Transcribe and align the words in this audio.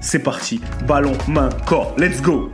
c'est 0.00 0.22
parti. 0.22 0.60
Ballon, 0.86 1.16
main, 1.28 1.48
corps. 1.66 1.94
Let's 1.98 2.20
go 2.20 2.50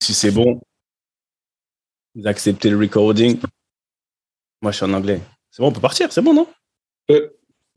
Si 0.00 0.14
c'est 0.14 0.32
bon, 0.32 0.60
vous 2.16 2.26
acceptez 2.26 2.70
le 2.70 2.76
recording. 2.76 3.38
Moi, 4.60 4.72
je 4.72 4.76
suis 4.78 4.84
en 4.84 4.92
anglais. 4.92 5.20
C'est 5.50 5.62
bon, 5.62 5.68
on 5.68 5.72
peut 5.72 5.80
partir, 5.80 6.12
c'est 6.12 6.22
bon, 6.22 6.34
non? 6.34 6.48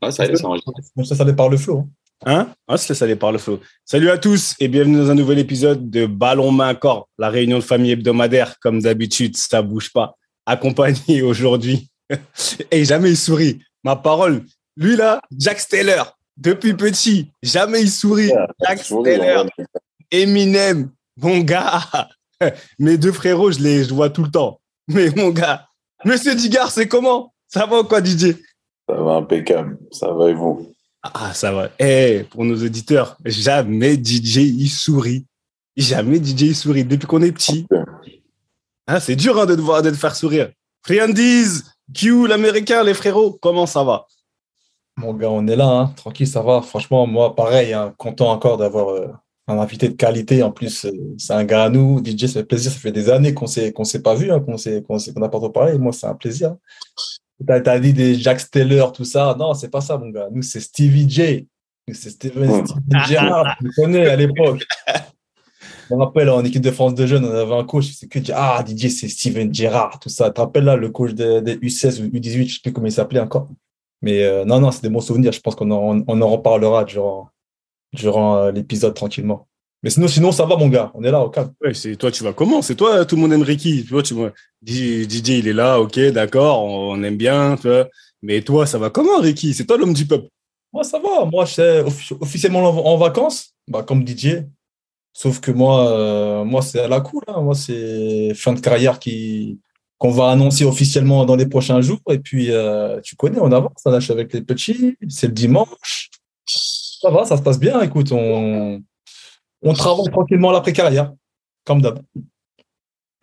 Ah, 0.02 0.10
ça 0.10 0.26
ça 0.26 1.14
ça, 1.14 1.24
le 1.24 1.56
flow. 1.56 1.78
hein. 1.78 1.88
Hein? 2.24 2.48
On 2.66 2.76
se 2.76 2.88
laisse 2.88 3.02
aller 3.02 3.16
par 3.16 3.32
le 3.32 3.38
flow. 3.38 3.60
Salut 3.84 4.10
à 4.10 4.16
tous 4.16 4.54
et 4.58 4.68
bienvenue 4.68 4.96
dans 4.96 5.10
un 5.10 5.14
nouvel 5.14 5.38
épisode 5.38 5.90
de 5.90 6.06
Ballon 6.06 6.50
main 6.50 6.74
corps, 6.74 7.08
la 7.18 7.28
réunion 7.28 7.58
de 7.58 7.62
famille 7.64 7.90
hebdomadaire. 7.90 8.58
Comme 8.60 8.80
d'habitude, 8.80 9.36
ça 9.36 9.60
bouge 9.60 9.92
pas. 9.92 10.16
Accompagné 10.46 11.22
aujourd'hui. 11.22 11.90
et 12.70 12.84
jamais 12.84 13.10
il 13.10 13.16
sourit. 13.16 13.60
Ma 13.84 13.96
parole. 13.96 14.44
Lui 14.76 14.96
là, 14.96 15.20
Jack 15.38 15.60
Steller. 15.60 16.02
Depuis 16.36 16.74
petit, 16.74 17.32
jamais 17.42 17.82
il 17.82 17.90
sourit. 17.90 18.32
Jack 18.66 18.78
Steller. 18.82 19.42
Eminem, 20.10 20.90
mon 21.20 21.38
gars. 21.40 21.82
Mes 22.78 22.98
deux 22.98 23.12
frérots, 23.12 23.50
je 23.52 23.60
les 23.60 23.84
je 23.84 23.94
vois 23.94 24.10
tout 24.10 24.22
le 24.22 24.30
temps. 24.30 24.60
Mais 24.88 25.10
mon 25.16 25.30
gars, 25.30 25.66
Monsieur 26.04 26.34
Digard, 26.34 26.70
c'est 26.70 26.88
comment? 26.88 27.34
Ça 27.48 27.66
va 27.66 27.80
ou 27.80 27.84
quoi, 27.84 28.04
DJ 28.04 28.36
Ça 28.88 28.94
va 28.94 29.14
impeccable, 29.14 29.78
ça 29.90 30.12
va 30.12 30.30
et 30.30 30.34
vous? 30.34 30.75
Ah, 31.14 31.34
ça 31.34 31.52
va. 31.52 31.70
Eh, 31.78 32.24
pour 32.30 32.44
nos 32.44 32.56
auditeurs, 32.56 33.16
jamais 33.24 33.94
DJ 33.94 34.36
il 34.38 34.68
sourit. 34.68 35.26
Jamais 35.76 36.16
DJ 36.16 36.42
il 36.42 36.56
sourit 36.56 36.84
depuis 36.84 37.06
qu'on 37.06 37.22
est 37.22 37.32
petit. 37.32 37.66
Hein, 38.86 39.00
c'est 39.00 39.16
dur 39.16 39.38
hein, 39.40 39.46
de, 39.46 39.54
te 39.54 39.60
voir, 39.60 39.82
de 39.82 39.90
faire 39.92 40.14
sourire. 40.14 40.50
Friandiz, 40.84 41.64
Q, 41.92 42.26
l'américain, 42.28 42.82
les 42.82 42.94
frérots, 42.94 43.38
comment 43.40 43.66
ça 43.66 43.82
va? 43.82 44.06
Mon 44.96 45.12
gars, 45.12 45.30
on 45.30 45.46
est 45.46 45.56
là, 45.56 45.68
hein. 45.68 45.92
tranquille, 45.96 46.26
ça 46.26 46.42
va. 46.42 46.62
Franchement, 46.62 47.06
moi, 47.06 47.34
pareil, 47.34 47.76
content 47.98 48.30
encore 48.30 48.56
d'avoir 48.56 48.90
euh, 48.90 49.08
un 49.48 49.58
invité 49.58 49.88
de 49.88 49.94
qualité. 49.94 50.42
En 50.42 50.50
plus, 50.52 50.86
euh, 50.86 50.90
c'est 51.18 51.34
un 51.34 51.44
gars 51.44 51.64
à 51.64 51.68
nous. 51.68 52.02
DJ, 52.02 52.26
ça 52.26 52.40
fait 52.40 52.44
plaisir. 52.44 52.72
Ça 52.72 52.78
fait 52.78 52.92
des 52.92 53.10
années 53.10 53.34
qu'on 53.34 53.46
qu'on 53.74 53.84
s'est 53.84 54.02
pas 54.02 54.14
vu, 54.14 54.28
qu'on 54.28 55.20
n'a 55.20 55.28
pas 55.28 55.38
trop 55.38 55.50
parlé. 55.50 55.76
Moi, 55.76 55.92
c'est 55.92 56.06
un 56.06 56.14
plaisir. 56.14 56.56
T'as 57.44 57.60
as 57.72 57.80
dit 57.80 57.92
des 57.92 58.14
Jack 58.14 58.40
Steller, 58.40 58.84
tout 58.94 59.04
ça. 59.04 59.36
Non, 59.38 59.52
c'est 59.54 59.68
pas 59.68 59.80
ça, 59.80 59.98
mon 59.98 60.08
gars. 60.08 60.28
Nous, 60.32 60.42
c'est 60.42 60.60
Stevie 60.60 61.08
J. 61.08 61.46
Nous, 61.86 61.94
c'est 61.94 62.10
Steven, 62.10 62.48
Ouais. 62.50 62.64
Steven 62.64 63.04
Gerrard. 63.06 63.56
Tu 63.60 63.70
connais 63.72 64.06
à 64.08 64.16
l'époque. 64.16 64.64
Je 65.88 65.94
me 65.94 66.00
rappelle, 66.00 66.28
en 66.30 66.44
équipe 66.44 66.62
de 66.62 66.70
France 66.72 66.94
de 66.94 67.06
jeunes, 67.06 67.24
on 67.24 67.30
avait 67.30 67.54
un 67.54 67.62
coach, 67.64 67.92
c'est 67.92 68.08
que 68.08 68.18
ah, 68.34 68.64
DJ, 68.66 68.88
c'est 68.88 69.08
Steven 69.08 69.54
Gerrard, 69.54 70.00
tout 70.00 70.08
ça. 70.08 70.26
Tu 70.28 70.34
te 70.34 70.40
rappelles 70.40 70.64
là, 70.64 70.74
le 70.74 70.90
coach 70.90 71.12
des, 71.12 71.40
des 71.42 71.56
U16 71.56 72.02
ou 72.02 72.06
U18, 72.08 72.48
je 72.48 72.54
sais 72.54 72.60
plus 72.62 72.72
comment 72.72 72.88
il 72.88 72.92
s'appelait 72.92 73.20
encore. 73.20 73.48
Mais 74.02 74.24
euh, 74.24 74.44
non, 74.44 74.58
non, 74.60 74.72
c'est 74.72 74.82
des 74.82 74.88
bons 74.88 75.00
souvenirs. 75.00 75.32
Je 75.32 75.40
pense 75.40 75.54
qu'on 75.54 75.70
en, 75.70 76.02
on 76.06 76.22
en 76.22 76.28
reparlera 76.28 76.84
durant, 76.84 77.28
durant 77.92 78.36
euh, 78.36 78.50
l'épisode 78.50 78.94
tranquillement. 78.94 79.46
Mais 79.86 79.90
sinon, 79.90 80.08
sinon, 80.08 80.32
ça 80.32 80.44
va, 80.46 80.56
mon 80.56 80.66
gars. 80.66 80.90
On 80.94 81.04
est 81.04 81.12
là, 81.12 81.20
au 81.20 81.30
calme. 81.30 81.52
Ouais, 81.62 81.72
c'est 81.72 81.94
toi, 81.94 82.10
tu 82.10 82.24
vas 82.24 82.32
comment? 82.32 82.60
C'est 82.60 82.74
toi, 82.74 83.04
tout 83.04 83.14
le 83.14 83.20
monde 83.22 83.32
aime 83.32 83.42
Ricky. 83.42 83.84
Tu 83.84 83.92
vois, 83.92 84.02
tu 84.02 84.14
vois, 84.14 84.32
DJ, 84.60 85.28
il 85.38 85.46
est 85.46 85.52
là, 85.52 85.78
ok, 85.78 85.96
d'accord, 86.10 86.64
on, 86.64 87.00
aime 87.04 87.16
bien, 87.16 87.54
tu 87.54 87.68
vois. 87.68 87.86
Mais 88.20 88.42
toi, 88.42 88.66
ça 88.66 88.78
va 88.78 88.90
comment, 88.90 89.20
Ricky? 89.20 89.54
C'est 89.54 89.64
toi 89.64 89.76
l'homme 89.76 89.94
du 89.94 90.04
peuple. 90.04 90.26
Moi, 90.72 90.82
ça 90.82 90.98
va. 90.98 91.24
Moi, 91.26 91.44
je 91.44 91.52
suis 91.52 91.62
offi- 91.62 92.16
officiellement 92.20 92.68
en, 92.68 92.94
en 92.94 92.96
vacances, 92.96 93.54
bah, 93.68 93.84
comme 93.84 94.04
DJ. 94.04 94.42
Sauf 95.12 95.38
que 95.38 95.52
moi, 95.52 95.88
euh, 95.92 96.42
moi 96.44 96.62
c'est 96.62 96.80
à 96.80 96.88
la 96.88 97.00
cool. 97.00 97.22
hein. 97.28 97.40
Moi, 97.42 97.54
c'est 97.54 98.34
fin 98.34 98.54
de 98.54 98.60
carrière 98.60 98.98
qui 98.98 99.60
qu'on 99.98 100.10
va 100.10 100.30
annoncer 100.30 100.64
officiellement 100.64 101.24
dans 101.26 101.36
les 101.36 101.46
prochains 101.46 101.80
jours. 101.80 102.00
Et 102.10 102.18
puis, 102.18 102.50
euh, 102.50 103.00
tu 103.02 103.14
connais, 103.14 103.38
on 103.38 103.52
avance. 103.52 103.82
On 103.84 103.90
lâche 103.92 104.10
avec 104.10 104.32
les 104.32 104.42
petits. 104.42 104.96
C'est 105.08 105.28
le 105.28 105.32
dimanche. 105.32 106.10
Ça 106.44 107.08
va, 107.08 107.24
ça 107.24 107.36
se 107.36 107.42
passe 107.42 107.60
bien. 107.60 107.80
Écoute, 107.82 108.10
on, 108.10 108.82
on 109.62 109.72
travaille 109.72 110.10
tranquillement 110.10 110.50
l'après-carrière, 110.52 111.12
comme 111.64 111.80
d'hab. 111.82 112.00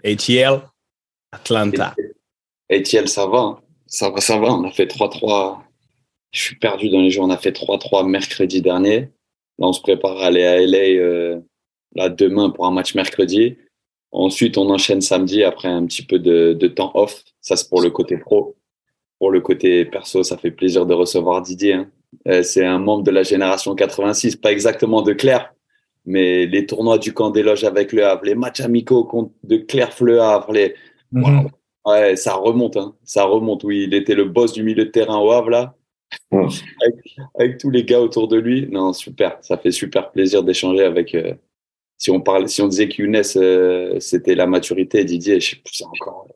ATL, 0.04 0.62
Atlanta. 1.32 1.96
Etienne, 2.72 3.08
ça 3.08 3.26
va. 3.28 3.40
hein. 3.40 3.60
Ça 3.88 4.10
va, 4.10 4.20
ça 4.22 4.38
va. 4.40 4.54
On 4.54 4.64
a 4.66 4.72
fait 4.72 4.86
3-3. 4.86 5.60
Je 6.32 6.42
suis 6.42 6.56
perdu 6.56 6.90
dans 6.90 7.00
les 7.02 7.12
jours. 7.12 7.26
On 7.26 7.30
a 7.30 7.38
fait 7.38 7.52
3-3 7.56 8.08
mercredi 8.08 8.62
dernier. 8.62 9.10
Là, 9.60 9.68
on 9.68 9.74
se 9.74 9.82
prépare 9.82 10.18
à 10.18 10.26
aller 10.26 10.44
à 10.44 10.60
LA 10.60 11.00
euh, 11.00 11.40
là, 11.96 12.10
demain 12.10 12.50
pour 12.50 12.66
un 12.66 12.72
match 12.72 12.96
mercredi. 12.96 13.58
Ensuite, 14.12 14.58
on 14.58 14.70
enchaîne 14.70 15.02
samedi 15.02 15.44
après 15.44 15.68
un 15.68 15.86
petit 15.86 16.04
peu 16.04 16.20
de, 16.20 16.54
de 16.54 16.68
temps 16.68 16.92
off. 16.96 17.24
Ça, 17.42 17.56
c'est 17.56 17.70
pour 17.70 17.82
le 17.82 17.92
côté 17.92 18.18
pro. 18.18 18.56
Pour 19.20 19.32
le 19.32 19.42
côté 19.42 19.86
perso, 19.86 20.24
ça 20.24 20.38
fait 20.38 20.52
plaisir 20.52 20.86
de 20.86 20.94
recevoir 20.94 21.42
Didier. 21.42 21.74
hein. 21.74 21.90
Euh, 22.28 22.44
c'est 22.44 22.66
un 22.66 22.80
membre 22.80 23.04
de 23.04 23.12
la 23.12 23.24
génération 23.24 23.74
86, 23.76 24.36
pas 24.36 24.52
exactement 24.52 25.02
de 25.02 25.14
Claire, 25.14 25.54
mais 26.06 26.46
les 26.46 26.66
tournois 26.66 26.98
du 26.98 27.14
camp 27.14 27.30
des 27.32 27.44
loges 27.44 27.64
avec 27.64 27.92
le 27.94 28.06
Havre, 28.06 28.26
les 28.26 28.36
matchs 28.36 28.62
amicaux 28.62 29.04
contre 29.06 29.32
de 29.44 29.58
Claire-Fleu 29.58 30.22
Havre, 30.22 30.52
les, 30.54 30.76
Mhm. 31.14 31.48
Ouais, 31.86 32.16
ça 32.16 32.34
remonte, 32.36 32.78
hein. 32.78 32.96
Ça 33.04 33.26
remonte. 33.26 33.64
Oui, 33.64 33.84
il 33.84 33.94
était 33.94 34.16
le 34.16 34.26
boss 34.26 34.54
du 34.54 34.64
milieu 34.64 34.86
de 34.86 34.90
terrain 34.90 35.18
au 35.20 35.32
Havre, 35.32 35.50
là. 35.50 35.76
Mm. 36.32 36.48
avec, 36.82 37.16
avec 37.40 37.58
tous 37.58 37.70
les 37.70 37.84
gars 37.84 38.00
autour 38.02 38.28
de 38.28 38.38
lui. 38.38 38.68
Non, 38.72 38.94
super. 38.94 39.38
Ça 39.42 39.58
fait 39.58 39.72
super 39.72 40.12
plaisir 40.12 40.44
d'échanger 40.44 40.84
avec. 40.84 41.14
euh, 41.16 41.34
si 41.98 42.12
on 42.12 42.20
parle, 42.22 42.50
si 42.50 42.62
on 42.62 42.68
disait 42.68 42.88
qu'Younes, 42.90 43.22
euh, 43.36 44.00
c'était 44.00 44.36
la 44.36 44.48
maturité, 44.48 45.04
Didier, 45.06 45.40
je 45.40 45.52
sais 45.52 45.56
plus, 45.58 45.74
c'est 45.74 45.86
encore, 45.86 46.28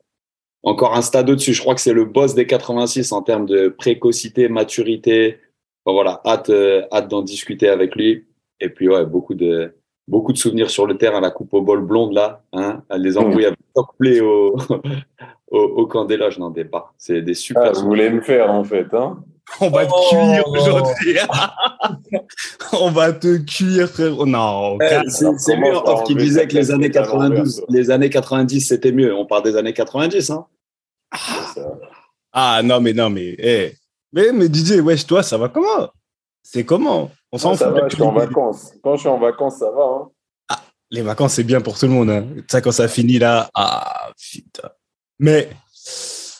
encore 0.63 0.95
un 0.95 1.01
stade 1.01 1.29
au-dessus. 1.29 1.53
Je 1.53 1.61
crois 1.61 1.75
que 1.75 1.81
c'est 1.81 1.93
le 1.93 2.05
boss 2.05 2.35
des 2.35 2.45
86 2.47 3.11
en 3.11 3.21
termes 3.21 3.45
de 3.45 3.69
précocité, 3.69 4.49
maturité. 4.49 5.39
Enfin, 5.85 5.93
voilà, 5.93 6.21
hâte, 6.25 6.49
euh, 6.49 6.83
hâte 6.91 7.07
d'en 7.09 7.21
discuter 7.21 7.67
avec 7.69 7.95
lui. 7.95 8.25
Et 8.59 8.69
puis, 8.69 8.89
ouais, 8.89 9.05
beaucoup 9.05 9.35
de, 9.35 9.75
beaucoup 10.07 10.33
de 10.33 10.37
souvenirs 10.37 10.69
sur 10.69 10.85
le 10.87 10.97
terrain, 10.97 11.19
la 11.21 11.31
coupe 11.31 11.53
au 11.53 11.61
bol 11.61 11.81
blonde, 11.81 12.13
là, 12.13 12.41
hein, 12.53 12.81
les 12.97 13.17
embrouilles 13.17 13.45
avec 13.45 13.59
top 13.75 13.87
play 13.99 14.19
au, 14.19 14.57
au, 15.51 15.59
au 15.59 15.87
camp 15.87 16.05
des 16.05 16.17
loges, 16.17 16.39
non, 16.39 16.49
des 16.49 16.65
pas. 16.65 16.93
C'est 16.97 17.21
des 17.21 17.33
super 17.33 17.63
Ah, 17.65 17.71
vous 17.73 17.85
voulez 17.85 18.09
me 18.09 18.21
faire 18.21 18.51
en 18.51 18.63
fait, 18.63 18.93
hein? 18.93 19.19
On 19.61 19.69
va 19.69 19.85
te 19.85 19.91
Oh, 19.95 20.09
cuire 20.09 20.47
aujourd'hui. 20.49 21.17
on 22.81 22.91
va 22.91 23.13
te 23.13 23.37
cuire, 23.37 23.87
frère. 23.89 24.25
Non, 24.25 24.77
calme. 24.77 25.09
c'est 25.09 25.55
mieux 25.57 25.73
off 25.73 26.03
qui 26.03 26.15
disait 26.15 26.47
que 26.47 26.55
les 26.55 26.69
années 26.69 26.91
casquette 26.91 27.13
à 27.13 27.15
l'envers, 27.15 27.43
92, 27.43 27.55
toi 27.55 27.65
les 27.69 27.89
années 27.91 28.09
90 28.09 28.61
c'était 28.61 28.91
mieux. 28.91 29.15
On 29.15 29.25
parle 29.25 29.43
des 29.43 29.55
années 29.55 29.71
90, 29.73 30.29
hein. 30.31 30.45
Ah 32.33 32.61
non, 32.63 32.81
mais 32.81 32.93
non, 32.93 33.09
mais. 33.09 33.35
eh. 33.39 33.71
Mais, 34.13 34.31
mais 34.33 34.47
DJ, 34.47 34.79
wesh, 34.81 35.05
toi, 35.05 35.23
ça 35.23 35.37
va 35.37 35.47
comment? 35.49 35.89
C'est 36.43 36.65
comment? 36.65 37.09
On 37.31 37.37
s'en 37.37 37.55
ça 37.55 37.67
fout. 37.67 37.75
va, 37.81 37.89
je 37.89 37.95
suis 37.95 38.03
en 38.03 38.11
vacances. 38.13 38.73
Quand 38.83 38.95
je 38.95 39.01
suis 39.01 39.09
en 39.09 39.19
vacances, 39.19 39.57
ça 39.57 39.69
va. 39.71 39.83
Hein 39.83 40.55
Les 40.91 41.01
vacances, 41.01 41.33
c'est 41.33 41.43
bien 41.43 41.61
pour 41.61 41.77
tout 41.77 41.85
le 41.87 41.91
monde. 41.93 42.09
Hein. 42.09 42.25
Ça, 42.49 42.61
quand 42.61 42.71
ça 42.71 42.87
finit 42.87 43.19
là, 43.19 43.49
ah 43.53 44.09
putain. 44.31 44.69
Mais 45.19 45.49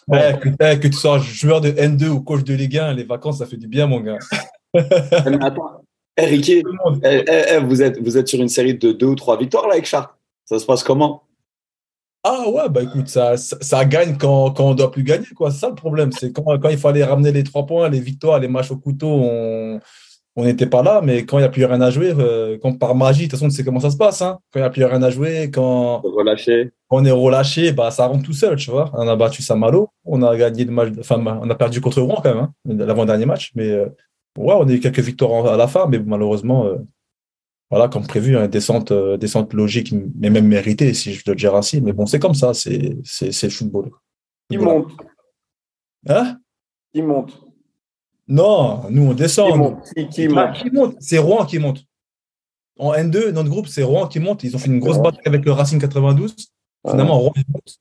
Ouais, 0.08 0.40
que, 0.42 0.76
que 0.78 0.88
tu 0.88 0.94
sois 0.94 1.20
joueur 1.20 1.60
de 1.60 1.70
N2 1.70 2.08
ou 2.08 2.22
coach 2.22 2.44
de 2.46 2.54
Ligue 2.54 2.78
1, 2.78 2.94
les 2.94 3.04
vacances, 3.04 3.40
ça 3.40 3.46
fait 3.46 3.58
du 3.58 3.68
bien, 3.68 3.88
mon 3.88 4.00
gars. 4.00 4.18
Mais 4.74 5.44
attends, 5.44 5.82
Eh, 6.16 6.26
Ricky, 6.26 6.62
Tout 6.64 6.72
le 6.72 6.78
monde. 6.92 7.02
eh, 7.04 7.26
eh, 7.28 7.58
vous, 7.60 7.82
êtes, 7.82 8.02
vous 8.02 8.18
êtes 8.18 8.28
sur 8.30 8.40
une 8.40 8.48
série 8.48 8.74
de 8.76 8.94
deux 8.94 9.08
ou 9.08 9.16
trois 9.16 9.38
victoires 9.38 9.68
là 9.68 9.74
avec 9.74 9.86
Chartres. 9.86 10.18
Ça 10.46 10.60
se 10.60 10.66
passe 10.66 10.82
comment? 10.82 11.24
Ah 12.24 12.48
ouais, 12.50 12.70
bah 12.70 12.84
écoute, 12.84 13.10
ça, 13.10 13.36
ça, 13.36 13.58
ça 13.60 13.84
gagne 13.86 14.18
quand, 14.18 14.52
quand 14.52 14.64
on 14.70 14.74
doit 14.76 14.92
plus 14.92 15.04
gagner, 15.04 15.28
quoi. 15.36 15.52
C'est 15.52 15.60
ça 15.60 15.70
le 15.70 15.76
problème. 15.76 16.12
C'est 16.14 16.32
quand, 16.32 16.58
quand 16.58 16.70
il 16.70 16.78
fallait 16.78 17.04
ramener 17.04 17.34
les 17.34 17.44
trois 17.44 17.66
points, 17.66 17.90
les 17.90 18.00
victoires, 18.00 18.40
les 18.40 18.48
matchs 18.48 18.72
au 18.72 18.78
couteau, 18.78 19.10
on 19.10 19.80
on 20.38 20.46
n'était 20.46 20.68
pas 20.68 20.84
là. 20.84 21.02
Mais 21.04 21.26
quand 21.26 21.40
il 21.40 21.42
n'y 21.42 21.48
a 21.48 21.50
plus 21.50 21.66
rien 21.66 21.82
à 21.82 21.90
jouer, 21.90 22.14
euh, 22.18 22.58
quand 22.62 22.78
par 22.78 22.96
magie, 22.96 23.26
de 23.26 23.32
toute 23.32 23.32
façon, 23.40 23.50
tu 23.50 23.56
sais 23.56 23.64
comment 23.64 23.80
ça 23.82 23.90
se 23.90 23.98
passe. 23.98 24.22
Hein. 24.22 24.40
Quand 24.54 24.60
il 24.60 24.64
n'y 24.64 24.68
a 24.68 24.70
plus 24.70 24.86
rien 24.86 25.02
à 25.04 25.10
jouer, 25.10 25.50
quand 25.52 26.00
Relâché 26.02 26.72
on 26.90 27.04
est 27.04 27.12
relâché, 27.12 27.74
bah, 27.74 27.92
ça 27.92 28.08
rentre 28.08 28.24
tout 28.24 28.34
seul, 28.34 28.56
tu 28.56 28.72
vois. 28.72 28.90
On 28.94 29.08
a 29.08 29.16
battu 29.18 29.42
Saint-Malo, 29.42 29.90
on 30.06 30.22
a 30.22 30.38
gagné 30.38 30.64
le 30.64 30.72
match, 30.72 30.94
enfin, 31.00 31.22
on 31.42 31.50
a 31.50 31.56
perdu 31.56 31.82
contre 31.82 32.02
Rouen 32.02 32.22
quand 32.24 32.34
même, 32.34 32.44
hein, 32.46 32.54
l'avant-dernier 32.66 33.26
match. 33.26 33.52
Mais 33.56 33.70
euh, 33.70 33.88
ouais, 34.38 34.54
on 34.54 34.66
a 34.66 34.72
eu 34.72 34.80
quelques 34.80 35.00
victoires 35.00 35.48
à 35.48 35.58
la 35.58 35.68
fin, 35.68 35.88
mais 35.88 36.00
malheureusement, 36.00 36.66
euh, 36.66 36.78
voilà, 37.70 37.90
comme 37.90 38.08
prévu, 38.08 38.38
hein, 38.38 38.48
descente, 38.48 38.94
descente 38.94 39.54
logique, 39.54 39.94
mais 40.18 40.30
même 40.30 40.48
méritée, 40.48 40.94
si 40.94 41.14
je 41.14 41.26
dois 41.26 41.34
le 41.34 41.40
dire 41.40 41.56
ainsi. 41.56 41.82
Mais 41.82 41.92
bon, 41.92 42.06
c'est 42.06 42.20
comme 42.20 42.36
ça, 42.36 42.54
c'est 42.54 42.96
le 43.04 43.50
football. 43.50 43.90
Voilà. 44.50 44.74
monte 44.74 44.92
Hein? 46.08 46.38
Qui 46.94 47.02
monte 47.02 47.47
Non, 48.28 48.84
nous 48.90 49.04
on 49.04 49.10
Qui 49.10 49.16
descend. 49.16 49.58
monte 49.58 49.84
Qui, 49.96 50.08
qui 50.10 50.28
monte 50.28 50.54
qui 50.54 50.70
monte 50.72 50.96
C'est 51.00 51.18
Rouen 51.18 51.46
qui 51.46 51.60
monte. 51.60 51.80
En 52.80 52.94
N2, 52.94 53.30
notre 53.32 53.50
groupe, 53.50 53.68
c'est 53.68 53.84
Rouen 53.84 54.08
qui 54.08 54.20
monte. 54.20 54.44
Ils 54.44 54.56
ont 54.56 54.60
fait 54.60 54.68
une 54.70 54.80
grosse 54.80 55.00
bataille 55.00 55.22
avec 55.26 55.46
le 55.46 55.52
Racing 55.52 55.80
92. 55.80 56.36
Finalement, 56.90 57.18
Rouen, 57.20 57.34
ils 57.36 57.44
montent. 57.52 57.78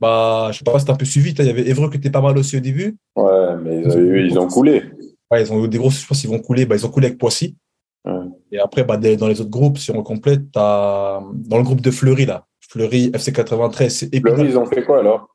Bah, 0.00 0.48
je 0.52 0.58
sais 0.58 0.64
pas 0.64 0.78
si 0.78 0.84
t'as 0.84 0.92
un 0.92 0.96
peu 0.96 1.04
suivi. 1.04 1.30
Il 1.32 1.44
y 1.44 1.48
avait 1.50 1.66
Evreux 1.68 1.90
qui 1.90 1.96
était 1.96 2.10
pas 2.10 2.20
mal 2.20 2.36
aussi 2.38 2.56
au 2.56 2.60
début. 2.60 2.96
Ouais, 3.16 3.56
mais 3.62 3.80
ils, 3.82 3.98
eu- 3.98 4.26
ils 4.26 4.38
ont 4.38 4.46
coulé. 4.48 4.82
Ouais, 5.30 5.42
ils 5.42 5.52
ont 5.52 5.64
eu 5.64 5.68
des 5.68 5.78
grosses, 5.78 6.00
je 6.02 6.06
pense 6.06 6.20
qu'ils 6.20 6.30
vont 6.30 6.38
couler. 6.40 6.66
Bah, 6.66 6.76
ils 6.76 6.84
ont 6.86 6.90
coulé 6.90 7.06
avec 7.06 7.18
Poissy. 7.18 7.56
Ouais. 8.04 8.12
Et 8.52 8.58
après, 8.58 8.84
bah, 8.84 8.96
dans 8.96 9.28
les 9.28 9.40
autres 9.40 9.50
groupes, 9.50 9.78
si 9.78 9.90
on 9.90 10.02
complète, 10.02 10.50
t'as, 10.52 11.20
dans 11.32 11.56
le 11.56 11.62
groupe 11.64 11.80
de 11.80 11.90
Fleury, 11.90 12.26
là. 12.26 12.44
Fleury, 12.60 13.10
FC 13.14 13.32
93, 13.32 13.92
c'est 13.94 14.06
Fleury, 14.20 14.32
Épinal. 14.34 14.50
ils 14.50 14.58
ont 14.58 14.66
fait 14.66 14.84
quoi 14.84 15.00
alors? 15.00 15.28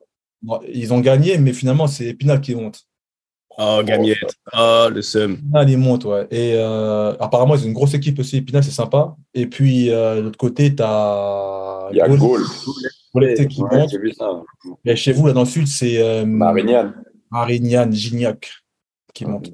Ils 0.71 0.93
ont 0.93 0.99
gagné, 0.99 1.37
mais 1.39 1.51
finalement, 1.53 1.87
c'est 1.87 2.05
Épinal 2.05 2.39
qui 2.41 2.53
monte. 2.55 2.83
Oh, 3.57 3.81
gagnette. 3.85 4.17
Oh, 4.57 4.87
le 4.91 5.01
seum. 5.01 5.33
Épinal, 5.33 5.69
ils 5.69 5.77
montent, 5.77 6.05
ouais. 6.05 6.27
Et 6.31 6.53
euh, 6.55 7.13
apparemment, 7.19 7.55
ils 7.55 7.63
ont 7.63 7.67
une 7.67 7.73
grosse 7.73 7.93
équipe 7.93 8.17
aussi. 8.19 8.37
Épinal, 8.37 8.63
c'est 8.63 8.71
sympa. 8.71 9.15
Et 9.33 9.45
puis, 9.47 9.91
euh, 9.91 10.17
de 10.17 10.21
l'autre 10.21 10.37
côté, 10.39 10.73
t'as. 10.75 11.89
Il 11.91 11.97
y 11.97 12.01
a 12.01 12.07
Gaulle- 12.07 12.17
Gaulle, 12.19 12.41
Gaulle 13.13 13.47
qui 13.47 13.61
Ouais, 13.61 13.77
monte. 13.79 13.89
j'ai 13.91 13.99
vu 13.99 14.11
ça. 14.13 14.41
Et 14.85 14.95
chez 14.95 15.11
vous, 15.13 15.27
là, 15.27 15.33
dans 15.33 15.41
le 15.41 15.45
sud, 15.45 15.67
c'est 15.67 16.01
euh, 16.01 16.25
Marignane. 16.25 17.03
Marignane, 17.29 17.93
Gignac 17.93 18.51
qui 19.13 19.25
monte. 19.25 19.51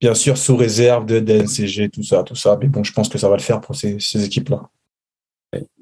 Bien 0.00 0.14
sûr, 0.14 0.38
sous 0.38 0.56
réserve 0.56 1.04
de 1.06 1.18
DNCG, 1.20 1.90
tout 1.90 2.02
ça, 2.04 2.22
tout 2.22 2.34
ça. 2.36 2.56
Mais 2.60 2.68
bon, 2.68 2.82
je 2.84 2.92
pense 2.92 3.08
que 3.08 3.18
ça 3.18 3.28
va 3.28 3.36
le 3.36 3.42
faire 3.42 3.60
pour 3.60 3.74
ces, 3.74 3.98
ces 3.98 4.24
équipes-là. 4.24 4.62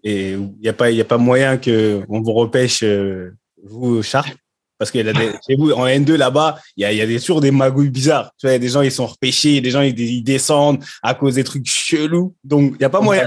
Et 0.02 0.32
il 0.32 0.54
n'y 0.62 0.68
a, 0.68 0.72
pas- 0.72 0.90
y 0.90 1.00
a 1.00 1.04
pas 1.04 1.18
moyen 1.18 1.58
qu'on 1.58 2.20
vous 2.22 2.32
repêche, 2.32 2.82
euh, 2.82 3.32
vous, 3.62 4.02
Charles? 4.02 4.32
Parce 4.78 4.90
que 4.90 4.98
chez 5.02 5.56
vous, 5.56 5.72
en 5.72 5.86
N2, 5.86 6.14
là-bas, 6.14 6.58
il 6.76 6.82
y 6.82 7.00
a, 7.00 7.06
des, 7.06 7.18
toujours 7.18 7.40
des 7.40 7.50
magouilles 7.50 7.90
bizarres. 7.90 8.32
Tu 8.38 8.46
vois, 8.46 8.52
y 8.52 8.56
a 8.56 8.58
des 8.58 8.68
gens, 8.68 8.82
ils 8.82 8.92
sont 8.92 9.06
repêchés, 9.06 9.60
des 9.60 9.70
gens, 9.70 9.82
ils, 9.82 10.22
descendent 10.22 10.82
à 11.02 11.14
cause 11.14 11.34
des 11.34 11.44
trucs 11.44 11.66
chelous. 11.66 12.34
Donc, 12.44 12.72
il 12.74 12.78
n'y 12.78 12.84
a 12.84 12.90
pas 12.90 13.00
moyen. 13.00 13.26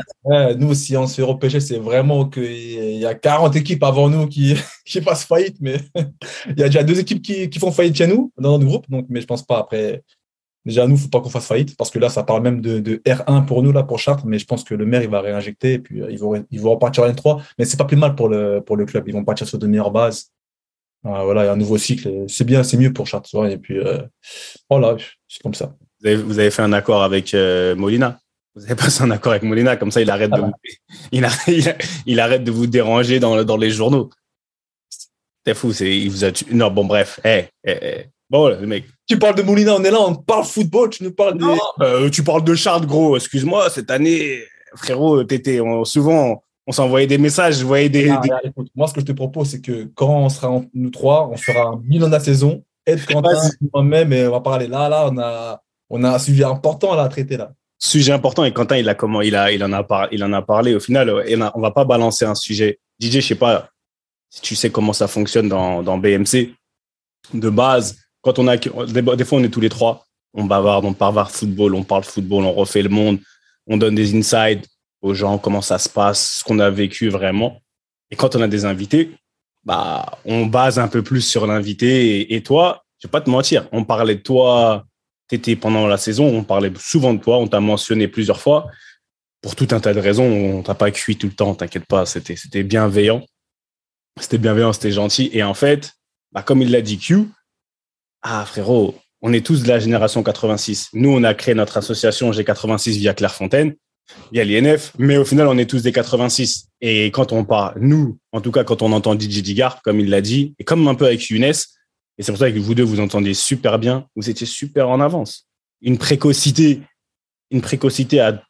Nous, 0.57 0.73
si 0.73 0.95
on 0.95 1.07
se 1.07 1.15
fait 1.15 1.23
repêcher, 1.23 1.59
c'est 1.59 1.77
vraiment 1.77 2.25
qu'il 2.25 2.97
y 2.97 3.05
a 3.05 3.13
40 3.13 3.55
équipes 3.55 3.83
avant 3.83 4.09
nous 4.09 4.27
qui, 4.27 4.55
qui 4.85 5.01
fassent 5.01 5.25
faillite. 5.25 5.57
Mais 5.59 5.77
il 6.49 6.59
y 6.59 6.63
a 6.63 6.67
déjà 6.67 6.83
deux 6.83 6.99
équipes 6.99 7.21
qui, 7.21 7.49
qui 7.49 7.59
font 7.59 7.71
faillite 7.71 7.97
chez 7.97 8.07
nous, 8.07 8.31
dans 8.37 8.51
notre 8.53 8.65
groupe. 8.65 8.89
Donc, 8.89 9.07
mais 9.09 9.21
je 9.21 9.27
pense 9.27 9.43
pas 9.43 9.59
après. 9.59 10.03
Déjà, 10.65 10.85
nous, 10.85 10.95
il 10.95 11.01
faut 11.01 11.09
pas 11.09 11.21
qu'on 11.21 11.29
fasse 11.29 11.47
faillite 11.47 11.75
parce 11.75 11.89
que 11.89 11.97
là, 11.97 12.09
ça 12.09 12.23
parle 12.23 12.43
même 12.43 12.61
de, 12.61 12.79
de 12.79 12.97
R1 12.97 13.45
pour 13.45 13.63
nous, 13.63 13.71
là, 13.71 13.83
pour 13.83 13.99
Chartres. 13.99 14.25
Mais 14.27 14.37
je 14.37 14.45
pense 14.45 14.63
que 14.63 14.75
le 14.75 14.85
maire, 14.85 15.01
il 15.01 15.09
va 15.09 15.19
réinjecter 15.19 15.73
et 15.73 15.79
puis 15.79 16.01
euh, 16.01 16.11
ils 16.11 16.19
vont, 16.19 16.45
ils 16.51 16.61
vont 16.61 16.71
repartir 16.71 17.03
en 17.03 17.09
N3. 17.09 17.41
Mais 17.57 17.65
c'est 17.65 17.77
pas 17.77 17.85
plus 17.85 17.97
mal 17.97 18.15
pour 18.15 18.29
le, 18.29 18.61
pour 18.61 18.77
le 18.77 18.85
club. 18.85 19.07
Ils 19.07 19.13
vont 19.13 19.23
partir 19.23 19.47
sur 19.47 19.57
de 19.57 19.65
meilleures 19.65 19.91
bases. 19.91 20.31
Ah, 21.03 21.23
voilà, 21.23 21.43
il 21.43 21.45
y 21.47 21.49
a 21.49 21.53
un 21.53 21.57
nouveau 21.57 21.77
cycle. 21.77 22.25
C'est 22.27 22.43
bien, 22.43 22.63
c'est 22.63 22.77
mieux 22.77 22.93
pour 22.93 23.07
Chartres. 23.07 23.49
Et 23.49 23.57
puis, 23.57 23.79
euh, 23.79 23.99
voilà, 24.69 24.97
c'est 25.27 25.41
comme 25.41 25.53
ça. 25.53 25.73
Vous 25.99 26.07
avez, 26.07 26.15
vous 26.15 26.39
avez 26.39 26.51
fait 26.51 26.61
un 26.61 26.73
accord 26.73 27.03
avec 27.03 27.33
euh, 27.33 27.75
Molina. 27.75 28.19
Vous 28.55 28.63
avez 28.65 28.75
passé 28.75 29.03
un 29.03 29.11
accord 29.11 29.31
avec 29.31 29.43
Molina, 29.43 29.77
comme 29.77 29.91
ça, 29.91 30.01
il 30.01 30.09
arrête, 30.09 30.29
Ah 30.33 30.37
de, 30.37 30.41
bah. 30.41 30.47
vous, 30.47 30.77
il, 31.11 31.25
arrête, 31.25 31.85
il, 32.05 32.19
arrête 32.19 32.43
de 32.43 32.51
vous 32.51 32.67
déranger 32.67 33.19
dans, 33.19 33.43
dans 33.43 33.57
les 33.57 33.71
journaux. 33.71 34.09
C'est 35.45 35.55
fou, 35.55 35.73
c'est, 35.73 35.97
il 35.97 36.09
vous 36.09 36.23
a 36.23 36.31
tué. 36.31 36.47
Non, 36.51 36.69
bon, 36.69 36.85
bref. 36.85 37.19
Eh, 37.23 37.45
eh, 37.63 37.79
eh. 37.81 38.05
Bon, 38.29 38.49
le 38.49 38.67
mec. 38.67 38.85
Tu 39.07 39.17
parles 39.17 39.35
de 39.35 39.41
Molina, 39.41 39.75
on 39.75 39.83
est 39.83 39.91
là, 39.91 39.99
on 39.99 40.15
parle 40.15 40.45
football, 40.45 40.89
tu 40.89 41.03
nous 41.03 41.11
parles 41.11 41.37
des. 41.37 41.43
Non, 41.43 41.57
euh, 41.81 42.09
tu 42.09 42.23
parles 42.23 42.43
de 42.43 42.55
Charles, 42.55 42.85
gros. 42.85 43.17
Excuse-moi, 43.17 43.69
cette 43.69 43.89
année, 43.89 44.43
frérot, 44.75 45.23
t'étais 45.23 45.59
souvent, 45.83 46.43
on 46.71 46.73
s'envoyait 46.73 47.05
des 47.05 47.17
messages, 47.17 47.57
je 47.59 47.65
voyais 47.65 47.89
des. 47.89 48.09
Ah, 48.09 48.21
des- 48.23 48.29
regarde, 48.29 48.45
écoute, 48.45 48.69
moi, 48.73 48.87
ce 48.87 48.93
que 48.93 49.01
je 49.01 49.05
te 49.05 49.11
propose, 49.11 49.49
c'est 49.49 49.59
que 49.59 49.89
quand 49.93 50.07
on 50.23 50.29
sera 50.29 50.49
en- 50.49 50.63
nous 50.73 50.89
trois, 50.89 51.27
on 51.29 51.35
fera 51.35 51.67
un 51.67 51.75
bilan 51.75 52.07
de 52.07 52.13
la 52.13 52.21
saison. 52.21 52.63
Ed, 52.85 53.05
Quentin, 53.05 53.37
moi-même, 53.73 54.13
et 54.13 54.25
on 54.25 54.31
va 54.31 54.39
parler 54.39 54.67
là, 54.67 54.87
là, 54.87 55.09
on 55.11 55.17
a, 55.17 55.61
on 55.89 56.01
a 56.05 56.11
un 56.15 56.17
sujet 56.19 56.45
important 56.45 56.95
là, 56.95 57.03
à 57.03 57.09
traiter 57.09 57.35
là. 57.35 57.51
Sujet 57.77 58.13
important 58.13 58.45
et 58.45 58.53
Quentin, 58.53 58.77
il 58.77 58.87
a 58.87 58.95
comment, 58.95 59.21
il 59.21 59.35
a, 59.35 59.51
il 59.51 59.61
en 59.65 59.73
a 59.73 59.83
par- 59.83 60.07
il 60.13 60.23
en 60.23 60.31
a 60.31 60.41
parlé. 60.41 60.73
Au 60.73 60.79
final, 60.79 61.11
on 61.53 61.59
va 61.59 61.71
pas 61.71 61.83
balancer 61.83 62.23
un 62.23 62.35
sujet. 62.35 62.79
DJ, 63.01 63.15
je 63.15 63.27
sais 63.27 63.35
pas 63.35 63.67
si 64.29 64.41
tu 64.41 64.55
sais 64.55 64.69
comment 64.69 64.93
ça 64.93 65.09
fonctionne 65.09 65.49
dans, 65.49 65.83
dans 65.83 65.97
BMC. 65.97 66.55
De 67.33 67.49
base, 67.49 67.97
quand 68.21 68.39
on 68.39 68.47
a, 68.47 68.55
des, 68.55 69.25
fois, 69.25 69.39
on 69.39 69.43
est 69.43 69.49
tous 69.49 69.59
les 69.59 69.69
trois. 69.69 70.05
On 70.33 70.45
bavarde, 70.45 70.85
on 70.85 70.91
bavarde 70.91 71.31
football, 71.31 71.75
on 71.75 71.83
parle 71.83 72.05
football, 72.05 72.45
on 72.45 72.53
refait 72.53 72.81
le 72.81 72.87
monde, 72.89 73.19
on 73.67 73.75
donne 73.75 73.95
des 73.95 74.15
insides 74.15 74.65
aux 75.01 75.13
gens, 75.13 75.37
comment 75.37 75.61
ça 75.61 75.77
se 75.79 75.89
passe, 75.89 76.37
ce 76.39 76.43
qu'on 76.43 76.59
a 76.59 76.69
vécu 76.69 77.09
vraiment. 77.09 77.61
Et 78.11 78.15
quand 78.15 78.35
on 78.35 78.41
a 78.41 78.47
des 78.47 78.65
invités, 78.65 79.11
bah, 79.63 80.19
on 80.25 80.45
base 80.45 80.79
un 80.79 80.87
peu 80.87 81.03
plus 81.03 81.21
sur 81.21 81.47
l'invité. 81.47 82.33
Et, 82.33 82.43
toi, 82.43 82.83
je 82.99 83.07
vais 83.07 83.11
pas 83.11 83.21
te 83.21 83.29
mentir, 83.29 83.67
on 83.71 83.83
parlait 83.83 84.15
de 84.15 84.21
toi, 84.21 84.85
tu 85.27 85.35
étais 85.35 85.55
pendant 85.55 85.87
la 85.87 85.97
saison, 85.97 86.25
on 86.25 86.43
parlait 86.43 86.71
souvent 86.77 87.13
de 87.13 87.21
toi, 87.21 87.37
on 87.37 87.47
t'a 87.47 87.59
mentionné 87.59 88.07
plusieurs 88.07 88.39
fois. 88.39 88.67
Pour 89.41 89.55
tout 89.55 89.67
un 89.71 89.79
tas 89.79 89.93
de 89.93 89.99
raisons, 89.99 90.25
on 90.25 90.61
t'a 90.61 90.75
pas 90.75 90.91
cuit 90.91 91.17
tout 91.17 91.27
le 91.27 91.33
temps, 91.33 91.55
t'inquiète 91.55 91.85
pas, 91.85 92.05
c'était, 92.05 92.35
c'était 92.35 92.63
bienveillant. 92.63 93.25
C'était 94.19 94.37
bienveillant, 94.37 94.73
c'était 94.73 94.91
gentil. 94.91 95.29
Et 95.33 95.41
en 95.41 95.53
fait, 95.53 95.93
bah, 96.31 96.43
comme 96.43 96.61
il 96.61 96.69
l'a 96.69 96.81
dit 96.81 96.99
Q, 96.99 97.27
ah 98.21 98.45
frérot, 98.45 98.95
on 99.21 99.33
est 99.33 99.45
tous 99.45 99.63
de 99.63 99.67
la 99.67 99.79
génération 99.79 100.21
86. 100.21 100.89
Nous, 100.93 101.09
on 101.09 101.23
a 101.23 101.33
créé 101.33 101.55
notre 101.55 101.77
association 101.77 102.31
G86 102.31 102.97
via 102.97 103.13
Clairefontaine, 103.13 103.75
via 104.31 104.43
l'INF, 104.43 104.93
mais 104.97 105.17
au 105.17 105.25
final, 105.25 105.47
on 105.47 105.57
est 105.57 105.69
tous 105.69 105.83
des 105.83 105.91
86. 105.91 106.67
Et 106.81 107.07
quand 107.11 107.31
on 107.31 107.43
parle, 107.43 107.79
nous, 107.79 108.17
en 108.31 108.41
tout 108.41 108.51
cas, 108.51 108.63
quand 108.63 108.81
on 108.81 108.91
entend 108.91 109.13
DJ 109.17 109.41
Digard, 109.41 109.81
comme 109.81 109.99
il 109.99 110.09
l'a 110.09 110.21
dit, 110.21 110.55
et 110.59 110.63
comme 110.63 110.87
un 110.87 110.95
peu 110.95 111.05
avec 111.05 111.29
Younes, 111.29 111.43
et 112.17 112.23
c'est 112.23 112.31
pour 112.31 112.39
ça 112.39 112.51
que 112.51 112.59
vous 112.59 112.75
deux, 112.75 112.83
vous 112.83 112.99
entendiez 112.99 113.33
super 113.33 113.79
bien, 113.79 114.07
vous 114.15 114.29
étiez 114.29 114.45
super 114.47 114.89
en 114.89 114.99
avance. 115.01 115.47
Une 115.81 115.97
précocité, 115.97 116.81
une 117.49 117.61
précocité 117.61 118.19
à 118.19 118.43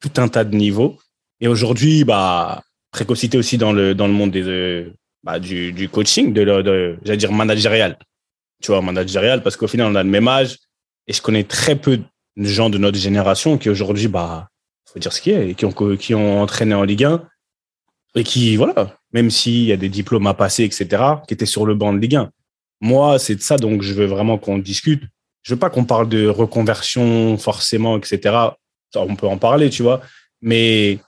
tout 0.00 0.12
un 0.16 0.28
tas 0.28 0.44
de 0.44 0.56
niveaux. 0.56 0.98
Et 1.40 1.48
aujourd'hui, 1.48 2.04
bah, 2.04 2.62
précocité 2.90 3.38
aussi 3.38 3.58
dans 3.58 3.72
le, 3.72 3.94
dans 3.94 4.06
le 4.06 4.12
monde 4.12 4.30
des, 4.30 4.42
euh, 4.42 4.92
bah, 5.22 5.38
du, 5.38 5.88
coaching, 5.88 6.32
de, 6.32 6.42
le- 6.42 6.62
de, 6.62 6.98
j'allais 7.04 7.18
dire 7.18 7.32
managérial. 7.32 7.98
Tu 8.62 8.68
vois, 8.72 8.80
managérial, 8.82 9.42
parce 9.42 9.56
qu'au 9.56 9.68
final, 9.68 9.88
on 9.92 9.94
a 9.94 10.02
le 10.02 10.08
même 10.08 10.28
âge. 10.28 10.58
Et 11.06 11.12
je 11.12 11.22
connais 11.22 11.44
très 11.44 11.76
peu 11.76 12.00
de 12.36 12.46
gens 12.46 12.70
de 12.70 12.78
notre 12.78 12.98
génération 12.98 13.58
qui 13.58 13.70
aujourd'hui, 13.70 14.08
bah, 14.08 14.48
faut 14.84 14.98
dire 14.98 15.12
ce 15.12 15.20
qui 15.20 15.30
est, 15.30 15.50
et 15.50 15.54
qui 15.54 15.64
ont, 15.64 15.72
qui 15.96 16.14
ont 16.14 16.40
entraîné 16.40 16.74
en 16.74 16.82
Ligue 16.82 17.04
1 17.04 17.22
et 18.14 18.24
qui, 18.24 18.56
voilà, 18.56 18.96
même 19.12 19.30
s'il 19.30 19.64
y 19.64 19.72
a 19.72 19.76
des 19.76 19.90
diplômes 19.90 20.26
à 20.26 20.34
passer, 20.34 20.64
etc., 20.64 21.02
qui 21.28 21.34
étaient 21.34 21.46
sur 21.46 21.66
le 21.66 21.74
banc 21.74 21.92
de 21.92 21.98
Ligue 21.98 22.16
1. 22.16 22.30
Moi, 22.80 23.18
c'est 23.18 23.36
de 23.36 23.42
ça, 23.42 23.56
donc 23.56 23.82
je 23.82 23.92
veux 23.92 24.06
vraiment 24.06 24.38
qu'on 24.38 24.58
discute. 24.58 25.02
Je 25.42 25.54
veux 25.54 25.58
pas 25.58 25.70
qu'on 25.70 25.84
parle 25.84 26.08
de 26.08 26.26
reconversion 26.26 27.36
forcément, 27.38 27.96
etc. 27.96 28.34
On 28.94 29.16
peut 29.16 29.26
en 29.26 29.38
parler, 29.38 29.70
tu 29.70 29.82
vois. 29.82 30.00
Mais 30.40 30.98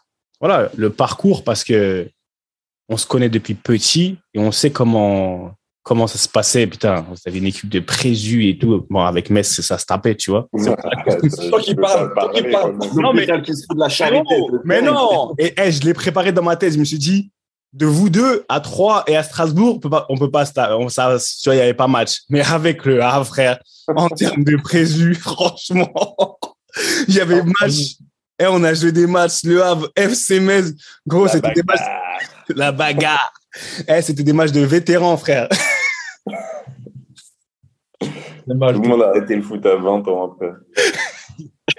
voilà, 0.40 0.70
le 0.76 0.90
parcours, 0.90 1.44
parce 1.44 1.64
que 1.64 2.08
on 2.88 2.96
se 2.96 3.06
connaît 3.06 3.28
depuis 3.28 3.54
petit 3.54 4.18
et 4.34 4.38
on 4.38 4.52
sait 4.52 4.70
comment 4.70 5.54
comment 5.88 6.06
ça 6.06 6.18
se 6.18 6.28
passait. 6.28 6.66
Putain, 6.66 7.06
vous 7.08 7.16
avez 7.26 7.38
une 7.38 7.46
équipe 7.46 7.70
de 7.70 7.80
présus 7.80 8.46
et 8.46 8.58
tout. 8.58 8.86
Bon, 8.90 9.00
avec 9.00 9.30
Metz, 9.30 9.60
ça 9.62 9.78
se 9.78 9.86
tapait, 9.86 10.14
tu 10.14 10.30
vois. 10.30 10.46
Toi 10.52 11.60
qui 11.62 11.74
parles, 11.74 12.12
toi 12.12 12.30
qui 12.34 12.42
parles. 12.42 12.78
Non, 12.94 13.14
mais- 13.14 13.26
qui 13.42 13.56
se 13.56 13.64
fout 13.66 13.74
de 13.74 13.80
la 13.80 13.88
charité. 13.88 14.38
Non, 14.38 14.60
mais 14.64 14.82
non 14.82 15.34
Et 15.38 15.58
hey, 15.58 15.72
je 15.72 15.82
l'ai 15.82 15.94
préparé 15.94 16.30
dans 16.30 16.42
ma 16.42 16.56
thèse. 16.56 16.74
Je 16.74 16.78
me 16.78 16.84
suis 16.84 16.98
dit, 16.98 17.30
de 17.72 17.86
vous 17.86 18.10
deux 18.10 18.44
à 18.50 18.60
Troyes 18.60 19.02
et 19.06 19.16
à 19.16 19.22
Strasbourg, 19.22 19.76
on 19.76 19.78
peut 19.78 19.88
pas, 19.88 20.04
on 20.10 20.18
peut 20.18 20.30
pas, 20.30 20.44
on, 20.78 20.90
ça, 20.90 21.16
tu 21.42 21.48
vois, 21.48 21.54
il 21.54 21.58
y 21.58 21.62
avait 21.62 21.72
pas 21.72 21.88
match. 21.88 22.18
Mais 22.28 22.42
avec 22.42 22.84
le 22.84 23.02
Havre, 23.02 23.26
frère, 23.26 23.58
en 23.88 24.08
termes 24.10 24.44
de 24.44 24.56
présus, 24.56 25.14
franchement, 25.20 26.38
il 27.08 27.14
y 27.14 27.20
avait 27.20 27.42
match. 27.42 27.96
Et 28.38 28.46
on 28.46 28.62
a 28.62 28.74
joué 28.74 28.92
des 28.92 29.06
matchs, 29.06 29.42
le 29.44 29.64
Havre, 29.64 29.88
FC 29.96 30.38
Metz. 30.38 30.72
Gros, 31.06 31.28
c'était 31.28 31.52
des 31.52 31.62
matchs, 31.62 31.80
la 32.50 32.72
bagarre. 32.72 33.32
Eh, 33.88 34.02
c'était 34.02 34.22
des 34.22 34.32
matchs 34.32 34.52
de 34.52 34.60
vétérans, 34.60 35.16
frère. 35.16 35.48
Mal. 38.46 38.74
Tout 38.74 38.82
le 38.82 38.88
monde 38.88 39.02
a 39.02 39.08
arrêté 39.10 39.36
le 39.36 39.42
foot 39.42 39.64
à 39.66 39.76
20 39.76 40.08
ans 40.08 40.32
après. 40.32 40.52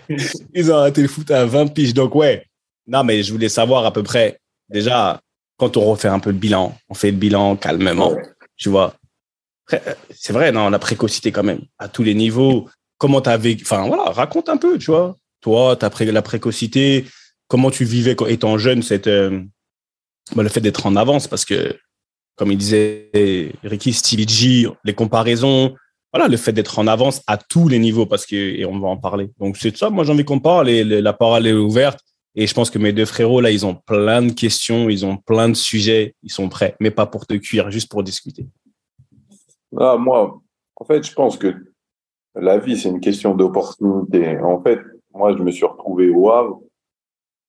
Ils 0.53 0.71
ont 0.71 0.75
arrêté 0.75 1.01
le 1.01 1.07
foot 1.07 1.31
à 1.31 1.45
20 1.45 1.67
piges. 1.67 1.93
Donc, 1.93 2.15
ouais. 2.15 2.45
Non, 2.88 3.03
mais 3.03 3.24
je 3.24 3.31
voulais 3.31 3.50
savoir 3.50 3.86
à 3.86 3.93
peu 3.93 4.03
près, 4.03 4.39
déjà, 4.69 5.21
quand 5.57 5.77
on 5.77 5.81
refait 5.81 6.07
un 6.07 6.19
peu 6.19 6.31
le 6.31 6.38
bilan, 6.38 6.75
on 6.89 6.93
fait 6.93 7.12
le 7.12 7.17
bilan 7.17 7.55
calmement, 7.55 8.15
tu 8.55 8.69
vois. 8.69 8.95
Euh, 9.74 9.77
C'est 10.09 10.33
vrai, 10.33 10.51
non, 10.51 10.69
la 10.69 10.79
précocité 10.79 11.31
quand 11.31 11.43
même, 11.43 11.62
à 11.77 11.88
tous 11.88 12.03
les 12.03 12.15
niveaux. 12.15 12.67
Comment 12.98 13.21
tu 13.21 13.29
vécu 13.38 13.63
Enfin, 13.63 13.88
voilà, 13.88 14.03
raconte 14.12 14.50
un 14.50 14.57
peu, 14.57 14.77
tu 14.77 14.91
vois. 14.91 15.15
Toi, 15.41 15.75
t'as 15.75 15.89
pré 15.89 16.05
la 16.05 16.21
précocité, 16.21 17.05
comment 17.48 17.71
tu 17.71 17.86
vivais 17.86 18.15
quand, 18.15 18.25
étant 18.25 18.57
jeune 18.57 18.81
cette, 18.81 19.07
euh, 19.07 19.41
bah, 20.36 20.43
le 20.43 20.50
fait 20.50 20.62
d'être 20.62 20.86
en 20.86 20.95
avance, 20.95 21.27
parce 21.27 21.45
que, 21.45 21.75
comme 22.36 22.51
il 22.51 22.57
disait 22.57 23.51
Ricky, 23.63 23.93
Stevie 23.93 24.67
les 24.83 24.93
comparaisons, 24.93 25.75
voilà, 26.13 26.27
le 26.27 26.38
fait 26.38 26.53
d'être 26.53 26.79
en 26.79 26.88
avance 26.88 27.21
à 27.27 27.38
tous 27.38 27.67
les 27.67 27.79
niveaux, 27.79 28.05
parce 28.05 28.25
que, 28.25 28.36
et 28.36 28.65
on 28.65 28.79
va 28.79 28.88
en 28.88 28.98
parler. 28.98 29.29
Donc, 29.39 29.57
c'est 29.57 29.75
ça, 29.75 29.89
moi, 29.89 30.03
j'ai 30.03 30.12
envie 30.12 30.25
qu'on 30.25 30.39
parle, 30.39 30.69
et 30.69 30.83
la 30.83 31.13
parole 31.13 31.48
est 31.48 31.53
ouverte. 31.53 32.00
Et 32.36 32.48
je 32.48 32.53
pense 32.53 32.69
que 32.69 32.79
mes 32.79 32.93
deux 32.93 33.05
frérots, 33.05 33.41
là, 33.41 33.51
ils 33.51 33.65
ont 33.65 33.75
plein 33.75 34.21
de 34.21 34.31
questions, 34.31 34.89
ils 34.89 35.05
ont 35.05 35.17
plein 35.17 35.50
de 35.50 35.55
sujets, 35.55 36.15
ils 36.24 36.31
sont 36.31 36.48
prêts, 36.48 36.75
mais 36.79 36.91
pas 36.91 37.05
pour 37.05 37.25
te 37.25 37.33
cuire, 37.33 37.69
juste 37.71 37.89
pour 37.89 38.03
discuter. 38.03 38.48
Ah, 39.77 39.98
moi, 39.98 40.39
en 40.75 40.86
fait, 40.86 41.05
je 41.05 41.13
pense 41.13 41.38
que 41.38 41.53
la 42.36 42.57
vie, 42.57 42.77
c'est 42.77 42.89
une 42.89 43.01
question 43.01 43.36
d'opportunité. 43.36 44.38
En 44.39 44.62
fait, 44.62 44.79
moi, 45.13 45.36
je 45.36 45.43
me 45.43 45.51
suis 45.51 45.65
retrouvé 45.65 46.09
au 46.09 46.31
Havre. 46.31 46.62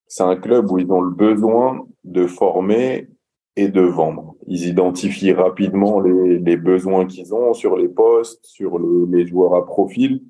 C'est 0.06 0.22
un 0.22 0.36
club 0.36 0.70
où 0.70 0.78
ils 0.78 0.90
ont 0.90 1.02
le 1.02 1.14
besoin 1.14 1.86
de 2.04 2.26
former 2.26 3.08
et 3.56 3.68
de 3.68 3.80
vendre. 3.80 4.36
Ils 4.46 4.66
identifient 4.68 5.32
rapidement 5.32 6.00
les, 6.00 6.56
besoins 6.56 7.06
qu'ils 7.06 7.34
ont 7.34 7.52
sur 7.52 7.76
les 7.76 7.88
postes, 7.88 8.44
sur 8.44 8.78
le- 8.78 9.06
les 9.10 9.26
joueurs 9.26 9.54
à 9.54 9.66
profil, 9.66 10.22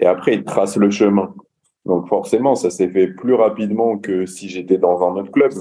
et 0.00 0.06
après, 0.06 0.34
ils 0.34 0.44
tracent 0.44 0.76
le 0.76 0.90
chemin. 0.90 1.34
Donc 1.84 2.08
forcément, 2.08 2.54
ça 2.54 2.70
s'est 2.70 2.88
fait 2.88 3.08
plus 3.08 3.34
rapidement 3.34 3.98
que 3.98 4.26
si 4.26 4.48
j'étais 4.48 4.78
dans 4.78 5.02
un 5.02 5.16
autre 5.16 5.32
club. 5.32 5.52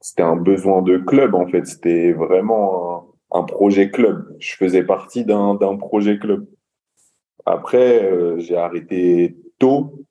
C'était 0.00 0.22
un 0.22 0.36
besoin 0.36 0.82
de 0.82 0.98
club, 0.98 1.34
en 1.34 1.46
fait. 1.46 1.66
C'était 1.66 2.12
vraiment 2.12 3.12
un, 3.32 3.42
projet 3.42 3.90
club. 3.90 4.34
Je 4.38 4.56
faisais 4.56 4.84
partie 4.84 5.24
d'un 5.24 5.54
d'un 5.54 5.76
projet 5.76 6.18
club. 6.18 6.46
Après, 7.44 8.04
euh, 8.04 8.38
j'ai 8.38 8.56
arrêté 8.56 9.36
tôt. 9.58 10.04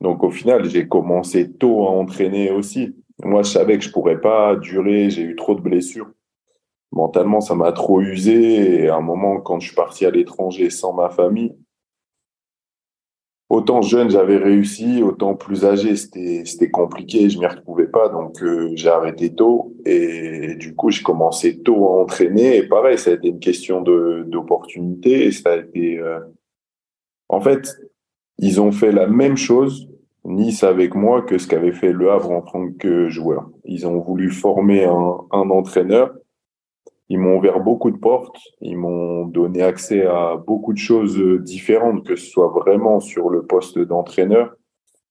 Donc 0.00 0.22
au 0.22 0.30
final, 0.30 0.68
j'ai 0.68 0.86
commencé 0.88 1.50
tôt 1.52 1.86
à 1.86 1.90
entraîner 1.90 2.50
aussi. 2.50 2.94
Moi, 3.24 3.42
je 3.42 3.50
savais 3.50 3.78
que 3.78 3.84
je 3.84 3.90
pourrais 3.90 4.20
pas 4.20 4.56
durer. 4.56 5.10
J'ai 5.10 5.22
eu 5.22 5.36
trop 5.36 5.54
de 5.54 5.60
blessures. 5.60 6.10
Mentalement, 6.92 7.40
ça 7.40 7.54
m'a 7.54 7.72
trop 7.72 8.00
usé. 8.00 8.82
Et 8.82 8.88
à 8.88 8.96
un 8.96 9.00
moment, 9.00 9.40
quand 9.40 9.58
je 9.60 9.68
suis 9.68 9.76
parti 9.76 10.06
à 10.06 10.10
l'étranger 10.10 10.70
sans 10.70 10.92
ma 10.92 11.08
famille, 11.08 11.56
autant 13.48 13.80
jeune, 13.82 14.10
j'avais 14.10 14.36
réussi, 14.36 15.02
autant 15.02 15.34
plus 15.34 15.64
âgé, 15.64 15.96
c'était 15.96 16.70
compliqué. 16.70 17.30
Je 17.30 17.38
m'y 17.38 17.46
retrouvais 17.46 17.86
pas. 17.88 18.08
Donc 18.08 18.42
euh, 18.42 18.70
j'ai 18.74 18.88
arrêté 18.88 19.34
tôt. 19.34 19.74
Et 19.84 20.54
du 20.56 20.74
coup, 20.74 20.90
j'ai 20.90 21.02
commencé 21.02 21.58
tôt 21.62 21.86
à 21.88 22.02
entraîner. 22.02 22.56
Et 22.56 22.68
pareil, 22.68 22.98
ça 22.98 23.10
a 23.10 23.14
été 23.14 23.28
une 23.28 23.40
question 23.40 23.80
d'opportunité. 23.80 25.30
Ça 25.32 25.52
a 25.52 25.56
été... 25.56 25.98
euh, 25.98 26.20
En 27.28 27.40
fait, 27.40 27.76
ils 28.38 28.60
ont 28.60 28.72
fait 28.72 28.92
la 28.92 29.06
même 29.06 29.36
chose, 29.36 29.88
Nice 30.26 30.64
avec 30.64 30.96
moi, 30.96 31.22
que 31.22 31.38
ce 31.38 31.46
qu'avait 31.46 31.70
fait 31.70 31.92
Le 31.92 32.10
Havre 32.10 32.32
en 32.32 32.42
tant 32.42 32.68
que 32.72 33.08
joueur. 33.08 33.48
Ils 33.64 33.86
ont 33.86 34.00
voulu 34.00 34.30
former 34.30 34.84
un, 34.84 35.50
entraîneur. 35.50 36.16
Ils 37.08 37.18
m'ont 37.18 37.38
ouvert 37.38 37.60
beaucoup 37.60 37.92
de 37.92 37.96
portes. 37.96 38.36
Ils 38.60 38.76
m'ont 38.76 39.26
donné 39.26 39.62
accès 39.62 40.04
à 40.04 40.36
beaucoup 40.36 40.72
de 40.72 40.78
choses 40.78 41.16
différentes, 41.42 42.04
que 42.04 42.16
ce 42.16 42.26
soit 42.26 42.48
vraiment 42.48 42.98
sur 42.98 43.30
le 43.30 43.46
poste 43.46 43.78
d'entraîneur, 43.78 44.56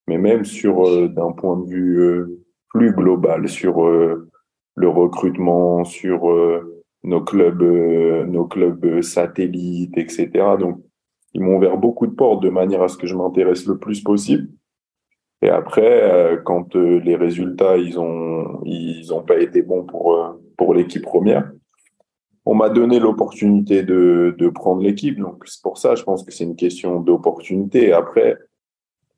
mais 0.06 0.18
même 0.18 0.44
sur 0.44 0.86
euh, 0.86 1.08
d'un 1.08 1.32
point 1.32 1.58
de 1.62 1.66
vue 1.66 1.98
euh, 2.02 2.44
plus 2.68 2.92
global, 2.92 3.48
sur 3.48 3.86
euh, 3.86 4.30
le 4.76 4.90
recrutement, 4.90 5.86
sur 5.86 6.30
euh, 6.30 6.84
nos 7.06 7.22
clubs, 7.22 7.64
nos 8.28 8.46
clubs 8.46 9.02
satellites, 9.02 9.98
etc. 9.98 10.30
Donc, 10.60 10.82
ils 11.34 11.42
m'ont 11.42 11.56
ouvert 11.56 11.78
beaucoup 11.78 12.06
de 12.06 12.16
portes 12.16 12.44
de 12.44 12.50
manière 12.50 12.82
à 12.82 12.90
ce 12.90 12.98
que 12.98 13.08
je 13.08 13.16
m'intéresse 13.16 13.66
le 13.66 13.78
plus 13.78 14.02
possible. 14.02 14.50
Et 15.46 15.50
après, 15.50 16.02
euh, 16.02 16.38
quand 16.44 16.76
euh, 16.76 17.00
les 17.02 17.16
résultats 17.16 17.78
ils 17.78 18.00
ont 18.00 18.62
ils 18.66 19.14
ont 19.14 19.22
pas 19.22 19.38
été 19.38 19.62
bons 19.62 19.84
pour 19.84 20.16
euh, 20.16 20.44
pour 20.58 20.74
l'équipe 20.74 21.04
première, 21.04 21.52
on 22.46 22.56
m'a 22.56 22.70
donné 22.70 23.00
l'opportunité 23.00 23.84
de 23.84 24.36
de 24.40 24.50
prendre 24.50 24.82
l'équipe. 24.82 25.20
Donc 25.20 25.44
c'est 25.46 25.62
pour 25.62 25.78
ça, 25.78 25.94
je 25.94 26.02
pense 26.02 26.24
que 26.24 26.32
c'est 26.32 26.46
une 26.46 26.56
question 26.56 27.00
d'opportunité. 27.00 27.94
Après, 27.94 28.40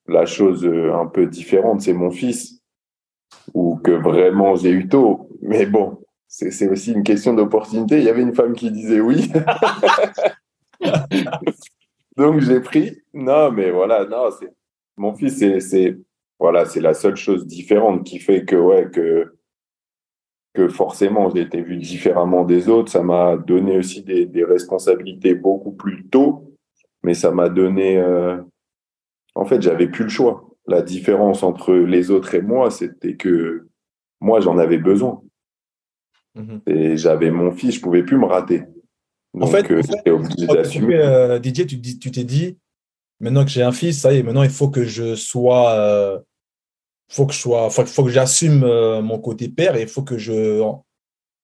la 0.05 0.25
chose 0.25 0.65
un 0.67 1.05
peu 1.05 1.27
différente, 1.27 1.79
c'est 1.79 1.93
mon 1.93 2.11
fils, 2.11 2.61
ou 3.53 3.77
que 3.77 3.91
vraiment 3.91 4.57
j'ai 4.57 4.71
eu 4.71 4.89
tôt. 4.89 5.29
Mais 5.41 5.65
bon, 5.65 5.97
c'est 6.27 6.51
c'est 6.51 6.67
aussi 6.67 6.91
une 6.91 7.03
question 7.03 7.35
d'opportunité. 7.35 7.99
Il 7.99 8.03
y 8.03 8.09
avait 8.09 8.21
une 8.21 8.35
femme 8.35 8.53
qui 8.53 8.69
disait 8.69 8.99
oui. 8.99 9.31
Donc 12.17 12.41
j'ai 12.41 12.59
pris. 12.59 12.97
Non, 13.13 13.49
mais 13.49 13.71
voilà, 13.71 14.03
non, 14.05 14.29
c'est 14.37 14.51
mon 14.97 15.15
fils, 15.15 15.37
c'est 15.37 15.97
voilà, 16.39 16.65
c'est 16.65 16.81
la 16.81 16.93
seule 16.93 17.15
chose 17.15 17.45
différente 17.47 18.05
qui 18.05 18.19
fait 18.19 18.45
que 18.45 18.55
ouais 18.55 18.89
que 18.91 19.33
que 20.53 20.67
forcément 20.69 21.29
j'ai 21.29 21.41
été 21.41 21.61
vu 21.61 21.77
différemment 21.77 22.43
des 22.43 22.67
autres. 22.69 22.91
Ça 22.91 23.03
m'a 23.03 23.37
donné 23.37 23.77
aussi 23.77 24.03
des, 24.03 24.25
des 24.25 24.43
responsabilités 24.43 25.35
beaucoup 25.35 25.71
plus 25.71 26.07
tôt, 26.07 26.53
mais 27.03 27.13
ça 27.13 27.31
m'a 27.31 27.49
donné. 27.49 27.97
euh, 27.97 28.37
En 29.35 29.45
fait, 29.45 29.61
j'avais 29.61 29.87
plus 29.87 30.03
le 30.05 30.09
choix. 30.09 30.43
La 30.67 30.81
différence 30.81 31.43
entre 31.43 31.73
les 31.73 32.11
autres 32.11 32.33
et 32.35 32.41
moi, 32.41 32.71
c'était 32.71 33.15
que 33.15 33.67
moi 34.19 34.39
j'en 34.41 34.57
avais 34.57 34.77
besoin. 34.79 35.21
Mhm. 36.35 36.61
Et 36.67 36.97
j'avais 36.97 37.31
mon 37.31 37.51
fils, 37.51 37.75
je 37.75 37.81
pouvais 37.81 38.03
plus 38.03 38.17
me 38.17 38.25
rater. 38.25 38.63
En 39.33 39.39
Donc, 39.39 39.51
fait, 39.51 39.71
euh, 39.71 39.79
en 39.79 39.83
fait, 39.83 39.91
j'étais 39.97 40.09
obligé 40.11 40.47
d'assumer. 40.47 40.95
euh, 40.95 41.39
DJ, 41.41 41.65
tu 41.67 42.11
t'es 42.11 42.23
dit, 42.23 42.57
maintenant 43.19 43.43
que 43.43 43.49
j'ai 43.51 43.63
un 43.63 43.71
fils, 43.71 44.01
ça 44.01 44.13
y 44.13 44.17
est, 44.19 44.23
maintenant 44.23 44.43
il 44.43 44.49
faut 44.49 44.69
que 44.69 44.83
je 44.83 45.15
sois, 45.15 45.71
euh, 45.71 46.19
faut 47.09 47.25
que 47.25 47.33
je 47.33 47.39
sois, 47.39 47.69
faut, 47.69 47.85
faut 47.85 48.03
que 48.03 48.09
j'assume 48.09 48.63
euh, 48.63 49.01
mon 49.01 49.19
côté 49.19 49.49
père 49.49 49.75
et 49.75 49.83
il 49.83 49.87
faut 49.87 50.03
que 50.03 50.17
je, 50.17 50.61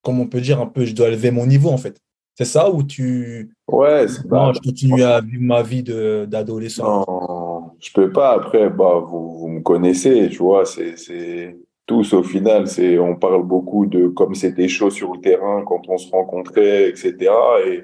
comme 0.01 0.19
on 0.19 0.27
peut 0.27 0.41
dire 0.41 0.59
un 0.61 0.67
peu, 0.67 0.85
je 0.85 0.93
dois 0.93 1.07
élever 1.09 1.31
mon 1.31 1.45
niveau 1.45 1.69
en 1.69 1.77
fait. 1.77 1.99
C'est 2.35 2.45
ça 2.45 2.71
ou 2.71 2.83
tu, 2.83 3.55
Ouais, 3.67 4.07
c'est 4.07 4.23
non, 4.25 4.29
pas- 4.29 4.53
je 4.53 4.59
continue 4.59 5.03
à 5.03 5.21
vivre 5.21 5.43
ma 5.43 5.61
vie 5.61 5.83
de- 5.83 6.25
d'adolescent. 6.27 7.05
Non, 7.07 7.71
je 7.79 7.91
peux 7.93 8.11
pas. 8.11 8.33
Après, 8.33 8.69
bah, 8.71 8.99
vous, 9.05 9.37
vous 9.37 9.47
me 9.47 9.61
connaissez, 9.61 10.29
tu 10.29 10.37
vois, 10.39 10.65
c'est, 10.65 10.97
c'est 10.97 11.55
tous 11.85 12.13
au 12.13 12.23
final, 12.23 12.67
c'est, 12.67 12.97
on 12.97 13.15
parle 13.15 13.43
beaucoup 13.43 13.85
de 13.85 14.07
comme 14.07 14.33
c'était 14.35 14.67
chaud 14.67 14.89
sur 14.89 15.13
le 15.13 15.21
terrain 15.21 15.63
quand 15.67 15.81
on 15.89 15.97
se 15.97 16.09
rencontrait, 16.09 16.89
etc. 16.89 17.15
Et, 17.67 17.83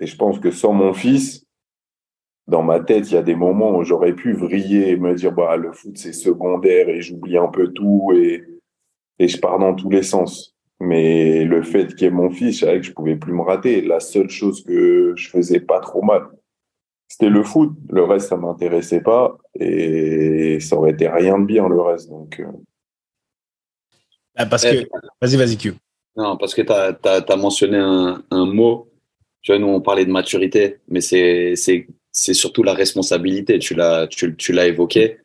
et 0.00 0.06
je 0.06 0.16
pense 0.16 0.38
que 0.40 0.50
sans 0.50 0.72
mon 0.72 0.92
fils, 0.92 1.41
dans 2.48 2.62
ma 2.62 2.80
tête, 2.80 3.10
il 3.10 3.14
y 3.14 3.18
a 3.18 3.22
des 3.22 3.34
moments 3.36 3.76
où 3.76 3.84
j'aurais 3.84 4.14
pu 4.14 4.32
vriller 4.32 4.90
et 4.90 4.96
me 4.96 5.14
dire, 5.14 5.32
bah, 5.32 5.56
le 5.56 5.72
foot, 5.72 5.96
c'est 5.96 6.12
secondaire 6.12 6.88
et 6.88 7.00
j'oublie 7.00 7.38
un 7.38 7.48
peu 7.48 7.68
tout 7.68 8.12
et, 8.14 8.44
et 9.18 9.28
je 9.28 9.38
pars 9.38 9.58
dans 9.58 9.74
tous 9.74 9.90
les 9.90 10.02
sens. 10.02 10.54
Mais 10.80 11.44
le 11.44 11.62
fait 11.62 11.94
qu'il 11.94 12.02
y 12.02 12.04
ait 12.06 12.10
mon 12.10 12.30
fils, 12.30 12.58
je 12.58 12.64
savais 12.66 12.80
que 12.80 12.86
je 12.86 12.92
pouvais 12.92 13.14
plus 13.16 13.32
me 13.32 13.42
rater. 13.42 13.82
La 13.82 14.00
seule 14.00 14.28
chose 14.28 14.64
que 14.64 15.12
je 15.16 15.28
faisais 15.30 15.60
pas 15.60 15.78
trop 15.78 16.02
mal, 16.02 16.22
c'était 17.06 17.28
le 17.30 17.44
foot. 17.44 17.70
Le 17.90 18.02
reste, 18.02 18.28
ça 18.30 18.36
m'intéressait 18.36 19.02
pas 19.02 19.38
et 19.54 20.58
ça 20.60 20.76
aurait 20.76 20.90
été 20.90 21.06
rien 21.08 21.38
de 21.38 21.44
bien 21.44 21.68
le 21.68 21.80
reste. 21.80 22.10
Donc, 22.10 22.40
euh, 22.40 22.46
Ah, 24.34 24.46
Parce 24.46 24.64
Eh, 24.64 24.84
que, 24.84 24.88
vas-y, 25.20 25.36
vas-y, 25.36 25.56
Q. 25.56 25.74
Non, 26.16 26.36
parce 26.36 26.54
que 26.54 26.62
tu 26.62 26.72
as, 26.72 27.36
mentionné 27.36 27.76
un, 27.78 28.22
un 28.30 28.46
mot. 28.46 28.88
Tu 29.42 29.52
vois, 29.52 29.60
nous, 29.60 29.68
on 29.68 29.80
parlait 29.80 30.04
de 30.04 30.10
maturité, 30.10 30.78
mais 30.88 31.00
c'est 31.00 31.54
c'est- 32.12 32.34
surtout 32.34 32.62
la 32.62 32.74
responsabilité. 32.74 33.58
Tu 33.58 33.74
l'as 33.74 34.06
tu, 34.06 34.36
tu 34.36 34.52
l'as 34.52 34.66
évoqué 34.68 35.18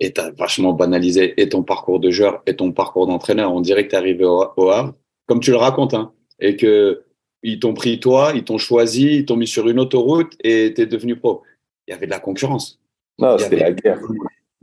et 0.00 0.12
tu 0.12 0.20
as 0.20 0.30
vachement 0.32 0.72
banalisé 0.72 1.34
et 1.40 1.48
ton 1.48 1.62
parcours 1.62 2.00
de 2.00 2.10
joueur 2.10 2.42
et 2.46 2.56
ton 2.56 2.72
parcours 2.72 3.06
d'entraîneur. 3.06 3.52
On 3.52 3.60
dirait 3.60 3.84
que 3.84 3.90
tu 3.90 3.94
es 3.94 3.98
arrivé 3.98 4.24
au, 4.24 4.44
au 4.56 4.70
Havre, 4.70 4.94
comme 5.26 5.40
tu 5.40 5.50
le 5.50 5.56
racontes, 5.58 5.94
hein, 5.94 6.12
et 6.40 6.56
que 6.56 7.02
ils 7.42 7.58
t'ont 7.58 7.72
pris 7.74 8.00
toi, 8.00 8.32
ils 8.34 8.44
t'ont 8.44 8.58
choisi, 8.58 9.16
ils 9.18 9.24
t'ont 9.24 9.36
mis 9.36 9.46
sur 9.46 9.68
une 9.68 9.78
autoroute 9.80 10.34
et 10.44 10.72
tu 10.74 10.82
es 10.82 10.86
devenu 10.86 11.16
pro. 11.16 11.42
Il 11.86 11.92
y 11.92 11.94
avait 11.94 12.06
de 12.06 12.10
la 12.10 12.20
concurrence. 12.20 12.78
non, 13.18 13.36
c'était 13.38 13.56
avait- 13.56 13.64
la 13.64 13.72
guerre. 13.72 14.00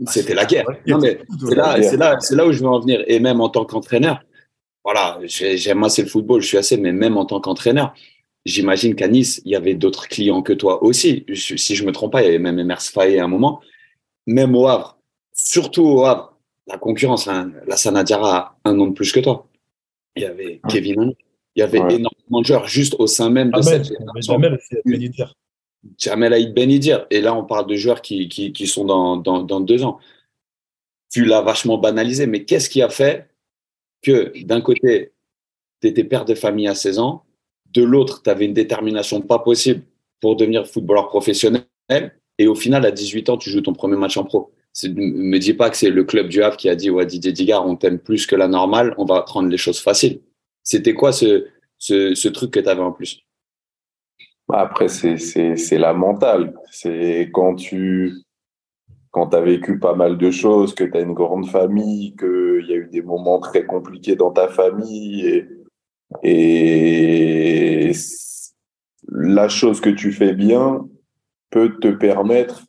C'était 0.08 0.34
la 0.36 0.46
guerre. 0.46 0.66
Non, 0.86 1.00
mais 1.00 1.18
c'est 1.48 1.56
là, 1.56 1.82
c'est 1.82 1.98
là, 1.98 2.18
c'est 2.20 2.36
là 2.36 2.46
où 2.46 2.52
je 2.52 2.60
veux 2.62 2.68
en 2.70 2.80
venir. 2.80 3.04
Et 3.08 3.20
même 3.20 3.42
en 3.42 3.50
tant 3.50 3.66
qu'entraîneur, 3.66 4.22
voilà, 4.84 5.20
j'ai- 5.24 5.58
j'aime 5.58 5.84
assez 5.84 6.04
le 6.04 6.08
football, 6.08 6.42
je 6.42 6.48
suis 6.48 6.58
assez, 6.58 6.78
mais 6.78 6.92
même 6.92 7.18
en 7.18 7.26
tant 7.26 7.42
qu'entraîneur, 7.42 7.94
j'imagine 8.48 8.96
qu'à 8.96 9.08
Nice, 9.08 9.42
il 9.46 9.52
y 9.52 9.56
avait 9.56 9.76
d'autres 9.76 10.08
clients 10.08 10.42
que 10.42 10.54
toi 10.54 10.84
aussi. 10.84 11.26
Si 11.34 11.76
je 11.76 11.86
me 11.86 11.92
trompe 11.92 12.14
pas, 12.14 12.22
il 12.22 12.26
y 12.26 12.30
avait 12.30 12.40
même 12.40 12.58
Emers 12.58 12.82
Faye 12.82 13.20
à 13.20 13.26
un 13.26 13.28
moment. 13.28 13.62
Même 14.26 14.56
au 14.56 14.68
Havre, 14.68 14.98
surtout 15.34 15.84
au 15.84 16.06
Havre, 16.06 16.34
la 16.66 16.78
concurrence, 16.78 17.28
hein, 17.28 17.52
la 17.66 17.78
Sanadiara 17.78 18.38
a 18.64 18.70
un 18.70 18.80
an 18.80 18.88
de 18.88 18.94
plus 18.94 19.12
que 19.12 19.20
toi. 19.20 19.48
Il 20.16 20.24
y 20.24 20.26
avait 20.26 20.62
Kevin 20.70 21.00
Henry. 21.00 21.18
Il 21.56 21.60
y 21.60 21.64
avait 21.64 21.80
Ouais. 21.80 21.96
énormément 21.96 22.42
de 22.42 22.46
joueurs 22.46 22.68
juste 22.68 22.96
au 23.00 23.08
sein 23.08 23.30
même 23.30 23.52
de 23.52 23.62
cette. 23.62 23.92
Jamel. 24.22 24.60
Jamel 25.98 26.34
Aïd 26.34 26.54
Benidir. 26.54 27.08
Et 27.10 27.22
là, 27.22 27.34
on 27.36 27.46
parle 27.46 27.68
de 27.68 27.76
joueurs 27.76 28.02
qui, 28.02 28.28
qui, 28.30 28.52
qui 28.52 28.68
sont 28.68 28.86
dans, 28.86 29.18
dans, 29.18 29.42
dans, 29.44 29.60
deux 29.60 29.84
ans. 29.84 30.00
Tu 31.10 31.26
l'as 31.26 31.42
vachement 31.42 31.78
banalisé, 31.78 32.28
mais 32.28 32.44
qu'est-ce 32.44 32.70
qui 32.70 32.82
a 32.82 32.90
fait 32.90 33.30
que 34.02 34.34
d'un 34.44 34.62
côté, 34.62 35.14
tu 35.82 35.88
étais 35.88 36.04
père 36.04 36.26
de 36.26 36.36
famille 36.36 36.68
à 36.68 36.76
16 36.76 37.00
ans, 37.00 37.24
de 37.74 37.84
l'autre, 37.84 38.22
tu 38.24 38.30
avais 38.30 38.46
une 38.46 38.54
détermination 38.54 39.22
pas 39.22 39.40
possible 39.40 39.84
pour 40.22 40.36
devenir 40.36 40.68
footballeur 40.68 41.08
professionnel, 41.08 41.66
et 42.38 42.48
au 42.48 42.56
final, 42.56 42.86
à 42.86 42.92
18 42.92 43.30
ans, 43.30 43.38
tu 43.38 43.50
joues 43.50 43.62
ton 43.62 43.74
premier 43.74 43.98
match 43.98 44.18
en 44.18 44.24
pro. 44.24 44.52
Ne 44.84 44.90
me 44.90 45.40
dis 45.40 45.54
pas 45.54 45.70
que 45.70 45.78
c'est 45.78 45.90
le 45.90 46.04
club 46.04 46.28
du 46.28 46.44
Havre 46.44 46.58
qui 46.58 46.70
a 46.70 46.76
dit 46.76 46.92
ouais, 46.92 47.06
Didier 47.06 47.32
Digard, 47.32 47.68
on 47.68 47.76
t'aime 47.76 47.98
plus 47.98 48.28
que 48.28 48.36
la 48.36 48.48
normale, 48.48 48.94
on 48.98 49.06
va 49.06 49.22
prendre 49.24 49.50
les 49.50 49.58
choses 49.58 49.80
faciles. 49.80 50.22
C'était 50.62 50.94
quoi 50.94 51.12
ce, 51.12 51.48
ce, 51.78 52.28
truc 52.28 52.52
que 52.52 52.60
tu 52.60 52.70
avais 52.70 52.82
en 52.82 52.92
plus? 52.92 53.22
Bah, 54.48 54.60
après, 54.60 54.88
c'est 54.88 55.78
la 55.78 55.94
mentale. 55.94 56.54
C'est 56.72 57.30
quand 57.34 57.56
tu 57.56 58.14
quand 59.12 59.34
as 59.34 59.42
vécu 59.42 59.80
pas 59.80 59.96
mal 59.96 60.18
de 60.18 60.30
choses, 60.30 60.76
que 60.76 60.84
tu 60.84 60.96
as 60.96 61.02
une 61.02 61.14
grande 61.14 61.48
famille, 61.48 62.16
qu'il 62.16 62.66
y 62.68 62.74
a 62.74 62.76
eu 62.76 62.90
des 62.92 63.02
moments 63.02 63.40
très 63.40 63.66
compliqués 63.66 64.16
dans 64.16 64.32
ta 64.32 64.48
famille. 64.48 65.26
Et, 65.26 65.48
et 66.24 67.92
la 69.10 69.50
chose 69.50 69.82
que 69.82 69.90
tu 69.90 70.12
fais 70.12 70.34
bien 70.34 70.88
peut 71.50 71.78
te 71.80 71.88
permettre 71.88 72.64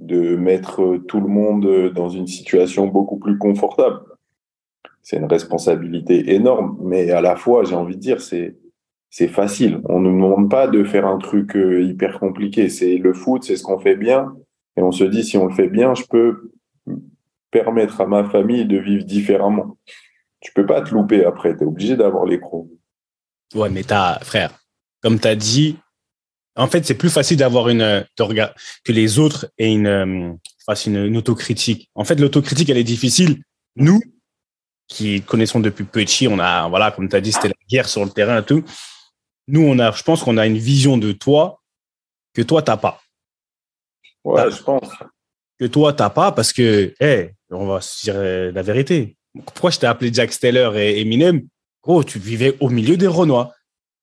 de 0.00 0.36
mettre 0.36 0.98
tout 1.08 1.20
le 1.20 1.28
monde 1.28 1.92
dans 1.94 2.08
une 2.08 2.26
situation 2.26 2.86
beaucoup 2.86 3.18
plus 3.18 3.38
confortable. 3.38 4.00
C'est 5.02 5.16
une 5.16 5.26
responsabilité 5.26 6.34
énorme, 6.34 6.78
mais 6.82 7.10
à 7.10 7.20
la 7.20 7.36
fois, 7.36 7.64
j'ai 7.64 7.76
envie 7.76 7.96
de 7.96 8.00
dire, 8.00 8.20
c'est 8.20 8.56
c'est 9.10 9.28
facile. 9.28 9.80
On 9.88 10.00
ne 10.00 10.10
nous 10.10 10.16
demande 10.16 10.50
pas 10.50 10.66
de 10.66 10.84
faire 10.84 11.06
un 11.06 11.16
truc 11.16 11.56
euh, 11.56 11.82
hyper 11.82 12.18
compliqué. 12.18 12.68
C'est 12.68 12.98
le 12.98 13.14
foot, 13.14 13.44
c'est 13.44 13.56
ce 13.56 13.62
qu'on 13.62 13.78
fait 13.78 13.96
bien. 13.96 14.36
Et 14.76 14.82
on 14.82 14.92
se 14.92 15.04
dit, 15.04 15.24
si 15.24 15.38
on 15.38 15.46
le 15.46 15.54
fait 15.54 15.68
bien, 15.68 15.94
je 15.94 16.02
peux 16.04 16.52
permettre 17.50 18.02
à 18.02 18.06
ma 18.06 18.24
famille 18.24 18.66
de 18.66 18.76
vivre 18.76 19.04
différemment. 19.04 19.78
Tu 20.40 20.52
peux 20.52 20.66
pas 20.66 20.82
te 20.82 20.92
louper 20.92 21.24
après. 21.24 21.56
Tu 21.56 21.62
es 21.62 21.66
obligé 21.66 21.96
d'avoir 21.96 22.26
les 22.26 22.38
crocs. 22.38 22.68
Ouais, 23.54 23.70
mais 23.70 23.84
t'as, 23.84 24.18
frère, 24.20 24.50
comme 25.02 25.20
tu 25.20 25.28
as 25.28 25.36
dit, 25.36 25.76
en 26.56 26.66
fait, 26.66 26.84
c'est 26.86 26.94
plus 26.94 27.10
facile 27.10 27.36
d'avoir 27.36 27.68
une, 27.68 28.06
que 28.16 28.92
les 28.92 29.18
autres 29.18 29.50
aient 29.58 29.72
une, 29.72 29.86
euh, 29.86 30.32
une, 30.86 30.96
une 30.96 31.16
autocritique. 31.16 31.90
En 31.94 32.04
fait, 32.04 32.18
l'autocritique, 32.18 32.70
elle 32.70 32.78
est 32.78 32.84
difficile. 32.84 33.42
Nous, 33.76 34.00
qui 34.88 35.20
connaissons 35.22 35.60
depuis 35.60 35.84
petit, 35.84 36.28
on 36.28 36.38
a, 36.38 36.68
voilà, 36.68 36.90
comme 36.90 37.08
tu 37.08 37.16
as 37.16 37.20
dit, 37.20 37.32
c'était 37.32 37.48
la 37.48 37.54
guerre 37.68 37.88
sur 37.88 38.04
le 38.04 38.10
terrain 38.10 38.40
et 38.40 38.44
tout 38.44 38.64
nous, 39.48 39.62
on 39.62 39.78
a, 39.78 39.92
je 39.92 40.02
pense 40.02 40.22
qu'on 40.22 40.36
a 40.36 40.46
une 40.46 40.58
vision 40.58 40.98
de 40.98 41.12
toi 41.12 41.62
que 42.34 42.42
toi, 42.42 42.62
tu 42.62 42.70
n'as 42.70 42.76
pas. 42.76 43.00
Ouais, 44.24 44.50
je 44.50 44.62
pense. 44.62 44.88
Que 45.58 45.66
toi, 45.66 45.92
tu 45.92 46.02
n'as 46.02 46.10
pas 46.10 46.32
parce 46.32 46.52
que, 46.52 46.94
hey, 47.00 47.30
on 47.50 47.66
va 47.66 47.80
se 47.80 48.04
dire 48.04 48.52
la 48.52 48.62
vérité. 48.62 49.16
Pourquoi 49.46 49.70
je 49.70 49.78
t'ai 49.78 49.86
appelé 49.86 50.12
Jack 50.12 50.32
Steller 50.32 50.70
et 50.76 51.00
Eminem? 51.00 51.46
Gros, 51.86 52.02
tu 52.02 52.18
vivais 52.18 52.56
au 52.58 52.68
milieu 52.68 52.96
des 52.96 53.06
Renois. 53.06 53.54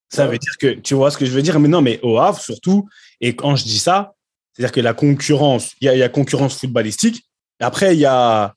Ça 0.07 0.25
veut 0.25 0.37
dire 0.37 0.57
que, 0.57 0.67
tu 0.67 0.93
vois 0.93 1.11
ce 1.11 1.17
que 1.17 1.25
je 1.25 1.31
veux 1.31 1.41
dire? 1.41 1.59
Mais 1.59 1.67
non, 1.67 1.81
mais 1.81 1.99
au 2.01 2.17
Havre 2.17 2.39
surtout. 2.39 2.87
Et 3.19 3.35
quand 3.35 3.57
je 3.57 3.63
dis 3.63 3.79
ça, 3.79 4.13
c'est-à-dire 4.53 4.71
que 4.71 4.79
la 4.79 4.93
concurrence, 4.93 5.73
il 5.81 5.91
y, 5.91 5.97
y, 5.97 6.03
a 6.03 6.07
concurrence 6.07 6.57
footballistique. 6.57 7.25
Après, 7.59 7.93
il 7.93 7.99
y 7.99 8.05
a 8.05 8.53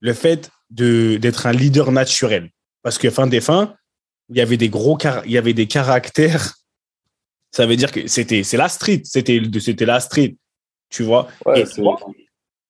le 0.00 0.12
fait 0.14 0.50
d'être 0.70 1.46
un 1.46 1.52
leader 1.52 1.92
naturel. 1.92 2.50
Parce 2.82 2.98
que 2.98 3.08
fin 3.08 3.28
des 3.28 3.40
fins, 3.40 3.76
il 4.30 4.36
y 4.36 4.40
avait 4.40 4.56
des 4.56 4.68
gros 4.68 4.98
il 5.24 5.30
y 5.30 5.38
avait 5.38 5.52
des 5.52 5.68
caractères. 5.68 6.54
Ça 7.52 7.66
veut 7.66 7.76
dire 7.76 7.92
que 7.92 8.08
c'était 8.08 8.42
c'est 8.42 8.56
la 8.56 8.68
street, 8.68 9.02
c'était 9.04 9.40
c'était 9.60 9.86
la 9.86 10.00
street, 10.00 10.36
tu 10.90 11.04
vois? 11.04 11.28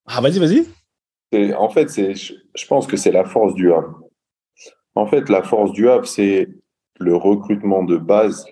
ah 0.06 0.20
vas-y 0.20 0.38
vas-y. 0.38 1.54
En 1.54 1.70
fait 1.70 1.88
c'est 1.88 2.14
je 2.14 2.66
pense 2.68 2.86
que 2.86 2.96
c'est 2.96 3.12
la 3.12 3.24
force 3.24 3.54
du 3.54 3.70
hub. 3.70 4.05
En 4.96 5.06
fait 5.06 5.28
la 5.28 5.42
force 5.42 5.72
du 5.72 5.86
hub 5.88 6.04
c'est 6.04 6.48
le 6.98 7.14
recrutement 7.14 7.84
de 7.84 7.96
base. 7.96 8.46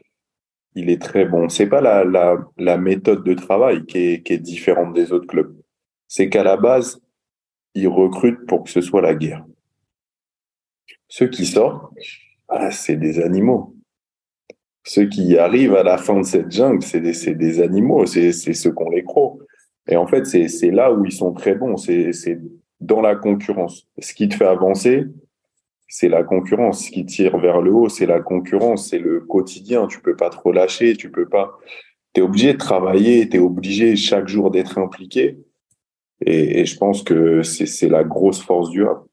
Il 0.75 0.91
est 0.91 1.01
très 1.01 1.25
bon. 1.25 1.49
C'est 1.49 1.69
pas 1.69 1.81
la, 1.81 2.05
la, 2.57 2.77
méthode 2.77 3.25
de 3.25 3.35
travail 3.35 3.85
qui 3.87 3.99
est, 3.99 4.23
qui 4.23 4.33
est 4.33 4.39
différente 4.39 4.93
des 4.93 5.13
autres 5.13 5.27
clubs. 5.27 5.55
C'est 6.09 6.29
qu'à 6.29 6.43
la 6.43 6.57
base, 6.57 7.01
ils 7.75 7.89
recrutent 7.89 8.47
pour 8.47 8.65
que 8.65 8.71
ce 8.71 8.81
soit 8.81 9.01
la 9.01 9.15
guerre. 9.15 9.45
Ceux 11.09 11.29
qui 11.29 11.47
sortent, 11.47 11.93
ah, 12.49 12.71
c'est 12.71 12.97
des 12.97 13.21
animaux. 13.21 13.75
Ceux 14.85 15.09
qui 15.09 15.39
arrivent 15.39 15.77
à 15.77 15.83
la 15.83 15.97
fin 15.97 16.19
de 16.19 16.27
cette 16.27 16.51
jungle, 16.51 16.83
c'est 16.83 17.01
des, 17.01 17.35
des, 17.35 17.61
animaux, 17.63 18.05
c'est 18.05 18.33
ceux 18.33 18.73
qu'on 18.73 18.91
les 18.91 19.05
crocs. 19.05 19.41
Et 19.89 19.97
en 19.97 20.07
fait, 20.07 20.27
c'est 20.27 20.71
là 20.71 20.93
où 20.93 21.05
ils 21.05 21.13
sont 21.13 21.33
très 21.33 21.55
bons, 21.55 21.77
c'est 21.77 22.39
dans 22.81 23.01
la 23.01 23.17
concurrence. 23.17 23.89
Ce 23.99 24.13
qui 24.13 24.29
te 24.29 24.35
fait 24.35 24.47
avancer, 24.47 25.05
c'est 25.89 26.09
la 26.09 26.23
concurrence. 26.23 26.87
Ce 26.87 26.91
qui 26.91 27.07
tire 27.07 27.39
vers 27.39 27.61
le 27.61 27.73
haut, 27.73 27.89
c'est 27.89 28.07
la 28.07 28.21
concurrence, 28.21 28.89
c'est 28.91 28.99
le 28.99 29.21
quotidien. 29.21 29.87
Tu 29.87 30.01
peux 30.01 30.17
pas 30.17 30.31
te 30.31 30.37
relâcher, 30.37 30.97
tu 30.97 31.11
peux 31.11 31.29
pas. 31.29 31.59
Tu 32.13 32.21
es 32.21 32.25
obligé 32.25 32.53
de 32.53 32.59
travailler, 32.59 33.29
tu 33.29 33.37
es 33.37 33.41
obligé 33.41 33.97
chaque 33.97 34.29
jour 34.29 34.51
d'être 34.51 34.79
impliqué. 34.79 35.39
Et, 36.25 36.61
et, 36.61 36.65
je 36.65 36.77
pense 36.79 37.03
que 37.03 37.43
c'est 37.43 37.89
la 37.89 38.05
grosse 38.05 38.41
force 38.41 38.71
du 38.71 38.85
rap 38.85 39.05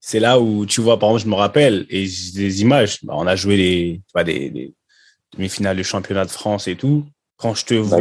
c'est 0.00 0.20
là 0.20 0.40
où 0.40 0.64
tu 0.64 0.80
vois, 0.80 0.98
par 0.98 1.10
exemple, 1.10 1.24
je 1.24 1.30
me 1.30 1.34
rappelle, 1.34 1.86
et 1.90 2.04
des 2.04 2.62
images, 2.62 3.04
bah, 3.04 3.14
on 3.16 3.26
a 3.26 3.36
joué 3.36 3.56
les, 3.56 4.00
des, 4.24 4.74
demi-finales 5.32 5.76
du 5.76 5.84
championnat 5.84 6.24
de 6.24 6.30
France 6.30 6.68
et 6.68 6.76
tout. 6.76 7.04
Quand 7.36 7.54
je 7.54 7.64
te 7.64 7.74
vois. 7.74 7.98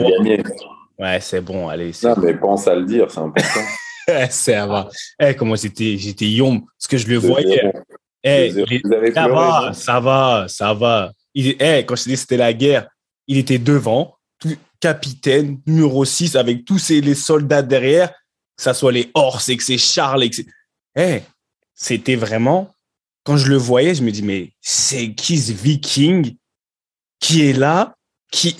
Ouais, 0.99 1.19
c'est 1.19 1.41
bon, 1.41 1.67
allez. 1.67 1.91
Non, 2.03 2.15
mais 2.21 2.33
pense 2.33 2.67
à 2.67 2.75
le 2.75 2.85
dire, 2.85 3.11
c'est 3.11 3.19
important. 3.19 3.59
ça 4.29 4.65
va. 4.65 4.89
Eh, 5.19 5.35
comment 5.35 5.55
j'étais, 5.55 5.97
j'étais 5.97 6.27
yom, 6.27 6.61
parce 6.61 6.87
que 6.87 6.97
je 6.97 7.07
le 7.07 7.17
voyais. 7.17 7.71
Eh, 8.23 8.51
ça 9.13 9.27
va, 9.27 9.73
ça 9.73 9.99
va, 9.99 10.45
ça 10.47 10.73
va. 10.73 11.11
Il, 11.33 11.55
eh, 11.59 11.85
quand 11.85 11.95
je 11.95 12.03
dis 12.03 12.17
c'était 12.17 12.37
la 12.37 12.53
guerre, 12.53 12.89
il 13.27 13.37
était 13.37 13.59
devant, 13.59 14.15
capitaine, 14.79 15.59
numéro 15.65 16.05
6, 16.05 16.35
avec 16.35 16.65
tous 16.65 16.79
ces, 16.79 17.01
les 17.01 17.15
soldats 17.15 17.61
derrière, 17.61 18.11
que 18.11 18.63
ce 18.63 18.73
soit 18.73 18.91
les 18.91 19.11
Horse 19.13 19.49
et 19.49 19.57
que 19.57 19.63
c'est 19.63 19.77
Charles. 19.77 20.23
Et 20.23 20.29
que 20.29 20.41
eh, 20.95 21.21
c'était 21.73 22.15
vraiment, 22.15 22.73
quand 23.23 23.37
je 23.37 23.47
le 23.47 23.57
voyais, 23.57 23.95
je 23.95 24.03
me 24.03 24.11
dis, 24.11 24.23
mais 24.23 24.51
c'est 24.61 25.13
qui 25.13 25.37
ce 25.37 25.51
viking 25.51 26.35
qui 27.19 27.47
est 27.47 27.53
là, 27.53 27.95
qui, 28.31 28.57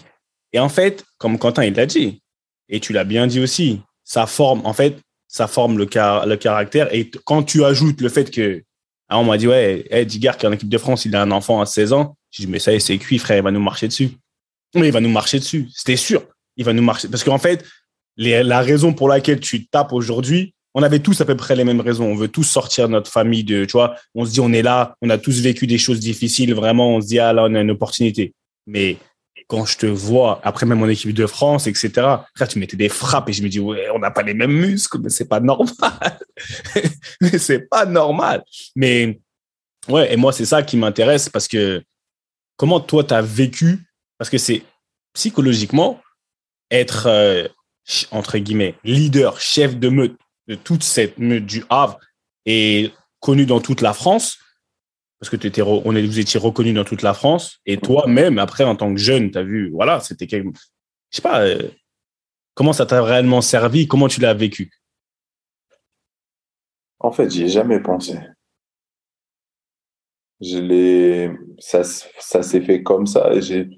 et 0.51 0.60
en 0.60 0.69
fait, 0.69 1.03
comme 1.17 1.38
Quentin, 1.38 1.63
il 1.63 1.73
l'a 1.73 1.86
dit, 1.86 2.21
et 2.69 2.79
tu 2.79 2.93
l'as 2.93 3.03
bien 3.03 3.27
dit 3.27 3.39
aussi, 3.39 3.81
ça 4.03 4.25
forme, 4.25 4.65
en 4.65 4.73
fait, 4.73 4.99
ça 5.38 5.47
forme 5.47 5.78
le, 5.78 5.86
caractère. 5.86 6.93
Et 6.93 7.12
quand 7.26 7.43
tu 7.43 7.63
ajoutes 7.63 8.02
le 8.02 8.10
fait 8.10 8.32
que, 8.32 8.63
ah, 9.08 9.19
on 9.19 9.23
m'a 9.23 9.38
dit, 9.38 9.47
ouais, 9.47 9.86
hey, 9.91 10.06
qui 10.06 10.26
est 10.26 10.45
en 10.45 10.52
équipe 10.52 10.67
de 10.67 10.78
France, 10.78 11.06
il 11.06 11.15
a 11.15 11.21
un 11.21 11.32
enfant 11.32 11.62
à 11.62 11.65
16 11.65 11.93
ans. 11.93 12.17
Je 12.32 12.43
dis, 12.43 12.47
mais 12.47 12.60
ça 12.60 12.73
y 12.73 12.76
est, 12.76 12.80
c'est 12.80 12.97
cuit, 12.97 13.19
frère, 13.19 13.38
il 13.38 13.43
va 13.43 13.52
nous 13.52 13.62
marcher 13.62 13.88
dessus. 13.88 14.12
Mais 14.76 14.88
il 14.88 14.91
va 14.91 15.00
nous 15.00 15.10
marcher 15.10 15.39
dessus. 15.39 15.67
C'était 15.73 15.95
sûr. 15.95 16.23
Il 16.58 16.65
va 16.65 16.73
nous 16.73 16.84
marcher. 16.84 17.08
Parce 17.08 17.23
qu'en 17.23 17.38
fait, 17.38 17.63
la 18.17 18.62
raison 18.62 18.93
pour 18.93 19.08
laquelle 19.08 19.39
tu 19.39 19.67
tapes 19.67 19.93
aujourd'hui, 19.93 20.54
on 20.73 20.84
avait 20.84 21.00
tous 21.00 21.21
à 21.21 21.26
peu 21.26 21.36
près 21.36 21.56
les 21.56 21.63
mêmes 21.63 21.82
raisons. 21.82 22.06
On 22.06 22.15
veut 22.15 22.28
tous 22.28 22.43
sortir 22.43 22.88
de 22.88 22.93
notre 22.93 23.12
famille 23.12 23.43
de, 23.43 23.65
tu 23.65 23.73
vois, 23.73 23.95
on 24.15 24.26
se 24.26 24.32
dit, 24.32 24.39
on 24.39 24.52
est 24.52 24.63
là, 24.63 24.95
on 25.02 25.10
a 25.10 25.17
tous 25.17 25.39
vécu 25.41 25.67
des 25.67 25.78
choses 25.78 26.00
difficiles, 26.00 26.54
vraiment, 26.54 26.95
on 26.95 27.02
se 27.02 27.08
dit, 27.08 27.19
ah 27.19 27.32
là, 27.32 27.45
on 27.45 27.56
a 27.56 27.62
une 27.62 27.71
opportunité. 27.71 28.34
Mais 28.65 28.97
quand 29.47 29.65
je 29.65 29.77
te 29.77 29.86
vois, 29.86 30.41
après 30.43 30.65
même 30.65 30.79
mon 30.79 30.89
équipe 30.89 31.13
de 31.13 31.25
France, 31.25 31.67
etc., 31.67 32.07
tu 32.49 32.60
mettais 32.60 32.75
des 32.75 32.89
frappes 32.89 33.29
et 33.29 33.33
je 33.33 33.41
me 33.41 33.47
dis, 33.47 33.60
ouais, 33.60 33.88
on 33.93 33.99
n'a 33.99 34.12
pas 34.12 34.23
les 34.23 34.33
mêmes 34.33 34.51
muscles, 34.51 34.99
mais 35.01 35.10
c'est 35.10 35.27
pas 35.27 35.39
normal. 35.39 36.19
mais 37.21 37.38
c'est 37.38 37.69
pas 37.69 37.86
normal. 37.86 38.43
Mais, 38.75 39.21
ouais, 39.88 40.13
et 40.13 40.17
moi, 40.17 40.33
c'est 40.33 40.45
ça 40.45 40.63
qui 40.63 40.75
m'intéresse 40.75 41.29
parce 41.29 41.47
que 41.47 41.81
comment 42.57 42.81
toi, 42.81 43.05
tu 43.05 43.13
as 43.13 43.21
vécu, 43.21 43.88
parce 44.17 44.29
que 44.29 44.38
c'est 44.38 44.63
psychologiquement 45.13 46.01
être, 46.69 47.07
euh, 47.07 47.47
entre 48.12 48.38
guillemets, 48.39 48.75
leader, 48.83 49.39
chef 49.39 49.77
de 49.77 49.88
meute, 49.88 50.17
de 50.47 50.55
toute 50.55 50.83
cette 50.83 51.17
meute 51.19 51.45
du 51.45 51.63
Havre 51.69 51.99
est 52.45 52.93
connu 53.21 53.45
dans 53.45 53.62
toute 53.62 53.81
la 53.81 53.93
France, 53.93 54.39
parce 55.19 55.30
que 55.30 55.47
étais, 55.47 55.62
on 55.62 55.95
est, 55.95 56.06
vous 56.06 56.19
étiez 56.19 56.39
reconnu 56.39 56.73
dans 56.73 56.84
toute 56.84 57.01
la 57.01 57.13
France, 57.13 57.60
et 57.65 57.77
toi-même, 57.77 58.38
après, 58.38 58.63
en 58.63 58.75
tant 58.75 58.93
que 58.93 58.99
jeune, 58.99 59.32
tu 59.32 59.38
as 59.38 59.43
vu, 59.43 59.71
voilà, 59.71 59.99
c'était 59.99 60.27
quelque... 60.27 60.49
Je 61.10 61.15
sais 61.15 61.21
pas, 61.21 61.41
euh, 61.41 61.69
comment 62.53 62.73
ça 62.73 62.86
t'a 62.86 63.01
réellement 63.01 63.41
servi, 63.41 63.88
comment 63.88 64.08
tu 64.08 64.21
l'as 64.21 64.36
vécu? 64.36 64.69
En 66.99 67.12
fait, 67.12 67.30
j'y 67.32 67.45
ai 67.45 67.49
jamais 67.49 67.80
pensé. 67.80 68.19
Je 70.39 70.60
l'ai, 70.60 71.32
ça, 71.58 71.84
ça 71.84 72.43
s'est 72.43 72.62
fait 72.62 72.84
comme 72.84 73.08
ça, 73.08 73.34
et 73.34 73.41
j'ai, 73.41 73.69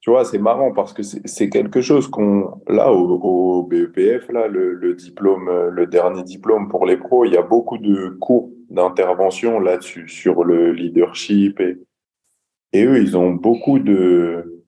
tu 0.00 0.10
vois, 0.10 0.26
c'est 0.26 0.38
marrant 0.38 0.72
parce 0.72 0.92
que 0.92 1.02
c'est 1.02 1.48
quelque 1.48 1.80
chose 1.80 2.06
qu'on, 2.06 2.60
là, 2.68 2.92
au, 2.92 3.62
BEPF, 3.62 4.28
là, 4.30 4.46
le, 4.46 4.94
diplôme, 4.94 5.70
le 5.70 5.86
dernier 5.86 6.22
diplôme 6.22 6.68
pour 6.68 6.84
les 6.84 6.98
pros, 6.98 7.24
il 7.24 7.32
y 7.32 7.36
a 7.38 7.42
beaucoup 7.42 7.78
de 7.78 8.10
cours 8.20 8.50
d'intervention 8.68 9.60
là-dessus, 9.60 10.08
sur 10.08 10.44
le 10.44 10.72
leadership 10.72 11.60
et, 11.60 11.78
et 12.72 12.84
eux, 12.84 13.00
ils 13.00 13.16
ont 13.16 13.30
beaucoup 13.30 13.78
de, 13.78 14.64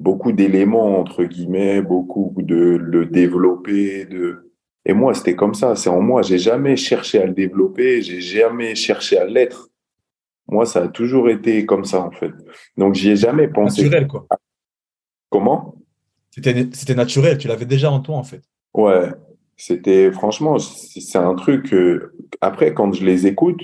beaucoup 0.00 0.32
d'éléments, 0.32 0.98
entre 0.98 1.24
guillemets, 1.24 1.82
beaucoup 1.82 2.34
de 2.38 2.76
le 2.76 3.06
développer. 3.06 4.06
De... 4.06 4.52
Et 4.84 4.92
moi, 4.92 5.14
c'était 5.14 5.36
comme 5.36 5.54
ça, 5.54 5.76
c'est 5.76 5.90
en 5.90 6.00
moi. 6.00 6.22
J'ai 6.22 6.38
jamais 6.38 6.76
cherché 6.76 7.20
à 7.20 7.26
le 7.26 7.34
développer, 7.34 8.02
j'ai 8.02 8.20
jamais 8.20 8.74
cherché 8.74 9.18
à 9.18 9.24
l'être. 9.24 9.68
Moi, 10.48 10.64
ça 10.64 10.84
a 10.84 10.88
toujours 10.88 11.28
été 11.28 11.66
comme 11.66 11.84
ça, 11.84 12.00
en 12.00 12.12
fait. 12.12 12.32
Donc, 12.76 12.94
j'y 12.94 13.10
ai 13.10 13.16
jamais 13.16 13.48
pensé. 13.48 13.82
Naturel, 13.82 14.06
quoi. 14.06 14.26
Comment? 15.28 15.74
C'était 16.30 16.68
c'était 16.72 16.94
naturel, 16.94 17.36
tu 17.36 17.48
l'avais 17.48 17.64
déjà 17.64 17.90
en 17.90 18.00
toi, 18.00 18.16
en 18.16 18.22
fait. 18.22 18.42
Ouais, 18.74 19.10
c'était 19.56 20.10
franchement, 20.12 20.58
c'est 20.58 21.18
un 21.18 21.34
truc. 21.34 21.72
euh, 21.72 22.12
après, 22.40 22.74
quand 22.74 22.92
je 22.92 23.04
les 23.04 23.26
écoute, 23.26 23.60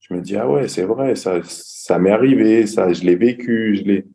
je 0.00 0.14
me 0.14 0.20
dis 0.20 0.36
ah 0.36 0.48
ouais, 0.48 0.68
c'est 0.68 0.84
vrai, 0.84 1.14
ça, 1.14 1.40
ça 1.44 1.98
m'est 1.98 2.10
arrivé, 2.10 2.66
ça, 2.66 2.92
je 2.92 3.02
l'ai 3.02 3.16
vécu, 3.16 3.76
je 3.76 3.82
l'ai, 3.84 4.06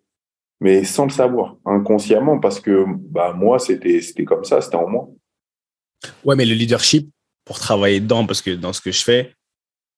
mais 0.59 0.83
sans 0.83 1.05
le 1.05 1.11
savoir, 1.11 1.55
inconsciemment, 1.65 2.39
parce 2.39 2.59
que 2.59 2.85
bah 2.87 3.33
moi, 3.33 3.59
c'était 3.59 4.01
c'était 4.01 4.25
comme 4.25 4.43
ça, 4.43 4.61
c'était 4.61 4.75
en 4.75 4.89
moi. 4.89 5.09
Ouais, 6.23 6.35
mais 6.35 6.45
le 6.45 6.53
leadership, 6.53 7.09
pour 7.45 7.59
travailler 7.59 7.99
dedans, 7.99 8.25
parce 8.25 8.41
que 8.41 8.51
dans 8.51 8.73
ce 8.73 8.81
que 8.81 8.91
je 8.91 9.03
fais, 9.03 9.33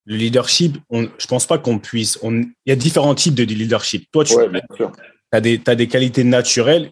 le 0.06 0.15
leadership, 0.15 0.77
on, 0.89 1.10
je 1.17 1.27
pense 1.27 1.45
pas 1.45 1.58
qu'on 1.58 1.80
puisse. 1.80 2.17
on- 2.23 2.41
Il 2.41 2.53
y 2.67 2.71
a 2.71 2.75
différents 2.75 3.15
types 3.15 3.36
de 3.36 3.43
leadership. 3.43 4.10
Toi, 4.12 4.23
tu 4.23 4.36
Ouais, 4.36 4.47
as, 5.32 5.41
des 5.41 5.88
qualités 5.88 6.23
naturelles 6.23 6.91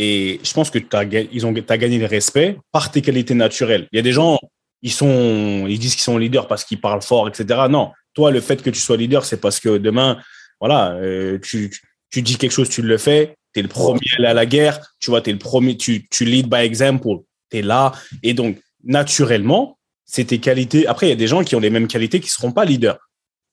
et 0.00 0.40
je 0.44 0.52
pense 0.52 0.70
que 0.70 0.78
tu 0.78 0.96
as 0.96 1.04
gagné 1.04 1.98
le 1.98 2.06
respect 2.06 2.56
par 2.70 2.92
tes 2.92 3.02
qualités 3.02 3.34
naturelles. 3.34 3.88
Il 3.92 3.96
y 3.96 3.98
a 3.98 4.02
des 4.02 4.12
gens, 4.12 4.38
ils, 4.80 4.92
sont, 4.92 5.66
ils 5.68 5.78
disent 5.80 5.96
qu'ils 5.96 6.04
sont 6.04 6.16
leaders 6.16 6.46
parce 6.46 6.64
qu'ils 6.64 6.80
parlent 6.80 7.02
fort, 7.02 7.28
etc. 7.28 7.62
Non, 7.68 7.90
toi, 8.14 8.30
le 8.30 8.40
fait 8.40 8.62
que 8.62 8.70
tu 8.70 8.78
sois 8.78 8.96
leader, 8.96 9.24
c'est 9.24 9.40
parce 9.40 9.58
que 9.58 9.76
demain, 9.76 10.22
voilà, 10.60 10.92
euh, 10.92 11.38
tu, 11.40 11.76
tu 12.10 12.22
dis 12.22 12.36
quelque 12.36 12.52
chose, 12.52 12.68
tu 12.68 12.80
le 12.80 12.96
fais, 12.96 13.34
tu 13.52 13.58
es 13.58 13.62
le 13.64 13.68
premier 13.68 14.06
à 14.12 14.18
aller 14.18 14.28
à 14.28 14.34
la 14.34 14.46
guerre, 14.46 14.80
tu 15.00 15.10
vois, 15.10 15.20
tu 15.20 15.30
es 15.30 15.32
le 15.32 15.38
premier, 15.40 15.76
tu, 15.76 16.06
tu 16.08 16.24
lead 16.24 16.48
by 16.48 16.60
example, 16.60 17.24
tu 17.50 17.58
es 17.58 17.62
là. 17.62 17.92
Et 18.22 18.34
donc, 18.34 18.56
naturellement, 18.84 19.78
c'est 20.04 20.26
tes 20.26 20.38
qualités. 20.38 20.86
Après, 20.86 21.06
il 21.06 21.10
y 21.10 21.12
a 21.12 21.16
des 21.16 21.26
gens 21.26 21.42
qui 21.42 21.56
ont 21.56 21.60
les 21.60 21.70
mêmes 21.70 21.88
qualités 21.88 22.20
qui 22.20 22.26
ne 22.26 22.30
seront 22.30 22.52
pas 22.52 22.64
leaders. 22.64 22.98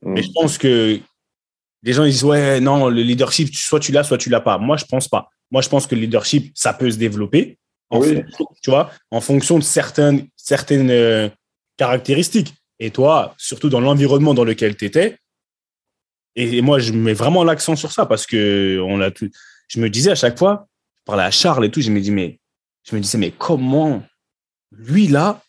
Mais 0.03 0.21
je 0.21 0.29
pense 0.31 0.60
que 0.60 0.99
les 1.86 1.93
gens 1.93 2.04
ils 2.04 2.12
disent 2.12 2.24
ouais 2.24 2.60
non 2.60 2.89
le 2.89 3.02
leadership 3.02 3.56
soit 3.56 3.80
tu 3.80 3.91
l'as 3.91 4.04
soit 4.04 4.17
tu 4.17 4.30
l'as 4.30 4.41
pas. 4.41 4.58
Moi 4.58 4.76
je 4.76 4.86
pense 4.86 5.08
pas. 5.08 5.30
Moi 5.52 5.62
je 5.62 5.69
pense 5.69 5.88
que 5.88 5.95
le 5.95 6.02
leadership 6.02 6.52
ça 6.56 6.74
peut 6.74 6.89
se 6.91 6.98
développer 6.98 7.58
en 7.91 8.00
Oui. 8.00 8.15
fonction, 8.15 8.48
tu 8.62 8.69
vois 8.71 8.89
en 9.12 9.21
fonction 9.21 9.60
de 9.60 9.63
certaines 9.63 10.28
certaines 10.36 10.89
euh, 10.89 11.30
caractéristiques. 11.78 12.54
Et 12.80 12.89
toi 12.89 13.36
surtout 13.38 13.69
dans 13.69 13.80
l'environnement 13.80 14.34
dans 14.34 14.43
lequel 14.43 14.76
tu 14.76 14.86
étais. 14.86 15.17
Et, 16.36 16.58
et 16.58 16.62
moi 16.62 16.80
je 16.80 16.91
mets 16.91 17.13
vraiment 17.13 17.43
l'accent 17.43 17.76
sur 17.76 17.91
ça 17.91 18.06
parce 18.06 18.26
que 18.26 18.82
on 18.86 19.00
a 19.00 19.12
tout. 19.12 19.30
Je 19.69 19.80
me 19.80 19.89
disais 19.89 20.12
à 20.12 20.15
chaque 20.15 20.38
fois 20.39 20.67
je 20.98 21.04
parlais 21.06 21.24
à 21.24 21.32
Charles 21.32 21.65
et 21.65 21.71
tout 21.71 21.82
je 21.82 21.91
me 21.91 22.02
dis 22.02 22.12
mais 22.12 22.39
je 22.84 22.95
me 22.95 23.00
disais 23.02 23.19
mais 23.19 23.32
comment 23.32 24.04
lui 24.71 25.08
là 25.08 25.41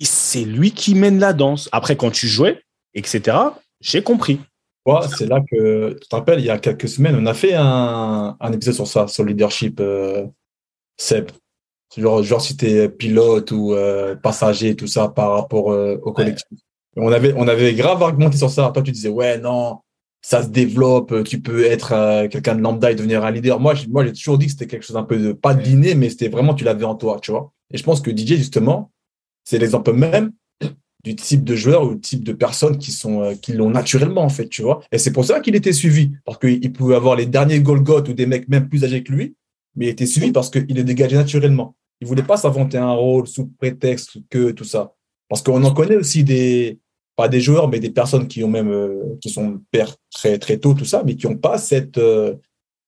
c'est 0.00 0.44
lui 0.44 0.72
qui 0.72 0.94
mène 0.94 1.18
la 1.18 1.32
danse. 1.32 1.68
Après 1.72 1.96
quand 1.96 2.10
tu 2.12 2.28
jouais 2.28 2.62
etc. 2.94 3.36
J'ai 3.80 4.02
compris. 4.02 4.38
Ouais, 4.84 5.00
c'est 5.16 5.26
là 5.26 5.40
que, 5.48 5.92
tu 6.00 6.08
te 6.08 6.16
rappelles, 6.16 6.40
il 6.40 6.46
y 6.46 6.50
a 6.50 6.58
quelques 6.58 6.88
semaines, 6.88 7.16
on 7.16 7.26
a 7.26 7.34
fait 7.34 7.54
un, 7.54 8.36
un 8.40 8.52
épisode 8.52 8.74
sur 8.74 8.86
ça, 8.88 9.06
sur 9.06 9.22
le 9.22 9.28
leadership, 9.30 9.78
euh, 9.80 10.26
Seb. 10.96 11.30
Genre, 11.96 12.22
genre 12.22 12.40
si 12.40 12.56
tu 12.56 12.66
es 12.66 12.88
pilote 12.88 13.52
ou 13.52 13.74
euh, 13.74 14.16
passager, 14.16 14.74
tout 14.74 14.86
ça, 14.86 15.08
par 15.08 15.32
rapport 15.32 15.70
euh, 15.72 15.98
au 16.02 16.12
collectif. 16.12 16.58
On, 16.96 17.12
avait, 17.12 17.32
on 17.36 17.46
avait 17.48 17.74
grave 17.74 18.02
argumenté 18.02 18.38
sur 18.38 18.50
ça. 18.50 18.70
Toi, 18.74 18.82
tu 18.82 18.90
disais, 18.92 19.08
ouais, 19.08 19.38
non, 19.38 19.78
ça 20.20 20.42
se 20.42 20.48
développe, 20.48 21.22
tu 21.24 21.40
peux 21.40 21.64
être 21.64 21.92
euh, 21.92 22.28
quelqu'un 22.28 22.54
de 22.56 22.60
lambda 22.62 22.90
et 22.90 22.94
devenir 22.94 23.24
un 23.24 23.30
leader. 23.30 23.60
Moi, 23.60 23.74
j'ai- 23.74 23.86
moi, 23.88 24.04
j'ai 24.04 24.12
toujours 24.12 24.38
dit 24.38 24.46
que 24.46 24.52
c'était 24.52 24.66
quelque 24.66 24.84
chose 24.84 24.96
un 24.96 25.02
peu 25.04 25.18
de, 25.18 25.32
pas 25.32 25.54
d'inné, 25.54 25.94
mais 25.94 26.10
c'était 26.10 26.28
vraiment, 26.28 26.54
tu 26.54 26.64
l'avais 26.64 26.84
en 26.84 26.94
toi, 26.96 27.18
tu 27.20 27.30
vois. 27.30 27.52
Et 27.72 27.78
je 27.78 27.84
pense 27.84 28.00
que 28.00 28.10
DJ, 28.10 28.36
justement, 28.36 28.90
c'est 29.44 29.58
l'exemple 29.58 29.92
même 29.92 30.32
du 31.04 31.16
type 31.16 31.44
de 31.44 31.56
joueur 31.56 31.84
ou 31.84 31.94
du 31.94 32.00
type 32.00 32.24
de 32.24 32.32
personnes 32.32 32.78
qui 32.78 32.92
sont 32.92 33.22
euh, 33.22 33.34
qui 33.34 33.52
l'ont 33.52 33.70
naturellement 33.70 34.22
en 34.22 34.28
fait, 34.28 34.48
tu 34.48 34.62
vois. 34.62 34.82
Et 34.92 34.98
c'est 34.98 35.12
pour 35.12 35.24
ça 35.24 35.40
qu'il 35.40 35.56
était 35.56 35.72
suivi 35.72 36.12
parce 36.24 36.38
qu'il 36.38 36.72
pouvait 36.72 36.94
avoir 36.94 37.16
les 37.16 37.26
derniers 37.26 37.60
Golgoth 37.60 38.08
ou 38.08 38.12
des 38.12 38.26
mecs 38.26 38.48
même 38.48 38.68
plus 38.68 38.84
âgés 38.84 39.02
que 39.02 39.12
lui, 39.12 39.34
mais 39.74 39.86
il 39.86 39.88
était 39.88 40.06
suivi 40.06 40.32
parce 40.32 40.50
qu'il 40.50 40.78
est 40.78 40.84
dégagé 40.84 41.16
naturellement. 41.16 41.74
Il 42.00 42.06
voulait 42.06 42.22
pas 42.22 42.36
s'inventer 42.36 42.78
un 42.78 42.92
rôle 42.92 43.26
sous 43.26 43.46
prétexte 43.46 44.18
que 44.30 44.50
tout 44.50 44.64
ça. 44.64 44.94
Parce 45.28 45.42
qu'on 45.42 45.62
en 45.64 45.72
connaît 45.72 45.96
aussi 45.96 46.24
des 46.24 46.78
pas 47.14 47.28
des 47.28 47.40
joueurs 47.40 47.68
mais 47.68 47.78
des 47.78 47.90
personnes 47.90 48.26
qui 48.26 48.42
ont 48.42 48.48
même 48.48 48.70
euh, 48.70 49.18
qui 49.20 49.28
sont 49.28 49.60
pères 49.70 49.96
très 50.10 50.38
très 50.38 50.58
tôt 50.58 50.74
tout 50.74 50.84
ça, 50.84 51.02
mais 51.04 51.16
qui 51.16 51.26
ont 51.26 51.36
pas 51.36 51.58
cette 51.58 51.98
euh, 51.98 52.34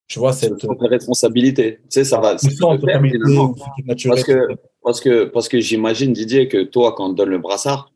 tu 0.06 0.18
vois 0.18 0.32
cette 0.32 0.64
responsabilité. 0.80 1.78
Tu 1.84 1.86
sais, 1.90 2.04
ça 2.04 2.20
va. 2.20 2.36
naturelle. 3.86 4.14
Parce 4.14 4.24
que, 4.24 4.48
parce 4.82 5.00
que, 5.00 5.24
parce 5.24 5.48
que 5.48 5.60
j'imagine, 5.60 6.12
Didier, 6.12 6.48
que 6.48 6.62
toi, 6.62 6.94
quand 6.94 7.08
on 7.08 7.12
te 7.12 7.16
donne 7.16 7.30
le 7.30 7.38
brassard, 7.38 7.90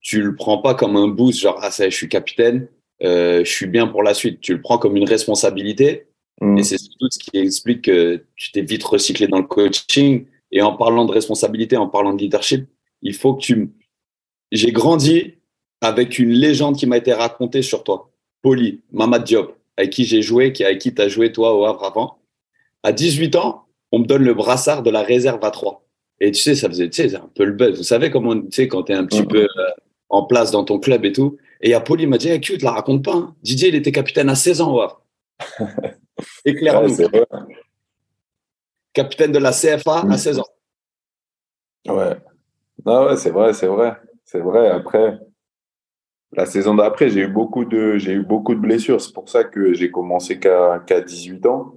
tu 0.00 0.22
le 0.22 0.34
prends 0.34 0.58
pas 0.58 0.74
comme 0.74 0.96
un 0.96 1.08
boost, 1.08 1.40
genre, 1.40 1.58
ah, 1.62 1.70
ça, 1.70 1.88
je 1.88 1.94
suis 1.94 2.08
capitaine, 2.08 2.68
euh, 3.02 3.44
je 3.44 3.50
suis 3.50 3.66
bien 3.66 3.86
pour 3.86 4.02
la 4.02 4.14
suite. 4.14 4.40
Tu 4.40 4.54
le 4.54 4.60
prends 4.62 4.78
comme 4.78 4.96
une 4.96 5.08
responsabilité. 5.08 6.06
Mm. 6.40 6.58
Et 6.58 6.62
c'est 6.62 6.78
surtout 6.78 7.08
ce 7.10 7.18
qui 7.18 7.38
explique 7.38 7.82
que 7.82 8.24
tu 8.36 8.50
t'es 8.52 8.62
vite 8.62 8.84
recyclé 8.84 9.26
dans 9.26 9.38
le 9.38 9.46
coaching. 9.46 10.26
Et 10.52 10.62
en 10.62 10.72
parlant 10.74 11.04
de 11.04 11.12
responsabilité, 11.12 11.76
en 11.76 11.86
parlant 11.88 12.12
de 12.12 12.20
leadership, 12.20 12.66
il 13.02 13.14
faut 13.14 13.34
que 13.34 13.42
tu. 13.42 13.70
J'ai 14.52 14.72
grandi 14.72 15.34
avec 15.80 16.18
une 16.18 16.30
légende 16.32 16.76
qui 16.76 16.86
m'a 16.86 16.96
été 16.96 17.12
racontée 17.12 17.62
sur 17.62 17.84
toi. 17.84 18.10
Poli, 18.42 18.80
Mamad 18.90 19.24
Diop, 19.24 19.54
avec 19.76 19.90
qui 19.90 20.04
j'ai 20.04 20.22
joué, 20.22 20.52
qui, 20.52 20.64
avec 20.64 20.78
qui 20.78 20.94
tu 20.94 21.00
as 21.00 21.08
joué 21.08 21.30
toi 21.32 21.54
au 21.54 21.64
Havre 21.66 21.84
avant. 21.84 22.18
À 22.82 22.92
18 22.92 23.36
ans, 23.36 23.64
on 23.92 24.00
me 24.00 24.06
donne 24.06 24.24
le 24.24 24.34
brassard 24.34 24.82
de 24.82 24.90
la 24.90 25.02
réserve 25.02 25.44
à 25.44 25.50
3. 25.50 25.84
Et 26.20 26.32
tu 26.32 26.40
sais, 26.40 26.54
ça 26.54 26.68
faisait, 26.68 26.88
tu 26.90 27.08
sais, 27.08 27.14
un 27.16 27.30
peu 27.34 27.44
le 27.44 27.52
buzz. 27.52 27.76
Vous 27.76 27.82
savez 27.82 28.10
comment, 28.10 28.38
tu 28.38 28.46
sais, 28.50 28.68
quand 28.68 28.84
tu 28.84 28.92
es 28.92 28.94
un 28.94 29.04
petit 29.04 29.20
Mhm. 29.22 29.28
peu 29.28 29.42
euh, 29.42 29.70
en 30.10 30.24
place 30.24 30.50
dans 30.50 30.64
ton 30.64 30.78
club 30.78 31.04
et 31.04 31.12
tout. 31.12 31.38
Et 31.60 31.68
il 31.68 31.70
y 31.70 31.74
a 31.74 31.80
Poli, 31.80 32.02
il 32.04 32.08
m'a 32.08 32.18
dit, 32.18 32.28
hey, 32.28 32.40
Q, 32.40 32.58
te 32.58 32.64
la 32.64 32.72
raconte 32.72 33.04
pas. 33.04 33.14
Hein. 33.14 33.34
Didier, 33.42 33.68
il 33.68 33.74
était 33.74 33.92
capitaine 33.92 34.28
à 34.28 34.34
16 34.34 34.60
ans 34.60 34.74
au 34.74 34.80
Havre. 34.80 35.02
Ouais, 36.44 37.26
capitaine 38.92 39.32
de 39.32 39.38
la 39.38 39.52
CFA 39.52 40.04
à 40.10 40.18
16 40.18 40.40
ans. 40.40 40.46
Ouais. 41.88 42.16
Non, 42.84 43.06
ouais, 43.06 43.16
c'est 43.16 43.30
vrai, 43.30 43.52
c'est 43.52 43.66
vrai. 43.66 43.96
C'est 44.24 44.40
vrai. 44.40 44.68
Après, 44.68 45.18
la 46.32 46.46
saison 46.46 46.74
d'après, 46.74 47.08
j'ai 47.10 47.20
eu 47.20 47.28
beaucoup 47.28 47.64
de, 47.64 47.98
j'ai 47.98 48.12
eu 48.12 48.22
beaucoup 48.22 48.54
de 48.54 48.60
blessures. 48.60 49.00
C'est 49.00 49.12
pour 49.12 49.28
ça 49.28 49.44
que 49.44 49.72
j'ai 49.74 49.90
commencé 49.90 50.38
qu'à 50.38 50.80
qu'à 50.86 51.00
18 51.00 51.46
ans 51.46 51.74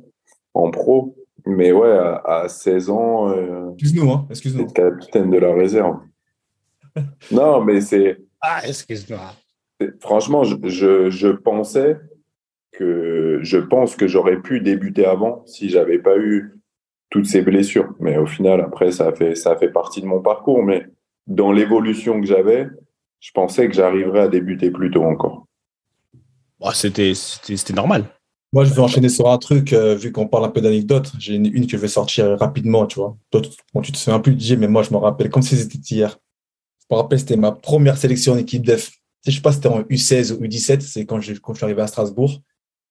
en 0.53 0.71
pro. 0.71 1.15
Mais 1.45 1.71
ouais, 1.71 1.91
à, 1.91 2.21
à 2.25 2.47
16 2.47 2.89
ans, 2.89 3.29
euh, 3.29 3.71
Excuse-nous, 3.73 4.11
hein, 4.11 4.25
excuse-nous. 4.29 4.67
capitaine 4.67 5.29
de 5.29 5.37
la 5.37 5.53
réserve. 5.53 5.99
non, 7.31 7.61
mais 7.61 7.81
c'est, 7.81 8.22
Ah, 8.45 8.61
excuse-moi. 8.67 9.33
c'est- 9.79 10.01
franchement, 10.01 10.43
je, 10.43 10.55
je, 10.65 11.09
je 11.09 11.29
pensais 11.29 11.97
que, 12.73 13.39
je 13.43 13.57
pense 13.57 13.95
que 13.95 14.07
j'aurais 14.07 14.41
pu 14.41 14.61
débuter 14.61 15.05
avant 15.05 15.43
si 15.45 15.69
j'avais 15.69 15.99
pas 15.99 16.17
eu 16.17 16.53
toutes 17.09 17.25
ces 17.27 17.41
blessures. 17.41 17.93
Mais 17.99 18.17
au 18.17 18.25
final, 18.27 18.61
après, 18.61 18.91
ça 18.91 19.07
a 19.07 19.13
fait, 19.13 19.35
ça 19.35 19.51
a 19.51 19.57
fait 19.57 19.69
partie 19.71 20.01
de 20.01 20.07
mon 20.07 20.21
parcours. 20.21 20.63
Mais 20.63 20.87
dans 21.27 21.51
l'évolution 21.51 22.19
que 22.21 22.27
j'avais, 22.27 22.67
je 23.21 23.31
pensais 23.33 23.67
que 23.69 23.75
j'arriverais 23.75 24.21
à 24.21 24.27
débuter 24.27 24.71
plus 24.71 24.91
tôt 24.91 25.03
encore. 25.03 25.47
Bah, 26.59 26.71
c'était, 26.73 27.13
c'était, 27.13 27.57
c'était 27.57 27.73
normal. 27.73 28.05
Moi, 28.53 28.65
je 28.65 28.73
vais 28.73 28.81
enchaîner 28.81 29.09
sur 29.09 29.29
un 29.29 29.37
truc, 29.39 29.73
euh, 29.73 29.95
vu 29.95 30.11
qu'on 30.11 30.27
parle 30.27 30.45
un 30.45 30.49
peu 30.49 30.61
d'anecdotes. 30.61 31.11
J'ai 31.19 31.35
une, 31.35 31.47
une 31.47 31.65
que 31.65 31.71
je 31.73 31.77
vais 31.77 31.87
sortir 31.87 32.37
rapidement, 32.39 32.85
tu 32.85 32.99
vois. 32.99 33.17
Toi, 33.31 33.41
tu, 33.41 33.49
bon, 33.73 33.81
tu 33.81 33.91
te 33.91 33.97
souviens 33.97 34.19
plus, 34.19 34.33
DJ, 34.37 34.57
mais 34.57 34.67
moi, 34.67 34.83
je 34.83 34.91
me 34.91 34.97
rappelle 34.97 35.29
comme 35.29 35.41
si 35.41 35.57
c'était 35.57 35.77
hier. 35.79 36.17
Rappelle, 36.95 37.19
c'était 37.19 37.37
ma 37.37 37.51
première 37.51 37.97
sélection 37.97 38.33
en 38.33 38.37
équipe 38.37 38.65
def. 38.65 38.91
Je 39.25 39.31
sais 39.31 39.41
pas 39.41 39.51
si 39.51 39.57
c'était 39.57 39.69
en 39.69 39.81
U16 39.83 40.33
ou 40.33 40.43
U17, 40.43 40.81
c'est 40.81 41.05
quand, 41.05 41.19
je- 41.21 41.33
quand 41.33 41.53
je 41.53 41.59
suis 41.59 41.65
arrivé 41.65 41.81
à 41.81 41.87
Strasbourg. 41.87 42.41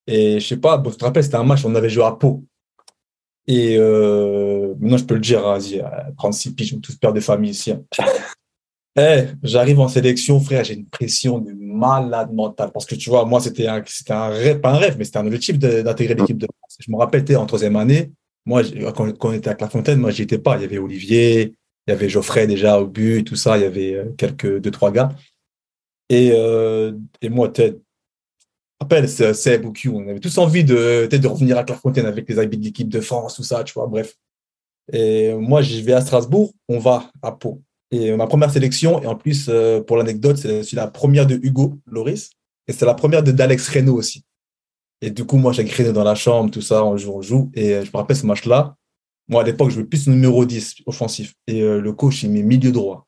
Et 0.07 0.41
je 0.41 0.47
sais 0.47 0.57
pas, 0.57 0.79
bon, 0.79 0.91
te 0.91 1.05
rappelle, 1.05 1.23
c'était 1.25 1.37
un 1.37 1.45
match, 1.45 1.65
on 1.65 1.75
avait 1.75 1.91
joué 1.91 2.05
à 2.05 2.12
Pau. 2.12 2.45
Et 3.47 3.77
euh, 3.79 4.75
maintenant, 4.79 4.97
je 4.97 5.05
peux 5.05 5.15
le 5.15 5.21
dire, 5.21 5.43
vas-y, 5.43 5.81
à 5.81 6.09
36 6.17 6.55
piges, 6.55 6.75
on 6.75 6.81
tous 6.81 6.97
pères 6.97 7.12
de 7.12 7.21
famille 7.21 7.51
ici. 7.51 7.73
hein. 7.73 7.83
Eh, 8.95 9.25
j'arrive 9.43 9.81
en 9.81 9.88
sélection, 9.88 10.38
frère, 10.38 10.65
j'ai 10.65 10.75
une 10.75 10.85
pression 10.85 11.38
de 11.38 11.51
malade 11.59 12.31
mental. 12.31 12.71
Parce 12.75 12.85
que 12.85 12.95
tu 12.95 13.09
vois, 13.09 13.25
moi, 13.25 13.41
c'était 13.41 13.67
un, 13.67 13.83
c'était 13.87 14.12
un 14.12 14.29
rêve, 14.29 14.61
pas 14.61 14.73
un 14.73 14.77
rêve, 14.77 14.97
mais 14.99 15.05
c'était 15.05 15.17
un 15.17 15.25
objectif 15.27 15.59
d'intégrer 15.59 16.15
l'équipe 16.15 16.37
de 16.37 16.47
France. 16.59 16.77
Je 16.79 16.91
me 16.93 16.99
rappelle, 16.99 17.25
en 17.38 17.47
troisième 17.47 17.77
année, 17.77 18.12
moi, 18.45 18.61
quand 18.95 19.11
on 19.23 19.33
était 19.33 19.49
à 19.49 19.55
Clairefontaine, 19.55 19.99
moi, 19.99 20.11
j'y 20.11 20.23
étais 20.25 20.37
pas. 20.37 20.57
Il 20.59 20.61
y 20.62 20.65
avait 20.67 20.77
Olivier, 20.77 21.55
il 21.87 21.90
y 21.90 21.95
avait 21.95 22.09
Geoffrey 22.09 22.47
déjà 22.47 22.81
au 22.81 22.87
but, 22.87 23.25
tout 23.25 23.37
ça, 23.37 23.59
il 23.59 23.62
y 23.62 23.66
avait 23.66 23.95
euh, 23.95 24.05
quelques, 24.16 24.61
deux, 24.61 24.71
trois 24.71 24.92
gars. 24.92 25.11
Et, 26.09 26.31
euh, 26.33 26.92
et 27.21 27.29
moi, 27.29 27.49
t'es, 27.49 27.79
rappelle, 28.81 29.09
c'est- 29.09 29.35
Seb 29.35 29.64
ou 29.64 29.73
on 29.92 30.09
avait 30.09 30.21
tous 30.21 30.38
envie 30.38 30.64
de, 30.64 31.09
de 31.11 31.29
revenir 31.29 31.57
à 31.59 31.64
Clairefontaine 31.64 32.07
avec 32.07 32.29
les 32.29 32.38
habits 32.38 32.59
de 32.59 32.64
l'équipe 32.64 32.88
de 32.88 33.01
France, 33.01 33.37
tout 33.37 33.42
ça, 33.45 33.64
tu 33.64 33.73
vois, 33.75 33.87
bref. 33.87 34.14
Et 34.92 35.33
moi, 35.35 35.62
j'y 35.62 35.83
vais 35.83 35.92
à 35.92 36.01
Strasbourg, 36.01 36.53
on 36.68 36.79
va 36.79 37.11
à 37.23 37.33
Pau. 37.33 37.62
Et 37.90 38.14
ma 38.16 38.27
première 38.27 38.51
sélection, 38.51 39.03
et 39.03 39.07
en 39.07 39.14
plus, 39.14 39.47
euh, 39.49 39.81
pour 39.81 39.97
l'anecdote, 39.97 40.37
c'est 40.37 40.73
la 40.75 40.88
première 40.88 41.27
de 41.27 41.38
Hugo 41.42 41.79
Loris, 41.87 42.31
et 42.66 42.73
c'est 42.73 42.87
la 42.87 42.95
première 42.95 43.23
d'Alex 43.23 43.68
Reynaud 43.68 43.97
aussi. 43.97 44.25
Et 45.01 45.11
du 45.11 45.25
coup, 45.25 45.37
moi, 45.37 45.53
j'ai 45.53 45.64
créé 45.64 45.92
dans 45.92 46.05
la 46.05 46.14
chambre, 46.14 46.51
tout 46.51 46.62
ça, 46.62 46.85
on 46.85 46.97
joue, 46.97 47.12
on 47.12 47.23
joue. 47.23 47.51
Et 47.55 47.75
euh, 47.75 47.85
je 47.85 47.90
me 47.90 47.97
rappelle 47.97 48.16
ce 48.16 48.25
match-là. 48.27 48.77
Moi, 49.33 49.40
à 49.40 49.45
l'époque, 49.47 49.71
je 49.71 49.77
jouais 49.77 49.85
plus 49.85 50.07
numéro 50.09 50.45
10 50.45 50.83
offensif. 50.85 51.33
Et 51.47 51.62
euh, 51.62 51.81
le 51.81 51.92
coach, 51.95 52.23
il 52.23 52.31
met 52.31 52.42
milieu 52.42 52.71
droit. 52.71 53.07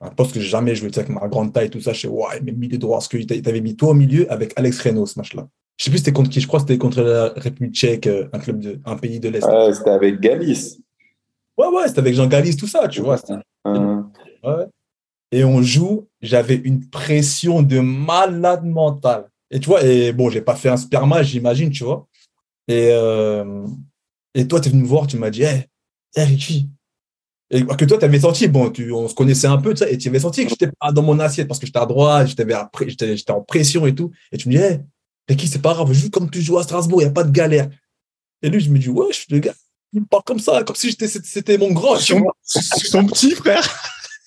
Un 0.00 0.08
poste 0.08 0.32
que 0.32 0.40
j'ai 0.40 0.48
jamais 0.48 0.74
joué, 0.74 0.88
avec 0.96 1.10
ma 1.10 1.28
grande 1.28 1.52
taille, 1.52 1.68
tout 1.68 1.80
ça. 1.80 1.92
Je 1.92 2.00
sais, 2.00 2.08
ouais, 2.08 2.38
il 2.38 2.44
met 2.44 2.52
milieu 2.52 2.78
droit. 2.78 2.96
Parce 2.96 3.08
que 3.08 3.18
t'avais 3.22 3.60
mis 3.60 3.76
toi 3.76 3.90
au 3.90 3.94
milieu 3.94 4.30
avec 4.32 4.54
Alex 4.56 4.80
Reno, 4.80 5.04
ce 5.04 5.18
match-là. 5.18 5.46
Je 5.76 5.84
sais 5.84 5.90
plus 5.90 5.98
c'était 5.98 6.12
contre 6.12 6.30
qui. 6.30 6.40
Je 6.40 6.46
crois 6.46 6.60
que 6.60 6.66
c'était 6.66 6.78
contre 6.78 7.02
la 7.02 7.34
République 7.36 7.74
tchèque, 7.74 8.06
euh, 8.06 8.28
un 8.32 8.38
club 8.38 8.60
de, 8.60 8.80
un 8.86 8.96
pays 8.96 9.20
de 9.20 9.28
l'Est. 9.28 9.46
C'était 9.74 9.90
avec 9.90 10.20
Galice. 10.20 10.78
Ouais, 11.58 11.66
ouais, 11.66 11.86
c'était 11.86 12.00
avec 12.00 12.14
Jean 12.14 12.28
Galis, 12.28 12.56
tout 12.56 12.66
ça, 12.66 12.88
tu 12.88 13.02
vois. 13.02 13.18
Ouais. 13.66 14.64
Et 15.30 15.44
on 15.44 15.60
joue, 15.60 16.08
j'avais 16.22 16.54
une 16.54 16.88
pression 16.88 17.60
de 17.60 17.80
malade 17.80 18.64
mental. 18.64 19.28
Et 19.50 19.60
tu 19.60 19.68
vois, 19.68 19.84
et 19.84 20.12
bon, 20.12 20.30
j'ai 20.30 20.40
pas 20.40 20.54
fait 20.54 20.70
un 20.70 20.78
sperma, 20.78 21.22
j'imagine, 21.22 21.68
tu 21.68 21.84
vois. 21.84 22.06
Et, 22.68 22.88
euh, 22.92 23.66
et 24.38 24.46
toi, 24.46 24.60
tu 24.60 24.68
es 24.68 24.70
venu 24.72 24.82
me 24.82 24.86
voir, 24.86 25.06
tu 25.06 25.16
m'as 25.18 25.30
dit, 25.30 25.42
hé, 25.42 25.66
hey, 26.14 26.24
Richie. 26.24 26.68
Et 27.50 27.64
que 27.64 27.84
toi, 27.84 27.98
tu 27.98 28.04
avais 28.04 28.20
senti, 28.20 28.46
bon, 28.46 28.70
tu, 28.70 28.92
on 28.92 29.08
se 29.08 29.14
connaissait 29.14 29.46
un 29.46 29.56
peu, 29.58 29.72
tu 29.72 29.78
sais, 29.78 29.92
et 29.92 29.98
tu 29.98 30.08
avais 30.08 30.20
senti 30.20 30.44
que 30.44 30.50
j'étais 30.50 30.70
pas 30.78 30.92
dans 30.92 31.02
mon 31.02 31.18
assiette 31.18 31.48
parce 31.48 31.58
que 31.58 31.66
j'étais 31.66 31.78
à 31.78 31.86
droite, 31.86 32.28
j'étais 32.28 33.30
en 33.32 33.40
pression 33.40 33.86
et 33.86 33.94
tout. 33.94 34.12
Et 34.30 34.36
tu 34.36 34.48
me 34.48 34.54
dis, 34.54 34.60
hé, 34.60 34.80
Ricky, 35.28 35.48
c'est 35.48 35.60
pas 35.60 35.74
grave, 35.74 35.92
joue 35.92 36.10
comme 36.10 36.30
tu 36.30 36.40
joues 36.40 36.58
à 36.58 36.62
Strasbourg, 36.62 37.00
il 37.00 37.06
n'y 37.06 37.10
a 37.10 37.12
pas 37.12 37.24
de 37.24 37.32
galère. 37.32 37.68
Et 38.42 38.48
lui, 38.50 38.60
je 38.60 38.70
me 38.70 38.78
dis, 38.78 38.88
ouais, 38.88 39.06
je 39.10 39.16
suis 39.20 39.26
le 39.30 39.40
gars, 39.40 39.54
il 39.92 40.00
me 40.02 40.06
parle 40.06 40.22
comme 40.24 40.38
ça, 40.38 40.62
comme 40.62 40.76
si 40.76 40.90
j'étais- 40.90 41.08
c'était 41.08 41.58
mon 41.58 41.72
grand, 41.72 41.96
vois. 42.18 42.36
Son 42.42 43.06
petit 43.06 43.32
frère. 43.32 43.66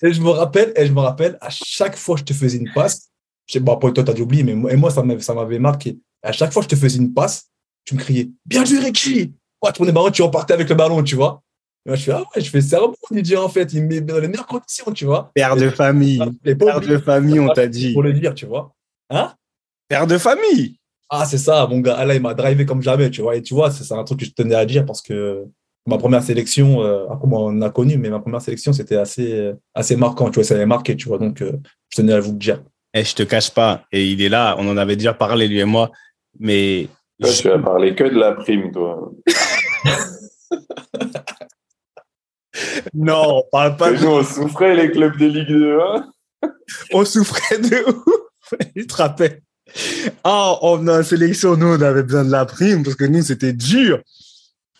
Et 0.02 0.12
je 0.12 0.20
me 0.20 0.30
rappelle, 0.30 0.72
et 0.76 0.86
je 0.86 0.92
me 0.92 1.00
rappelle, 1.00 1.38
à 1.40 1.48
chaque 1.48 1.96
fois 1.96 2.16
que 2.16 2.20
je 2.20 2.24
te 2.26 2.32
faisais 2.34 2.58
une 2.58 2.72
passe, 2.72 3.08
je 3.46 3.54
sais, 3.54 3.60
bon, 3.60 3.72
après 3.72 3.92
toi, 3.92 4.02
t'as 4.04 4.12
dû 4.12 4.22
oublier, 4.22 4.42
mais 4.42 4.54
moi, 4.54 4.72
et 4.72 4.76
moi, 4.76 4.90
ça 4.90 5.02
m'avait, 5.02 5.22
ça 5.22 5.32
m'avait 5.32 5.60
marqué. 5.60 5.98
À 6.22 6.32
chaque 6.32 6.52
fois 6.52 6.62
que 6.62 6.70
je 6.70 6.74
te 6.74 6.80
faisais 6.80 6.98
une 6.98 7.14
passe, 7.14 7.48
tu 7.84 7.94
me 7.94 8.00
criais, 8.00 8.30
bien 8.44 8.64
joué, 8.64 8.80
Ricky! 8.80 9.32
Ouais, 9.62 9.70
tu 9.70 9.74
prenais 9.74 9.90
le 9.90 9.94
ballon, 9.94 10.10
tu 10.10 10.22
repartais 10.22 10.54
avec 10.54 10.68
le 10.68 10.74
ballon, 10.74 11.02
tu 11.02 11.14
vois. 11.14 11.42
Et 11.86 11.90
moi, 11.90 11.96
je 11.96 12.04
fais, 12.04 12.12
ah 12.12 12.20
ouais, 12.20 12.40
je 12.42 12.50
fais, 12.50 12.60
c'est 12.60 12.76
un 12.76 12.80
bon 12.80 12.94
DJ, 13.12 13.34
en 13.34 13.48
fait. 13.48 13.72
Il 13.72 13.82
me 13.82 13.88
met 13.88 14.00
dans 14.00 14.18
les 14.18 14.28
meilleures 14.28 14.46
conditions, 14.46 14.92
tu 14.92 15.04
vois. 15.04 15.30
Père 15.34 15.56
de 15.56 15.68
famille. 15.70 16.18
Pas 16.18 16.54
Père 16.54 16.80
de 16.80 16.98
famille, 16.98 17.40
on 17.40 17.48
t'a 17.48 17.66
dit. 17.66 17.92
pour 17.92 18.02
le 18.02 18.12
dire, 18.12 18.34
tu 18.34 18.46
vois. 18.46 18.72
Hein? 19.10 19.32
Père 19.88 20.06
de 20.06 20.18
famille. 20.18 20.76
Ah, 21.08 21.24
c'est 21.26 21.38
ça, 21.38 21.66
mon 21.68 21.80
gars. 21.80 21.96
Ah, 21.98 22.04
Là, 22.04 22.14
il 22.14 22.22
m'a 22.22 22.34
drivé 22.34 22.64
comme 22.64 22.82
jamais, 22.82 23.10
tu 23.10 23.20
vois. 23.22 23.36
Et 23.36 23.42
tu 23.42 23.54
vois, 23.54 23.70
c'est 23.70 23.92
un 23.92 24.04
truc 24.04 24.20
que 24.20 24.26
je 24.26 24.30
tenais 24.32 24.54
à 24.54 24.64
dire 24.64 24.86
parce 24.86 25.02
que 25.02 25.44
ma 25.86 25.98
première 25.98 26.22
sélection, 26.22 26.82
euh, 26.82 27.06
moi, 27.24 27.40
on 27.42 27.60
a 27.62 27.70
connu, 27.70 27.98
mais 27.98 28.10
ma 28.10 28.20
première 28.20 28.40
sélection, 28.40 28.72
c'était 28.72 28.96
assez, 28.96 29.52
assez 29.74 29.96
marquant, 29.96 30.30
tu 30.30 30.36
vois. 30.36 30.44
Ça 30.44 30.54
avait 30.54 30.66
marqué, 30.66 30.96
tu 30.96 31.08
vois. 31.08 31.18
Donc, 31.18 31.42
euh, 31.42 31.52
je 31.90 31.96
tenais 31.96 32.12
à 32.14 32.20
vous 32.20 32.32
le 32.32 32.38
dire. 32.38 32.62
Et 32.94 33.04
je 33.04 33.14
te 33.14 33.22
cache 33.22 33.50
pas, 33.50 33.84
et 33.90 34.06
il 34.06 34.20
est 34.20 34.28
là, 34.28 34.54
on 34.58 34.68
en 34.68 34.76
avait 34.76 34.96
déjà 34.96 35.14
parlé, 35.14 35.48
lui 35.48 35.58
et 35.58 35.64
moi, 35.64 35.90
mais 36.38 36.88
Toi, 37.22 37.30
tu 37.30 37.50
as 37.50 37.58
parlé 37.58 37.94
que 37.94 38.04
de 38.04 38.18
la 38.18 38.32
prime, 38.32 38.70
toi. 38.70 39.10
non, 42.94 43.38
on 43.38 43.44
parle 43.50 43.76
pas 43.76 43.90
nous, 43.92 44.06
on 44.06 44.24
souffrait 44.24 44.76
les 44.76 44.90
clubs 44.90 45.18
de 45.18 45.26
Ligue 45.26 45.48
2. 45.48 45.78
Hein 45.80 46.12
on 46.92 47.04
souffrait 47.04 47.58
de 47.58 47.88
ouf. 47.88 48.22
Il 48.76 48.86
te 48.86 48.94
rappelle. 48.94 49.42
Ah, 50.24 50.58
on 50.62 50.86
a 50.88 51.02
sélection, 51.02 51.56
nous, 51.56 51.66
on 51.66 51.80
avait 51.80 52.02
besoin 52.02 52.24
de 52.24 52.30
la 52.30 52.44
prime 52.44 52.82
parce 52.82 52.96
que 52.96 53.04
nous, 53.04 53.22
c'était 53.22 53.52
dur. 53.52 54.00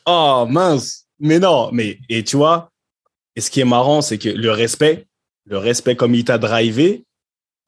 Oh, 0.07 0.47
mince. 0.49 1.07
Mais 1.19 1.39
non, 1.39 1.71
mais, 1.73 1.99
et 2.09 2.25
tu 2.25 2.37
vois, 2.37 2.71
et 3.37 3.41
ce 3.41 3.51
qui 3.51 3.61
est 3.61 3.65
marrant, 3.65 4.03
c'est 4.03 4.19
que 4.19 4.29
le 4.29 4.51
respect, 4.51 5.07
le 5.47 5.57
respect 5.57 5.95
comme 5.95 6.15
il 6.15 6.25
t'a 6.25 6.37
drivé, 6.37 7.05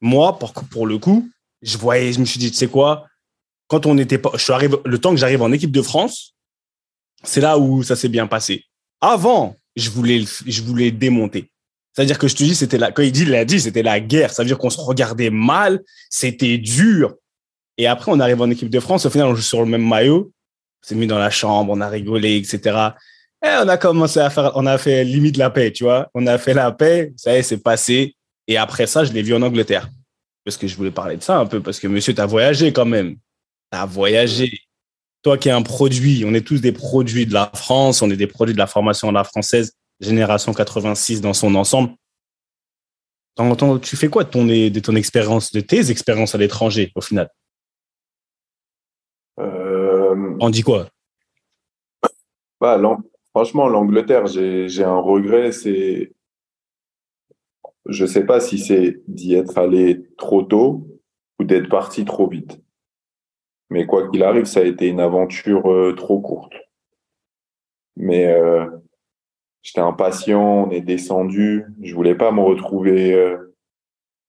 moi, 0.01 0.37
pour, 0.37 0.53
pour 0.53 0.85
le 0.85 0.97
coup, 0.97 1.29
je 1.61 1.77
voyais, 1.77 2.11
je 2.11 2.19
me 2.19 2.25
suis 2.25 2.39
dit, 2.39 2.51
tu 2.51 2.57
sais 2.57 2.67
quoi, 2.67 3.07
quand 3.67 3.85
on 3.85 3.97
était 3.97 4.17
pas, 4.17 4.31
je 4.33 4.43
suis 4.43 4.53
arrivé, 4.53 4.75
le 4.85 4.99
temps 4.99 5.11
que 5.11 5.17
j'arrive 5.17 5.41
en 5.41 5.51
équipe 5.51 5.71
de 5.71 5.81
France, 5.81 6.34
c'est 7.25 7.41
là 7.41 7.57
où 7.57 7.83
ça 7.83 7.95
s'est 7.95 8.09
bien 8.09 8.27
passé. 8.27 8.63
Avant, 9.01 9.55
je 9.75 9.89
voulais, 9.89 10.23
je 10.45 10.61
voulais 10.61 10.91
démonter. 10.91 11.49
C'est-à-dire 11.93 12.17
que 12.17 12.27
je 12.27 12.35
te 12.35 12.43
dis, 12.43 12.55
c'était 12.55 12.77
la, 12.77 12.91
quand 12.91 13.03
il 13.03 13.11
dit, 13.11 13.21
il 13.21 13.29
l'a 13.29 13.45
dit, 13.45 13.59
c'était 13.59 13.83
la 13.83 13.99
guerre. 13.99 14.31
Ça 14.31 14.43
veut 14.43 14.47
dire 14.47 14.57
qu'on 14.57 14.69
se 14.69 14.81
regardait 14.81 15.29
mal, 15.29 15.81
c'était 16.09 16.57
dur. 16.57 17.15
Et 17.77 17.87
après, 17.87 18.11
on 18.11 18.19
arrive 18.19 18.41
en 18.41 18.49
équipe 18.49 18.69
de 18.69 18.79
France. 18.79 19.05
Au 19.05 19.09
final, 19.09 19.27
on 19.27 19.35
joue 19.35 19.41
sur 19.41 19.59
le 19.59 19.65
même 19.65 19.85
maillot. 19.85 20.31
On 20.83 20.87
s'est 20.87 20.95
mis 20.95 21.07
dans 21.07 21.19
la 21.19 21.29
chambre, 21.29 21.71
on 21.73 21.81
a 21.81 21.87
rigolé, 21.87 22.37
etc. 22.37 22.89
Et 23.43 23.49
on 23.61 23.67
a 23.67 23.77
commencé 23.77 24.19
à 24.19 24.29
faire, 24.29 24.51
on 24.55 24.65
a 24.65 24.77
fait 24.77 25.03
limite 25.03 25.37
la 25.37 25.49
paix, 25.49 25.71
tu 25.71 25.83
vois. 25.83 26.09
On 26.13 26.27
a 26.27 26.37
fait 26.37 26.53
la 26.53 26.71
paix, 26.71 27.13
ça 27.15 27.33
y 27.33 27.37
est, 27.37 27.43
c'est 27.43 27.57
passé. 27.57 28.15
Et 28.47 28.57
après 28.57 28.87
ça, 28.87 29.03
je 29.03 29.11
l'ai 29.13 29.21
vu 29.21 29.33
en 29.33 29.41
Angleterre. 29.41 29.89
Parce 30.43 30.57
que 30.57 30.67
je 30.67 30.75
voulais 30.75 30.91
parler 30.91 31.17
de 31.17 31.23
ça 31.23 31.39
un 31.39 31.45
peu, 31.45 31.61
parce 31.61 31.79
que 31.79 31.87
monsieur, 31.87 32.13
t'as 32.13 32.25
voyagé 32.25 32.71
quand 32.71 32.85
même. 32.85 33.17
T'as 33.71 33.85
voyagé. 33.85 34.51
Toi 35.25 35.39
qui 35.39 35.49
es 35.49 35.51
un 35.51 35.63
produit, 35.63 36.23
on 36.23 36.35
est 36.35 36.45
tous 36.45 36.61
des 36.61 36.71
produits 36.71 37.25
de 37.25 37.33
la 37.33 37.49
France, 37.55 38.03
on 38.03 38.11
est 38.11 38.15
des 38.15 38.27
produits 38.27 38.53
de 38.53 38.59
la 38.59 38.67
formation 38.67 39.09
à 39.09 39.11
la 39.11 39.23
française, 39.23 39.73
génération 39.99 40.53
86 40.53 41.19
dans 41.19 41.33
son 41.33 41.55
ensemble. 41.55 41.95
Tu 43.81 43.95
fais 43.95 44.07
quoi 44.07 44.23
de 44.23 44.29
ton, 44.29 44.45
de 44.45 44.79
ton 44.79 44.95
expérience, 44.95 45.51
de 45.51 45.61
tes 45.61 45.89
expériences 45.89 46.35
à 46.35 46.37
l'étranger, 46.37 46.91
au 46.93 47.01
final? 47.01 47.31
Euh, 49.39 50.37
On 50.39 50.51
dit 50.51 50.61
quoi? 50.61 50.89
Bah, 52.61 52.79
franchement, 53.31 53.67
l'Angleterre, 53.67 54.27
j'ai 54.27 54.83
un 54.83 54.99
regret. 54.99 55.51
C'est, 55.51 56.13
je 57.87 58.05
sais 58.05 58.27
pas 58.27 58.39
si 58.39 58.59
c'est 58.59 59.01
d'y 59.07 59.33
être 59.33 59.57
allé 59.57 60.07
trop 60.19 60.43
tôt 60.43 60.87
ou 61.39 61.45
d'être 61.45 61.67
parti 61.67 62.05
trop 62.05 62.29
vite. 62.29 62.61
Mais 63.69 63.85
quoi 63.85 64.09
qu'il 64.09 64.23
arrive, 64.23 64.45
ça 64.45 64.61
a 64.61 64.63
été 64.63 64.87
une 64.87 64.99
aventure 64.99 65.71
euh, 65.71 65.93
trop 65.93 66.19
courte. 66.19 66.53
Mais 67.97 68.27
euh, 68.27 68.65
j'étais 69.61 69.81
impatient, 69.81 70.65
on 70.65 70.71
est 70.71 70.81
descendu. 70.81 71.65
Je 71.81 71.95
voulais 71.95 72.15
pas 72.15 72.31
me 72.31 72.41
retrouver 72.41 73.13
euh, 73.13 73.37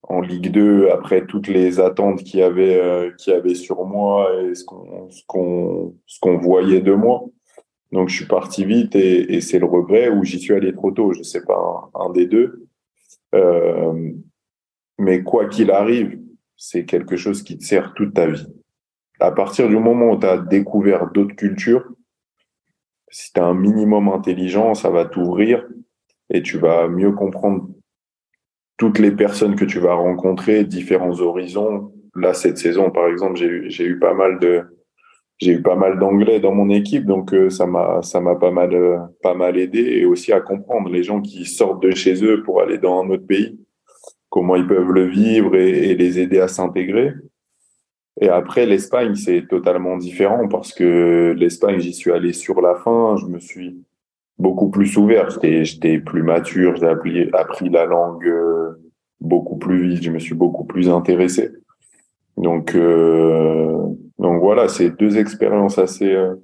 en 0.02 0.20
Ligue 0.20 0.50
2 0.50 0.88
après 0.90 1.26
toutes 1.26 1.48
les 1.48 1.80
attentes 1.80 2.22
qu'il 2.22 2.40
y 2.40 2.42
avait, 2.42 2.76
euh, 2.76 3.10
qu'il 3.12 3.32
y 3.32 3.36
avait 3.36 3.54
sur 3.54 3.84
moi 3.84 4.30
et 4.42 4.54
ce 4.54 4.64
qu'on 4.64 5.10
ce 5.10 5.22
qu'on 5.26 5.94
qu'on 6.20 6.38
voyait 6.38 6.80
de 6.80 6.92
moi. 6.92 7.24
Donc 7.92 8.08
je 8.08 8.16
suis 8.16 8.26
parti 8.26 8.64
vite 8.64 8.94
et, 8.96 9.34
et 9.34 9.40
c'est 9.40 9.58
le 9.58 9.66
regret 9.66 10.08
ou 10.08 10.24
j'y 10.24 10.38
suis 10.38 10.54
allé 10.54 10.72
trop 10.72 10.90
tôt, 10.90 11.12
je 11.12 11.22
sais 11.22 11.44
pas, 11.44 11.90
un, 11.94 12.06
un 12.06 12.10
des 12.10 12.26
deux. 12.26 12.66
Euh, 13.34 14.12
mais 14.98 15.22
quoi 15.22 15.48
qu'il 15.48 15.70
arrive, 15.70 16.18
c'est 16.56 16.84
quelque 16.84 17.16
chose 17.16 17.42
qui 17.42 17.58
te 17.58 17.64
sert 17.64 17.92
toute 17.94 18.14
ta 18.14 18.26
vie. 18.26 18.46
À 19.20 19.30
partir 19.32 19.68
du 19.68 19.78
moment 19.78 20.12
où 20.12 20.18
tu 20.18 20.26
as 20.26 20.38
découvert 20.38 21.10
d'autres 21.10 21.34
cultures, 21.34 21.84
si 23.10 23.32
tu 23.32 23.40
as 23.40 23.44
un 23.44 23.54
minimum 23.54 24.08
intelligent, 24.08 24.74
ça 24.74 24.90
va 24.90 25.04
t'ouvrir 25.04 25.66
et 26.30 26.42
tu 26.42 26.58
vas 26.58 26.88
mieux 26.88 27.12
comprendre 27.12 27.68
toutes 28.76 28.98
les 28.98 29.12
personnes 29.12 29.56
que 29.56 29.64
tu 29.64 29.78
vas 29.78 29.94
rencontrer, 29.94 30.64
différents 30.64 31.20
horizons. 31.20 31.92
Là, 32.14 32.34
cette 32.34 32.58
saison, 32.58 32.90
par 32.90 33.06
exemple, 33.06 33.36
j'ai 33.36 33.84
eu, 33.84 33.98
pas 33.98 34.12
mal 34.12 34.38
de, 34.38 34.64
j'ai 35.38 35.52
eu 35.52 35.62
pas 35.62 35.76
mal 35.76 35.98
d'anglais 35.98 36.40
dans 36.40 36.52
mon 36.52 36.68
équipe, 36.68 37.06
donc 37.06 37.32
euh, 37.32 37.48
ça 37.48 37.66
m'a, 37.66 38.02
ça 38.02 38.20
m'a 38.20 38.36
pas 38.36 38.50
mal, 38.50 38.74
euh, 38.74 38.98
pas 39.22 39.34
mal 39.34 39.56
aidé 39.58 39.80
et 39.80 40.04
aussi 40.04 40.32
à 40.32 40.40
comprendre 40.40 40.90
les 40.90 41.02
gens 41.02 41.20
qui 41.20 41.44
sortent 41.46 41.82
de 41.82 41.92
chez 41.92 42.24
eux 42.24 42.42
pour 42.42 42.60
aller 42.60 42.78
dans 42.78 43.02
un 43.02 43.08
autre 43.10 43.26
pays, 43.26 43.58
comment 44.28 44.56
ils 44.56 44.66
peuvent 44.66 44.92
le 44.92 45.06
vivre 45.06 45.56
et 45.56 45.94
les 45.94 46.18
aider 46.18 46.40
à 46.40 46.48
s'intégrer. 46.48 47.12
Et 48.20 48.28
après, 48.28 48.66
l'Espagne, 48.66 49.14
c'est 49.14 49.46
totalement 49.46 49.96
différent 49.96 50.48
parce 50.48 50.72
que 50.72 51.34
l'Espagne, 51.36 51.80
j'y 51.80 51.92
suis 51.92 52.12
allé 52.12 52.32
sur 52.32 52.60
la 52.60 52.74
fin, 52.74 53.16
je 53.16 53.26
me 53.26 53.38
suis 53.38 53.84
beaucoup 54.38 54.70
plus 54.70 54.96
ouvert, 54.96 55.28
j'étais, 55.30 55.98
plus 55.98 56.22
mature, 56.22 56.76
j'ai 56.76 56.86
appris, 56.86 57.30
appris 57.32 57.68
la 57.68 57.84
langue 57.84 58.26
euh, 58.26 58.72
beaucoup 59.20 59.56
plus 59.56 59.88
vite, 59.88 60.02
je 60.02 60.10
me 60.10 60.18
suis 60.18 60.34
beaucoup 60.34 60.64
plus 60.64 60.88
intéressé. 60.88 61.50
Donc, 62.36 62.74
euh, 62.74 63.82
donc 64.18 64.40
voilà, 64.40 64.68
c'est 64.68 64.90
deux 64.90 65.18
expériences 65.18 65.78
assez, 65.78 66.12
euh, 66.12 66.36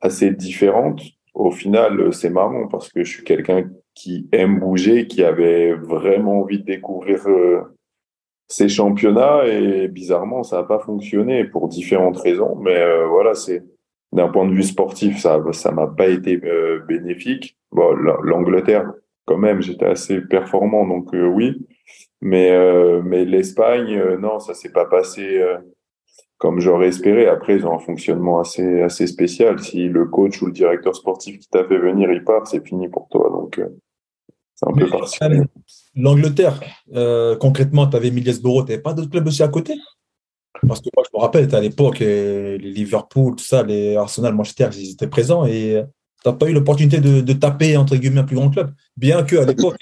assez 0.00 0.30
différentes. 0.30 1.02
Au 1.34 1.50
final, 1.50 2.12
c'est 2.12 2.30
marrant 2.30 2.68
parce 2.68 2.88
que 2.92 3.02
je 3.02 3.10
suis 3.10 3.24
quelqu'un 3.24 3.68
qui 3.94 4.28
aime 4.32 4.60
bouger, 4.60 5.06
qui 5.06 5.22
avait 5.22 5.72
vraiment 5.72 6.40
envie 6.40 6.58
de 6.58 6.64
découvrir 6.64 7.26
euh, 7.28 7.73
ces 8.48 8.68
championnats 8.68 9.46
et 9.46 9.88
bizarrement, 9.88 10.42
ça 10.42 10.58
n'a 10.58 10.64
pas 10.64 10.78
fonctionné 10.78 11.44
pour 11.44 11.68
différentes 11.68 12.18
raisons. 12.18 12.56
Mais 12.56 12.78
euh, 12.78 13.06
voilà, 13.06 13.34
c'est 13.34 13.64
d'un 14.12 14.28
point 14.28 14.46
de 14.46 14.52
vue 14.54 14.62
sportif, 14.62 15.18
ça 15.18 15.42
ça 15.52 15.72
m'a 15.72 15.86
pas 15.86 16.08
été 16.08 16.40
euh, 16.44 16.80
bénéfique. 16.86 17.56
Bon, 17.72 17.92
l'Angleterre, 18.22 18.92
quand 19.24 19.38
même, 19.38 19.60
j'étais 19.60 19.86
assez 19.86 20.20
performant, 20.20 20.86
donc 20.86 21.12
euh, 21.14 21.26
oui. 21.26 21.66
Mais 22.20 22.52
euh, 22.52 23.02
mais 23.04 23.24
l'Espagne, 23.24 23.96
euh, 23.98 24.16
non, 24.16 24.38
ça 24.38 24.54
s'est 24.54 24.72
pas 24.72 24.86
passé 24.86 25.38
euh, 25.38 25.58
comme 26.38 26.60
j'aurais 26.60 26.88
espéré. 26.88 27.26
Après, 27.26 27.56
ils 27.56 27.66
ont 27.66 27.74
un 27.74 27.78
fonctionnement 27.78 28.40
assez 28.40 28.82
assez 28.82 29.06
spécial. 29.06 29.58
Si 29.58 29.88
le 29.88 30.06
coach 30.06 30.40
ou 30.42 30.46
le 30.46 30.52
directeur 30.52 30.94
sportif 30.94 31.38
qui 31.38 31.48
t'a 31.48 31.64
fait 31.64 31.78
venir, 31.78 32.10
il 32.12 32.24
part, 32.24 32.46
c'est 32.46 32.66
fini 32.66 32.88
pour 32.88 33.08
toi. 33.08 33.28
Donc 33.30 33.60
c'est 34.64 34.70
un 34.70 34.74
peu 34.74 34.84
Mais, 34.84 34.90
particulier. 34.90 35.40
euh, 35.40 35.44
L'Angleterre, 35.96 36.60
euh, 36.94 37.36
concrètement, 37.36 37.86
tu 37.86 37.96
avais 37.96 38.10
Middlesbrough, 38.10 38.64
tu 38.64 38.70
n'avais 38.72 38.82
pas 38.82 38.94
d'autres 38.94 39.10
clubs 39.10 39.26
aussi 39.26 39.42
à 39.42 39.48
côté? 39.48 39.74
Parce 40.66 40.80
que 40.80 40.88
moi, 40.96 41.04
je 41.04 41.16
me 41.16 41.20
rappelle, 41.20 41.54
à 41.54 41.60
l'époque, 41.60 42.00
euh, 42.02 42.56
les 42.58 42.70
Liverpool, 42.70 43.36
tout 43.36 43.44
ça, 43.44 43.62
les 43.62 43.96
Arsenal, 43.96 44.34
Manchester, 44.34 44.68
ils 44.72 44.92
étaient 44.92 45.08
présents 45.08 45.44
et 45.46 45.82
tu 46.22 46.30
n'as 46.30 46.36
pas 46.36 46.48
eu 46.48 46.52
l'opportunité 46.54 47.00
de, 47.00 47.20
de, 47.20 47.32
taper, 47.34 47.76
entre 47.76 47.96
guillemets, 47.96 48.20
un 48.20 48.24
plus 48.24 48.36
grand 48.36 48.50
club. 48.50 48.72
Bien 48.96 49.22
qu'à 49.24 49.44
l'époque, 49.44 49.76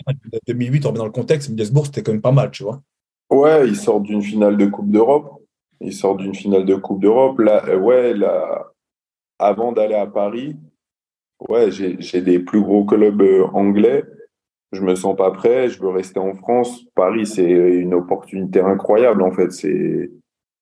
2008, 0.49 0.85
on 0.85 0.89
remet 0.89 0.99
dans 0.99 1.05
le 1.05 1.13
contexte, 1.13 1.51
Middlesbrough, 1.51 1.87
c'était 1.87 2.03
quand 2.03 2.13
même 2.13 2.21
pas 2.21 2.33
mal, 2.33 2.51
tu 2.51 2.65
vois. 2.65 2.83
Ouais, 3.31 3.67
ils 3.69 3.77
sortent 3.77 4.03
d'une 4.03 4.23
finale 4.23 4.57
de 4.57 4.67
Coupe 4.67 4.91
d'Europe. 4.91 5.41
Ils 5.81 5.93
sortent 5.95 6.19
d'une 6.19 6.35
finale 6.35 6.65
de 6.65 6.75
Coupe 6.75 7.01
d'Europe. 7.01 7.39
Là, 7.39 7.65
euh, 7.69 7.79
ouais, 7.79 8.15
là, 8.15 8.67
avant 9.39 9.73
d'aller 9.73 9.95
à 9.95 10.07
Paris, 10.07 10.57
ouais, 11.49 11.71
j'ai 11.71 12.21
des 12.21 12.39
plus 12.39 12.61
gros 12.61 12.85
clubs 12.85 13.23
euh, 13.23 13.47
anglais. 13.53 14.05
Je 14.73 14.81
me 14.81 14.95
sens 14.95 15.17
pas 15.17 15.31
prêt. 15.31 15.69
Je 15.69 15.81
veux 15.81 15.91
rester 15.91 16.19
en 16.19 16.35
France. 16.35 16.85
Paris, 16.95 17.27
c'est 17.27 17.51
une 17.51 17.95
opportunité 17.95 18.61
incroyable, 18.61 19.23
en 19.23 19.31
fait. 19.31 19.53
C'est, 19.53 20.11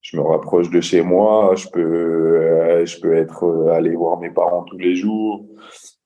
je 0.01 0.17
me 0.17 0.23
rapproche 0.23 0.71
de 0.71 0.81
chez 0.81 1.03
moi. 1.03 1.55
Je 1.57 1.69
peux, 1.69 1.81
euh, 1.81 2.85
je 2.87 3.01
peux 3.01 3.15
être 3.15 3.71
aller 3.73 3.95
voir 3.95 4.19
mes 4.19 4.31
parents 4.31 4.65
tous 4.65 4.79
les 4.79 4.97
jours. 4.97 5.47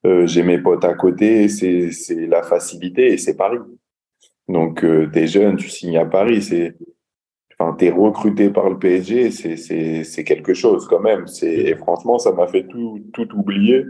j'ai 0.04 0.42
mes 0.42 0.58
potes 0.58 0.84
à 0.84 0.94
côté. 0.94 1.48
C'est, 1.48 1.90
c'est 1.92 2.26
la 2.26 2.42
facilité 2.42 3.12
et 3.12 3.18
c'est 3.18 3.36
Paris. 3.36 3.58
Donc, 4.48 4.84
euh, 4.84 5.08
tu 5.12 5.20
es 5.20 5.26
jeune, 5.26 5.56
tu 5.56 5.68
signes 5.68 5.98
à 5.98 6.04
Paris, 6.04 6.42
c'est, 6.42 6.76
enfin, 7.58 7.74
tu 7.78 7.86
es 7.86 7.90
recruté 7.90 8.50
par 8.50 8.68
le 8.68 8.78
PSG, 8.78 9.30
c'est 9.30 10.24
quelque 10.24 10.54
chose 10.54 10.86
quand 10.86 11.00
même. 11.00 11.24
Et 11.42 11.74
franchement, 11.76 12.18
ça 12.18 12.32
m'a 12.32 12.46
fait 12.46 12.66
tout, 12.66 13.00
tout 13.12 13.28
oublier. 13.34 13.84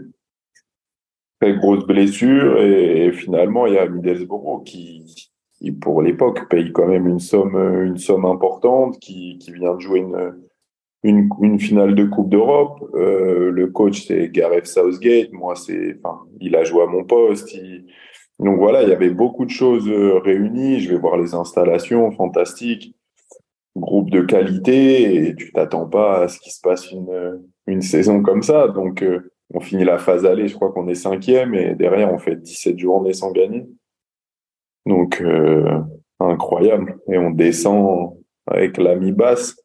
Très 1.41 1.55
grosse 1.55 1.85
blessure 1.85 2.61
et, 2.61 3.11
finalement, 3.11 3.67
il 3.67 3.73
y 3.73 3.77
a 3.77 3.87
Middlesbrough 3.87 4.63
qui, 4.63 5.31
qui 5.57 5.71
pour 5.71 6.01
l'époque, 6.01 6.47
paye 6.49 6.71
quand 6.71 6.87
même 6.87 7.07
une 7.07 7.19
somme, 7.19 7.55
une 7.83 7.97
somme 7.97 8.25
importante, 8.25 8.99
qui, 8.99 9.37
qui 9.39 9.51
vient 9.51 9.75
de 9.75 9.81
jouer 9.81 9.99
une, 9.99 11.29
une, 11.41 11.59
finale 11.59 11.95
de 11.95 12.05
Coupe 12.05 12.29
d'Europe. 12.29 12.83
Euh, 12.95 13.51
le 13.51 13.67
coach, 13.67 14.07
c'est 14.07 14.29
Gareth 14.29 14.65
Southgate. 14.65 15.31
Moi, 15.31 15.55
c'est, 15.55 15.97
enfin, 16.03 16.21
il 16.39 16.55
a 16.55 16.63
joué 16.63 16.83
à 16.83 16.87
mon 16.87 17.03
poste. 17.03 17.55
Donc 18.39 18.57
voilà, 18.57 18.83
il 18.83 18.89
y 18.89 18.93
avait 18.93 19.11
beaucoup 19.11 19.45
de 19.45 19.51
choses 19.51 19.87
euh, 19.87 20.19
réunies. 20.19 20.79
Je 20.79 20.91
vais 20.91 20.99
voir 20.99 21.17
les 21.17 21.33
installations, 21.33 22.11
fantastiques, 22.11 22.95
groupe 23.75 24.09
de 24.09 24.21
qualité, 24.21 25.27
et 25.27 25.35
tu 25.35 25.51
t'attends 25.51 25.87
pas 25.87 26.23
à 26.23 26.27
ce 26.27 26.39
qu'il 26.39 26.51
se 26.51 26.61
passe 26.61 26.91
une, 26.91 27.41
une 27.67 27.81
saison 27.81 28.21
comme 28.21 28.41
ça. 28.41 28.67
Donc 28.67 29.03
euh, 29.03 29.31
on 29.53 29.59
finit 29.59 29.85
la 29.85 29.97
phase 29.97 30.25
aller, 30.25 30.47
je 30.47 30.55
crois 30.55 30.71
qu'on 30.71 30.87
est 30.87 30.95
cinquième, 30.95 31.53
et 31.53 31.75
derrière 31.75 32.11
on 32.11 32.17
fait 32.17 32.35
17 32.35 32.77
journées 32.77 33.13
sans 33.13 33.31
gagner. 33.31 33.67
Donc 34.85 35.21
euh, 35.21 35.79
incroyable. 36.19 36.97
Et 37.07 37.17
on 37.17 37.31
descend 37.31 38.13
avec 38.47 38.77
la 38.77 38.95
mi-basse. 38.95 39.55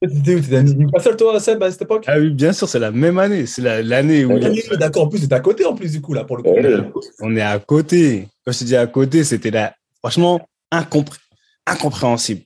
T'étais 0.00 0.34
où 0.36 0.40
T'étais 0.40 0.56
à 0.56 0.62
Newcastle, 0.62 1.16
toi, 1.16 1.40
Seb, 1.40 1.62
à 1.62 1.70
cette 1.70 1.82
époque? 1.82 2.04
Ah 2.06 2.18
oui, 2.18 2.30
bien 2.30 2.52
sûr, 2.52 2.68
c'est 2.68 2.78
la 2.78 2.92
même 2.92 3.18
année. 3.18 3.46
C'est 3.46 3.82
l'année 3.82 4.24
où. 4.24 4.38
D'accord, 4.78 5.04
en 5.04 5.08
plus, 5.08 5.18
c'était 5.18 5.34
à 5.34 5.40
côté, 5.40 5.64
en 5.64 5.74
plus, 5.74 5.90
du 5.92 6.00
coup, 6.00 6.14
là, 6.14 6.24
pour 6.24 6.36
le 6.36 6.44
coup. 6.44 7.00
On 7.20 7.34
est 7.36 7.40
à 7.40 7.58
côté. 7.58 8.28
Quand 8.44 8.52
je 8.52 8.60
te 8.60 8.64
dis 8.64 8.76
à 8.76 8.86
côté, 8.86 9.24
c'était 9.24 9.50
là. 9.50 9.74
Franchement, 9.98 10.40
incompréhensible. 10.70 12.42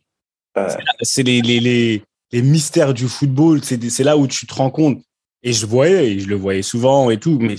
C'est 1.02 1.22
les, 1.22 1.42
les, 1.42 1.60
les, 1.60 2.02
les, 2.32 2.42
mystères 2.42 2.94
du 2.94 3.06
football. 3.06 3.62
C'est 3.62 4.04
là 4.04 4.16
où 4.16 4.26
tu 4.26 4.46
te 4.46 4.54
rends 4.54 4.70
compte. 4.70 5.02
Et 5.42 5.52
je 5.52 5.66
voyais, 5.66 6.12
et 6.12 6.18
je 6.20 6.28
le 6.28 6.36
voyais 6.36 6.62
souvent 6.62 7.10
et 7.10 7.18
tout, 7.18 7.38
mais 7.40 7.56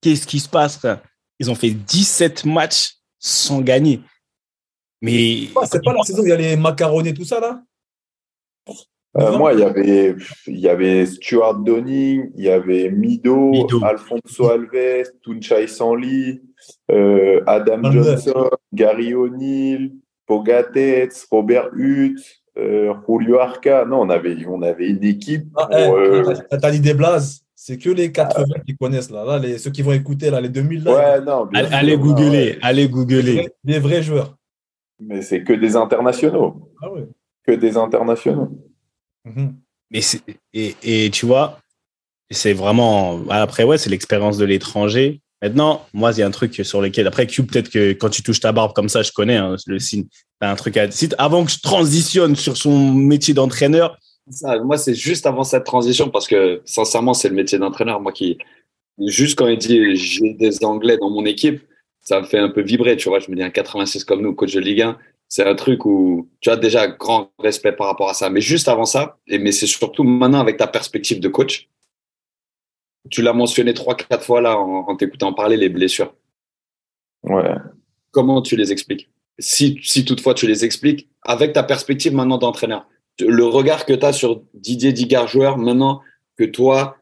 qu'est-ce 0.00 0.26
qui 0.26 0.40
se 0.40 0.48
passe 0.48 0.80
Ils 1.38 1.50
ont 1.50 1.54
fait 1.54 1.70
17 1.70 2.44
matchs 2.44 2.94
sans 3.18 3.60
gagner. 3.60 4.00
Mais. 5.00 5.48
c'est 5.66 5.82
pas 5.82 5.92
la 5.92 6.02
saison 6.02 6.22
où 6.22 6.26
il 6.26 6.30
y 6.30 6.32
a 6.32 6.36
les 6.36 6.56
macaronis 6.56 7.10
et 7.10 7.14
tout 7.14 7.24
ça, 7.24 7.40
là? 7.40 7.62
Euh, 9.16 9.36
moi, 9.36 9.52
il 9.54 9.60
y 9.60 9.62
avait, 9.62 10.14
il 10.46 10.58
y 10.58 10.68
avait 10.68 11.06
Stuart 11.06 11.54
Donning, 11.54 12.30
il 12.36 12.44
y 12.44 12.50
avait 12.50 12.90
Mido, 12.90 13.52
Alfonso 13.82 14.50
Alves, 14.50 15.10
Tunchai 15.22 15.66
Sanli, 15.66 16.40
euh, 16.90 17.42
Adam 17.46 17.90
Johnson, 17.90 18.50
Gary 18.72 19.14
O'Neill, 19.14 19.92
Pogatetz, 20.26 21.26
Robert 21.30 21.70
Hutt, 21.74 22.20
euh, 22.58 22.94
Julio 23.08 23.38
Arca. 23.38 23.84
Non, 23.84 24.02
on 24.02 24.10
avait, 24.10 24.36
on 24.46 24.62
avait 24.62 24.88
une 24.88 25.04
équipe. 25.04 25.46
Ah, 25.56 25.68
eh, 25.72 26.58
T'as 26.60 26.70
dit 26.70 26.80
des 26.80 26.94
blazes. 26.94 27.42
C'est 27.54 27.76
que 27.76 27.90
les 27.90 28.12
80 28.12 28.60
qui 28.66 28.76
connaissent 28.76 29.10
là, 29.10 29.24
là 29.24 29.38
les, 29.38 29.58
ceux 29.58 29.70
qui 29.70 29.82
vont 29.82 29.92
écouter 29.92 30.30
là, 30.30 30.40
les 30.40 30.48
2000 30.48 30.84
là. 30.84 30.94
Ouais, 30.94 31.20
non, 31.24 31.48
allez, 31.52 31.98
googler, 31.98 32.58
allez 32.62 32.88
googler. 32.88 33.48
Des 33.64 33.78
vrais, 33.78 34.02
joueurs. 34.02 34.36
Mais 35.00 35.22
c'est 35.22 35.42
que 35.42 35.52
des 35.52 35.76
internationaux. 35.76 36.72
Ah 36.80 36.90
ouais. 36.92 37.08
Que 37.44 37.52
des 37.52 37.76
internationaux. 37.76 38.50
Mhm. 39.24 39.56
Mais 39.90 40.00
et, 40.52 40.74
et, 40.82 41.10
tu 41.10 41.26
vois, 41.26 41.58
c'est 42.30 42.52
vraiment. 42.52 43.20
Après, 43.28 43.64
ouais, 43.64 43.78
c'est 43.78 43.90
l'expérience 43.90 44.38
de 44.38 44.44
l'étranger. 44.44 45.20
Maintenant, 45.42 45.86
moi, 45.92 46.12
il 46.12 46.18
y 46.18 46.22
a 46.22 46.26
un 46.26 46.30
truc 46.30 46.54
sur 46.64 46.80
lequel. 46.80 47.06
Après, 47.06 47.26
Q, 47.26 47.44
peut-être 47.44 47.70
que 47.70 47.92
quand 47.92 48.10
tu 48.10 48.22
touches 48.22 48.40
ta 48.40 48.52
barbe 48.52 48.72
comme 48.72 48.88
ça, 48.88 49.02
je 49.02 49.12
connais 49.12 49.36
hein, 49.36 49.56
le 49.66 49.78
signe. 49.78 50.06
T'as 50.40 50.50
un 50.50 50.56
truc 50.56 50.76
à. 50.76 50.88
Avant 51.18 51.44
que 51.44 51.50
je 51.50 51.60
transitionne 51.60 52.34
sur 52.34 52.56
son 52.56 52.92
métier 52.92 53.34
d'entraîneur. 53.34 53.98
moi, 54.64 54.78
c'est 54.78 54.94
juste 54.94 55.26
avant 55.26 55.44
cette 55.44 55.64
transition 55.64 56.10
parce 56.10 56.26
que, 56.26 56.60
sincèrement, 56.64 57.14
c'est 57.14 57.28
le 57.28 57.34
métier 57.34 57.58
d'entraîneur. 57.58 58.00
Moi 58.00 58.12
qui. 58.12 58.38
Juste 59.06 59.38
quand 59.38 59.46
il 59.46 59.58
dit 59.58 59.94
j'ai 59.94 60.34
des 60.34 60.64
Anglais 60.64 60.98
dans 61.00 61.10
mon 61.10 61.24
équipe, 61.24 61.62
ça 62.00 62.20
me 62.20 62.26
fait 62.26 62.38
un 62.38 62.48
peu 62.48 62.62
vibrer. 62.62 62.96
Tu 62.96 63.08
vois, 63.08 63.20
je 63.20 63.30
me 63.30 63.36
dis 63.36 63.42
un 63.44 63.50
86 63.50 64.02
comme 64.02 64.22
nous, 64.22 64.34
coach 64.34 64.54
de 64.54 64.60
Ligue 64.60 64.82
1 64.82 64.98
c'est 65.28 65.46
un 65.46 65.54
truc 65.54 65.84
où 65.84 66.28
tu 66.40 66.50
as 66.50 66.56
déjà 66.56 66.88
grand 66.88 67.30
respect 67.38 67.72
par 67.72 67.86
rapport 67.86 68.08
à 68.08 68.14
ça. 68.14 68.30
Mais 68.30 68.40
juste 68.40 68.68
avant 68.68 68.86
ça, 68.86 69.18
et 69.26 69.38
mais 69.38 69.52
c'est 69.52 69.66
surtout 69.66 70.02
maintenant 70.02 70.40
avec 70.40 70.56
ta 70.56 70.66
perspective 70.66 71.20
de 71.20 71.28
coach, 71.28 71.68
tu 73.10 73.22
l'as 73.22 73.32
mentionné 73.32 73.74
trois, 73.74 73.94
quatre 73.94 74.24
fois 74.24 74.40
là 74.40 74.58
en, 74.58 74.94
t'écoutant 74.96 75.32
parler, 75.32 75.56
les 75.56 75.68
blessures. 75.68 76.14
Ouais. 77.22 77.54
Comment 78.10 78.42
tu 78.42 78.56
les 78.56 78.72
expliques? 78.72 79.10
Si, 79.38 79.78
si 79.82 80.04
toutefois 80.04 80.34
tu 80.34 80.46
les 80.46 80.64
expliques, 80.64 81.08
avec 81.22 81.52
ta 81.52 81.62
perspective 81.62 82.14
maintenant 82.14 82.38
d'entraîneur, 82.38 82.86
le 83.20 83.44
regard 83.44 83.84
que 83.86 83.92
tu 83.92 84.04
as 84.04 84.12
sur 84.12 84.42
Didier 84.54 84.92
Digard, 84.92 85.28
joueur, 85.28 85.58
maintenant 85.58 86.02
que 86.36 86.44
toi, 86.44 86.96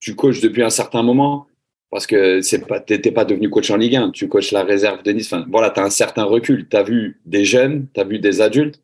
tu 0.00 0.14
coaches 0.14 0.40
depuis 0.40 0.62
un 0.62 0.70
certain 0.70 1.02
moment, 1.02 1.46
parce 1.90 2.06
que 2.06 2.40
c'est 2.40 2.66
pas, 2.66 2.80
t'es 2.80 2.98
pas 3.12 3.24
devenu 3.24 3.48
coach 3.48 3.70
en 3.70 3.76
Ligue 3.76 3.94
1, 3.94 4.10
tu 4.10 4.28
coaches 4.28 4.50
la 4.50 4.64
réserve 4.64 5.02
de 5.04 5.12
Nice. 5.12 5.32
Enfin, 5.32 5.46
voilà, 5.48 5.70
tu 5.70 5.78
as 5.78 5.84
un 5.84 5.90
certain 5.90 6.24
recul. 6.24 6.68
Tu 6.68 6.76
as 6.76 6.82
vu 6.82 7.20
des 7.24 7.44
jeunes, 7.44 7.86
tu 7.94 8.00
as 8.00 8.04
vu 8.04 8.18
des 8.18 8.40
adultes. 8.40 8.82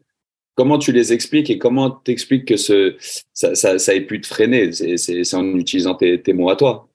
Comment 0.60 0.76
tu 0.76 0.92
les 0.92 1.14
expliques 1.14 1.48
et 1.48 1.56
comment 1.56 1.90
t'expliques 1.90 2.48
que 2.48 2.58
ça, 2.58 3.94
ait 3.94 4.00
pu 4.02 4.20
te 4.20 4.26
freiner? 4.26 4.70
C'est 4.72 5.34
en 5.34 5.54
utilisant 5.56 5.94
tes, 5.94 6.32
mots 6.34 6.50
à 6.50 6.56
toi. 6.56 6.86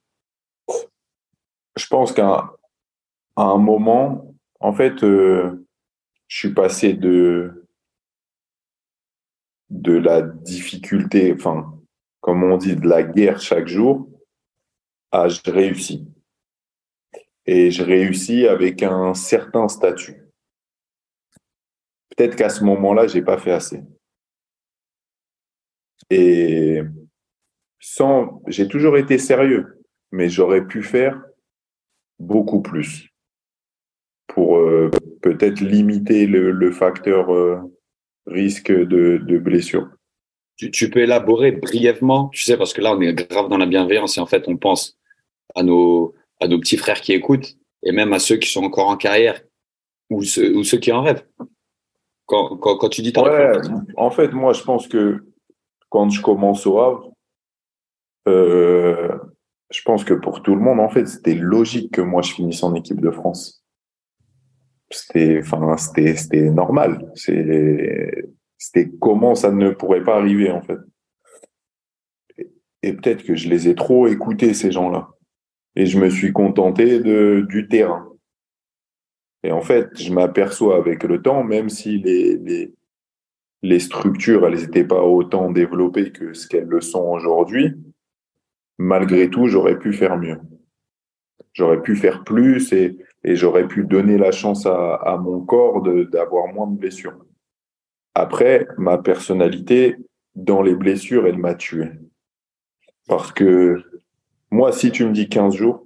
Je 1.75 1.88
pense 1.88 2.13
qu'à 2.13 2.54
un 3.36 3.58
moment, 3.58 4.36
en 4.60 4.71
fait, 4.71 5.04
euh, 5.04 5.65
je 6.28 6.38
suis 6.38 6.54
passé 6.54 6.93
de, 6.93 7.65
de 9.71 9.93
la 9.93 10.21
difficulté, 10.21 11.34
enfin, 11.34 11.73
comme 12.21 12.43
on 12.43 12.58
dit, 12.58 12.75
de 12.75 12.88
la 12.88 13.01
guerre 13.01 13.41
chaque 13.41 13.67
jour, 13.67 14.08
ah, 15.12 15.28
je 15.28 15.41
réussis. 15.49 16.08
Et 17.47 17.71
je 17.71 17.82
réussis 17.82 18.45
avec 18.45 18.84
un 18.84 19.15
certain 19.15 19.67
statut. 19.69 20.25
Peut-être 22.15 22.36
qu'à 22.36 22.49
ce 22.49 22.63
moment-là, 22.63 23.08
j'ai 23.08 23.21
pas 23.21 23.38
fait 23.38 23.51
assez. 23.51 23.82
Et 26.10 26.82
sans, 27.80 28.41
j'ai 28.47 28.67
toujours 28.67 28.97
été 28.97 29.17
sérieux, 29.17 29.82
mais 30.12 30.30
j'aurais 30.30 30.65
pu 30.65 30.84
faire 30.84 31.21
beaucoup 32.19 32.62
plus 32.62 33.10
pour 34.28 34.58
euh, 34.58 34.89
peut-être 35.21 35.60
limiter 35.62 36.25
le, 36.25 36.71
facteur 36.71 37.34
euh, 37.34 37.58
risque 38.25 38.71
de, 38.71 39.38
blessure. 39.38 39.89
Tu, 40.58 40.89
peux 40.89 41.01
élaborer 41.01 41.51
brièvement, 41.51 42.30
tu 42.30 42.44
sais, 42.44 42.58
parce 42.58 42.73
que 42.73 42.81
là, 42.81 42.96
on 42.96 43.02
est 43.02 43.13
grave 43.13 43.50
dans 43.50 43.58
la 43.58 43.65
bienveillance 43.65 44.17
et 44.17 44.21
en 44.21 44.25
fait, 44.25 44.48
on 44.48 44.58
pense 44.58 44.98
à 45.54 45.63
nos, 45.63 46.13
à 46.40 46.48
nos 46.48 46.60
petits 46.60 46.77
frères 46.77 47.02
qui 47.02 47.12
écoutent 47.12 47.58
et 47.83 47.92
même 47.92 48.13
à 48.13 48.19
ceux 48.19 48.37
qui 48.37 48.50
sont 48.50 48.63
encore 48.63 48.87
en 48.87 48.98
carrière 48.98 49.42
ou 50.10 50.23
ceux 50.23 50.77
qui 50.79 50.92
en 50.92 51.02
rêvent. 51.02 51.25
Quand, 52.26 52.58
quand, 52.58 52.78
quand 52.78 52.90
tu 52.90 53.02
dis 53.02 53.13
ouais, 53.17 53.52
En 53.98 54.10
fait, 54.10 54.32
moi, 54.32 54.54
je 54.54 54.63
pense 54.63 54.88
que 54.88 55.26
quand 55.90 56.10
je 56.10 56.21
commence 56.21 56.65
au 56.65 56.80
Havre, 56.80 57.12
euh, 58.28 59.17
je 59.71 59.82
pense 59.84 60.04
que 60.04 60.13
pour 60.13 60.42
tout 60.42 60.56
le 60.56 60.62
monde, 60.62 60.80
en 60.80 60.90
fait, 60.90 61.06
c'était 61.06 61.36
logique 61.36 61.94
que 61.94 62.02
moi, 62.02 62.21
je 62.21 62.34
finisse 62.34 62.63
en 62.63 62.73
équipe 62.73 63.02
de 63.02 63.12
France. 63.12 63.63
C'était, 64.90 65.40
enfin, 65.40 65.78
c'était, 65.78 66.15
c'était 66.15 66.50
normal. 66.50 67.12
C'était 67.15 68.92
comment 69.00 69.36
ça 69.36 69.52
ne 69.52 69.71
pourrait 69.71 70.04
pas 70.04 70.17
arriver, 70.17 70.52
en 70.52 70.62
fait. 70.62 70.80
Et 72.84 72.94
peut-être 72.94 73.23
que 73.23 73.36
je 73.36 73.50
les 73.50 73.67
ai 73.67 73.76
trop 73.76 74.08
écoutés, 74.08 74.54
ces 74.54 74.71
gens-là 74.71 75.10
et 75.76 75.86
je 75.86 76.00
me 76.00 76.10
suis 76.10 76.32
contenté 76.32 77.00
de, 77.00 77.46
du 77.50 77.67
terrain. 77.67 78.08
Et 79.46 79.52
en 79.52 79.62
fait, 79.62 79.89
je 79.93 80.12
m'aperçois 80.12 80.75
avec 80.75 81.04
le 81.04 81.21
temps, 81.21 81.43
même 81.43 81.69
si 81.69 82.00
les, 82.00 82.35
les, 82.37 82.73
les 83.62 83.79
structures, 83.79 84.43
elles 84.48 84.60
n'étaient 84.60 84.83
pas 84.83 85.04
autant 85.04 85.52
développées 85.52 86.12
que 86.12 86.33
ce 86.33 86.48
qu'elles 86.48 86.67
le 86.67 86.81
sont 86.81 87.04
aujourd'hui, 87.04 87.75
malgré 88.79 89.29
tout, 89.29 89.46
j'aurais 89.46 89.77
pu 89.77 89.93
faire 89.93 90.17
mieux. 90.17 90.39
J'aurais 91.54 91.79
pu 91.83 91.96
faire 91.96 92.23
plus 92.23 92.73
et, 92.73 92.98
et 93.23 93.35
j'aurais 93.35 93.67
pu 93.67 93.83
donner 93.83 94.17
la 94.17 94.31
chance 94.31 94.65
à, 94.65 94.96
à 94.96 95.17
mon 95.17 95.41
corps 95.41 95.83
d'avoir 95.83 96.52
moins 96.52 96.65
de 96.65 96.79
blessures. 96.79 97.23
Après, 98.15 98.67
ma 98.79 98.98
personnalité, 98.98 99.96
dans 100.33 100.63
les 100.63 100.73
blessures, 100.73 101.27
elle 101.27 101.37
m'a 101.37 101.54
tué. 101.54 101.91
Parce 103.08 103.31
que 103.31 103.79
moi, 104.50 104.71
si 104.71 104.89
tu 104.89 105.06
me 105.06 105.12
dis 105.12 105.29
15 105.29 105.54
jours, 105.54 105.85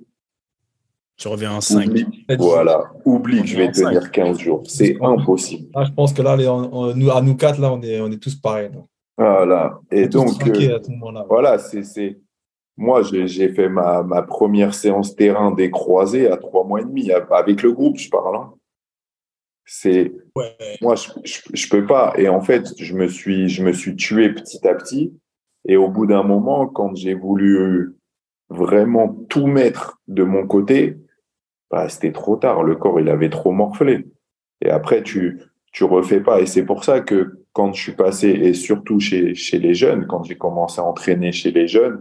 tu 1.19 1.27
reviens 1.27 1.51
en 1.51 1.61
5. 1.61 1.89
Oublie, 1.89 2.25
voilà, 2.37 2.93
oublie 3.03 3.41
que 3.41 3.47
je 3.47 3.57
vais 3.57 3.71
tenir 3.71 4.09
15 4.09 4.39
jours. 4.39 4.63
C'est 4.65 4.97
impossible. 5.01 5.67
Ah, 5.75 5.83
je 5.83 5.91
pense 5.91 6.13
que 6.13 6.21
là, 6.21 6.37
les, 6.37 6.47
on, 6.47 6.95
nous, 6.95 7.11
à 7.11 7.21
nous 7.21 7.35
quatre, 7.35 7.59
là, 7.59 7.73
on 7.73 7.81
est, 7.81 7.99
on 7.99 8.09
est 8.09 8.23
tous 8.23 8.35
pareils. 8.35 8.69
Donc. 8.69 8.87
Voilà. 9.17 9.81
Et 9.91 10.07
donc, 10.07 10.47
euh, 10.47 10.79
voilà, 11.27 11.59
c'est. 11.59 12.17
Moi, 12.77 13.03
j'ai 13.03 13.49
fait 13.49 13.67
ma, 13.67 14.01
ma, 14.03 14.21
première 14.21 14.73
séance 14.73 15.13
terrain 15.13 15.51
des 15.51 15.69
croisés 15.69 16.31
à 16.31 16.37
trois 16.37 16.63
mois 16.63 16.79
et 16.79 16.85
demi, 16.85 17.11
avec 17.11 17.61
le 17.61 17.73
groupe, 17.73 17.97
je 17.97 18.09
parle. 18.09 18.37
Hein. 18.37 18.53
C'est. 19.65 20.13
Ouais. 20.37 20.55
Moi, 20.81 20.95
je, 20.95 21.09
je, 21.25 21.41
je, 21.51 21.69
peux 21.69 21.85
pas. 21.85 22.13
Et 22.17 22.29
en 22.29 22.39
fait, 22.39 22.73
je 22.77 22.95
me 22.95 23.09
suis, 23.09 23.49
je 23.49 23.61
me 23.61 23.73
suis 23.73 23.97
tué 23.97 24.33
petit 24.33 24.65
à 24.65 24.73
petit. 24.73 25.13
Et 25.67 25.75
au 25.75 25.89
bout 25.89 26.05
d'un 26.05 26.23
moment, 26.23 26.65
quand 26.67 26.95
j'ai 26.95 27.13
voulu 27.13 27.97
vraiment 28.49 29.09
tout 29.27 29.47
mettre 29.47 29.99
de 30.07 30.23
mon 30.23 30.47
côté, 30.47 30.95
bah, 31.71 31.89
c'était 31.89 32.11
trop 32.11 32.35
tard. 32.35 32.63
Le 32.63 32.75
corps, 32.75 32.99
il 32.99 33.09
avait 33.09 33.29
trop 33.29 33.51
morflé. 33.51 34.07
Et 34.61 34.69
après, 34.69 35.03
tu 35.03 35.39
tu 35.71 35.83
refais 35.83 36.19
pas. 36.19 36.41
Et 36.41 36.45
c'est 36.45 36.65
pour 36.65 36.83
ça 36.83 37.01
que 37.01 37.43
quand 37.53 37.73
je 37.73 37.81
suis 37.81 37.95
passé, 37.95 38.29
et 38.29 38.53
surtout 38.53 38.99
chez, 38.99 39.35
chez 39.35 39.59
les 39.59 39.73
jeunes, 39.73 40.07
quand 40.07 40.23
j'ai 40.23 40.37
commencé 40.37 40.79
à 40.81 40.83
entraîner 40.83 41.31
chez 41.31 41.51
les 41.51 41.67
jeunes, 41.67 41.99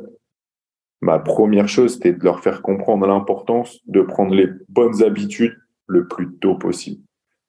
ma 1.01 1.19
première 1.19 1.69
chose, 1.69 1.95
c'était 1.95 2.13
de 2.13 2.25
leur 2.25 2.41
faire 2.41 2.63
comprendre 2.63 3.07
l'importance 3.07 3.81
de 3.87 4.03
prendre 4.03 4.35
les 4.35 4.49
bonnes 4.69 5.03
habitudes 5.03 5.57
le 5.87 6.07
plus 6.07 6.35
tôt 6.37 6.55
possible. 6.55 7.03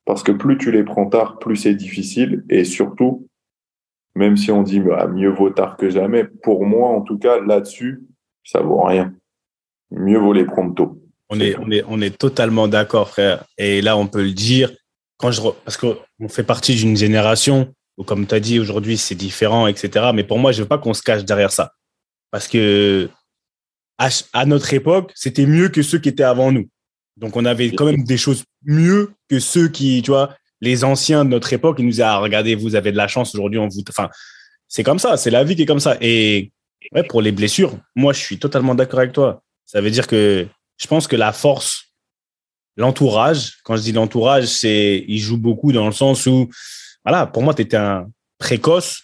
Parce 0.06 0.24
que 0.24 0.32
plus 0.32 0.58
tu 0.58 0.72
les 0.72 0.84
prends 0.84 1.08
tard, 1.08 1.40
plus 1.40 1.56
c'est 1.56 1.76
difficile. 1.76 2.44
Et 2.50 2.64
surtout, 2.64 3.28
même 4.16 4.38
si 4.38 4.52
on 4.52 4.64
dit 4.64 4.80
bah, 4.80 5.08
mieux 5.08 5.30
vaut 5.30 5.52
tard 5.52 5.78
que 5.78 5.90
jamais, 5.90 6.24
pour 6.24 6.66
moi, 6.66 6.90
en 6.90 7.02
tout 7.02 7.18
cas, 7.18 7.40
là-dessus, 7.40 8.04
ça 8.44 8.62
vaut 8.62 8.82
rien. 8.82 9.14
Mieux 9.92 10.18
vaut 10.18 10.34
les 10.34 10.46
prendre 10.46 10.74
tôt. 10.74 11.02
On 11.30 11.40
est, 11.40 11.56
on 11.58 11.70
est, 11.72 11.84
on 11.88 12.02
est 12.02 12.18
totalement 12.18 12.68
d'accord, 12.68 13.10
frère. 13.10 13.46
Et 13.58 13.82
là, 13.82 13.96
on 13.98 14.08
peut 14.08 14.24
le 14.24 14.32
dire. 14.32 14.72
Quand 15.18 15.32
je, 15.32 15.42
parce 15.64 15.78
qu'on 15.78 16.30
fait 16.30 16.44
partie 16.44 16.76
d'une 16.76 16.98
génération 16.98 17.74
où, 17.98 18.04
comme 18.04 18.26
tu 18.26 18.34
as 18.34 18.40
dit, 18.40 18.60
aujourd'hui, 18.60 18.98
c'est 18.98 19.16
différent, 19.16 19.68
etc. 19.68 20.08
Mais 20.14 20.24
pour 20.24 20.40
moi, 20.40 20.52
je 20.52 20.64
veux 20.64 20.68
pas 20.68 20.78
qu'on 20.78 20.94
se 20.94 21.04
cache 21.04 21.26
derrière 21.26 21.52
ça. 21.52 21.74
Parce 22.32 22.48
que, 22.48 23.10
à, 23.98 24.46
notre 24.46 24.74
époque, 24.74 25.12
c'était 25.14 25.46
mieux 25.46 25.70
que 25.70 25.84
ceux 25.84 26.00
qui 26.00 26.10
étaient 26.10 26.24
avant 26.24 26.52
nous. 26.52 26.70
Donc, 27.18 27.36
on 27.36 27.44
avait 27.44 27.72
quand 27.72 27.86
même 27.86 28.06
des 28.06 28.18
choses 28.18 28.46
mieux 28.64 29.12
que 29.30 29.40
ceux 29.40 29.68
qui, 29.68 30.02
tu 30.02 30.12
vois, 30.12 30.36
les 30.62 30.84
anciens 30.84 31.26
de 31.26 31.30
notre 31.30 31.52
époque, 31.52 31.78
ils 31.80 31.86
nous 31.86 32.02
a 32.02 32.18
regardé, 32.18 32.56
vous 32.56 32.76
avez 32.76 32.92
de 32.92 32.98
la 32.98 33.10
chance 33.10 33.36
aujourd'hui, 33.36 33.60
on 33.60 33.68
vous, 33.68 33.84
enfin, 33.90 34.10
c'est 34.68 34.84
comme 34.84 35.00
ça, 35.00 35.18
c'est 35.18 35.32
la 35.32 35.44
vie 35.44 35.56
qui 35.56 35.64
est 35.64 35.66
comme 35.66 35.80
ça. 35.82 35.98
Et 36.00 36.52
ouais, 36.94 37.04
pour 37.04 37.22
les 37.22 37.34
blessures, 37.34 37.78
moi, 37.96 38.14
je 38.14 38.20
suis 38.20 38.40
totalement 38.40 38.76
d'accord 38.76 39.00
avec 39.00 39.12
toi. 39.12 39.44
Ça 39.66 39.82
veut 39.82 39.92
dire 39.92 40.08
que 40.08 40.48
je 40.80 40.88
pense 40.88 41.08
que 41.08 41.16
la 41.16 41.34
force, 41.34 41.94
l'entourage, 42.78 43.58
quand 43.64 43.76
je 43.76 43.82
dis 43.82 43.92
l'entourage, 43.92 44.46
c'est, 44.46 45.04
il 45.08 45.20
joue 45.20 45.38
beaucoup 45.38 45.72
dans 45.72 45.86
le 45.86 45.92
sens 45.92 46.26
où, 46.26 46.50
voilà, 47.06 47.28
pour 47.28 47.44
moi, 47.44 47.54
tu 47.54 47.62
étais 47.62 47.78
un 47.78 48.10
précoce, 48.38 49.04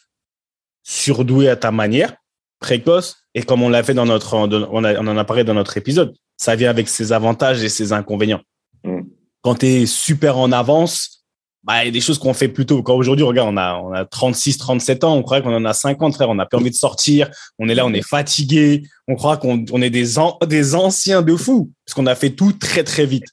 surdoué 0.83 1.49
à 1.49 1.55
ta 1.55 1.71
manière, 1.71 2.15
précoce, 2.59 3.17
et 3.33 3.43
comme 3.43 3.61
on 3.61 3.69
l'a 3.69 3.83
fait 3.83 3.93
dans 3.93 4.05
notre, 4.05 4.35
on, 4.35 4.83
en 4.83 5.17
a 5.17 5.25
parlé 5.25 5.43
dans 5.43 5.53
notre 5.53 5.77
épisode, 5.77 6.15
ça 6.37 6.55
vient 6.55 6.69
avec 6.69 6.87
ses 6.87 7.11
avantages 7.11 7.63
et 7.63 7.69
ses 7.69 7.91
inconvénients. 7.91 8.41
Mm. 8.83 9.01
Quand 9.41 9.55
tu 9.55 9.65
es 9.67 9.85
super 9.85 10.37
en 10.37 10.51
avance, 10.51 11.24
bah, 11.65 11.83
il 11.83 11.87
y 11.87 11.89
a 11.89 11.91
des 11.91 12.01
choses 12.01 12.19
qu'on 12.19 12.33
fait 12.33 12.47
plutôt. 12.47 12.83
Quand 12.83 12.93
aujourd'hui, 12.93 13.25
regarde, 13.25 13.49
on 13.51 13.57
a, 13.57 13.75
on 13.75 13.91
a 13.91 14.05
36, 14.05 14.57
37 14.59 15.03
ans, 15.03 15.15
on 15.15 15.23
croit 15.23 15.41
qu'on 15.41 15.53
en 15.53 15.65
a 15.65 15.73
50, 15.73 16.13
frère, 16.13 16.29
on 16.29 16.35
n'a 16.35 16.45
plus 16.45 16.57
envie 16.57 16.69
de 16.69 16.75
sortir, 16.75 17.29
on 17.57 17.67
est 17.67 17.75
là, 17.75 17.85
on 17.85 17.93
est 17.93 18.07
fatigué, 18.07 18.83
on 19.07 19.15
croit 19.15 19.37
qu'on 19.37 19.65
on 19.71 19.81
est 19.81 19.89
des, 19.89 20.05
des 20.47 20.75
anciens 20.75 21.23
de 21.23 21.35
fous, 21.35 21.71
parce 21.83 21.95
qu'on 21.95 22.05
a 22.05 22.13
fait 22.13 22.29
tout 22.29 22.53
très, 22.53 22.83
très 22.83 23.07
vite. 23.07 23.25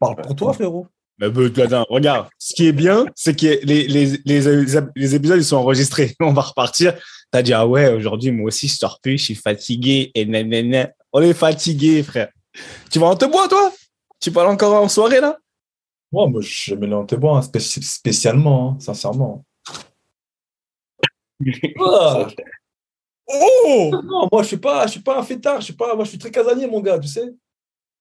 Parle 0.00 0.16
pour 0.16 0.34
toi, 0.34 0.52
frérot. 0.52 0.88
Mais 1.18 1.30
bah, 1.30 1.84
regarde, 1.88 2.26
ce 2.38 2.54
qui 2.54 2.66
est 2.66 2.72
bien, 2.72 3.06
c'est 3.14 3.38
que 3.38 3.64
les, 3.64 3.86
les, 3.86 4.20
les, 4.24 4.40
les, 4.96 5.14
épisodes, 5.14 5.38
ils 5.38 5.44
sont 5.44 5.56
enregistrés. 5.56 6.14
On 6.20 6.32
va 6.32 6.42
repartir. 6.42 6.94
T'as 7.30 7.42
dit, 7.42 7.52
ah 7.52 7.66
ouais, 7.66 7.88
aujourd'hui, 7.88 8.32
moi 8.32 8.48
aussi, 8.48 8.68
je 8.68 8.76
sors 8.76 9.00
plus, 9.00 9.16
je 9.16 9.24
suis 9.24 9.34
fatigué, 9.34 10.10
et 10.14 10.26
nanana. 10.26 10.90
On 11.12 11.22
est 11.22 11.34
fatigué, 11.34 12.02
frère. 12.02 12.28
Tu 12.90 12.98
vas 12.98 13.06
en 13.06 13.16
te 13.16 13.24
bois, 13.24 13.48
toi? 13.48 13.72
Tu 14.20 14.30
parles 14.30 14.48
encore 14.48 14.82
en 14.82 14.88
soirée, 14.88 15.20
là? 15.20 15.38
Moi, 16.24 16.40
je 16.40 16.74
mets 16.74 16.86
le 16.86 17.16
bois, 17.16 17.42
spécialement, 17.42 18.70
hein, 18.70 18.80
sincèrement. 18.80 19.44
Ah. 21.78 22.28
Oh 23.28 23.90
non, 24.04 24.28
moi 24.30 24.42
je 24.42 24.48
suis 24.48 24.56
pas, 24.56 24.86
je 24.86 24.92
suis 24.92 25.00
pas 25.00 25.18
un 25.18 25.22
fêtard, 25.22 25.60
je 25.60 25.66
suis 25.66 25.74
pas, 25.74 25.94
moi 25.96 26.04
je 26.04 26.10
suis 26.10 26.18
très 26.18 26.30
casanier 26.30 26.68
mon 26.68 26.80
gars, 26.80 26.98
tu 26.98 27.08
sais. 27.08 27.34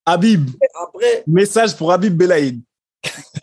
Habib. 0.05 0.51
Après. 0.84 1.24
Message 1.26 1.76
pour 1.76 1.91
Habib 1.91 2.16
Belaïd. 2.16 2.61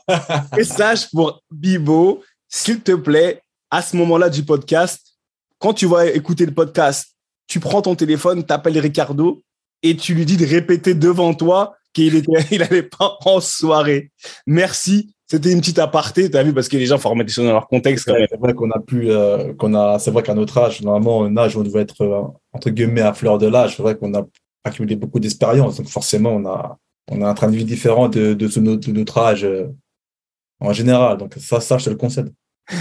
Message 0.56 1.10
pour 1.10 1.42
Bibo, 1.50 2.22
s'il 2.48 2.80
te 2.82 2.92
plaît, 2.92 3.42
à 3.70 3.82
ce 3.82 3.96
moment-là 3.96 4.30
du 4.30 4.44
podcast, 4.44 5.18
quand 5.58 5.74
tu 5.74 5.86
vas 5.86 6.06
écouter 6.06 6.46
le 6.46 6.54
podcast, 6.54 7.16
tu 7.48 7.58
prends 7.58 7.82
ton 7.82 7.96
téléphone, 7.96 8.46
tu 8.46 8.52
appelles 8.52 8.78
Ricardo 8.78 9.42
et 9.82 9.96
tu 9.96 10.14
lui 10.14 10.24
dis 10.24 10.36
de 10.36 10.46
répéter 10.46 10.94
devant 10.94 11.34
toi 11.34 11.76
qu'il 11.92 12.16
était, 12.16 12.32
il 12.50 12.62
allait 12.62 12.82
pas 12.82 13.16
en 13.24 13.40
soirée. 13.40 14.10
Merci. 14.46 15.14
C'était 15.26 15.50
une 15.50 15.60
petite 15.60 15.78
aparté, 15.78 16.30
tu 16.30 16.36
as 16.36 16.42
vu, 16.42 16.52
parce 16.52 16.68
que 16.68 16.76
les 16.76 16.84
gens 16.84 16.98
faut 16.98 17.08
remettre 17.08 17.28
des 17.28 17.32
choses 17.32 17.46
dans 17.46 17.52
leur 17.52 17.66
contexte 17.66 18.04
quand 18.04 18.12
même. 18.12 18.26
C'est 18.28 18.38
vrai 18.38 18.52
qu'on 18.52 18.70
a 18.70 18.80
pu, 18.80 19.10
euh, 19.10 19.54
qu'on 19.54 19.72
a, 19.72 19.98
c'est 19.98 20.10
vrai 20.10 20.22
qu'à 20.22 20.34
notre 20.34 20.58
âge, 20.58 20.82
normalement, 20.82 21.24
un 21.24 21.34
âge 21.38 21.56
où 21.56 21.60
on 21.60 21.62
devait 21.62 21.80
être, 21.80 22.02
euh, 22.02 22.22
entre 22.52 22.68
guillemets, 22.68 23.00
à 23.00 23.14
fleur 23.14 23.38
de 23.38 23.46
l'âge, 23.46 23.76
c'est 23.76 23.82
vrai 23.82 23.96
qu'on 23.96 24.12
a 24.12 24.26
accumulé 24.62 24.94
beaucoup 24.94 25.20
d'expérience. 25.20 25.78
Donc, 25.78 25.88
forcément, 25.88 26.32
on 26.32 26.44
a, 26.44 26.78
on 27.10 27.22
a 27.22 27.28
un 27.28 27.34
train 27.34 27.50
de 27.50 27.56
vie 27.56 27.64
différent 27.64 28.10
de, 28.10 28.34
de, 28.34 28.46
de 28.46 28.92
notre 28.92 29.18
âge 29.18 29.44
euh, 29.44 29.68
en 30.60 30.74
général. 30.74 31.16
Donc, 31.16 31.34
ça, 31.38 31.60
ça, 31.60 31.78
je 31.78 31.86
te 31.86 31.90
le 31.90 31.96
concède. 31.96 32.30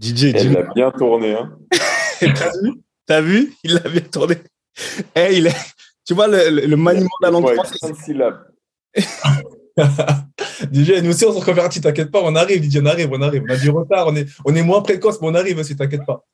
DJ, 0.00 0.32
Elle 0.34 0.56
a 0.56 0.62
bien 0.74 0.90
tourné, 0.90 1.34
hein. 1.34 1.58
T'as 2.20 2.50
vu? 2.62 2.72
T'as 3.06 3.20
vu? 3.20 3.54
Il 3.62 3.74
l'a 3.74 3.88
bien 3.88 4.00
tourné. 4.00 4.36
Eh, 5.14 5.36
il 5.36 5.46
est, 5.46 5.73
tu 6.04 6.14
vois 6.14 6.28
le, 6.28 6.66
le, 6.66 6.76
maniement 6.76 7.08
de 7.20 7.26
la 7.26 7.30
langue 7.30 7.54
française. 7.54 7.96
syllabes. 8.04 8.46
DJ, 10.72 11.02
nous 11.02 11.10
aussi, 11.10 11.24
on 11.24 11.38
se 11.38 11.44
convertit, 11.44 11.80
t'inquiète 11.80 12.10
pas, 12.10 12.22
on 12.22 12.34
arrive, 12.36 12.62
DJ, 12.62 12.78
on 12.80 12.86
arrive, 12.86 13.08
on 13.10 13.20
arrive. 13.22 13.42
On 13.48 13.52
a 13.52 13.56
du 13.56 13.70
retard, 13.70 14.06
on 14.06 14.16
est, 14.16 14.28
on 14.44 14.54
est 14.54 14.62
moins 14.62 14.82
précoce, 14.82 15.20
mais 15.20 15.28
on 15.28 15.34
arrive 15.34 15.58
aussi, 15.58 15.76
t'inquiète 15.76 16.04
pas. 16.06 16.24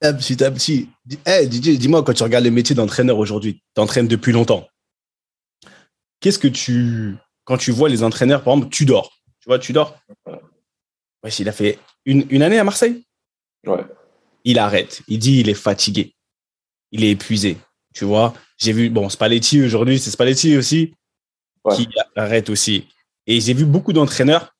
petit 0.00 0.44
à 0.44 0.50
petit. 0.50 0.88
Hey, 1.26 1.50
DJ, 1.50 1.78
dis-moi, 1.78 2.02
quand 2.04 2.12
tu 2.12 2.22
regardes 2.22 2.44
le 2.44 2.50
métier 2.50 2.76
d'entraîneur 2.76 3.18
aujourd'hui, 3.18 3.62
tu 3.74 3.80
entraînes 3.80 4.08
depuis 4.08 4.32
longtemps. 4.32 4.68
Qu'est-ce 6.20 6.38
que 6.38 6.48
tu. 6.48 7.16
Quand 7.44 7.56
tu 7.56 7.72
vois 7.72 7.88
les 7.88 8.04
entraîneurs, 8.04 8.44
par 8.44 8.54
exemple, 8.54 8.72
tu 8.72 8.84
dors. 8.84 9.10
Tu 9.40 9.48
vois, 9.48 9.58
tu 9.58 9.72
dors. 9.72 9.96
Ouais, 11.24 11.30
il 11.38 11.48
a 11.48 11.52
fait 11.52 11.78
une, 12.04 12.24
une 12.30 12.42
année 12.42 12.58
à 12.58 12.64
Marseille? 12.64 13.04
Ouais. 13.66 13.84
Il 14.44 14.58
arrête. 14.58 15.02
Il 15.08 15.18
dit 15.18 15.40
il 15.40 15.48
est 15.48 15.54
fatigué. 15.54 16.14
Il 16.92 17.04
est 17.04 17.10
épuisé. 17.10 17.56
Tu 17.94 18.04
vois, 18.04 18.34
j'ai 18.58 18.72
vu, 18.72 18.90
bon, 18.90 19.08
Spalletti 19.08 19.62
aujourd'hui, 19.62 19.98
c'est 19.98 20.10
Spalletti 20.10 20.56
aussi 20.56 20.94
qui 21.70 21.88
arrête 22.16 22.50
aussi. 22.50 22.88
Et 23.26 23.40
j'ai 23.40 23.54
vu 23.54 23.64
beaucoup 23.64 23.92
d'entraîneurs, 23.92 24.54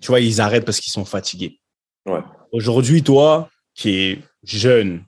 tu 0.00 0.08
vois, 0.08 0.20
ils 0.20 0.40
arrêtent 0.40 0.64
parce 0.64 0.80
qu'ils 0.80 0.92
sont 0.92 1.04
fatigués. 1.04 1.58
Ouais. 2.06 2.20
Aujourd'hui, 2.52 3.02
toi, 3.02 3.50
qui 3.74 3.90
es 3.90 4.22
jeune 4.42 5.04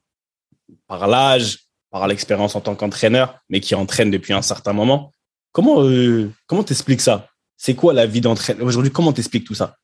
par 0.86 1.06
l'âge, 1.06 1.58
par 1.90 2.06
l'expérience 2.06 2.54
en 2.54 2.60
tant 2.60 2.74
qu'entraîneur, 2.74 3.38
mais 3.48 3.60
qui 3.60 3.74
entraîne 3.74 4.10
depuis 4.10 4.32
un 4.32 4.42
certain 4.42 4.72
moment, 4.72 5.12
comment 5.52 5.82
euh, 5.82 6.30
comment 6.46 6.64
t'expliques 6.64 7.00
ça? 7.00 7.28
C'est 7.56 7.74
quoi 7.74 7.92
la 7.92 8.06
vie 8.06 8.20
d'entraîneur? 8.20 8.66
Aujourd'hui 8.66 8.92
Comment 8.92 9.12
t'expliques 9.12 9.46
tout 9.46 9.54
ça? 9.54 9.76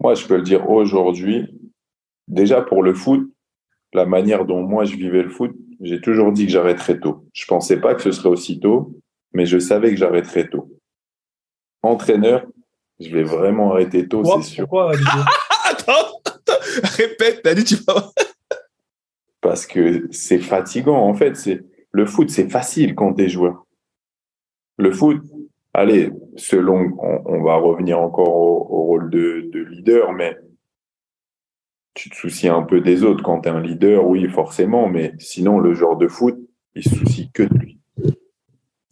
Moi, 0.00 0.14
je 0.14 0.26
peux 0.26 0.36
le 0.36 0.42
dire 0.42 0.68
aujourd'hui. 0.68 1.46
Déjà 2.26 2.62
pour 2.62 2.82
le 2.82 2.94
foot, 2.94 3.30
la 3.92 4.06
manière 4.06 4.46
dont 4.46 4.62
moi 4.62 4.84
je 4.84 4.96
vivais 4.96 5.22
le 5.22 5.30
foot, 5.30 5.52
j'ai 5.80 6.00
toujours 6.00 6.32
dit 6.32 6.46
que 6.46 6.52
j'arrêterais 6.52 6.98
tôt. 6.98 7.24
Je 7.32 7.46
pensais 7.46 7.80
pas 7.80 7.94
que 7.94 8.02
ce 8.02 8.12
serait 8.12 8.28
aussi 8.28 8.60
tôt, 8.60 8.92
mais 9.32 9.46
je 9.46 9.58
savais 9.58 9.90
que 9.90 9.96
j'arrêterais 9.96 10.48
tôt. 10.48 10.70
Entraîneur, 11.82 12.46
je 12.98 13.08
vais 13.08 13.22
vraiment 13.22 13.72
arrêter 13.72 14.06
tôt, 14.06 14.24
c'est 14.24 14.42
sûr. 14.42 14.64
Pourquoi, 14.64 14.92
attends, 15.64 16.20
attends, 16.24 16.52
répète, 16.98 17.40
t'as 17.42 17.54
dit 17.54 17.64
tu 17.64 17.76
vas. 17.86 18.10
Parce 19.40 19.66
que 19.66 20.06
c'est 20.10 20.38
fatigant, 20.38 20.98
en 20.98 21.14
fait. 21.14 21.34
C'est 21.36 21.64
le 21.92 22.04
foot, 22.04 22.28
c'est 22.28 22.50
facile 22.50 22.94
quand 22.94 23.14
t'es 23.14 23.28
joueur. 23.28 23.64
Le 24.76 24.92
foot, 24.92 25.22
allez, 25.72 26.10
selon, 26.36 26.96
on, 27.00 27.42
va 27.42 27.56
revenir 27.56 27.98
encore 27.98 28.36
au, 28.36 28.84
rôle 28.84 29.10
de, 29.10 29.48
de 29.50 29.60
leader, 29.60 30.12
mais 30.12 30.36
tu 32.00 32.08
te 32.08 32.16
soucies 32.16 32.48
un 32.48 32.62
peu 32.62 32.80
des 32.80 33.04
autres. 33.04 33.22
Quand 33.22 33.42
tu 33.42 33.50
es 33.50 33.52
un 33.52 33.60
leader, 33.60 34.06
oui, 34.06 34.26
forcément, 34.26 34.88
mais 34.88 35.12
sinon, 35.18 35.58
le 35.58 35.74
genre 35.74 35.98
de 35.98 36.08
foot, 36.08 36.34
il 36.74 36.82
se 36.82 36.94
soucie 36.94 37.30
que 37.30 37.42
de 37.42 37.54
lui. 37.58 37.78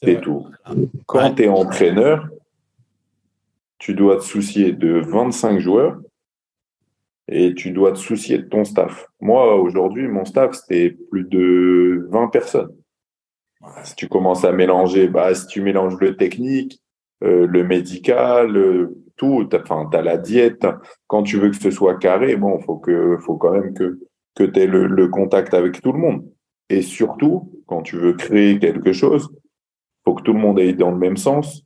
C'est 0.03 0.21
tout. 0.21 0.47
Quand 1.07 1.35
tu 1.35 1.45
es 1.45 1.49
entraîneur, 1.49 2.29
tu 3.79 3.95
dois 3.95 4.17
te 4.17 4.25
soucier 4.25 4.73
de 4.73 5.01
25 5.01 5.59
joueurs 5.59 5.99
et 7.29 7.55
tu 7.55 7.71
dois 7.71 7.93
te 7.93 7.99
soucier 7.99 8.37
de 8.37 8.43
ton 8.43 8.65
staff. 8.65 9.07
Moi, 9.21 9.57
aujourd'hui, 9.57 10.07
mon 10.07 10.27
staff, 10.27 10.53
c'était 10.53 10.91
plus 11.11 11.25
de 11.25 12.07
20 12.11 12.29
personnes. 12.29 12.75
Si 13.85 13.95
tu 13.97 14.07
commences 14.07 14.45
à 14.45 14.53
mélanger, 14.53 15.09
bah, 15.09 15.35
si 15.35 15.47
tu 15.47 15.63
mélanges 15.63 15.97
le 15.99 16.15
technique, 16.15 16.83
euh, 17.25 17.47
le 17.47 17.65
médical, 17.65 18.55
euh, 18.55 18.95
tout, 19.19 19.47
enfin, 19.53 19.89
t'as 19.91 20.01
la 20.01 20.16
diète. 20.16 20.66
Quand 21.07 21.23
tu 21.23 21.37
veux 21.39 21.51
que 21.51 21.57
ce 21.57 21.71
soit 21.71 21.97
carré, 21.97 22.37
bon, 22.37 22.59
faut 22.61 22.77
que, 22.77 23.19
faut 23.19 23.37
quand 23.37 23.53
même 23.53 23.75
que, 23.75 23.99
que 24.35 24.45
tu 24.45 24.61
aies 24.61 24.66
le, 24.66 25.09
contact 25.09 25.53
avec 25.53 25.83
tout 25.83 25.93
le 25.93 25.99
monde. 25.99 26.25
Et 26.71 26.81
surtout, 26.81 27.53
quand 27.66 27.83
tu 27.83 27.97
veux 27.97 28.14
créer 28.14 28.59
quelque 28.59 28.93
chose, 28.93 29.29
faut 30.05 30.14
que 30.14 30.23
tout 30.23 30.33
le 30.33 30.39
monde 30.39 30.59
aille 30.59 30.75
dans 30.75 30.91
le 30.91 30.99
même 30.99 31.16
sens. 31.16 31.64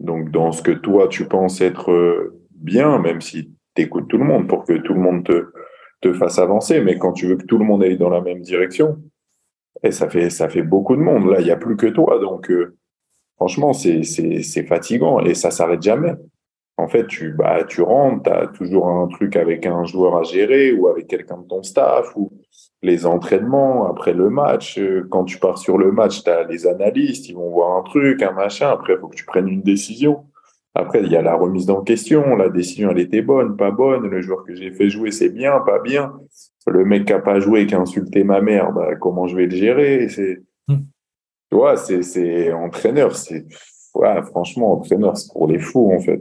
Donc, 0.00 0.30
dans 0.30 0.52
ce 0.52 0.62
que 0.62 0.70
toi, 0.70 1.08
tu 1.08 1.26
penses 1.26 1.60
être 1.60 1.90
euh, 1.90 2.40
bien, 2.52 2.98
même 2.98 3.20
si 3.20 3.50
tu 3.74 3.82
écoutes 3.82 4.08
tout 4.08 4.18
le 4.18 4.24
monde 4.24 4.48
pour 4.48 4.64
que 4.64 4.74
tout 4.74 4.94
le 4.94 5.00
monde 5.00 5.24
te, 5.24 5.50
te 6.00 6.12
fasse 6.12 6.38
avancer. 6.38 6.80
Mais 6.80 6.98
quand 6.98 7.12
tu 7.12 7.26
veux 7.26 7.36
que 7.36 7.44
tout 7.44 7.58
le 7.58 7.64
monde 7.64 7.82
aille 7.82 7.98
dans 7.98 8.10
la 8.10 8.20
même 8.20 8.40
direction, 8.40 8.98
et 9.82 9.92
ça 9.92 10.08
fait, 10.08 10.30
ça 10.30 10.48
fait 10.48 10.62
beaucoup 10.62 10.96
de 10.96 11.00
monde. 11.00 11.30
Là, 11.30 11.40
il 11.40 11.44
n'y 11.44 11.50
a 11.50 11.56
plus 11.56 11.76
que 11.76 11.86
toi. 11.86 12.18
Donc, 12.18 12.50
euh, 12.50 12.76
franchement, 13.36 13.72
c'est 13.72 14.02
fatigant 14.66 15.20
et 15.20 15.34
ça 15.34 15.50
s'arrête 15.50 15.82
jamais. 15.82 16.14
En 16.78 16.86
fait, 16.88 17.06
tu, 17.08 17.32
bah, 17.32 17.64
tu 17.64 17.82
rentres, 17.82 18.22
tu 18.22 18.30
as 18.30 18.46
toujours 18.46 18.88
un 18.88 19.08
truc 19.08 19.34
avec 19.36 19.66
un 19.66 19.84
joueur 19.84 20.16
à 20.16 20.22
gérer 20.22 20.72
ou 20.72 20.88
avec 20.88 21.08
quelqu'un 21.08 21.38
de 21.38 21.46
ton 21.46 21.62
staff 21.62 22.14
ou 22.16 22.30
les 22.82 23.04
entraînements 23.04 23.90
après 23.90 24.12
le 24.12 24.30
match. 24.30 24.78
Euh, 24.78 25.06
Quand 25.10 25.24
tu 25.24 25.38
pars 25.38 25.58
sur 25.58 25.76
le 25.76 25.90
match, 25.90 26.22
tu 26.22 26.30
as 26.30 26.44
les 26.44 26.66
analystes, 26.68 27.28
ils 27.28 27.34
vont 27.34 27.50
voir 27.50 27.76
un 27.76 27.82
truc, 27.82 28.22
un 28.22 28.30
machin. 28.32 28.70
Après, 28.70 28.92
il 28.94 28.98
faut 29.00 29.08
que 29.08 29.16
tu 29.16 29.24
prennes 29.26 29.48
une 29.48 29.62
décision. 29.62 30.24
Après, 30.74 31.02
il 31.02 31.10
y 31.10 31.16
a 31.16 31.22
la 31.22 31.34
remise 31.34 31.68
en 31.68 31.82
question. 31.82 32.36
La 32.36 32.48
décision, 32.48 32.92
elle 32.92 33.00
était 33.00 33.22
bonne, 33.22 33.56
pas 33.56 33.72
bonne. 33.72 34.06
Le 34.08 34.22
joueur 34.22 34.44
que 34.44 34.54
j'ai 34.54 34.70
fait 34.70 34.88
jouer, 34.88 35.10
c'est 35.10 35.30
bien, 35.30 35.58
pas 35.66 35.80
bien. 35.80 36.12
Le 36.68 36.84
mec 36.84 37.06
qui 37.06 37.12
a 37.12 37.18
pas 37.18 37.40
joué, 37.40 37.66
qui 37.66 37.74
a 37.74 37.80
insulté 37.80 38.22
ma 38.22 38.40
mère, 38.40 38.72
bah, 38.72 38.94
comment 38.94 39.26
je 39.26 39.34
vais 39.34 39.46
le 39.46 39.56
gérer? 39.56 40.08
C'est, 40.08 40.42
Hmm. 40.68 40.84
tu 41.50 41.56
vois, 41.56 41.76
c'est, 41.76 42.02
c'est 42.02 42.52
entraîneur. 42.52 43.16
C'est, 43.16 43.46
ouais, 43.94 44.22
franchement, 44.22 44.74
entraîneur, 44.74 45.16
c'est 45.16 45.32
pour 45.32 45.48
les 45.48 45.58
fous, 45.58 45.90
en 45.92 45.98
fait. 45.98 46.20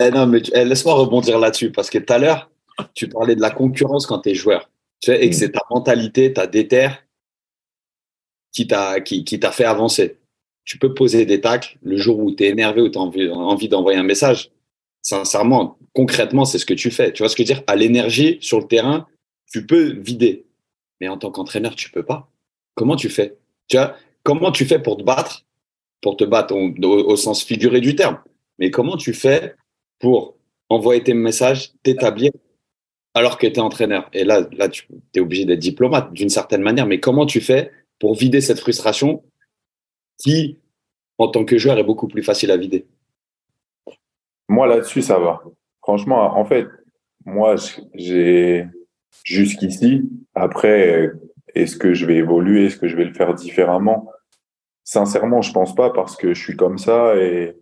Eh 0.00 0.10
non, 0.10 0.26
mais 0.26 0.42
eh, 0.54 0.64
laisse-moi 0.64 0.94
rebondir 0.94 1.38
là-dessus, 1.38 1.70
parce 1.70 1.90
que 1.90 1.98
tout 1.98 2.12
à 2.12 2.18
l'heure, 2.18 2.50
tu 2.94 3.08
parlais 3.08 3.36
de 3.36 3.40
la 3.40 3.50
concurrence 3.50 4.06
quand 4.06 4.20
tu 4.20 4.30
es 4.30 4.34
joueur. 4.34 4.70
Tu 5.00 5.10
sais, 5.10 5.22
et 5.22 5.28
que 5.30 5.34
Mm. 5.34 5.38
c'est 5.38 5.52
ta 5.52 5.60
mentalité, 5.70 6.32
ta 6.32 6.46
déter 6.46 6.88
qui 8.52 8.66
t'a 8.66 9.00
qui, 9.00 9.24
qui 9.24 9.38
fait 9.52 9.64
avancer. 9.64 10.18
Tu 10.64 10.78
peux 10.78 10.94
poser 10.94 11.26
des 11.26 11.40
tacles 11.40 11.76
le 11.82 11.96
jour 11.96 12.18
où 12.18 12.32
tu 12.32 12.44
es 12.44 12.48
énervé 12.48 12.80
ou 12.80 12.88
tu 12.88 12.98
as 12.98 13.00
envie, 13.00 13.28
envie 13.28 13.68
d'envoyer 13.68 13.98
un 13.98 14.04
message. 14.04 14.50
Sincèrement, 15.02 15.76
concrètement, 15.92 16.44
c'est 16.46 16.58
ce 16.58 16.64
que 16.64 16.72
tu 16.72 16.90
fais. 16.90 17.12
Tu 17.12 17.22
vois 17.22 17.28
ce 17.28 17.36
que 17.36 17.44
je 17.44 17.48
veux 17.48 17.54
dire? 17.56 17.64
À 17.66 17.76
l'énergie, 17.76 18.38
sur 18.40 18.58
le 18.60 18.66
terrain, 18.66 19.06
tu 19.52 19.66
peux 19.66 19.92
vider. 19.98 20.46
Mais 21.00 21.08
en 21.08 21.18
tant 21.18 21.30
qu'entraîneur, 21.30 21.74
tu 21.74 21.90
peux 21.90 22.02
pas. 22.04 22.30
Comment 22.74 22.96
tu 22.96 23.10
fais? 23.10 23.36
Tu 23.68 23.76
vois, 23.76 23.94
comment 24.22 24.50
tu 24.52 24.64
fais 24.64 24.78
pour 24.78 24.96
te 24.96 25.02
battre? 25.02 25.44
Pour 26.00 26.16
te 26.16 26.24
battre 26.24 26.54
au 26.54 27.16
sens 27.16 27.42
figuré 27.42 27.80
du 27.80 27.94
terme. 27.94 28.18
Mais 28.58 28.70
comment 28.70 28.96
tu 28.96 29.12
fais 29.12 29.54
pour 30.04 30.36
envoyer 30.68 31.02
tes 31.02 31.14
messages, 31.14 31.72
t'établir 31.82 32.30
alors 33.14 33.38
que 33.38 33.46
tu 33.46 33.54
es 33.54 33.58
entraîneur 33.58 34.10
Et 34.12 34.24
là, 34.24 34.46
là 34.52 34.68
tu 34.68 34.86
es 35.14 35.20
obligé 35.20 35.46
d'être 35.46 35.60
diplomate 35.60 36.12
d'une 36.12 36.28
certaine 36.28 36.60
manière. 36.60 36.86
Mais 36.86 37.00
comment 37.00 37.24
tu 37.24 37.40
fais 37.40 37.72
pour 37.98 38.14
vider 38.14 38.42
cette 38.42 38.60
frustration 38.60 39.24
qui, 40.18 40.58
en 41.16 41.28
tant 41.28 41.46
que 41.46 41.56
joueur, 41.56 41.78
est 41.78 41.84
beaucoup 41.84 42.06
plus 42.06 42.22
facile 42.22 42.50
à 42.50 42.58
vider? 42.58 42.86
Moi, 44.46 44.66
là-dessus, 44.66 45.00
ça 45.00 45.18
va. 45.18 45.42
Franchement, 45.80 46.36
en 46.36 46.44
fait, 46.44 46.66
moi, 47.24 47.54
j'ai 47.94 48.66
jusqu'ici, 49.22 50.02
après, 50.34 51.12
est-ce 51.54 51.78
que 51.78 51.94
je 51.94 52.04
vais 52.04 52.16
évoluer, 52.16 52.66
est-ce 52.66 52.76
que 52.76 52.88
je 52.88 52.96
vais 52.96 53.06
le 53.06 53.14
faire 53.14 53.32
différemment? 53.32 54.10
Sincèrement, 54.82 55.40
je 55.40 55.54
pense 55.54 55.74
pas 55.74 55.88
parce 55.88 56.14
que 56.14 56.34
je 56.34 56.42
suis 56.42 56.56
comme 56.56 56.76
ça 56.76 57.16
et, 57.16 57.56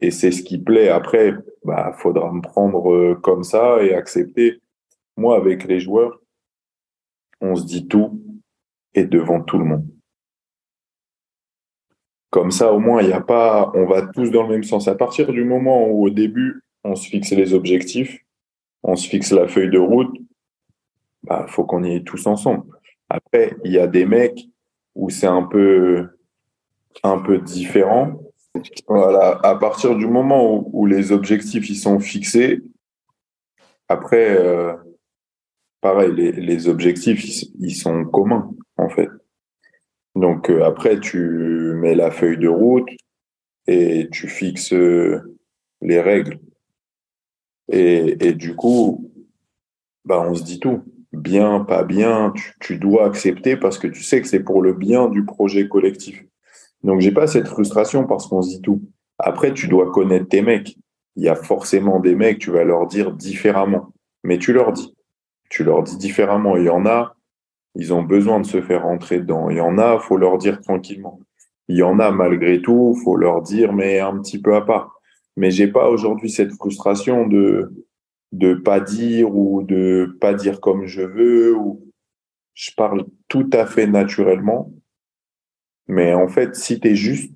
et 0.00 0.10
c'est 0.10 0.30
ce 0.30 0.42
qui 0.42 0.58
plaît. 0.58 0.88
Après, 0.88 1.34
bah, 1.68 1.92
faudra 1.92 2.32
me 2.32 2.40
prendre 2.40 2.90
euh, 2.94 3.14
comme 3.14 3.44
ça 3.44 3.82
et 3.82 3.92
accepter. 3.94 4.62
Moi, 5.18 5.36
avec 5.36 5.64
les 5.64 5.80
joueurs, 5.80 6.18
on 7.42 7.54
se 7.56 7.66
dit 7.66 7.86
tout 7.86 8.22
et 8.94 9.04
devant 9.04 9.42
tout 9.42 9.58
le 9.58 9.66
monde. 9.66 9.86
Comme 12.30 12.50
ça, 12.50 12.72
au 12.72 12.78
moins, 12.78 13.02
il 13.02 13.12
a 13.12 13.20
pas, 13.20 13.70
on 13.74 13.84
va 13.84 14.06
tous 14.06 14.30
dans 14.30 14.44
le 14.44 14.48
même 14.48 14.62
sens. 14.62 14.88
À 14.88 14.94
partir 14.94 15.30
du 15.30 15.44
moment 15.44 15.86
où, 15.88 16.06
au 16.06 16.10
début, 16.10 16.62
on 16.84 16.94
se 16.94 17.06
fixe 17.06 17.32
les 17.32 17.52
objectifs, 17.52 18.18
on 18.82 18.96
se 18.96 19.06
fixe 19.06 19.30
la 19.32 19.46
feuille 19.46 19.70
de 19.70 19.78
route, 19.78 20.16
bah, 21.22 21.44
faut 21.48 21.64
qu'on 21.64 21.84
y 21.84 21.90
aille 21.90 22.04
tous 22.04 22.26
ensemble. 22.26 22.64
Après, 23.10 23.54
il 23.62 23.72
y 23.72 23.78
a 23.78 23.86
des 23.86 24.06
mecs 24.06 24.40
où 24.94 25.10
c'est 25.10 25.26
un 25.26 25.42
peu, 25.42 26.08
un 27.02 27.18
peu 27.18 27.38
différent. 27.38 28.22
Voilà. 28.88 29.38
À 29.42 29.54
partir 29.56 29.96
du 29.96 30.06
moment 30.06 30.68
où, 30.72 30.86
les 30.86 31.12
objectifs, 31.12 31.68
ils 31.70 31.76
sont 31.76 32.00
fixés, 32.00 32.62
après, 33.88 34.36
euh, 34.38 34.74
pareil, 35.80 36.12
les, 36.14 36.68
objectifs, 36.68 37.24
sont 37.74 38.04
communs, 38.04 38.50
en 38.76 38.88
fait. 38.88 39.08
Donc 40.14 40.50
euh, 40.50 40.64
après, 40.64 40.98
tu 41.00 41.18
mets 41.76 41.94
la 41.94 42.10
feuille 42.10 42.38
de 42.38 42.48
route 42.48 42.88
et 43.66 44.08
tu 44.10 44.28
fixes 44.28 44.72
euh, 44.72 45.38
les 45.80 46.00
règles. 46.00 46.40
Et, 47.70 48.32
du 48.32 48.56
coup, 48.56 49.12
bah, 50.04 50.24
on 50.26 50.34
se 50.34 50.42
dit 50.42 50.58
tout. 50.58 50.82
Bien, 51.12 51.60
pas 51.60 51.84
bien, 51.84 52.32
tu 52.60 52.78
dois 52.78 53.06
accepter 53.06 53.56
parce 53.56 53.78
que 53.78 53.86
tu 53.86 54.02
sais 54.02 54.20
que 54.20 54.28
c'est 54.28 54.42
pour 54.42 54.62
le 54.62 54.72
bien 54.72 55.08
du 55.08 55.24
projet 55.24 55.68
collectif. 55.68 56.24
Donc 56.84 57.00
j'ai 57.00 57.12
pas 57.12 57.26
cette 57.26 57.48
frustration 57.48 58.06
parce 58.06 58.26
qu'on 58.26 58.42
se 58.42 58.50
dit 58.50 58.62
tout. 58.62 58.82
Après, 59.18 59.52
tu 59.52 59.68
dois 59.68 59.90
connaître 59.90 60.28
tes 60.28 60.42
mecs. 60.42 60.76
Il 61.16 61.24
y 61.24 61.28
a 61.28 61.34
forcément 61.34 61.98
des 61.98 62.14
mecs, 62.14 62.38
tu 62.38 62.50
vas 62.50 62.64
leur 62.64 62.86
dire 62.86 63.12
différemment. 63.12 63.92
Mais 64.22 64.38
tu 64.38 64.52
leur 64.52 64.72
dis. 64.72 64.94
Tu 65.50 65.64
leur 65.64 65.82
dis 65.82 65.96
différemment. 65.96 66.56
Il 66.56 66.64
y 66.64 66.70
en 66.70 66.86
a, 66.86 67.16
ils 67.74 67.92
ont 67.92 68.02
besoin 68.02 68.40
de 68.40 68.46
se 68.46 68.60
faire 68.60 68.84
rentrer 68.84 69.18
dedans. 69.18 69.50
Il 69.50 69.56
y 69.56 69.60
en 69.60 69.78
a, 69.78 69.98
faut 69.98 70.16
leur 70.16 70.38
dire 70.38 70.60
tranquillement. 70.60 71.20
Il 71.68 71.76
y 71.76 71.82
en 71.82 71.98
a, 71.98 72.10
malgré 72.10 72.62
tout, 72.62 72.94
faut 73.04 73.16
leur 73.16 73.42
dire, 73.42 73.72
mais 73.72 74.00
un 74.00 74.18
petit 74.18 74.40
peu 74.40 74.54
à 74.54 74.62
part. 74.62 75.00
Mais 75.36 75.50
j'ai 75.50 75.68
pas 75.68 75.88
aujourd'hui 75.88 76.30
cette 76.30 76.52
frustration 76.52 77.26
de 77.26 77.72
de 78.32 78.52
pas 78.52 78.78
dire 78.78 79.34
ou 79.34 79.62
de 79.62 80.14
pas 80.20 80.34
dire 80.34 80.60
comme 80.60 80.86
je 80.86 81.02
veux. 81.02 81.56
Ou 81.56 81.88
je 82.54 82.70
parle 82.76 83.04
tout 83.28 83.48
à 83.52 83.66
fait 83.66 83.86
naturellement. 83.86 84.72
Mais 85.88 86.12
en 86.12 86.28
fait, 86.28 86.54
si 86.54 86.78
tu 86.78 86.88
es 86.88 86.94
juste, 86.94 87.32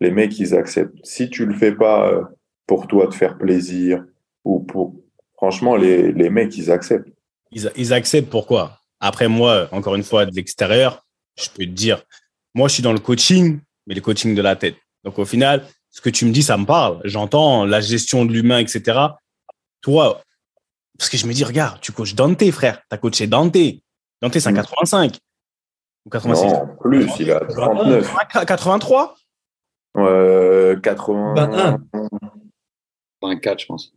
les 0.00 0.10
mecs, 0.10 0.38
ils 0.38 0.54
acceptent. 0.54 0.98
Si 1.04 1.28
tu 1.30 1.46
le 1.46 1.54
fais 1.54 1.72
pas 1.72 2.08
euh, 2.08 2.22
pour 2.66 2.86
toi 2.86 3.08
te 3.08 3.14
faire 3.14 3.36
plaisir 3.38 4.04
ou 4.44 4.60
pour... 4.60 4.94
Franchement, 5.34 5.76
les, 5.76 6.12
les 6.12 6.30
mecs, 6.30 6.56
ils 6.56 6.70
acceptent. 6.70 7.08
Ils, 7.50 7.70
ils 7.76 7.92
acceptent 7.92 8.30
pourquoi? 8.30 8.80
Après, 9.00 9.28
moi, 9.28 9.68
encore 9.72 9.94
une 9.94 10.02
fois, 10.02 10.26
de 10.26 10.34
l'extérieur, 10.34 11.06
je 11.36 11.48
peux 11.48 11.64
te 11.64 11.70
dire, 11.70 12.02
moi, 12.54 12.68
je 12.68 12.74
suis 12.74 12.82
dans 12.82 12.92
le 12.92 12.98
coaching, 12.98 13.60
mais 13.86 13.94
le 13.94 14.00
coaching 14.00 14.34
de 14.34 14.42
la 14.42 14.56
tête. 14.56 14.76
Donc, 15.04 15.18
au 15.18 15.24
final, 15.24 15.64
ce 15.90 16.00
que 16.00 16.10
tu 16.10 16.24
me 16.26 16.32
dis, 16.32 16.42
ça 16.42 16.56
me 16.56 16.66
parle. 16.66 17.00
J'entends 17.04 17.64
la 17.64 17.80
gestion 17.80 18.24
de 18.24 18.32
l'humain, 18.32 18.58
etc. 18.58 18.98
Toi, 19.80 20.22
parce 20.98 21.08
que 21.10 21.16
je 21.16 21.26
me 21.26 21.32
dis, 21.32 21.44
regarde, 21.44 21.80
tu 21.80 21.92
coaches 21.92 22.14
Dante, 22.14 22.50
frère. 22.50 22.82
Tu 22.90 22.94
as 22.94 22.98
coaché 22.98 23.26
Dante. 23.28 23.56
Dante, 24.20 24.38
c'est 24.38 24.48
un 24.48 24.52
Mm. 24.52 24.56
85. 24.56 25.18
Ou 26.08 26.10
86. 26.10 26.46
Non, 26.52 26.68
plus, 26.80 27.06
il 27.20 27.30
a 27.30 27.40
39. 27.40 28.14
83 28.46 29.14
Euh, 29.98 30.78
80. 30.80 31.34
21. 31.34 31.78
24, 33.22 33.60
je 33.60 33.66
pense. 33.66 33.92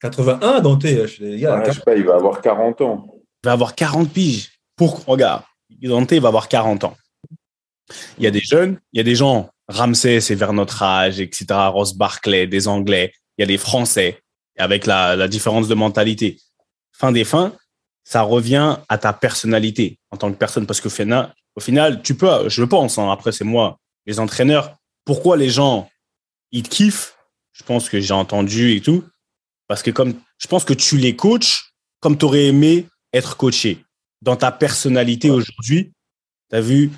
81, 0.00 0.60
Dante, 0.60 0.82
je- 0.86 1.24
les 1.24 1.38
gars. 1.40 1.58
Ouais, 1.58 1.64
je 1.66 1.72
sais 1.72 1.80
pas, 1.80 1.96
il 1.96 2.04
va 2.04 2.14
avoir 2.14 2.40
40 2.40 2.80
ans. 2.82 3.06
Il 3.42 3.46
va 3.46 3.52
avoir 3.52 3.74
40 3.74 4.12
piges. 4.12 4.50
Pour, 4.76 5.04
regarde, 5.06 5.42
Dante 5.82 6.12
va 6.12 6.28
avoir 6.28 6.48
40 6.48 6.84
ans. 6.84 6.96
Il 8.18 8.24
y 8.24 8.26
a 8.26 8.30
des 8.30 8.40
jeunes, 8.40 8.78
il 8.92 8.98
y 8.98 9.00
a 9.00 9.02
des 9.02 9.14
gens, 9.16 9.50
Ramsey, 9.68 10.20
c'est 10.20 10.34
vers 10.34 10.52
notre 10.52 10.82
âge, 10.82 11.20
etc. 11.20 11.46
Ross 11.68 11.94
Barclay, 11.94 12.46
des 12.46 12.68
Anglais, 12.68 13.12
il 13.38 13.42
y 13.42 13.44
a 13.44 13.46
des 13.46 13.58
Français, 13.58 14.20
avec 14.58 14.86
la, 14.86 15.16
la 15.16 15.26
différence 15.28 15.68
de 15.68 15.74
mentalité. 15.74 16.38
Fin 16.92 17.10
des 17.12 17.24
fins, 17.24 17.52
ça 18.04 18.22
revient 18.22 18.76
à 18.88 18.98
ta 18.98 19.12
personnalité 19.12 19.98
en 20.10 20.16
tant 20.16 20.30
que 20.30 20.36
personne, 20.36 20.66
parce 20.66 20.80
qu'au 20.80 20.90
final, 20.90 21.34
au 21.56 21.60
final, 21.60 22.02
tu 22.02 22.14
peux, 22.14 22.48
je 22.48 22.62
pense, 22.62 22.98
hein, 22.98 23.10
après 23.10 23.32
c'est 23.32 23.44
moi, 23.44 23.78
les 24.06 24.20
entraîneurs, 24.20 24.76
pourquoi 25.04 25.36
les 25.36 25.50
gens, 25.50 25.88
ils 26.52 26.62
te 26.62 26.68
kiffent, 26.68 27.16
je 27.52 27.62
pense 27.62 27.88
que 27.88 28.00
j'ai 28.00 28.14
entendu 28.14 28.72
et 28.72 28.80
tout, 28.80 29.04
Parce 29.66 29.82
que 29.82 29.90
comme 29.90 30.14
je 30.38 30.46
pense 30.46 30.64
que 30.64 30.74
tu 30.74 30.98
les 30.98 31.16
coaches 31.16 31.74
comme 32.04 32.18
tu 32.18 32.26
aurais 32.26 32.44
aimé 32.44 32.86
être 33.14 33.38
coaché. 33.38 33.82
Dans 34.20 34.36
ta 34.36 34.52
personnalité 34.52 35.30
aujourd'hui, 35.30 35.92
tu 36.50 36.56
as 36.56 36.60
vu, 36.60 36.90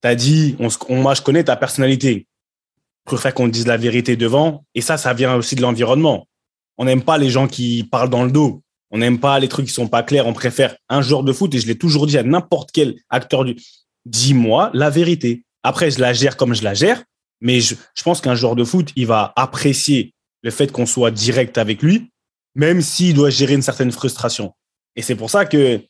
tu 0.00 0.08
as 0.08 0.14
dit, 0.14 0.56
on, 0.58 0.96
moi 0.96 1.12
je 1.12 1.20
connais 1.20 1.44
ta 1.44 1.54
personnalité. 1.54 2.26
Je 3.04 3.10
préfère 3.10 3.34
qu'on 3.34 3.48
dise 3.48 3.66
la 3.66 3.76
vérité 3.76 4.16
devant. 4.16 4.64
Et 4.74 4.80
ça, 4.80 4.96
ça 4.96 5.12
vient 5.12 5.34
aussi 5.34 5.54
de 5.54 5.60
l'environnement. 5.60 6.26
On 6.78 6.86
n'aime 6.86 7.02
pas 7.02 7.18
les 7.18 7.28
gens 7.28 7.46
qui 7.46 7.84
parlent 7.84 8.08
dans 8.08 8.24
le 8.24 8.30
dos. 8.30 8.62
On 8.94 8.98
n'aime 8.98 9.18
pas 9.18 9.40
les 9.40 9.48
trucs 9.48 9.66
qui 9.66 9.72
sont 9.72 9.88
pas 9.88 10.04
clairs. 10.04 10.28
On 10.28 10.32
préfère 10.32 10.76
un 10.88 11.02
joueur 11.02 11.24
de 11.24 11.32
foot, 11.32 11.52
et 11.52 11.58
je 11.58 11.66
l'ai 11.66 11.76
toujours 11.76 12.06
dit 12.06 12.16
à 12.16 12.22
n'importe 12.22 12.70
quel 12.72 12.94
acteur 13.10 13.44
du. 13.44 13.56
Dis-moi 14.06 14.70
la 14.72 14.88
vérité. 14.88 15.42
Après, 15.64 15.90
je 15.90 15.98
la 15.98 16.12
gère 16.12 16.36
comme 16.36 16.54
je 16.54 16.62
la 16.62 16.74
gère, 16.74 17.02
mais 17.40 17.60
je, 17.60 17.74
je 17.94 18.02
pense 18.04 18.20
qu'un 18.20 18.36
joueur 18.36 18.54
de 18.54 18.62
foot, 18.62 18.92
il 18.94 19.08
va 19.08 19.32
apprécier 19.34 20.14
le 20.42 20.52
fait 20.52 20.70
qu'on 20.70 20.86
soit 20.86 21.10
direct 21.10 21.58
avec 21.58 21.82
lui, 21.82 22.12
même 22.54 22.82
s'il 22.82 23.14
doit 23.14 23.30
gérer 23.30 23.54
une 23.54 23.62
certaine 23.62 23.90
frustration. 23.90 24.54
Et 24.94 25.02
c'est 25.02 25.16
pour 25.16 25.28
ça 25.28 25.44
que 25.44 25.80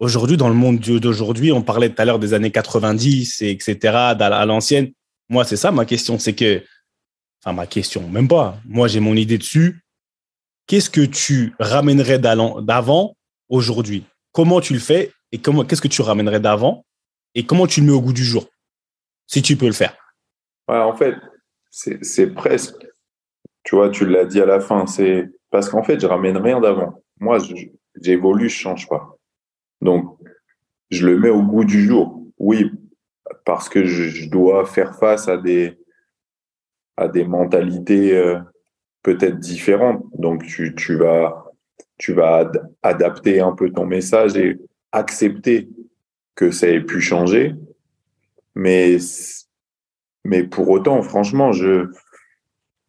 aujourd'hui, 0.00 0.36
dans 0.36 0.48
le 0.48 0.54
monde 0.54 0.78
d'aujourd'hui, 0.78 1.52
on 1.52 1.62
parlait 1.62 1.88
tout 1.88 2.02
à 2.02 2.04
l'heure 2.04 2.18
des 2.18 2.34
années 2.34 2.50
90, 2.50 3.40
et 3.40 3.50
etc., 3.52 3.78
à 3.94 4.44
l'ancienne. 4.44 4.92
Moi, 5.30 5.44
c'est 5.44 5.56
ça 5.56 5.70
ma 5.70 5.86
question, 5.86 6.18
c'est 6.18 6.34
que, 6.34 6.62
enfin 7.42 7.54
ma 7.54 7.66
question, 7.66 8.06
même 8.08 8.28
pas. 8.28 8.60
Moi, 8.66 8.88
j'ai 8.88 9.00
mon 9.00 9.14
idée 9.14 9.38
dessus. 9.38 9.80
Qu'est-ce 10.68 10.90
que 10.90 11.00
tu 11.00 11.54
ramènerais 11.58 12.18
d'avant 12.18 13.16
aujourd'hui? 13.48 14.04
Comment 14.32 14.60
tu 14.60 14.74
le 14.74 14.78
fais 14.78 15.10
et 15.32 15.38
comment 15.38 15.64
qu'est-ce 15.64 15.80
que 15.80 15.88
tu 15.88 16.02
ramènerais 16.02 16.40
d'avant 16.40 16.84
et 17.34 17.46
comment 17.46 17.66
tu 17.66 17.80
le 17.80 17.86
mets 17.86 17.92
au 17.92 18.02
goût 18.02 18.12
du 18.12 18.22
jour? 18.22 18.46
Si 19.26 19.40
tu 19.40 19.56
peux 19.56 19.66
le 19.66 19.72
faire. 19.72 19.96
en 20.68 20.94
fait, 20.94 21.14
c'est 21.70 22.34
presque, 22.34 22.86
tu 23.64 23.76
vois, 23.76 23.88
tu 23.88 24.04
l'as 24.04 24.26
dit 24.26 24.42
à 24.42 24.46
la 24.46 24.60
fin, 24.60 24.86
c'est 24.86 25.30
parce 25.50 25.70
qu'en 25.70 25.82
fait, 25.82 26.00
je 26.00 26.06
ramène 26.06 26.36
rien 26.36 26.60
d'avant. 26.60 27.02
Moi, 27.18 27.38
j'évolue, 27.98 28.50
je 28.50 28.58
change 28.58 28.88
pas. 28.88 29.16
Donc, 29.80 30.18
je 30.90 31.06
le 31.06 31.18
mets 31.18 31.30
au 31.30 31.42
goût 31.42 31.64
du 31.64 31.86
jour. 31.86 32.26
Oui, 32.38 32.70
parce 33.46 33.70
que 33.70 33.86
je, 33.86 34.28
dois 34.28 34.66
faire 34.66 34.94
face 34.96 35.28
à 35.28 35.38
des, 35.38 35.78
à 36.98 37.08
des 37.08 37.24
mentalités 37.24 38.14
euh, 38.14 38.38
peut-être 39.02 39.38
différentes. 39.38 40.04
Donc, 40.14 40.44
tu, 40.44 40.74
tu, 40.74 40.96
vas, 40.96 41.52
tu 41.98 42.12
vas 42.12 42.50
adapter 42.82 43.40
un 43.40 43.52
peu 43.52 43.70
ton 43.70 43.86
message 43.86 44.36
et 44.36 44.58
accepter 44.92 45.68
que 46.34 46.50
ça 46.50 46.68
ait 46.68 46.80
pu 46.80 47.00
changer. 47.00 47.54
Mais, 48.54 48.98
mais 50.24 50.44
pour 50.44 50.68
autant, 50.68 51.02
franchement, 51.02 51.52
je, 51.52 51.90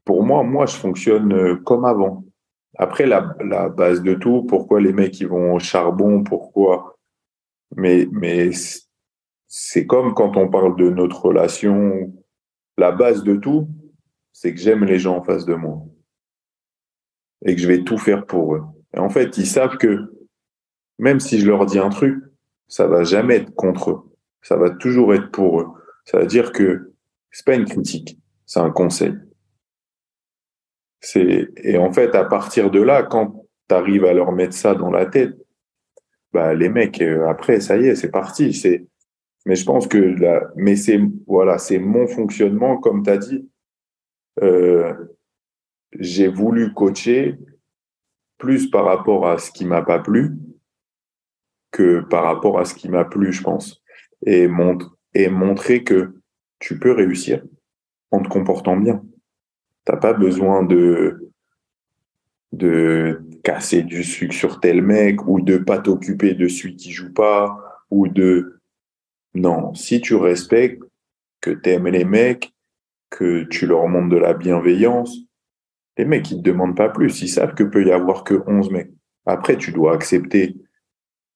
pour 0.06 0.24
moi, 0.24 0.44
moi, 0.44 0.66
je 0.66 0.76
fonctionne 0.76 1.34
euh, 1.34 1.56
comme 1.56 1.86
avant. 1.86 2.26
Après, 2.78 3.06
la, 3.06 3.36
la 3.44 3.70
base 3.70 4.02
de 4.02 4.14
tout, 4.14 4.44
pourquoi 4.44 4.80
les 4.80 4.94
mecs 4.94 5.20
ils 5.20 5.28
vont 5.28 5.54
au 5.54 5.60
charbon, 5.60 6.24
pourquoi? 6.24 6.98
Mais, 7.76 8.08
mais 8.12 8.52
c'est 9.48 9.86
comme 9.86 10.14
quand 10.14 10.38
on 10.38 10.50
parle 10.50 10.76
de 10.78 10.90
notre 10.90 11.26
relation. 11.26 12.14
La 12.78 12.92
base 12.92 13.24
de 13.24 13.36
tout, 13.36 13.68
c'est 14.32 14.54
que 14.54 14.60
j'aime 14.60 14.86
les 14.86 15.00
gens 15.00 15.18
en 15.18 15.24
face 15.24 15.46
de 15.46 15.54
moi 15.54 15.84
et 17.46 17.56
que 17.56 17.62
je 17.62 17.68
vais 17.68 17.84
tout 17.84 17.98
faire 17.98 18.26
pour 18.26 18.56
eux. 18.56 18.64
Et 18.94 19.00
en 19.00 19.10
fait, 19.10 19.38
ils 19.38 19.48
savent 19.48 19.78
que 19.78 20.14
même 20.98 21.20
si 21.20 21.40
je 21.40 21.48
leur 21.48 21.66
dis 21.66 21.80
un 21.80 21.90
truc, 21.90 22.22
ça 22.68 22.88
va 22.88 23.04
jamais 23.04 23.38
être 23.38 23.56
contre 23.56 23.92
eux. 23.92 24.02
Ça 24.42 24.58
va 24.58 24.70
toujours 24.70 25.14
être 25.14 25.32
pour 25.32 25.62
eux. 25.62 25.68
Ça 26.06 26.20
veut 26.20 26.28
dire 26.28 26.52
que 26.52 26.94
c'est 27.32 27.46
pas 27.46 27.56
une 27.56 27.66
critique, 27.66 28.20
c'est 28.46 28.60
un 28.60 28.72
conseil. 28.72 29.14
C'est 31.02 31.50
et 31.58 31.78
en 31.78 31.94
fait 31.94 32.16
à 32.16 32.26
partir 32.26 32.72
de 32.72 32.82
là, 32.82 33.04
quand 33.04 33.46
tu 33.70 33.76
arrives 33.76 34.06
à 34.06 34.14
leur 34.14 34.32
mettre 34.32 34.54
ça 34.54 34.76
dans 34.76 34.92
la 34.92 35.06
tête, 35.06 35.36
bah 36.34 36.54
les 36.54 36.70
mecs 36.70 37.02
euh, 37.02 37.28
après 37.28 37.60
ça 37.60 37.78
y 37.78 37.88
est, 37.88 37.96
c'est 37.96 38.12
parti. 38.12 38.54
C'est 38.54 38.88
mais 39.46 39.56
je 39.56 39.66
pense 39.66 39.88
que 39.88 39.98
là, 39.98 40.50
mais 40.56 40.76
c'est 40.76 41.00
voilà, 41.28 41.58
c'est 41.58 41.80
mon 41.80 42.08
fonctionnement 42.08 42.78
comme 42.78 43.04
tu 43.04 43.10
as 43.10 43.18
dit. 43.18 43.50
Euh, 44.42 44.94
j'ai 45.98 46.28
voulu 46.28 46.74
coacher 46.74 47.38
plus 48.38 48.70
par 48.70 48.86
rapport 48.86 49.28
à 49.28 49.38
ce 49.38 49.52
qui 49.52 49.66
m'a 49.66 49.82
pas 49.82 50.00
plu 50.00 50.38
que 51.72 52.02
par 52.02 52.24
rapport 52.24 52.60
à 52.60 52.66
ce 52.66 52.74
qui 52.74 52.90
m'a 52.90 53.06
plu, 53.06 53.32
je 53.32 53.44
pense. 53.44 53.84
Et, 54.26 54.48
montre, 54.48 54.98
et 55.14 55.30
montrer 55.30 55.84
que 55.84 56.16
tu 56.60 56.80
peux 56.80 56.92
réussir 56.92 57.44
en 58.12 58.22
te 58.22 58.28
comportant 58.28 58.76
bien. 58.76 59.04
T'as 59.86 59.98
pas 59.98 60.14
besoin 60.14 60.64
de, 60.64 61.32
de 62.52 63.22
casser 63.44 63.84
du 63.84 64.04
sucre 64.04 64.34
sur 64.34 64.60
tel 64.60 64.82
mec 64.82 65.26
ou 65.28 65.42
de 65.42 65.58
pas 65.58 65.80
t'occuper 65.80 66.34
de 66.34 66.48
celui 66.48 66.76
qui 66.76 66.92
joue 66.92 67.14
pas 67.14 67.58
ou 67.90 68.08
de 68.08 68.60
non 69.36 69.74
si 69.76 70.02
tu 70.02 70.16
respectes 70.16 70.84
que 71.40 71.52
t'aimes 71.52 71.88
les 71.88 72.04
mecs 72.04 72.54
que 73.10 73.44
tu 73.44 73.68
leur 73.68 73.88
montres 73.88 74.10
de 74.10 74.18
la 74.18 74.34
bienveillance 74.34 75.29
les 76.00 76.06
mecs 76.06 76.32
ils 76.32 76.38
te 76.38 76.50
demandent 76.50 76.78
pas 76.78 76.88
plus. 76.88 77.22
Ils 77.22 77.28
savent 77.28 77.54
que 77.54 77.64
peut 77.64 77.86
y 77.86 77.92
avoir 77.92 78.24
que 78.24 78.42
11 78.48 78.72
mecs. 78.72 78.92
Après 79.26 79.58
tu 79.58 79.74
dois 79.74 79.94
accepter 79.94 80.56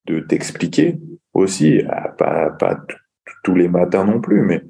de 0.05 0.21
t'expliquer 0.21 0.99
aussi 1.33 1.81
pas 2.17 2.49
pas 2.51 2.79
tous 3.43 3.55
les 3.55 3.67
matins 3.67 4.05
non 4.05 4.21
plus 4.21 4.41
mais 4.41 4.63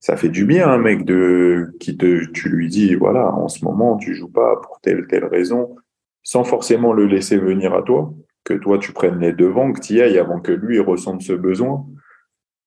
ça 0.00 0.16
fait 0.16 0.28
du 0.28 0.44
bien 0.44 0.68
un 0.68 0.78
mec 0.78 1.04
de 1.04 1.74
qui 1.80 1.96
te 1.96 2.24
tu 2.32 2.48
lui 2.48 2.68
dis 2.68 2.94
voilà 2.94 3.32
en 3.34 3.48
ce 3.48 3.64
moment 3.64 3.96
tu 3.96 4.14
joues 4.14 4.32
pas 4.32 4.56
pour 4.62 4.80
telle 4.80 5.06
telle 5.08 5.24
raison 5.24 5.76
sans 6.22 6.44
forcément 6.44 6.92
le 6.92 7.06
laisser 7.06 7.38
venir 7.38 7.74
à 7.74 7.82
toi 7.82 8.14
que 8.44 8.54
toi 8.54 8.78
tu 8.78 8.92
prennes 8.92 9.20
les 9.20 9.32
devants 9.32 9.72
que 9.72 9.80
tu 9.80 9.94
y 9.94 10.00
ailles 10.00 10.18
avant 10.18 10.40
que 10.40 10.52
lui 10.52 10.80
ressente 10.80 11.22
ce 11.22 11.34
besoin. 11.34 11.86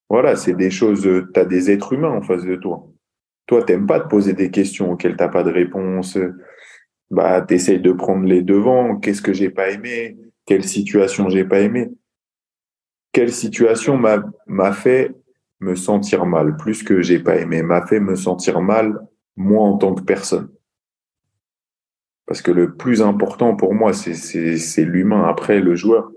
Voilà 0.09 0.35
c'est 0.35 0.53
des 0.53 0.71
choses 0.71 1.09
tu 1.33 1.39
as 1.39 1.45
des 1.45 1.71
êtres 1.71 1.93
humains 1.93 2.11
en 2.11 2.21
face 2.21 2.45
de 2.45 2.55
toi. 2.55 2.87
Toi 3.47 3.63
t'aimes 3.63 3.87
pas 3.87 3.99
te 3.99 4.07
poser 4.07 4.33
des 4.33 4.51
questions 4.51 4.91
auxquelles 4.91 5.15
t'as 5.15 5.29
pas 5.29 5.43
de 5.43 5.51
réponse 5.51 6.17
bah 7.11 7.41
t'essayes 7.41 7.79
de 7.79 7.91
prendre 7.91 8.25
les 8.25 8.41
devants 8.41 8.97
qu'est-ce 8.97 9.21
que 9.21 9.33
j'ai 9.33 9.49
pas 9.49 9.69
aimé? 9.69 10.17
Quelle 10.45 10.63
situation 10.63 11.29
j'ai 11.29 11.45
pas 11.45 11.59
aimé? 11.59 11.91
Quelle 13.11 13.31
situation 13.31 13.97
m'a 13.97 14.23
m'a 14.47 14.71
fait 14.71 15.13
me 15.59 15.75
sentir 15.75 16.25
mal, 16.25 16.57
plus 16.57 16.81
que 16.83 17.01
j'ai 17.01 17.19
pas 17.19 17.37
aimé, 17.37 17.61
m'a 17.61 17.85
fait 17.85 17.99
me 17.99 18.15
sentir 18.15 18.61
mal, 18.61 18.99
moi 19.35 19.63
en 19.63 19.77
tant 19.77 19.93
que 19.93 20.01
personne. 20.01 20.49
Parce 22.25 22.41
que 22.41 22.51
le 22.51 22.75
plus 22.75 23.01
important 23.01 23.55
pour 23.55 23.73
moi, 23.73 23.91
c'est 23.93 24.85
l'humain. 24.85 25.25
Après, 25.27 25.59
le 25.59 25.75
joueur, 25.75 26.11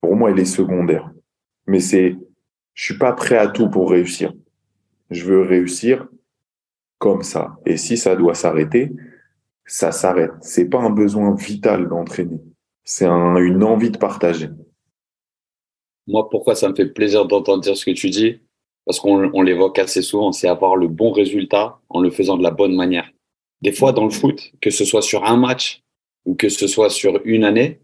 pour 0.00 0.16
moi, 0.16 0.32
il 0.32 0.38
est 0.40 0.44
secondaire. 0.44 1.12
Mais 1.66 1.80
c'est, 1.80 2.16
je 2.74 2.84
suis 2.84 2.98
pas 2.98 3.12
prêt 3.12 3.38
à 3.38 3.46
tout 3.46 3.70
pour 3.70 3.90
réussir. 3.90 4.34
Je 5.10 5.24
veux 5.24 5.42
réussir 5.42 6.08
comme 6.98 7.22
ça. 7.22 7.56
Et 7.64 7.76
si 7.76 7.96
ça 7.96 8.16
doit 8.16 8.34
s'arrêter, 8.34 8.92
ça 9.66 9.92
s'arrête. 9.92 10.32
C'est 10.40 10.68
pas 10.68 10.80
un 10.80 10.90
besoin 10.90 11.34
vital 11.34 11.88
d'entraîner. 11.88 12.40
C'est 12.84 13.06
une 13.06 13.64
envie 13.64 13.90
de 13.90 13.98
partager 13.98 14.50
moi, 16.06 16.28
pourquoi 16.28 16.54
ça 16.54 16.68
me 16.68 16.74
fait 16.74 16.86
plaisir 16.86 17.24
d'entendre 17.26 17.64
ce 17.64 17.84
que 17.84 17.90
tu 17.90 18.10
dis? 18.10 18.40
Parce 18.84 19.00
qu'on 19.00 19.42
l'évoque 19.42 19.78
assez 19.78 20.02
souvent, 20.02 20.32
c'est 20.32 20.48
avoir 20.48 20.76
le 20.76 20.88
bon 20.88 21.10
résultat 21.10 21.78
en 21.88 22.00
le 22.00 22.10
faisant 22.10 22.36
de 22.36 22.42
la 22.42 22.50
bonne 22.50 22.74
manière. 22.74 23.10
Des 23.62 23.72
fois, 23.72 23.92
dans 23.92 24.04
le 24.04 24.10
foot, 24.10 24.52
que 24.60 24.70
ce 24.70 24.84
soit 24.84 25.00
sur 25.00 25.24
un 25.24 25.36
match 25.36 25.82
ou 26.26 26.34
que 26.34 26.50
ce 26.50 26.66
soit 26.66 26.90
sur 26.90 27.20
une 27.24 27.44
année, 27.44 27.80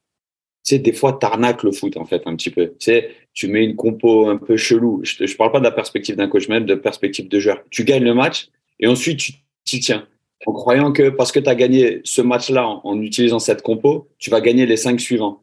tu 0.62 0.78
des 0.78 0.92
fois, 0.92 1.14
t'arnaques 1.14 1.62
le 1.62 1.72
foot, 1.72 1.96
en 1.96 2.04
fait, 2.04 2.22
un 2.26 2.36
petit 2.36 2.50
peu. 2.50 2.74
Tu 2.78 3.00
tu 3.32 3.48
mets 3.48 3.64
une 3.64 3.76
compo 3.76 4.28
un 4.28 4.36
peu 4.36 4.58
chelou. 4.58 5.00
Je, 5.02 5.24
je 5.24 5.36
parle 5.36 5.52
pas 5.52 5.58
de 5.58 5.64
la 5.64 5.70
perspective 5.70 6.16
d'un 6.16 6.28
coach, 6.28 6.48
même 6.48 6.66
de 6.66 6.74
perspective 6.74 7.28
de 7.28 7.40
joueur. 7.40 7.62
Tu 7.70 7.84
gagnes 7.84 8.04
le 8.04 8.12
match 8.12 8.50
et 8.78 8.86
ensuite, 8.86 9.20
tu 9.20 9.32
t'y 9.64 9.80
tiens. 9.80 10.06
En 10.46 10.52
croyant 10.52 10.92
que 10.92 11.10
parce 11.10 11.32
que 11.32 11.40
tu 11.40 11.48
as 11.48 11.54
gagné 11.54 12.00
ce 12.04 12.22
match-là 12.22 12.66
en, 12.66 12.80
en 12.84 13.00
utilisant 13.00 13.38
cette 13.38 13.62
compo, 13.62 14.08
tu 14.18 14.30
vas 14.30 14.40
gagner 14.40 14.66
les 14.66 14.76
cinq 14.76 15.00
suivants. 15.00 15.42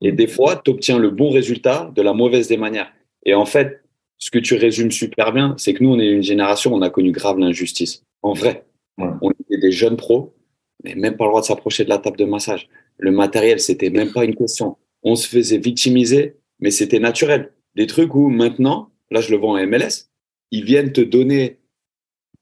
Et 0.00 0.12
des 0.12 0.26
fois, 0.26 0.60
tu 0.64 0.70
obtiens 0.70 0.98
le 0.98 1.10
bon 1.10 1.30
résultat 1.30 1.92
de 1.94 2.02
la 2.02 2.12
mauvaise 2.12 2.48
des 2.48 2.56
manières. 2.56 2.92
Et 3.24 3.34
en 3.34 3.44
fait, 3.44 3.82
ce 4.18 4.30
que 4.30 4.38
tu 4.38 4.54
résumes 4.54 4.90
super 4.90 5.32
bien, 5.32 5.54
c'est 5.58 5.74
que 5.74 5.82
nous, 5.82 5.90
on 5.90 5.98
est 5.98 6.10
une 6.10 6.22
génération, 6.22 6.74
on 6.74 6.82
a 6.82 6.90
connu 6.90 7.12
grave 7.12 7.38
l'injustice. 7.38 8.02
En 8.22 8.32
vrai, 8.32 8.64
on 8.98 9.30
était 9.30 9.58
des 9.58 9.70
jeunes 9.70 9.96
pros, 9.96 10.34
mais 10.82 10.94
même 10.94 11.16
pas 11.16 11.24
le 11.24 11.30
droit 11.30 11.40
de 11.40 11.46
s'approcher 11.46 11.84
de 11.84 11.88
la 11.88 11.98
table 11.98 12.16
de 12.16 12.24
massage. 12.24 12.68
Le 12.98 13.12
matériel, 13.12 13.60
c'était 13.60 13.90
même 13.90 14.12
pas 14.12 14.24
une 14.24 14.34
question. 14.34 14.76
On 15.02 15.14
se 15.14 15.28
faisait 15.28 15.58
victimiser, 15.58 16.36
mais 16.58 16.70
c'était 16.70 16.98
naturel. 16.98 17.52
Des 17.76 17.86
trucs 17.86 18.14
où 18.14 18.28
maintenant, 18.28 18.90
là, 19.10 19.20
je 19.20 19.30
le 19.30 19.36
vois 19.36 19.50
en 19.50 19.66
MLS, 19.66 20.10
ils 20.50 20.64
viennent 20.64 20.92
te 20.92 21.00
donner 21.00 21.58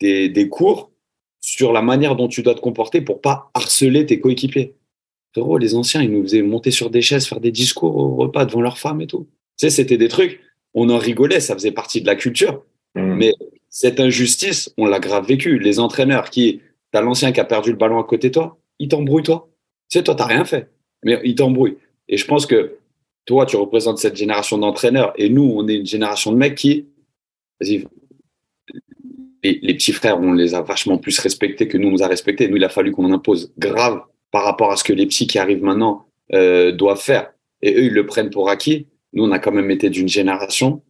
des, 0.01 0.29
des 0.29 0.49
cours 0.49 0.93
sur 1.47 1.73
la 1.73 1.83
manière 1.83 2.17
dont 2.17 2.29
tu 2.29 2.43
dois 2.43 2.55
te 2.55 2.61
comporter 2.61 3.01
pour 3.01 3.21
pas 3.21 3.51
harceler 3.55 4.05
tes 4.05 4.19
coéquipiers 4.19 4.75
les 5.61 5.75
anciens, 5.75 6.03
ils 6.03 6.11
nous 6.11 6.23
faisaient 6.23 6.43
monter 6.43 6.71
sur 6.71 6.91
des 6.91 7.03
chaises, 7.03 7.27
faire 7.27 7.41
des 7.41 7.51
discours 7.51 7.97
au 7.97 8.17
repas 8.17 8.45
devant 8.45 8.61
leurs 8.61 8.79
femmes 8.79 9.01
et 9.01 9.07
tout. 9.07 9.27
Tu 9.59 9.67
sais, 9.67 9.71
c'était 9.71 9.99
des 9.99 10.09
trucs, 10.09 10.41
on 10.75 10.89
en 10.91 10.99
rigolait, 10.99 11.41
ça 11.41 11.55
faisait 11.55 11.73
partie 11.73 12.01
de 12.01 12.07
la 12.07 12.15
culture. 12.15 12.63
Mm. 12.95 13.15
Mais 13.15 13.35
cette 13.69 14.01
injustice, 14.01 14.73
on 14.79 14.87
l'a 14.87 14.99
grave 14.99 15.27
vécu. 15.27 15.59
Les 15.59 15.79
entraîneurs 15.79 16.31
qui, 16.31 16.61
T'as 16.93 17.03
l'ancien 17.03 17.33
qui 17.33 17.41
a 17.41 17.45
perdu 17.45 17.73
le 17.73 17.77
ballon 17.77 17.99
à 17.99 18.05
côté 18.05 18.29
de 18.29 18.35
toi, 18.35 18.59
il 18.79 18.89
t'embrouille, 18.89 19.25
toi. 19.25 19.51
Tu 19.91 19.99
sais, 19.99 20.05
toi, 20.05 20.15
t'as 20.15 20.25
rien 20.25 20.45
fait, 20.45 20.71
mais 21.03 21.21
il 21.25 21.35
t'embrouille. 21.35 21.77
Et 22.09 22.17
je 22.17 22.25
pense 22.25 22.47
que 22.47 22.79
toi, 23.27 23.45
tu 23.45 23.57
représentes 23.57 23.99
cette 23.99 24.17
génération 24.17 24.57
d'entraîneurs 24.57 25.13
et 25.17 25.29
nous, 25.29 25.43
on 25.43 25.67
est 25.69 25.75
une 25.75 25.87
génération 25.87 26.33
de 26.33 26.39
mecs 26.39 26.55
qui, 26.55 26.87
vas-y, 27.61 27.85
les, 29.47 29.59
les 29.63 29.75
petits 29.75 29.93
frères, 29.93 30.19
on 30.21 30.33
les 30.33 30.55
a 30.55 30.63
vachement 30.63 30.99
plus 30.99 31.19
respectés 31.19 31.69
que 31.69 31.79
nous, 31.79 31.89
on 31.89 31.93
nous 31.93 32.03
a 32.03 32.09
respectés. 32.09 32.49
Nous, 32.49 32.57
il 32.57 32.65
a 32.65 32.69
fallu 32.69 32.93
qu'on 32.93 33.13
impose 33.13 33.53
grave 33.59 34.03
par 34.31 34.45
rapport 34.45 34.71
à 34.73 34.77
ce 34.77 34.85
que 34.85 34.93
les 34.93 35.07
petits 35.07 35.27
qui 35.27 35.39
arrivent 35.39 35.63
maintenant 35.63 36.07
euh, 36.33 36.73
doivent 36.73 37.01
faire. 37.01 37.33
Et 37.63 37.75
eux, 37.75 37.85
ils 37.85 37.93
le 37.93 38.07
prennent 38.07 38.31
pour 38.31 38.51
acquis. 38.51 38.89
Nous, 39.13 39.25
on 39.25 39.33
a 39.33 39.39
quand 39.39 39.53
même 39.53 39.71
été 39.71 39.89
d'une 39.91 40.09
génération 40.09 40.83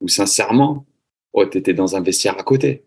où, 0.00 0.08
sincèrement, 0.08 0.86
oh, 1.32 1.46
tu 1.46 1.74
dans 1.74 1.96
un 1.96 2.02
vestiaire 2.02 2.38
à 2.38 2.42
côté. 2.42 2.84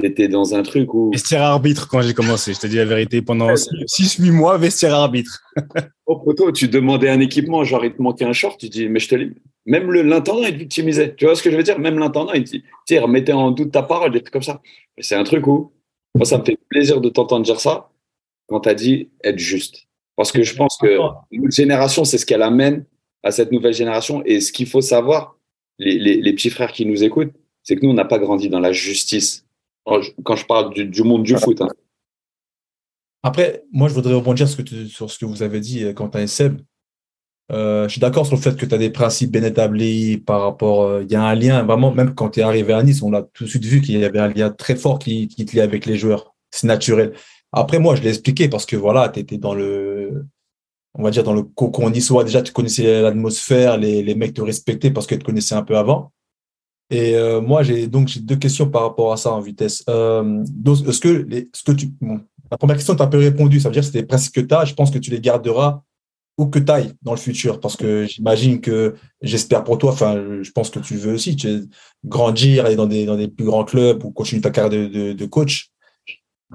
Tu 0.00 0.06
étais 0.06 0.28
dans 0.28 0.54
un 0.54 0.62
truc 0.62 0.92
où. 0.94 1.10
Vestiaire 1.10 1.42
arbitre 1.42 1.88
quand 1.88 2.00
j'ai 2.02 2.14
commencé, 2.14 2.54
je 2.54 2.60
te 2.60 2.66
dis 2.66 2.76
la 2.76 2.84
vérité. 2.84 3.20
Pendant 3.22 3.48
6-8 3.52 4.30
mois, 4.30 4.56
vestiaire 4.58 4.94
arbitre. 4.94 5.42
Au 6.06 6.18
poteau, 6.20 6.52
tu 6.52 6.68
demandais 6.68 7.08
un 7.08 7.20
équipement, 7.20 7.64
genre 7.64 7.84
il 7.84 7.92
te 7.94 8.00
manquait 8.00 8.24
un 8.24 8.32
short, 8.32 8.58
tu 8.60 8.68
dis, 8.68 8.88
mais 8.88 8.98
je 9.00 9.08
te 9.08 9.14
l'ai. 9.14 9.30
Même 9.66 9.90
le- 9.90 10.02
l'intendant, 10.02 10.42
il 10.46 10.52
te 10.54 10.58
victimisait. 10.58 11.14
Tu 11.16 11.24
vois 11.26 11.34
ce 11.34 11.42
que 11.42 11.50
je 11.50 11.56
veux 11.56 11.62
dire? 11.62 11.78
Même 11.78 11.98
l'intendant, 11.98 12.32
il 12.32 12.44
te 12.44 12.50
dit, 12.50 12.64
tiens, 12.86 13.02
remettez 13.02 13.32
en 13.32 13.50
doute 13.50 13.72
ta 13.72 13.82
parole, 13.82 14.12
des 14.12 14.20
trucs 14.22 14.32
comme 14.32 14.42
ça. 14.42 14.60
C'est 14.98 15.16
un 15.16 15.24
truc 15.24 15.46
où, 15.46 15.72
moi, 16.14 16.24
ça 16.24 16.38
me 16.38 16.44
fait 16.44 16.58
plaisir 16.70 17.00
de 17.00 17.08
t'entendre 17.08 17.44
dire 17.44 17.60
ça 17.60 17.90
quand 18.46 18.60
tu 18.60 18.68
as 18.68 18.74
dit 18.74 19.10
être 19.24 19.38
juste. 19.38 19.86
Parce 20.16 20.32
que 20.32 20.42
je 20.42 20.54
pense 20.56 20.76
que 20.80 20.86
notre 21.32 21.54
génération, 21.54 22.04
c'est 22.04 22.18
ce 22.18 22.24
qu'elle 22.26 22.42
amène 22.42 22.84
à 23.22 23.30
cette 23.30 23.52
nouvelle 23.52 23.74
génération. 23.74 24.22
Et 24.24 24.40
ce 24.40 24.52
qu'il 24.52 24.66
faut 24.66 24.80
savoir, 24.80 25.36
les, 25.78 25.98
les, 25.98 26.16
les 26.22 26.32
petits 26.32 26.50
frères 26.50 26.72
qui 26.72 26.86
nous 26.86 27.04
écoutent, 27.04 27.32
c'est 27.62 27.76
que 27.76 27.84
nous, 27.84 27.90
on 27.90 27.94
n'a 27.94 28.04
pas 28.06 28.18
grandi 28.18 28.48
dans 28.48 28.60
la 28.60 28.72
justice. 28.72 29.44
Quand 30.24 30.36
je, 30.36 30.46
parle 30.46 30.74
du, 30.74 30.84
du 30.86 31.02
monde 31.02 31.22
du 31.22 31.36
foot, 31.36 31.60
hein. 31.62 31.68
Après, 33.22 33.64
moi, 33.72 33.88
je 33.88 33.94
voudrais 33.94 34.14
rebondir 34.14 34.46
sur 34.48 34.58
ce 34.58 34.62
que, 34.62 34.68
tu- 34.68 34.88
sur 34.88 35.10
ce 35.10 35.18
que 35.18 35.24
vous 35.24 35.42
avez 35.42 35.60
dit, 35.60 35.84
euh, 35.84 35.92
Quentin 35.92 36.20
et 36.20 36.26
Seb. 36.26 36.60
Euh, 37.50 37.84
je 37.84 37.92
suis 37.92 38.00
d'accord 38.00 38.26
sur 38.26 38.36
le 38.36 38.42
fait 38.42 38.56
que 38.56 38.66
tu 38.66 38.74
as 38.74 38.78
des 38.78 38.90
principes 38.90 39.32
bien 39.32 39.42
établis 39.42 40.18
par 40.18 40.42
rapport. 40.42 40.82
euh, 40.82 41.02
Il 41.02 41.10
y 41.10 41.16
a 41.16 41.22
un 41.24 41.34
lien, 41.34 41.62
vraiment, 41.64 41.92
même 41.92 42.14
quand 42.14 42.30
tu 42.30 42.40
es 42.40 42.42
arrivé 42.42 42.72
à 42.74 42.82
Nice, 42.82 43.02
on 43.02 43.10
l'a 43.10 43.22
tout 43.22 43.44
de 43.44 43.48
suite 43.48 43.64
vu 43.64 43.80
qu'il 43.80 43.98
y 43.98 44.04
avait 44.04 44.18
un 44.18 44.28
lien 44.28 44.50
très 44.50 44.76
fort 44.76 44.98
qui, 44.98 45.26
qui 45.28 45.44
te 45.46 45.56
liait 45.56 45.62
avec 45.62 45.86
les 45.86 45.96
joueurs. 45.96 46.34
C'est 46.50 46.66
naturel. 46.66 47.14
Après, 47.52 47.78
moi, 47.78 47.96
je 47.96 48.02
l'ai 48.02 48.10
expliqué 48.10 48.48
parce 48.48 48.66
que 48.66 48.76
voilà, 48.76 49.08
tu 49.08 49.20
étais 49.20 49.38
dans 49.38 49.54
le. 49.54 50.26
On 50.94 51.02
va 51.02 51.10
dire 51.10 51.24
dans 51.24 51.34
le 51.34 51.42
cocon 51.42 51.90
niçois. 51.90 52.24
Déjà, 52.24 52.42
tu 52.42 52.52
connaissais 52.52 53.02
l'atmosphère, 53.02 53.78
les, 53.78 54.02
les 54.02 54.14
mecs 54.14 54.34
te 54.34 54.42
respectaient 54.42 54.90
parce 54.90 55.06
que 55.06 55.14
tu 55.14 55.20
te 55.20 55.24
connaissais 55.24 55.54
un 55.54 55.62
peu 55.62 55.76
avant. 55.76 56.12
Et 56.90 57.14
euh, 57.16 57.40
moi, 57.40 57.62
j'ai 57.62 57.86
donc 57.86 58.08
j'ai 58.08 58.20
deux 58.20 58.36
questions 58.36 58.68
par 58.68 58.82
rapport 58.82 59.12
à 59.12 59.16
ça 59.16 59.32
en 59.32 59.40
vitesse. 59.40 59.84
Euh, 59.88 60.42
est-ce 60.86 61.00
que, 61.00 61.08
les, 61.08 61.48
ce 61.54 61.62
que 61.62 61.72
tu. 61.72 61.90
bon, 62.00 62.20
la 62.50 62.56
première 62.56 62.76
question, 62.76 62.94
tu 62.94 63.02
as 63.02 63.04
un 63.04 63.08
peu 63.08 63.18
répondu. 63.18 63.60
Ça 63.60 63.68
veut 63.68 63.74
dire 63.74 63.82
que 63.82 63.86
c'était 63.86 64.04
presque 64.04 64.34
que 64.34 64.40
tu 64.40 64.54
as. 64.54 64.64
Je 64.64 64.74
pense 64.74 64.90
que 64.90 64.98
tu 64.98 65.10
les 65.10 65.20
garderas 65.20 65.82
où 66.38 66.46
que 66.46 66.58
tu 66.58 66.70
ailles 66.70 66.92
dans 67.02 67.12
le 67.12 67.18
futur. 67.18 67.60
Parce 67.60 67.76
que 67.76 68.06
j'imagine 68.06 68.60
que, 68.60 68.94
j'espère 69.20 69.64
pour 69.64 69.76
toi, 69.76 69.92
enfin, 69.92 70.40
je 70.40 70.50
pense 70.52 70.70
que 70.70 70.78
tu 70.78 70.96
veux 70.96 71.14
aussi 71.14 71.36
tu 71.36 71.64
grandir, 72.04 72.64
aller 72.64 72.76
dans 72.76 72.86
des, 72.86 73.04
dans 73.04 73.16
des 73.16 73.28
plus 73.28 73.44
grands 73.44 73.64
clubs 73.64 74.02
ou 74.04 74.10
continuer 74.10 74.40
ta 74.40 74.50
carrière 74.50 74.70
de, 74.70 74.86
de, 74.86 75.12
de 75.12 75.26
coach. 75.26 75.70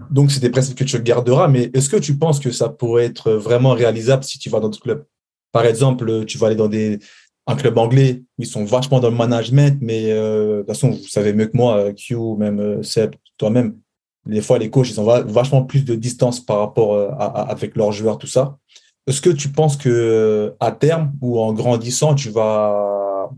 Donc, 0.10 0.36
des 0.40 0.50
principes 0.50 0.78
que 0.78 0.84
tu 0.84 1.00
garderas. 1.04 1.48
Mais 1.48 1.70
est-ce 1.74 1.90
que 1.90 1.98
tu 1.98 2.18
penses 2.18 2.40
que 2.40 2.50
ça 2.50 2.70
pourrait 2.70 3.06
être 3.06 3.34
vraiment 3.34 3.74
réalisable 3.74 4.24
si 4.24 4.40
tu 4.40 4.50
vas 4.50 4.60
dans 4.60 4.70
d'autres 4.70 4.82
clubs? 4.82 5.06
Par 5.52 5.66
exemple, 5.66 6.26
tu 6.26 6.40
vas 6.40 6.48
aller 6.48 6.56
dans 6.56 6.68
des, 6.70 6.98
un 7.46 7.56
club 7.56 7.78
anglais 7.78 8.24
où 8.38 8.44
ils 8.44 8.48
sont 8.48 8.64
vachement 8.64 9.00
dans 9.00 9.10
le 9.10 9.16
management, 9.18 9.78
mais 9.82 10.12
euh, 10.12 10.58
de 10.58 10.58
toute 10.60 10.68
façon, 10.68 10.92
vous 10.92 11.08
savez 11.08 11.34
mieux 11.34 11.48
que 11.48 11.58
moi, 11.58 11.78
euh, 11.78 11.94
Q, 11.94 12.16
même 12.38 12.60
euh, 12.60 12.84
Seb, 12.84 13.16
toi-même, 13.38 13.78
des 14.26 14.42
fois, 14.42 14.58
les 14.58 14.70
coachs, 14.70 14.90
ils 14.90 15.00
ont 15.02 15.04
va- 15.04 15.22
vachement 15.24 15.64
plus 15.64 15.84
de 15.84 15.96
distance 15.96 16.40
par 16.40 16.60
rapport 16.60 16.98
à, 16.98 17.50
avec 17.50 17.76
leurs 17.76 17.92
joueurs, 17.92 18.18
tout 18.18 18.28
ça. 18.28 18.58
Est-ce 19.06 19.20
que 19.20 19.30
tu 19.30 19.50
penses 19.50 19.76
que 19.76 20.56
à 20.62 20.72
terme 20.72 21.12
ou 21.22 21.38
en 21.40 21.52
grandissant, 21.52 22.16
tu 22.16 22.30
vas, 22.30 23.30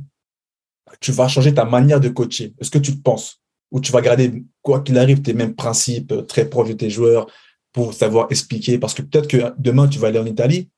tu 1.00 1.12
vas 1.12 1.28
changer 1.28 1.56
ta 1.56 1.66
manière 1.66 2.00
de 2.00 2.10
coacher? 2.10 2.54
Est-ce 2.60 2.70
que 2.70 2.78
tu 2.78 2.96
penses? 2.98 3.42
Ou 3.72 3.80
tu 3.80 3.92
vas 3.92 4.02
garder, 4.02 4.44
quoi 4.62 4.82
qu'il 4.82 5.00
arrive, 5.00 5.24
tes 5.24 5.34
mêmes 5.34 5.56
principes 5.56 6.14
très 6.28 6.48
proches 6.48 6.70
de 6.70 6.74
tes 6.74 6.92
joueurs 6.92 7.26
pour 7.74 7.96
savoir 7.96 8.28
expliquer? 8.30 8.78
Parce 8.78 8.94
que 8.94 9.02
peut-être 9.02 9.28
que 9.28 9.54
demain, 9.58 9.88
tu 9.88 9.98
vas 9.98 10.10
aller 10.10 10.20
en 10.20 10.28
Italie 10.28 10.70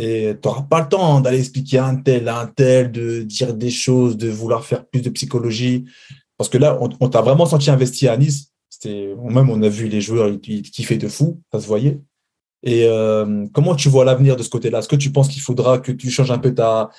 et 0.00 0.34
tu 0.40 0.48
n'auras 0.48 0.62
pas 0.62 0.80
le 0.80 0.88
temps 0.88 1.20
d'aller 1.20 1.38
expliquer 1.38 1.78
un 1.78 1.96
tel, 1.96 2.28
un 2.28 2.46
tel, 2.46 2.90
de 2.90 3.22
dire 3.22 3.52
des 3.52 3.70
choses, 3.70 4.16
de 4.16 4.30
vouloir 4.30 4.64
faire 4.64 4.86
plus 4.86 5.02
de 5.02 5.10
psychologie. 5.10 5.84
Parce 6.38 6.48
que 6.48 6.56
là, 6.56 6.78
on, 6.80 7.08
t'a 7.08 7.20
vraiment 7.20 7.44
senti 7.44 7.70
investi 7.70 8.08
à 8.08 8.16
Nice. 8.16 8.50
C'était, 8.70 9.14
même 9.22 9.50
on 9.50 9.62
a 9.62 9.68
vu 9.68 9.88
les 9.88 10.00
joueurs, 10.00 10.28
ils, 10.28 10.40
ils 10.46 10.62
kiffaient 10.62 10.96
de 10.96 11.08
fou, 11.08 11.42
ça 11.52 11.60
se 11.60 11.66
voyait. 11.66 12.00
Et 12.62 12.86
euh, 12.86 13.46
comment 13.52 13.74
tu 13.74 13.90
vois 13.90 14.06
l'avenir 14.06 14.36
de 14.36 14.42
ce 14.42 14.48
côté-là? 14.48 14.78
Est-ce 14.78 14.88
que 14.88 14.96
tu 14.96 15.12
penses 15.12 15.28
qu'il 15.28 15.42
faudra 15.42 15.78
que 15.78 15.92
tu 15.92 16.08
changes 16.08 16.30
un 16.30 16.38
peu 16.38 16.54
ta, 16.54 16.90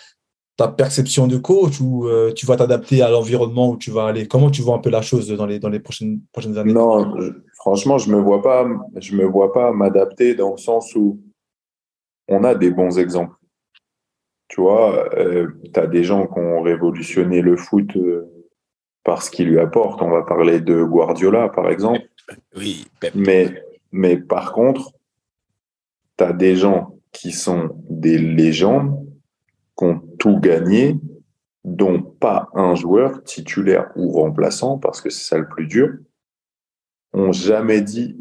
perception 0.78 1.26
de 1.26 1.38
coach 1.38 1.82
ou 1.82 2.08
euh, 2.08 2.32
tu 2.34 2.46
vas 2.46 2.56
t'adapter 2.56 3.02
à 3.02 3.10
l'environnement 3.10 3.72
où 3.72 3.78
tu 3.78 3.90
vas 3.90 4.06
aller? 4.06 4.28
Comment 4.28 4.52
tu 4.52 4.62
vois 4.62 4.76
un 4.76 4.80
peu 4.80 4.92
la 4.92 5.02
chose 5.02 5.28
dans 5.28 5.48
les, 5.48 5.58
dans 5.58 5.70
les 5.70 5.80
prochaines, 5.80 6.22
prochaines 6.32 6.56
années? 6.60 6.74
Non, 6.74 7.16
franchement, 7.56 7.98
je 7.98 8.12
me 8.12 8.22
vois 8.22 8.44
pas, 8.44 8.64
me 8.64 9.26
vois 9.26 9.52
pas 9.54 9.72
m'adapter 9.72 10.36
dans 10.36 10.52
le 10.52 10.58
sens 10.58 10.94
où 10.96 11.20
on 12.32 12.44
a 12.44 12.56
des 12.56 12.72
bons 12.72 12.98
exemples. 12.98 13.36
Tu 14.48 14.62
vois, 14.62 15.10
tu 15.14 15.80
as 15.80 15.88
des 15.88 16.04
gens 16.04 16.28
qui 16.28 16.40
ont 16.40 16.62
révolutionné 16.62 17.42
le 17.42 17.56
foot 17.56 17.96
euh, 17.96 18.26
par 19.04 19.22
ce 19.22 19.32
qu'il 19.32 19.50
lui 19.50 19.60
apporte. 19.60 20.02
On 20.02 20.10
va 20.10 20.24
parler 20.24 20.60
de 20.60 20.84
Guardiola, 20.84 21.50
par 21.50 21.70
exemple. 21.70 22.02
Oui, 22.56 22.86
Pep. 23.00 23.14
Mais, 23.16 23.64
mais 23.92 24.18
par 24.18 24.54
contre, 24.54 24.94
tu 26.18 26.24
as 26.24 26.34
des 26.34 26.56
gens 26.56 26.98
qui 27.12 27.32
sont 27.32 27.72
des 27.90 28.18
légendes, 28.18 29.06
qui 29.78 29.86
ont 29.86 30.02
tout 30.20 30.40
gagné, 30.40 30.98
dont 31.64 32.02
pas 32.02 32.50
un 32.54 32.76
joueur 32.76 33.24
titulaire 33.24 33.92
ou 33.96 34.12
remplaçant, 34.12 34.78
parce 34.78 35.02
que 35.02 35.10
c'est 35.10 35.28
ça 35.30 35.38
le 35.38 35.48
plus 35.48 35.68
dur, 35.68 35.90
ont 37.14 37.32
jamais 37.32 37.82
dit 37.82 38.18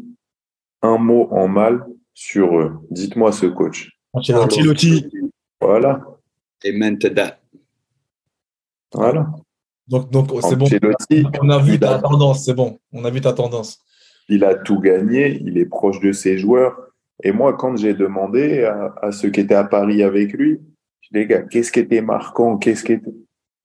un 0.81 0.97
mot 0.97 1.27
en 1.31 1.47
mal 1.47 1.85
sur 2.13 2.57
eux. 2.57 2.79
Dites-moi 2.89 3.31
ce 3.31 3.45
coach. 3.45 4.00
Ancelotti. 4.13 5.05
Voilà, 5.59 6.01
to 6.61 7.09
that. 7.09 7.39
voilà. 8.93 9.31
Donc, 9.87 10.09
donc 10.11 10.29
c'est 10.41 10.55
bon. 10.55 10.67
On 11.41 11.49
a 11.49 11.59
vu 11.59 11.73
il 11.73 11.79
ta 11.79 11.95
a- 11.95 12.01
tendance, 12.01 12.45
c'est 12.45 12.53
bon. 12.53 12.79
On 12.91 13.05
a 13.05 13.09
vu 13.09 13.21
ta 13.21 13.33
tendance. 13.33 13.79
il 14.29 14.43
a 14.43 14.55
tout 14.55 14.79
gagné, 14.79 15.39
il 15.45 15.57
est 15.57 15.65
proche 15.65 15.99
de 15.99 16.11
ses 16.11 16.37
joueurs. 16.37 16.77
Et 17.23 17.31
moi, 17.31 17.53
quand 17.53 17.75
j'ai 17.77 17.93
demandé 17.93 18.63
à, 18.63 18.93
à 19.01 19.11
ceux 19.11 19.29
qui 19.29 19.41
étaient 19.41 19.55
à 19.55 19.63
Paris 19.63 20.01
avec 20.03 20.33
lui, 20.33 20.59
je 21.01 21.09
dis, 21.11 21.19
les 21.19 21.27
gars, 21.27 21.41
qu'est-ce 21.43 21.71
qui 21.71 21.79
était 21.79 22.01
marquant 22.01 22.57
Qu'est-ce 22.57 22.83
qui 22.83 22.93
était... 22.93 23.13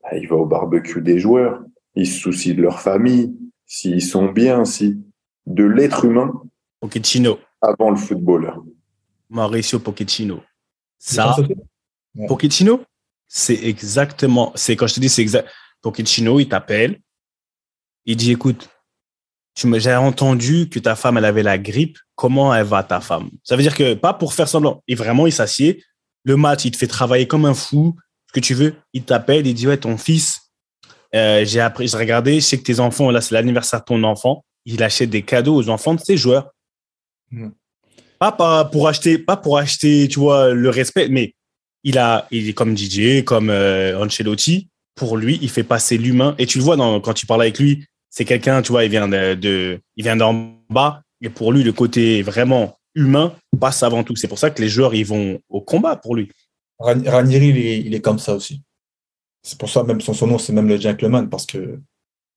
Ah, 0.02 0.16
il 0.16 0.28
va 0.28 0.36
au 0.36 0.46
barbecue 0.46 1.00
des 1.00 1.18
joueurs, 1.18 1.62
il 1.94 2.06
se 2.06 2.20
soucie 2.20 2.54
de 2.54 2.62
leur 2.62 2.80
famille, 2.80 3.34
s'ils 3.66 4.02
sont 4.02 4.30
bien, 4.30 4.64
si 4.64 5.00
de 5.46 5.64
l'être 5.64 6.04
humain 6.04 6.32
Pochettino. 6.80 7.38
avant 7.62 7.90
le 7.90 7.96
footballeur. 7.96 8.62
Mauricio 9.30 9.78
Pochettino. 9.78 10.42
Ça, 10.98 11.36
Pochettino, 12.28 12.82
c'est 13.28 13.64
exactement, 13.64 14.52
c'est 14.54 14.76
quand 14.76 14.86
je 14.86 14.94
te 14.94 15.00
dis 15.00 15.08
c'est 15.08 15.22
exact. 15.22 15.48
Pochettino, 15.82 16.40
il 16.40 16.48
t'appelle, 16.48 17.00
il 18.04 18.16
dit 18.16 18.32
écoute, 18.32 18.68
j'ai 19.56 19.94
entendu 19.94 20.68
que 20.68 20.78
ta 20.78 20.96
femme 20.96 21.16
elle 21.18 21.24
avait 21.24 21.42
la 21.42 21.58
grippe. 21.58 21.98
Comment 22.14 22.54
elle 22.54 22.64
va 22.64 22.82
ta 22.82 23.00
femme? 23.00 23.30
Ça 23.42 23.56
veut 23.56 23.62
dire 23.62 23.74
que 23.74 23.94
pas 23.94 24.14
pour 24.14 24.32
faire 24.32 24.48
semblant. 24.48 24.82
Et 24.88 24.94
vraiment, 24.94 25.26
il 25.26 25.32
s'assied. 25.32 25.82
Le 26.24 26.36
match, 26.36 26.64
il 26.64 26.70
te 26.70 26.76
fait 26.76 26.86
travailler 26.86 27.26
comme 27.26 27.44
un 27.44 27.54
fou. 27.54 27.94
Ce 28.28 28.32
que 28.32 28.40
tu 28.40 28.54
veux, 28.54 28.74
il 28.92 29.04
t'appelle, 29.04 29.46
il 29.46 29.54
dit 29.54 29.66
ouais 29.66 29.76
ton 29.76 29.96
fils. 29.96 30.40
euh, 31.14 31.44
j'ai 31.44 31.60
appris, 31.60 31.88
j'ai 31.88 31.96
regardé, 31.96 32.34
je 32.36 32.40
sais 32.40 32.58
que 32.58 32.64
tes 32.64 32.80
enfants 32.80 33.10
là 33.10 33.20
c'est 33.20 33.34
l'anniversaire 33.34 33.80
de 33.80 33.84
ton 33.84 34.02
enfant. 34.04 34.44
Il 34.64 34.82
achète 34.82 35.10
des 35.10 35.22
cadeaux 35.22 35.54
aux 35.54 35.68
enfants 35.68 35.94
de 35.94 36.00
ses 36.00 36.16
joueurs. 36.16 36.50
Hmm. 37.30 37.50
Pas, 38.18 38.64
pour 38.64 38.88
acheter, 38.88 39.18
pas 39.18 39.36
pour 39.36 39.58
acheter, 39.58 40.08
tu 40.08 40.18
vois, 40.18 40.52
le 40.54 40.70
respect, 40.70 41.08
mais 41.08 41.34
il 41.84 41.98
a, 41.98 42.26
il 42.30 42.48
est 42.48 42.52
comme 42.54 42.76
DJ, 42.76 43.22
comme 43.24 43.50
euh, 43.50 44.02
Ancelotti. 44.02 44.68
Pour 44.94 45.18
lui, 45.18 45.38
il 45.42 45.50
fait 45.50 45.62
passer 45.64 45.98
l'humain. 45.98 46.34
Et 46.38 46.46
tu 46.46 46.58
le 46.58 46.64
vois 46.64 46.76
quand 47.00 47.12
tu 47.12 47.26
parles 47.26 47.42
avec 47.42 47.58
lui, 47.58 47.84
c'est 48.08 48.24
quelqu'un, 48.24 48.62
tu 48.62 48.72
vois, 48.72 48.84
il 48.84 48.90
vient 48.90 49.06
de, 49.08 49.78
il 49.96 50.02
vient 50.02 50.16
d'en 50.16 50.54
bas. 50.70 51.02
Et 51.20 51.28
pour 51.28 51.52
lui, 51.52 51.62
le 51.62 51.72
côté 51.72 52.22
vraiment 52.22 52.78
humain 52.94 53.34
passe 53.60 53.82
avant 53.82 54.02
tout. 54.04 54.16
C'est 54.16 54.28
pour 54.28 54.38
ça 54.38 54.50
que 54.50 54.62
les 54.62 54.68
joueurs, 54.68 54.94
ils 54.94 55.04
vont 55.04 55.38
au 55.50 55.60
combat 55.60 55.96
pour 55.96 56.16
lui. 56.16 56.30
Ran- 56.78 57.02
Ranieri, 57.04 57.48
il 57.48 57.58
est, 57.58 57.80
il 57.80 57.94
est 57.94 58.00
comme 58.00 58.18
ça 58.18 58.34
aussi. 58.34 58.62
C'est 59.42 59.58
pour 59.58 59.68
ça, 59.68 59.82
même 59.84 60.00
son, 60.00 60.14
son 60.14 60.26
nom, 60.26 60.38
c'est 60.38 60.52
même 60.54 60.68
le 60.68 60.80
gentleman, 60.80 61.28
parce 61.28 61.44
que. 61.44 61.78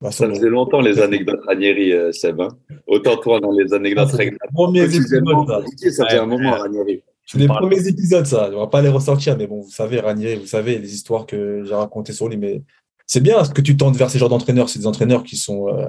Bah, 0.02 0.12
Ça 0.12 0.28
faisait 0.30 0.50
longtemps 0.50 0.82
les 0.82 1.00
anecdotes 1.00 1.42
Ranieri, 1.46 1.92
euh, 1.94 2.12
Seb. 2.12 2.40
hein. 2.42 2.50
Autant 2.88 3.18
toi 3.18 3.40
dans 3.40 3.52
les 3.52 3.74
anecdotes 3.74 4.10
Ah, 4.14 4.48
premiers 4.54 4.84
épisodes, 4.84 5.24
ça. 5.48 5.62
Ça 5.92 6.06
faisait 6.08 6.20
un 6.20 6.26
moment. 6.26 6.52
Ranieri. 6.52 7.04
C'est 7.26 7.38
les 7.38 7.48
Parle. 7.48 7.60
premiers 7.70 7.88
épisodes, 7.88 8.26
ça. 8.26 8.50
On 8.54 8.60
va 8.60 8.68
pas 8.68 8.82
les 8.82 8.90
ressortir, 8.90 9.38
mais 9.38 9.46
bon, 9.46 9.62
vous 9.62 9.70
savez, 9.70 10.00
Ranieri, 10.00 10.36
vous 10.38 10.48
savez 10.48 10.80
les 10.80 10.94
histoires 10.94 11.26
que 11.28 11.64
j'ai 11.64 11.76
racontées 11.76 12.14
sur 12.14 12.28
lui. 12.28 12.38
Mais 12.38 12.64
c'est 13.06 13.22
bien 13.22 13.44
ce 13.44 13.52
que 13.52 13.62
tu 13.62 13.78
tentes 13.78 13.96
vers 13.98 14.10
ces 14.10 14.18
genres 14.20 14.30
d'entraîneurs. 14.30 14.68
C'est 14.70 14.80
des 14.80 14.88
entraîneurs 14.88 15.24
qui 15.24 15.36
sont, 15.38 15.68
euh, 15.68 15.86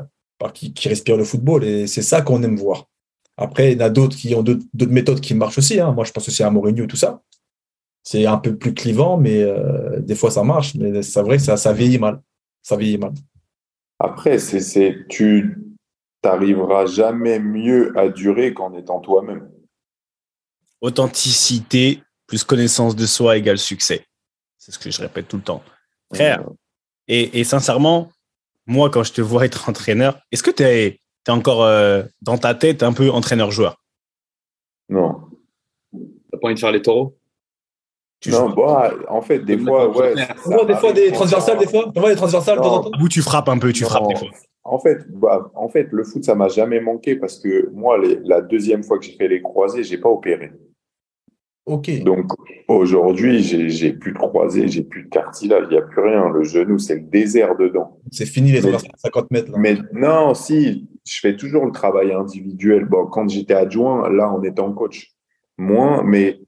qui, 0.52 0.72
qui 0.74 0.88
respirent 0.88 1.16
le 1.16 1.24
football 1.24 1.64
et 1.64 1.86
c'est 1.86 2.02
ça 2.02 2.20
qu'on 2.22 2.42
aime 2.42 2.56
voir. 2.56 2.88
Après, 3.38 3.72
il 3.72 3.78
y 3.78 3.82
en 3.82 3.86
a 3.86 3.90
d'autres 3.90 4.16
qui 4.16 4.34
ont 4.34 4.42
d'autres 4.42 4.64
d'autres 4.74 4.92
méthodes 4.92 5.20
qui 5.20 5.32
marchent 5.34 5.56
aussi. 5.56 5.80
hein. 5.80 5.92
Moi, 5.92 6.04
je 6.04 6.12
pense 6.12 6.28
aussi 6.28 6.42
à 6.42 6.50
Mourinho 6.50 6.84
et 6.84 6.86
tout 6.86 6.96
ça. 6.96 7.22
C'est 8.02 8.26
un 8.26 8.36
peu 8.38 8.56
plus 8.56 8.74
clivant, 8.74 9.16
mais 9.16 9.42
euh, 9.42 9.98
des 10.00 10.14
fois, 10.14 10.30
ça 10.30 10.42
marche. 10.42 10.74
Mais 10.74 11.00
c'est 11.02 11.22
vrai 11.22 11.36
que 11.38 11.42
ça, 11.42 11.56
ça 11.56 11.72
vieillit 11.72 11.98
mal. 11.98 12.20
Ça 12.62 12.76
vieillit 12.76 12.98
mal. 12.98 13.12
Après, 14.00 14.38
c'est, 14.38 14.60
c'est, 14.60 15.06
tu 15.10 15.58
t'arriveras 16.22 16.86
jamais 16.86 17.38
mieux 17.38 17.96
à 17.98 18.08
durer 18.08 18.54
qu'en 18.54 18.74
étant 18.74 19.00
toi-même. 19.00 19.50
Authenticité 20.80 22.02
plus 22.26 22.42
connaissance 22.42 22.96
de 22.96 23.04
soi 23.04 23.36
égale 23.36 23.58
succès. 23.58 24.06
C'est 24.56 24.72
ce 24.72 24.78
que 24.78 24.90
je 24.90 25.00
répète 25.02 25.28
tout 25.28 25.36
le 25.36 25.42
temps. 25.42 25.62
Frère, 26.14 26.42
et, 27.08 27.40
et 27.40 27.44
sincèrement, 27.44 28.10
moi, 28.66 28.88
quand 28.88 29.02
je 29.02 29.12
te 29.12 29.20
vois 29.20 29.44
être 29.44 29.68
entraîneur, 29.68 30.18
est-ce 30.32 30.42
que 30.42 30.50
tu 30.50 30.62
es, 30.62 30.98
encore 31.28 31.62
euh, 31.62 32.02
dans 32.22 32.38
ta 32.38 32.54
tête 32.54 32.82
un 32.82 32.94
peu 32.94 33.10
entraîneur-joueur? 33.10 33.76
Non. 34.88 35.28
T'as 35.92 36.38
pas 36.38 36.46
envie 36.46 36.54
de 36.54 36.58
faire 36.58 36.72
les 36.72 36.82
taureaux 36.82 37.19
Tu 38.20 38.30
non, 38.30 38.48
joues- 38.50 38.54
bah, 38.54 38.92
en 39.08 39.22
fait, 39.22 39.38
des 39.40 39.56
fois, 39.58 39.88
ouais. 39.96 40.14
On 40.46 40.64
des 40.66 40.74
fois 40.74 40.92
des 40.92 41.10
transversales, 41.10 41.58
des 41.58 41.66
fois. 41.66 41.90
On 41.96 42.08
des 42.08 42.14
transversales 42.16 42.58
de 42.58 42.62
temps 42.62 42.76
en 42.76 42.90
temps. 42.90 42.90
Ou 43.02 43.08
tu 43.08 43.22
frappes 43.22 43.48
un 43.48 43.58
peu, 43.58 43.72
tu 43.72 43.82
Non. 43.84 43.88
frappes 43.88 44.08
des 44.08 44.16
fois. 44.16 44.28
En 44.62 44.78
fait, 44.78 44.98
bah, 45.10 45.50
en 45.54 45.68
fait, 45.68 45.88
le 45.90 46.04
foot, 46.04 46.22
ça 46.22 46.34
m'a 46.34 46.48
jamais 46.48 46.80
manqué 46.80 47.16
parce 47.16 47.38
que 47.38 47.70
moi, 47.72 47.96
les- 47.98 48.18
la 48.24 48.42
deuxième 48.42 48.82
fois 48.84 48.98
que 48.98 49.06
j'ai 49.06 49.12
fait 49.16 49.26
les 49.28 49.40
croisés, 49.40 49.82
j'ai 49.84 49.96
pas 49.98 50.10
opéré. 50.10 50.52
Ok. 51.66 52.02
Donc 52.02 52.26
aujourd'hui, 52.68 53.42
j'ai 53.42 53.68
j'ai 53.68 53.92
plus 53.92 54.12
de 54.12 54.18
croisés, 54.18 54.66
j'ai 54.66 54.82
plus 54.82 55.04
de 55.04 55.08
cartilage, 55.08 55.66
il 55.70 55.74
y 55.74 55.78
a 55.78 55.82
plus 55.82 56.02
rien. 56.02 56.28
Le 56.28 56.42
genou, 56.42 56.78
c'est 56.78 56.96
le 56.96 57.02
désert 57.02 57.56
dedans. 57.56 57.98
C'est 58.10 58.26
fini 58.26 58.48
les 58.50 58.54
Mais- 58.60 58.70
transversales 58.70 58.90
à 58.94 58.98
50 58.98 59.30
mètres. 59.30 59.52
Là. 59.52 59.58
Mais 59.58 59.76
non, 59.92 60.34
si, 60.34 60.88
je 61.06 61.18
fais 61.20 61.36
toujours 61.36 61.64
le 61.66 61.72
travail 61.72 62.12
individuel. 62.12 62.86
Bon, 62.86 63.06
quand 63.06 63.28
j'étais 63.28 63.54
adjoint, 63.54 64.10
là, 64.10 64.28
en 64.30 64.42
étant 64.42 64.72
coach, 64.72 65.12
moins, 65.58 66.02
mais 66.02 66.40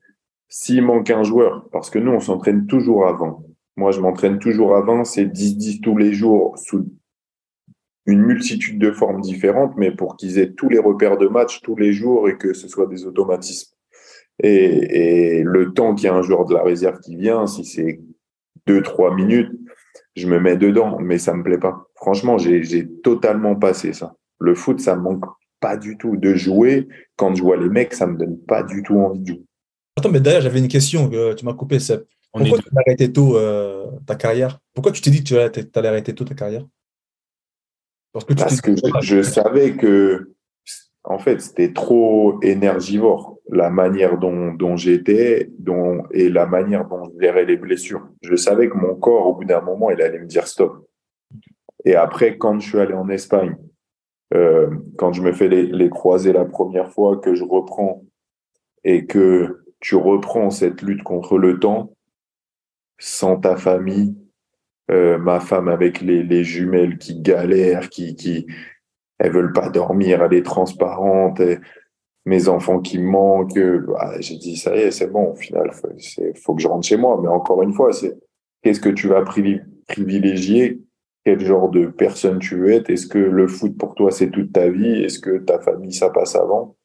s'il 0.53 0.83
manque 0.83 1.09
un 1.09 1.23
joueur, 1.23 1.67
parce 1.73 1.89
que 1.89 1.99
nous, 1.99 2.13
on 2.13 2.21
s'entraîne 2.21 2.67
toujours 2.67 3.09
avant. 3.09 3.43
Moi, 3.77 3.91
je 3.91 4.01
m'entraîne 4.01 4.39
toujours 4.39 4.77
avant, 4.77 5.03
c'est 5.03 5.25
10-10 5.25 5.81
tous 5.81 5.97
les 5.97 6.13
jours, 6.13 6.59
sous 6.59 6.87
une 8.05 8.21
multitude 8.21 8.79
de 8.79 8.91
formes 8.91 9.23
différentes, 9.23 9.73
mais 9.79 9.91
pour 9.93 10.15
qu'ils 10.15 10.39
aient 10.39 10.53
tous 10.53 10.69
les 10.69 10.79
repères 10.79 11.17
de 11.17 11.27
match 11.27 11.63
tous 11.63 11.75
les 11.75 11.95
jours 11.95 12.29
et 12.29 12.37
que 12.37 12.53
ce 12.53 12.69
soit 12.69 12.87
des 12.87 13.07
automatismes. 13.07 13.75
Et, 14.43 15.43
le 15.43 15.73
temps 15.73 15.95
qu'il 15.95 16.05
y 16.05 16.09
a 16.09 16.15
un 16.15 16.21
joueur 16.21 16.45
de 16.45 16.53
la 16.53 16.63
réserve 16.63 17.01
qui 17.01 17.17
vient, 17.17 17.47
si 17.47 17.65
c'est 17.65 18.03
2-3 18.67 19.15
minutes, 19.15 19.53
je 20.17 20.27
me 20.27 20.39
mets 20.39 20.59
dedans, 20.59 20.99
mais 21.01 21.17
ça 21.17 21.33
me 21.33 21.43
plaît 21.43 21.59
pas. 21.59 21.87
Franchement, 21.95 22.37
j'ai 22.37 22.63
j'ai 22.63 22.87
totalement 22.87 23.57
passé 23.57 23.95
ça. 23.95 24.17
Le 24.39 24.55
foot, 24.55 24.81
ça 24.81 24.97
me 24.97 25.03
manque 25.03 25.25
pas 25.61 25.79
du 25.79 25.97
tout 25.97 26.19
de 26.19 26.35
jouer. 26.35 26.89
Quand 27.17 27.35
je 27.35 27.43
vois 27.43 27.57
les 27.57 27.71
mecs, 27.71 27.95
ça 27.95 28.07
me 28.07 28.19
donne 28.19 28.39
pas 28.39 28.63
du 28.63 28.83
tout 28.83 28.99
envie 28.99 29.21
de 29.21 29.29
jouer. 29.29 29.47
Attends, 29.97 30.11
mais 30.11 30.21
d'ailleurs, 30.21 30.41
j'avais 30.41 30.59
une 30.59 30.69
question 30.69 31.09
que 31.09 31.35
tu 31.35 31.45
m'as 31.45 31.55
coupé, 31.55 31.79
Seb. 31.79 32.05
Pourquoi 32.33 32.59
tu 32.59 32.69
as 32.75 32.81
arrêté 32.81 33.13
tôt 33.13 33.37
euh, 33.37 33.87
ta 34.07 34.15
carrière? 34.15 34.59
Pourquoi 34.75 34.93
tu 34.93 35.03
t'es 35.03 35.11
dit 35.11 35.23
que 35.23 35.29
tu 35.29 35.37
allais, 35.37 35.89
arrêter 35.89 36.15
tôt 36.15 36.25
ta 36.25 36.35
carrière? 36.35 36.67
Parce 38.13 38.25
que 38.25 38.33
tu 38.33 38.43
Parce 38.43 38.61
que 38.61 38.75
je, 38.75 38.83
je 39.03 39.23
savais 39.23 39.77
que, 39.77 40.33
en 41.05 41.19
fait, 41.19 41.41
c'était 41.41 41.73
trop 41.75 42.41
énergivore, 42.43 43.39
la 43.51 43.69
manière 43.69 44.19
dont, 44.19 44.55
dont 44.55 44.77
j'étais 44.77 45.51
dont, 45.59 46.05
et 46.11 46.31
la 46.31 46.47
manière 46.47 46.89
dont 46.89 47.05
je 47.05 47.21
gérais 47.21 47.45
les 47.45 47.57
blessures. 47.57 48.09
Je 48.23 48.35
savais 48.35 48.71
que 48.71 48.77
mon 48.77 48.95
corps, 48.95 49.27
au 49.27 49.35
bout 49.35 49.45
d'un 49.45 49.61
moment, 49.61 49.91
il 49.91 50.01
allait 50.01 50.19
me 50.19 50.27
dire 50.27 50.47
stop. 50.47 50.89
Et 51.85 51.97
après, 51.97 52.39
quand 52.39 52.59
je 52.61 52.69
suis 52.69 52.79
allé 52.79 52.95
en 52.95 53.09
Espagne, 53.11 53.57
euh, 54.33 54.71
quand 54.97 55.13
je 55.13 55.21
me 55.21 55.33
fais 55.33 55.49
les, 55.49 55.67
les 55.67 55.91
croisés 55.91 56.33
la 56.33 56.47
première 56.47 56.91
fois, 56.91 57.19
que 57.19 57.35
je 57.35 57.45
reprends 57.45 58.05
et 58.85 59.05
que 59.05 59.62
tu 59.83 59.97
reprends 59.97 60.51
cette 60.51 60.83
lutte 60.83 61.05
contre 61.05 61.39
le 61.39 61.61
temps, 61.61 61.93
sans 62.99 63.37
ta 63.37 63.57
famille, 63.57 64.17
euh, 64.91 65.19
ma 65.19 65.41
femme 65.41 65.69
avec 65.69 66.01
les, 66.01 66.23
les 66.23 66.45
jumelles 66.45 66.99
qui 66.99 67.21
galèrent, 67.21 67.89
qui, 67.91 68.15
qui 68.17 68.47
elles 69.19 69.33
veulent 69.33 69.53
pas 69.53 69.71
dormir, 69.71 70.23
elle 70.23 70.35
est 70.35 70.45
transparente, 70.45 71.41
mes 72.25 72.49
enfants 72.49 72.81
qui 72.81 72.99
manquent. 72.99 73.59
bah, 73.89 74.15
J'ai 74.21 74.37
dit 74.37 74.57
ça 74.57 74.77
y 74.77 74.81
est, 74.81 74.91
c'est 74.91 75.09
bon. 75.09 75.33
Au 75.33 75.35
final, 75.37 75.71
c'est- 75.99 76.39
faut 76.39 76.55
que 76.55 76.63
je 76.63 76.69
rentre 76.69 76.87
chez 76.87 76.97
moi. 76.97 77.19
Mais 77.23 77.29
encore 77.29 77.63
une 77.63 77.73
fois, 77.73 77.93
c'est 77.93 78.15
qu'est-ce 78.63 78.81
que 78.81 78.89
tu 78.91 79.09
vas 79.09 79.23
privi- 79.23 79.63
privilégier? 79.89 80.81
Quel 81.25 81.41
genre 81.41 81.71
de 81.71 81.87
personne 81.87 82.39
tu 82.41 82.57
veux 82.57 82.73
être? 82.73 82.91
Est-ce 82.91 83.07
que 83.07 83.19
le 83.19 83.47
foot 83.49 83.77
pour 83.79 83.95
toi 83.95 84.11
c'est 84.11 84.31
toute 84.31 84.53
ta 84.53 84.69
vie? 84.71 85.05
Est-ce 85.05 85.21
que 85.21 85.39
ta 85.39 85.61
famille 85.61 85.93
ça 85.93 86.11
passe 86.11 86.35
avant? 86.37 86.77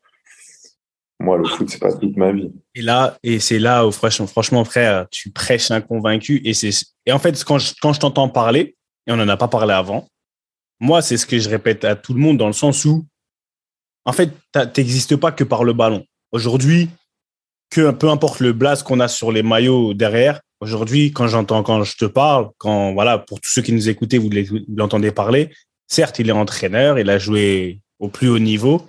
Moi, 1.27 1.37
le 1.39 1.43
foot 1.43 1.69
c'est 1.69 1.81
pas 1.81 1.91
toute 1.91 2.15
ma 2.15 2.31
vie. 2.31 2.49
Et 2.73 2.81
là, 2.81 3.17
et 3.21 3.41
c'est 3.41 3.59
là 3.59 3.85
où 3.85 3.91
franchement, 3.91 4.63
frère, 4.63 5.07
tu 5.11 5.29
prêches 5.29 5.71
un 5.71 5.81
convaincu. 5.81 6.41
Et 6.45 6.53
c'est, 6.53 6.69
et 7.05 7.11
en 7.11 7.19
fait, 7.19 7.43
quand 7.43 7.59
je, 7.59 7.73
quand 7.81 7.91
je 7.91 7.99
t'entends 7.99 8.29
parler, 8.29 8.77
et 9.05 9.11
on 9.11 9.17
n'en 9.17 9.27
a 9.27 9.35
pas 9.35 9.49
parlé 9.49 9.73
avant, 9.73 10.07
moi, 10.79 11.01
c'est 11.01 11.17
ce 11.17 11.25
que 11.25 11.37
je 11.37 11.49
répète 11.49 11.83
à 11.83 11.97
tout 11.97 12.13
le 12.13 12.21
monde 12.21 12.37
dans 12.37 12.47
le 12.47 12.53
sens 12.53 12.85
où, 12.85 13.05
en 14.05 14.13
fait, 14.13 14.31
t'existes 14.73 15.17
pas 15.17 15.33
que 15.33 15.43
par 15.43 15.65
le 15.65 15.73
ballon. 15.73 16.05
Aujourd'hui, 16.31 16.89
que 17.69 17.91
peu 17.91 18.09
importe 18.09 18.39
le 18.39 18.53
blast 18.53 18.83
qu'on 18.83 19.01
a 19.01 19.09
sur 19.09 19.33
les 19.33 19.43
maillots 19.43 19.93
derrière, 19.93 20.39
aujourd'hui, 20.61 21.11
quand 21.11 21.27
j'entends, 21.27 21.61
quand 21.61 21.83
je 21.83 21.97
te 21.97 22.05
parle, 22.05 22.51
quand, 22.57 22.93
voilà, 22.93 23.17
pour 23.17 23.41
tous 23.41 23.49
ceux 23.49 23.61
qui 23.61 23.73
nous 23.73 23.89
écoutaient, 23.89 24.17
vous 24.17 24.29
l'entendez 24.73 25.11
parler, 25.11 25.53
certes, 25.87 26.19
il 26.19 26.29
est 26.29 26.31
entraîneur, 26.31 26.97
il 26.97 27.09
a 27.09 27.19
joué 27.19 27.81
au 27.99 28.07
plus 28.07 28.29
haut 28.29 28.39
niveau, 28.39 28.87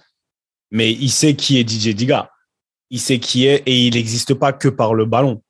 mais 0.71 0.93
il 0.93 1.11
sait 1.11 1.35
qui 1.35 1.59
est 1.59 1.69
DJ 1.69 1.95
Diga 1.95 2.31
il 2.91 3.01
sait 3.01 3.19
qui 3.19 3.47
est 3.47 3.63
et 3.67 3.87
il 3.87 3.95
n'existe 3.95 4.35
pas 4.35 4.53
que 4.53 4.69
par 4.69 4.95
le 4.95 5.05
ballon. 5.05 5.43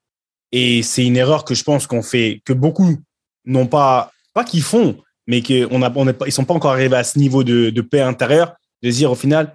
Et 0.52 0.82
c'est 0.82 1.04
une 1.04 1.16
erreur 1.16 1.44
que 1.44 1.54
je 1.54 1.62
pense 1.62 1.86
qu'on 1.86 2.02
fait, 2.02 2.40
que 2.44 2.52
beaucoup 2.52 2.96
n'ont 3.44 3.66
pas, 3.66 4.12
pas 4.32 4.44
qu'ils 4.44 4.62
font, 4.62 4.98
mais 5.26 5.42
qu'on 5.42 5.82
a, 5.82 5.92
on 5.94 6.12
pas, 6.12 6.26
ils 6.26 6.32
sont 6.32 6.44
pas 6.44 6.54
encore 6.54 6.72
arrivés 6.72 6.96
à 6.96 7.04
ce 7.04 7.18
niveau 7.18 7.44
de, 7.44 7.80
paix 7.80 8.00
intérieure, 8.00 8.54
de 8.82 8.90
dire 8.90 9.10
au 9.10 9.14
final, 9.14 9.54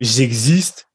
j'existe 0.00 0.88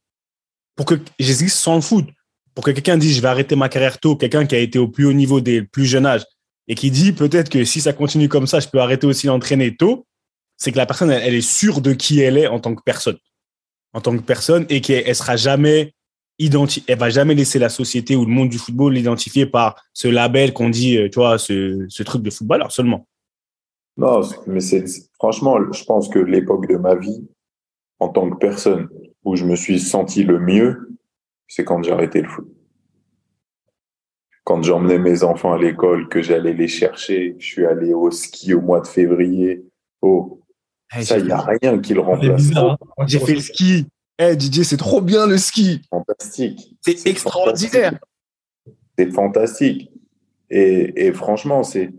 pour 0.75 0.85
que 0.85 0.95
j'existe 1.19 1.57
sans 1.57 1.75
le 1.75 1.81
foot. 1.81 2.07
Pour 2.53 2.63
que 2.63 2.71
quelqu'un 2.71 2.97
dise 2.97 3.17
je 3.17 3.21
vais 3.21 3.27
arrêter 3.27 3.55
ma 3.55 3.69
carrière 3.69 3.99
tôt, 3.99 4.15
quelqu'un 4.15 4.45
qui 4.45 4.55
a 4.55 4.59
été 4.59 4.79
au 4.79 4.87
plus 4.87 5.05
haut 5.05 5.13
niveau 5.13 5.41
des 5.41 5.61
plus 5.61 5.85
jeunes 5.85 6.05
âges 6.05 6.25
et 6.67 6.75
qui 6.75 6.89
dit 6.89 7.11
peut-être 7.11 7.49
que 7.49 7.65
si 7.65 7.81
ça 7.81 7.93
continue 7.93 8.29
comme 8.29 8.47
ça, 8.47 8.61
je 8.61 8.67
peux 8.67 8.79
arrêter 8.79 9.05
aussi 9.05 9.27
d'entraîner 9.27 9.75
tôt, 9.75 10.07
c'est 10.57 10.71
que 10.71 10.77
la 10.77 10.85
personne, 10.85 11.11
elle 11.11 11.35
est 11.35 11.41
sûre 11.41 11.81
de 11.81 11.93
qui 11.93 12.21
elle 12.21 12.37
est 12.37 12.47
en 12.47 12.59
tant 12.59 12.73
que 12.73 12.81
personne. 12.83 13.17
En 13.95 14.01
tant 14.01 14.15
que 14.17 14.21
personne 14.21 14.65
et 14.67 14.81
qu'elle 14.81 15.03
elle 15.05 15.15
sera 15.15 15.37
jamais 15.37 15.93
identi 16.37 16.83
elle 16.89 16.99
va 16.99 17.09
jamais 17.09 17.33
laisser 17.33 17.59
la 17.59 17.69
société 17.69 18.17
ou 18.17 18.25
le 18.25 18.31
monde 18.31 18.49
du 18.49 18.57
football 18.57 18.91
l'identifier 18.93 19.45
par 19.45 19.81
ce 19.93 20.09
label 20.09 20.51
qu'on 20.51 20.69
dit, 20.69 20.97
euh, 20.97 21.09
tu 21.09 21.15
vois, 21.19 21.37
ce, 21.37 22.03
truc 22.03 22.21
de 22.21 22.29
footballeur 22.29 22.73
seulement. 22.73 23.07
Non, 23.95 24.19
mais 24.47 24.59
c'est 24.59 24.83
franchement, 25.13 25.57
je 25.71 25.85
pense 25.85 26.09
que 26.09 26.19
l'époque 26.19 26.67
de 26.67 26.75
ma 26.75 26.95
vie, 26.95 27.25
en 27.99 28.09
tant 28.09 28.29
que 28.29 28.35
personne, 28.35 28.89
où 29.23 29.37
je 29.37 29.45
me 29.45 29.55
suis 29.55 29.79
senti 29.79 30.23
le 30.23 30.39
mieux, 30.39 30.89
c'est 31.47 31.63
quand 31.63 31.81
j'ai 31.81 31.93
arrêté 31.93 32.21
le 32.21 32.27
foot. 32.27 32.47
Quand 34.43 34.61
j'emmenais 34.61 34.99
mes 34.99 35.23
enfants 35.23 35.53
à 35.53 35.57
l'école, 35.57 36.09
que 36.09 36.21
j'allais 36.21 36.53
les 36.53 36.67
chercher, 36.67 37.37
je 37.39 37.45
suis 37.45 37.65
allé 37.65 37.93
au 37.93 38.11
ski 38.11 38.53
au 38.53 38.59
mois 38.59 38.81
de 38.81 38.87
février. 38.87 39.63
Oh, 40.97 41.01
ça, 41.01 41.17
il 41.17 41.25
n'y 41.25 41.31
a 41.31 41.41
rien 41.41 41.79
qui 41.79 41.93
le 41.93 42.01
C'est 42.01 42.05
remplace. 42.05 42.35
bizarre. 42.47 42.77
hein. 42.97 43.05
J'ai 43.07 43.19
fait 43.19 43.33
le 43.33 43.39
ski. 43.41 43.87
Eh, 44.19 44.33
DJ, 44.39 44.61
c'est 44.63 44.77
trop 44.77 45.01
bien 45.01 45.27
le 45.27 45.37
ski. 45.37 45.81
Fantastique. 45.89 46.77
C'est 46.81 47.07
extraordinaire. 47.07 47.99
c'est 48.97 49.11
fantastique. 49.11 49.91
Et, 50.49 51.07
et 51.07 51.11
franchement, 51.11 51.63
c'est, 51.63 51.91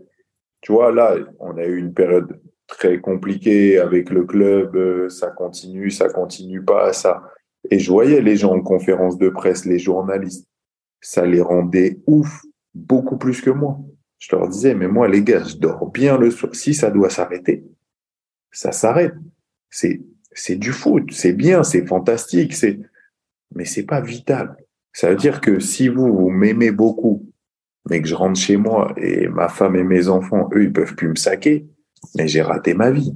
tu 0.61 0.71
vois, 0.71 0.91
là, 0.91 1.15
on 1.39 1.57
a 1.57 1.65
eu 1.65 1.77
une 1.77 1.93
période 1.93 2.39
très 2.67 2.99
compliquée 2.99 3.77
avec 3.77 4.09
le 4.09 4.25
club, 4.25 4.75
euh, 4.75 5.09
ça 5.09 5.27
continue, 5.29 5.91
ça 5.91 6.09
continue 6.09 6.61
pas, 6.63 6.91
ça. 6.93 7.23
Et 7.69 7.79
je 7.79 7.89
voyais 7.91 8.21
les 8.21 8.35
gens 8.35 8.53
en 8.55 8.61
conférence 8.61 9.17
de 9.17 9.29
presse, 9.29 9.65
les 9.65 9.79
journalistes, 9.79 10.47
ça 11.01 11.25
les 11.25 11.41
rendait 11.41 11.99
ouf, 12.07 12.41
beaucoup 12.73 13.17
plus 13.17 13.41
que 13.41 13.49
moi. 13.51 13.77
Je 14.19 14.35
leur 14.35 14.47
disais, 14.49 14.73
mais 14.73 14.87
moi, 14.87 15.07
les 15.07 15.21
gars, 15.23 15.43
je 15.43 15.55
dors 15.57 15.89
bien 15.91 16.17
le 16.17 16.31
soir. 16.31 16.55
Si 16.55 16.73
ça 16.73 16.89
doit 16.89 17.09
s'arrêter, 17.09 17.63
ça 18.51 18.71
s'arrête. 18.71 19.13
C'est, 19.69 20.01
c'est 20.31 20.55
du 20.55 20.71
foot, 20.71 21.11
c'est 21.11 21.33
bien, 21.33 21.63
c'est 21.63 21.85
fantastique, 21.85 22.53
c'est, 22.53 22.79
mais 23.53 23.65
c'est 23.65 23.85
pas 23.85 24.01
vital. 24.01 24.55
Ça 24.93 25.09
veut 25.09 25.15
dire 25.15 25.41
que 25.41 25.59
si 25.59 25.87
vous, 25.89 26.13
vous 26.13 26.29
m'aimez 26.29 26.71
beaucoup, 26.71 27.31
mais 27.89 28.01
que 28.01 28.07
je 28.07 28.15
rentre 28.15 28.39
chez 28.39 28.57
moi 28.57 28.93
et 28.97 29.27
ma 29.27 29.49
femme 29.49 29.75
et 29.75 29.83
mes 29.83 30.07
enfants, 30.07 30.49
eux, 30.53 30.63
ils 30.63 30.73
peuvent 30.73 30.95
plus 30.95 31.09
me 31.09 31.15
saquer, 31.15 31.67
mais 32.15 32.27
j'ai 32.27 32.41
raté 32.41 32.73
ma 32.73 32.91
vie. 32.91 33.13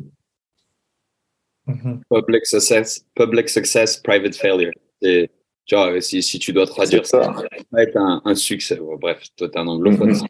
Mhm. 1.67 2.01
Public 2.09 2.45
success, 2.45 3.05
public 3.15 3.49
success, 3.49 3.97
private 3.97 4.35
failure. 4.35 4.71
Et, 5.01 5.29
tu 5.65 5.75
vois, 5.75 5.99
si, 6.01 6.21
si 6.23 6.39
tu 6.39 6.53
dois 6.53 6.65
traduire 6.65 7.05
C'est 7.05 7.17
ça. 7.17 7.23
ça, 7.23 7.43
va 7.71 7.83
être 7.83 7.97
un, 7.97 8.21
un 8.25 8.35
succès. 8.35 8.79
Bref, 8.99 9.23
toi, 9.35 9.49
t'es 9.49 9.59
un 9.59 9.67
anglophone. 9.67 10.09
Mhm. 10.09 10.27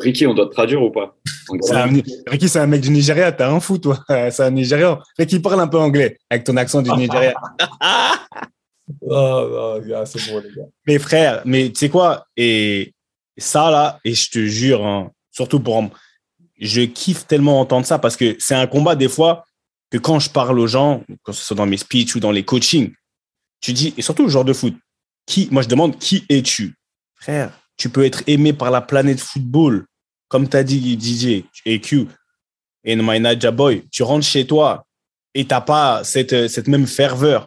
Ricky, 0.00 0.26
on 0.26 0.34
doit 0.34 0.46
te 0.46 0.52
traduire 0.52 0.82
ou 0.82 0.90
pas 0.90 1.16
un- 1.72 1.90
Ricky, 2.26 2.48
c'est 2.48 2.58
un 2.60 2.66
mec 2.66 2.80
du 2.80 2.90
Nigeria, 2.90 3.32
t'as 3.32 3.50
un 3.50 3.60
fou, 3.60 3.78
toi. 3.78 3.98
C'est 4.08 4.40
un 4.42 4.50
Nigérian. 4.50 4.98
Ricky, 5.18 5.40
parle 5.40 5.60
un 5.60 5.68
peu 5.68 5.78
anglais 5.78 6.16
avec 6.30 6.44
ton 6.44 6.56
accent 6.56 6.80
du 6.82 6.90
Nigeria. 6.92 7.34
Ah, 9.08 9.46
ah, 9.46 9.76
gars, 9.86 10.04
c'est 10.04 10.30
bon, 10.30 10.40
les 10.40 10.50
gars. 10.54 10.64
mes 10.86 10.98
frères, 10.98 11.42
mais 11.44 11.68
tu 11.68 11.78
sais 11.78 11.88
quoi? 11.88 12.26
Et 12.36 12.92
ça, 13.38 13.70
là, 13.70 14.00
et 14.04 14.14
je 14.14 14.28
te 14.30 14.44
jure, 14.46 14.84
hein, 14.84 15.10
surtout 15.30 15.60
pour. 15.60 15.88
Je 16.58 16.82
kiffe 16.82 17.26
tellement 17.26 17.60
entendre 17.60 17.86
ça 17.86 17.98
parce 17.98 18.16
que 18.16 18.34
c'est 18.40 18.54
un 18.56 18.66
combat, 18.66 18.96
des 18.96 19.08
fois, 19.08 19.44
que 19.90 19.98
quand 19.98 20.18
je 20.18 20.28
parle 20.28 20.58
aux 20.58 20.66
gens, 20.66 21.02
que 21.24 21.32
ce 21.32 21.42
soit 21.44 21.56
dans 21.56 21.66
mes 21.66 21.76
speeches 21.76 22.16
ou 22.16 22.20
dans 22.20 22.32
les 22.32 22.44
coachings, 22.44 22.92
tu 23.60 23.72
dis, 23.72 23.94
et 23.96 24.02
surtout 24.02 24.24
le 24.24 24.28
genre 24.28 24.44
de 24.44 24.52
foot, 24.52 24.74
qui, 25.24 25.48
moi 25.50 25.62
je 25.62 25.68
demande, 25.68 25.96
qui 25.98 26.24
es-tu? 26.28 26.74
Frère, 27.14 27.52
tu 27.76 27.88
peux 27.90 28.04
être 28.04 28.22
aimé 28.26 28.52
par 28.52 28.70
la 28.70 28.80
planète 28.80 29.20
football, 29.20 29.86
comme 30.30 30.48
tu 30.48 30.56
as 30.56 30.64
dit 30.64 30.98
DJ 30.98 31.44
et 31.66 31.80
Q, 31.80 32.06
et 32.84 32.96
My 32.96 33.20
Naja 33.20 33.50
Boy, 33.50 33.84
tu 33.90 34.02
rentres 34.02 34.24
chez 34.24 34.46
toi 34.46 34.86
et 35.34 35.44
t'as 35.44 35.60
pas 35.60 36.02
cette, 36.04 36.66
même 36.68 36.86
ferveur 36.86 37.46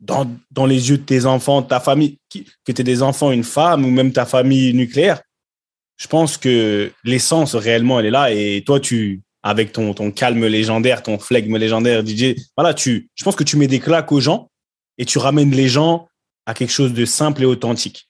dans, 0.00 0.30
dans 0.50 0.66
les 0.66 0.90
yeux 0.90 0.98
de 0.98 1.04
tes 1.04 1.24
enfants, 1.24 1.62
ta 1.62 1.80
famille, 1.80 2.18
que 2.30 2.72
tu 2.72 2.84
des 2.84 3.02
enfants, 3.02 3.30
une 3.30 3.44
femme 3.44 3.86
ou 3.86 3.90
même 3.90 4.12
ta 4.12 4.26
famille 4.26 4.74
nucléaire, 4.74 5.22
je 5.96 6.08
pense 6.08 6.36
que 6.36 6.92
l'essence 7.04 7.54
réellement, 7.54 8.00
elle 8.00 8.06
est 8.06 8.10
là. 8.10 8.32
Et 8.32 8.62
toi, 8.66 8.80
tu, 8.80 9.22
avec 9.42 9.72
ton, 9.72 9.94
ton 9.94 10.10
calme 10.10 10.44
légendaire, 10.44 11.02
ton 11.02 11.18
flegme 11.18 11.56
légendaire, 11.56 12.04
DJ, 12.04 12.34
voilà, 12.56 12.74
tu, 12.74 13.08
je 13.14 13.24
pense 13.24 13.36
que 13.36 13.44
tu 13.44 13.56
mets 13.56 13.68
des 13.68 13.80
claques 13.80 14.10
aux 14.10 14.20
gens 14.20 14.50
et 14.98 15.04
tu 15.04 15.18
ramènes 15.18 15.52
les 15.52 15.68
gens 15.68 16.08
à 16.46 16.54
quelque 16.54 16.72
chose 16.72 16.92
de 16.92 17.04
simple 17.04 17.42
et 17.42 17.46
authentique, 17.46 18.08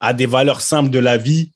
à 0.00 0.14
des 0.14 0.26
valeurs 0.26 0.62
simples 0.62 0.90
de 0.90 0.98
la 0.98 1.18
vie 1.18 1.52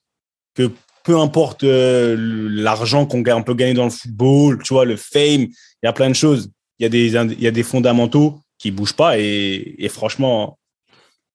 que 0.53 0.71
peu 1.07 1.17
importe 1.17 1.63
euh, 1.63 2.17
l'argent 2.19 3.05
qu'on 3.05 3.23
peut 3.23 3.53
gagner 3.53 3.73
dans 3.73 3.85
le 3.85 3.89
football, 3.89 4.61
tu 4.61 4.73
vois, 4.73 4.83
le 4.83 4.97
fame, 4.97 5.47
il 5.47 5.55
y 5.83 5.87
a 5.87 5.93
plein 5.93 6.09
de 6.09 6.15
choses. 6.15 6.51
Il 6.79 6.83
y 6.83 6.85
a 6.85 6.89
des, 6.89 7.15
il 7.15 7.41
y 7.41 7.47
a 7.47 7.51
des 7.51 7.63
fondamentaux 7.63 8.41
qui 8.57 8.71
bougent 8.71 8.95
pas 8.95 9.17
et, 9.17 9.75
et 9.77 9.87
franchement, 9.87 10.59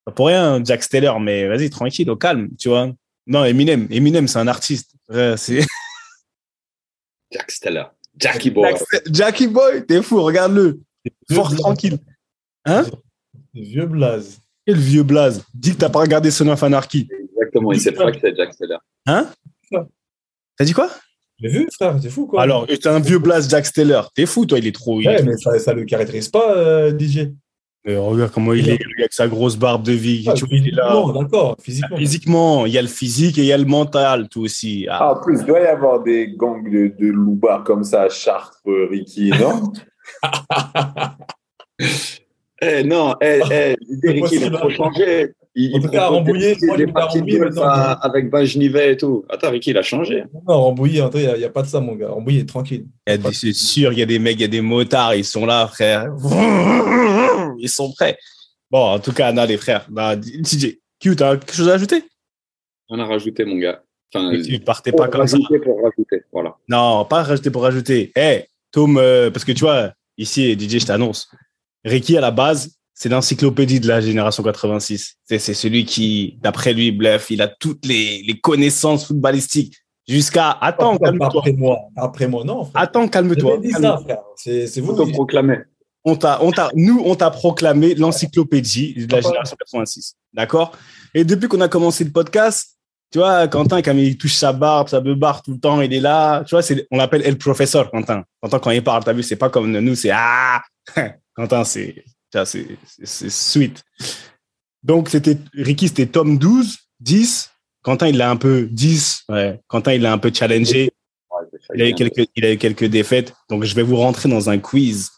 pas 0.05 0.13
pour 0.13 0.27
rien, 0.27 0.63
Jack 0.63 0.83
Steller, 0.83 1.15
mais 1.23 1.49
vas-y, 1.49 1.71
tranquille, 1.71 2.11
au 2.11 2.17
calme, 2.17 2.51
tu 2.59 2.69
vois. 2.69 2.93
Non, 3.27 3.47
Eminem, 3.47 3.87
Eminem, 3.91 4.29
c'est 4.29 4.41
un 4.41 4.47
artiste. 4.47 4.93
Ouais, 5.09 5.37
Jack 7.33 7.51
Steller. 7.51 7.85
Jackie 8.19 8.51
Boy. 8.51 8.75
Jackie 9.11 9.47
Boy, 9.47 9.87
t'es 9.87 10.03
fou, 10.03 10.23
regarde-le. 10.23 10.83
Fort 11.33 11.57
tranquille. 11.57 11.99
Hein? 12.67 12.85
Vieux 13.55 13.87
blaze. 13.87 14.39
Quel 14.67 14.77
vieux 14.77 15.03
blaze. 15.03 15.43
Dis 15.55 15.73
que 15.73 15.79
t'as 15.79 15.89
pas 15.89 16.01
regardé 16.01 16.31
Son 16.31 16.47
of 16.49 16.63
Anarchy. 16.63 17.09
Exactement, 17.11 17.73
il 17.73 17.81
sait 17.81 17.93
pas 17.93 18.13
que 18.13 18.21
c'est 18.21 18.37
Jack 18.37 18.53
Steller. 18.53 18.77
Hein? 19.07 19.31
T'as 20.57 20.65
dit 20.65 20.73
quoi? 20.73 20.89
J'ai 21.41 21.49
vu, 21.49 21.69
frère, 21.73 21.97
c'est 22.01 22.11
fou, 22.11 22.27
quoi. 22.27 22.43
Alors, 22.43 22.67
t'es 22.67 22.87
un 22.87 23.01
vieux 23.01 23.19
blaze 23.19 23.49
Jack 23.51 23.67
Steller. 23.67 24.03
T'es 24.15 24.27
fou, 24.27 24.47
toi, 24.47 24.59
il 24.59 24.67
est 24.67 24.75
trop. 24.75 25.01
il 25.01 25.07
est 25.07 25.11
Ouais, 25.11 25.17
trop- 25.17 25.27
mais 25.27 25.37
ça, 25.37 25.59
ça 25.59 25.73
le 25.73 25.85
caractérise 25.85 26.29
pas, 26.29 26.57
euh, 26.57 26.93
DJ. 26.97 27.33
Euh, 27.89 27.99
regarde 28.01 28.31
comment 28.31 28.53
il 28.53 28.69
est, 28.69 28.79
avec 29.01 29.13
sa 29.13 29.27
grosse 29.27 29.57
barbe 29.57 29.83
de 29.85 29.91
vie. 29.91 30.25
Ah, 30.29 30.35
tu 30.35 30.45
vois, 30.47 30.57
il 30.57 30.69
est 30.69 30.71
là. 30.71 31.03
d'accord, 31.19 31.57
physiquement. 31.61 31.97
Physiquement, 31.97 32.67
il 32.67 32.73
y 32.73 32.79
a 32.79 32.83
le 32.83 32.87
physique 32.87 33.39
et 33.39 33.41
il 33.41 33.47
y 33.49 33.53
a 33.53 33.59
le 33.59 33.65
mental, 33.65 34.29
tout 34.29 34.43
aussi. 34.43 34.87
Ah, 34.89 34.99
Ah, 35.01 35.13
en 35.15 35.21
plus, 35.21 35.41
il 35.41 35.47
doit 35.47 35.59
y 35.61 35.67
avoir 35.67 36.01
des 36.01 36.29
gangs 36.37 36.63
de, 36.71 36.95
de 36.97 37.07
loupards 37.11 37.65
comme 37.65 37.83
ça 37.83 38.03
à 38.03 38.09
Chartres, 38.09 38.61
Ricky, 38.65 39.31
non? 39.31 39.73
Eh 42.65 42.85
non, 42.85 43.17
eh, 43.21 43.41
eh, 43.51 43.77
Eric, 44.05 44.31
il 44.31 44.45
a 44.45 44.51
possible, 44.51 45.35
Il, 45.55 45.75
En 45.77 45.81
tout 45.81 45.89
cas, 45.89 46.05
à 46.05 46.09
Rambouillet, 46.09 46.57
moi, 46.63 46.77
des 46.79 46.85
fais 46.85 46.91
à 46.91 46.93
parties 46.95 47.19
de 47.19 47.23
Rambouillet 47.25 47.39
golf 47.41 47.55
maintenant. 47.57 47.69
à- 47.71 47.93
avec 48.07 48.31
Bajnivet 48.31 48.93
et 48.93 48.97
tout. 48.97 49.25
Attends, 49.29 49.51
Ricky, 49.51 49.71
il 49.71 49.77
a 49.79 49.83
changé? 49.83 50.25
Non, 50.49 50.63
Rambouillet, 50.63 51.03
il 51.15 51.35
n'y 51.39 51.45
a, 51.45 51.51
pas 51.51 51.61
de 51.63 51.67
ça, 51.67 51.79
mon 51.81 51.95
gars. 51.95 52.09
Rambouillet, 52.09 52.45
tranquille. 52.47 52.87
il 53.07 53.13
a 53.13 53.17
des- 53.19 53.33
c'est 53.35 53.53
sûr, 53.53 53.93
il 53.93 53.99
y 53.99 54.03
a 54.03 54.07
des 54.07 54.19
mecs, 54.19 54.37
il 54.37 54.43
y 54.43 54.45
a 54.45 54.49
des 54.49 54.63
motards, 54.63 55.15
ils 55.15 55.25
sont 55.27 55.45
là, 55.45 55.67
frère. 55.67 56.07
Ils 57.59 57.69
sont 57.69 57.93
prêts. 57.93 58.17
Bon, 58.71 58.79
en 58.95 58.99
tout 58.99 59.13
cas, 59.13 59.31
non, 59.33 59.45
les 59.45 59.57
frères. 59.59 59.87
Bah, 59.91 60.17
DJ, 60.17 60.79
Q, 60.99 61.15
t'as 61.17 61.37
quelque 61.37 61.55
chose 61.55 61.69
à 61.69 61.75
ajouter? 61.75 62.03
On 62.89 62.99
a 62.99 63.05
rajouté, 63.05 63.45
mon 63.45 63.57
gars. 63.57 63.83
Enfin, 64.15 64.33
Tu 64.43 64.59
partais 64.61 64.93
pas 64.93 65.09
comme 65.09 65.27
ça. 65.27 65.37
rajouter, 65.37 65.59
pour 65.59 65.83
rajouter. 65.83 66.23
Voilà. 66.33 66.57
Non, 66.69 67.05
pas 67.05 67.23
rajouter 67.23 67.51
pour 67.51 67.63
rajouter. 67.63 68.13
Eh, 68.17 68.45
Tom, 68.71 68.97
euh, 68.99 69.31
parce 69.31 69.45
que 69.45 69.53
tu 69.53 69.61
vois, 69.61 69.93
ici, 70.19 70.55
DJ, 70.59 70.79
je 70.81 70.87
t'annonce, 70.87 71.29
Ricky, 71.85 72.17
à 72.17 72.21
la 72.21 72.31
base, 72.31 72.75
c'est 72.95 73.09
l'encyclopédie 73.09 73.81
de 73.81 73.89
la 73.89 74.01
génération 74.01 74.43
86. 74.43 75.17
C'est 75.25 75.39
c'est 75.39 75.55
celui 75.55 75.85
qui, 75.85 76.39
d'après 76.43 76.73
lui, 76.73 76.93
bluff, 76.93 77.31
il 77.31 77.43
a 77.43 77.49
toutes 77.49 77.87
les, 77.87 78.23
les 78.27 78.39
connaissances 78.39 79.07
footballistiques 79.07 79.77
jusqu'à. 80.07 80.51
Attends, 80.51 80.99
calme-toi. 80.99 81.29
après 81.29 81.53
moi. 81.53 81.79
Après 81.97 82.29
moi, 82.29 82.45
non. 82.45 82.65
frère. 82.65 82.83
Attends, 82.83 83.09
calme-toi. 83.09 83.55
J'avais 83.57 83.67
dit 83.67 83.73
calme-toi. 83.73 83.97
ça, 83.97 84.05
frère. 84.05 84.23
C'est 84.37 84.67
c'est 84.67 84.81
vous 84.81 84.95
qui 84.95 85.01
Autoproclamé. 85.03 85.59
On 86.05 86.17
t'a, 86.17 86.43
on 86.43 86.51
t'a, 86.51 86.71
nous, 86.75 87.01
on 87.05 87.15
t'a 87.15 87.31
proclamé 87.31 87.95
l'encyclopédie 87.95 89.07
de 89.07 89.15
la 89.15 89.21
génération 89.21 89.57
86. 89.57 90.17
D'accord? 90.33 90.73
Et 91.15 91.25
depuis 91.25 91.47
qu'on 91.47 91.61
a 91.61 91.69
commencé 91.69 92.03
le 92.03 92.11
podcast, 92.11 92.77
tu 93.13 93.19
vois, 93.19 93.47
Quentin, 93.47 93.83
quand 93.83 93.97
il 93.97 94.17
touche 94.17 94.35
sa 94.35 94.53
barbe, 94.53 94.89
sa 94.89 94.99
barbe 94.99 95.43
tout 95.45 95.53
le 95.53 95.61
temps, 95.61 95.81
il 95.81 95.93
est 95.93 96.01
là. 96.01 96.43
Tu 96.45 96.55
vois, 96.55 96.63
c'est, 96.63 96.87
on 96.91 96.97
l'appelle 96.97 97.23
El 97.25 97.39
Professeur, 97.39 97.91
Quentin. 97.91 98.25
Quentin, 98.41 98.59
quand 98.59 98.71
il 98.71 98.83
parle, 98.83 99.05
t'as 99.05 99.13
vu, 99.13 99.23
c'est 99.23 99.37
pas 99.37 99.51
comme 99.51 99.71
nous, 99.71 99.95
c'est 99.95 100.11
Ah 100.13 100.63
Quentin, 101.37 101.63
c'est, 101.63 102.03
c'est, 102.45 103.31
sweet. 103.31 103.83
Donc, 104.83 105.09
c'était, 105.09 105.39
Ricky, 105.55 105.89
c'était 105.89 106.07
tome 106.07 106.39
12, 106.39 106.77
10. 107.01 107.51
Quentin, 107.83 108.09
il 108.09 108.17
l'a 108.17 108.31
un 108.31 108.37
peu, 108.37 108.69
10. 108.71 109.25
Ouais. 109.29 109.61
Quentin, 109.69 109.93
il 109.93 110.03
l'a 110.03 110.13
un 110.13 110.19
peu 110.19 110.33
challengé. 110.33 110.91
Il 111.75 111.83
a, 111.83 111.89
eu 111.89 111.95
quelques, 111.95 112.29
il 112.37 112.45
a 112.45 112.53
eu 112.53 112.59
quelques 112.59 112.85
défaites. 112.85 113.35
Donc, 113.49 113.65
je 113.65 113.75
vais 113.75 113.83
vous 113.83 113.97
rentrer 113.97 114.29
dans 114.29 114.51
un 114.51 114.59
quiz. 114.59 115.11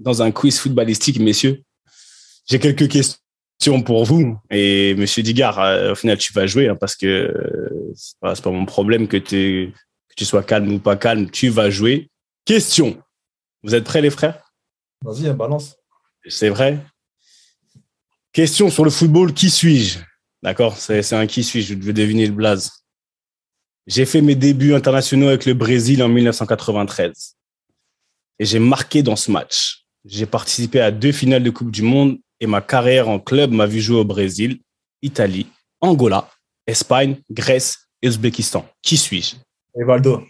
dans 0.00 0.22
un 0.22 0.30
quiz 0.30 0.58
footballistique, 0.58 1.18
messieurs. 1.18 1.62
J'ai 2.48 2.58
quelques 2.58 2.88
questions 2.88 3.82
pour 3.84 4.04
vous. 4.04 4.38
Et 4.50 4.94
monsieur 4.94 5.22
Digard, 5.22 5.60
euh, 5.60 5.92
au 5.92 5.94
final, 5.94 6.18
tu 6.18 6.32
vas 6.32 6.46
jouer 6.46 6.68
hein, 6.68 6.76
parce 6.76 6.96
que 6.96 7.06
euh, 7.06 7.92
c'est 7.94 8.18
pas, 8.20 8.50
mon 8.50 8.66
problème 8.66 9.08
que, 9.08 9.16
que 9.16 9.72
tu 10.16 10.24
sois 10.24 10.42
calme 10.42 10.72
ou 10.72 10.78
pas 10.78 10.96
calme. 10.96 11.30
Tu 11.30 11.48
vas 11.48 11.70
jouer. 11.70 12.08
Question. 12.44 13.02
Vous 13.62 13.74
êtes 13.74 13.84
prêts, 13.84 14.00
les 14.00 14.10
frères? 14.10 14.45
Vas-y, 15.06 15.28
hein, 15.28 15.34
balance. 15.34 15.76
C'est 16.26 16.48
vrai 16.48 16.80
Question 18.32 18.70
sur 18.70 18.84
le 18.84 18.90
football. 18.90 19.32
Qui 19.32 19.50
suis-je? 19.50 20.00
D'accord 20.42 20.76
C'est 20.76 21.00
c'est 21.02 21.14
un 21.14 21.28
qui 21.28 21.44
suis-je. 21.44 21.74
Je 21.74 21.78
veux 21.78 21.92
deviner 21.92 22.26
le 22.26 22.32
blaze. 22.32 22.72
J'ai 23.86 24.04
fait 24.04 24.20
mes 24.20 24.34
débuts 24.34 24.74
internationaux 24.74 25.28
avec 25.28 25.46
le 25.46 25.54
Brésil 25.54 26.02
en 26.02 26.08
1993. 26.08 27.36
Et 28.40 28.44
j'ai 28.44 28.58
marqué 28.58 29.04
dans 29.04 29.14
ce 29.14 29.30
match. 29.30 29.86
J'ai 30.04 30.26
participé 30.26 30.80
à 30.80 30.90
deux 30.90 31.12
finales 31.12 31.44
de 31.44 31.50
Coupe 31.50 31.70
du 31.70 31.82
Monde 31.82 32.18
et 32.40 32.48
ma 32.48 32.60
carrière 32.60 33.08
en 33.08 33.20
club 33.20 33.52
m'a 33.52 33.66
vu 33.66 33.80
jouer 33.80 34.00
au 34.00 34.04
Brésil, 34.04 34.58
Italie, 35.02 35.46
Angola, 35.80 36.28
Espagne, 36.66 37.20
Grèce 37.30 37.88
et 38.02 38.08
Ouzbékistan. 38.08 38.68
Qui 38.82 38.96
suis-je? 38.96 39.36
Rivaldo. 39.72 40.24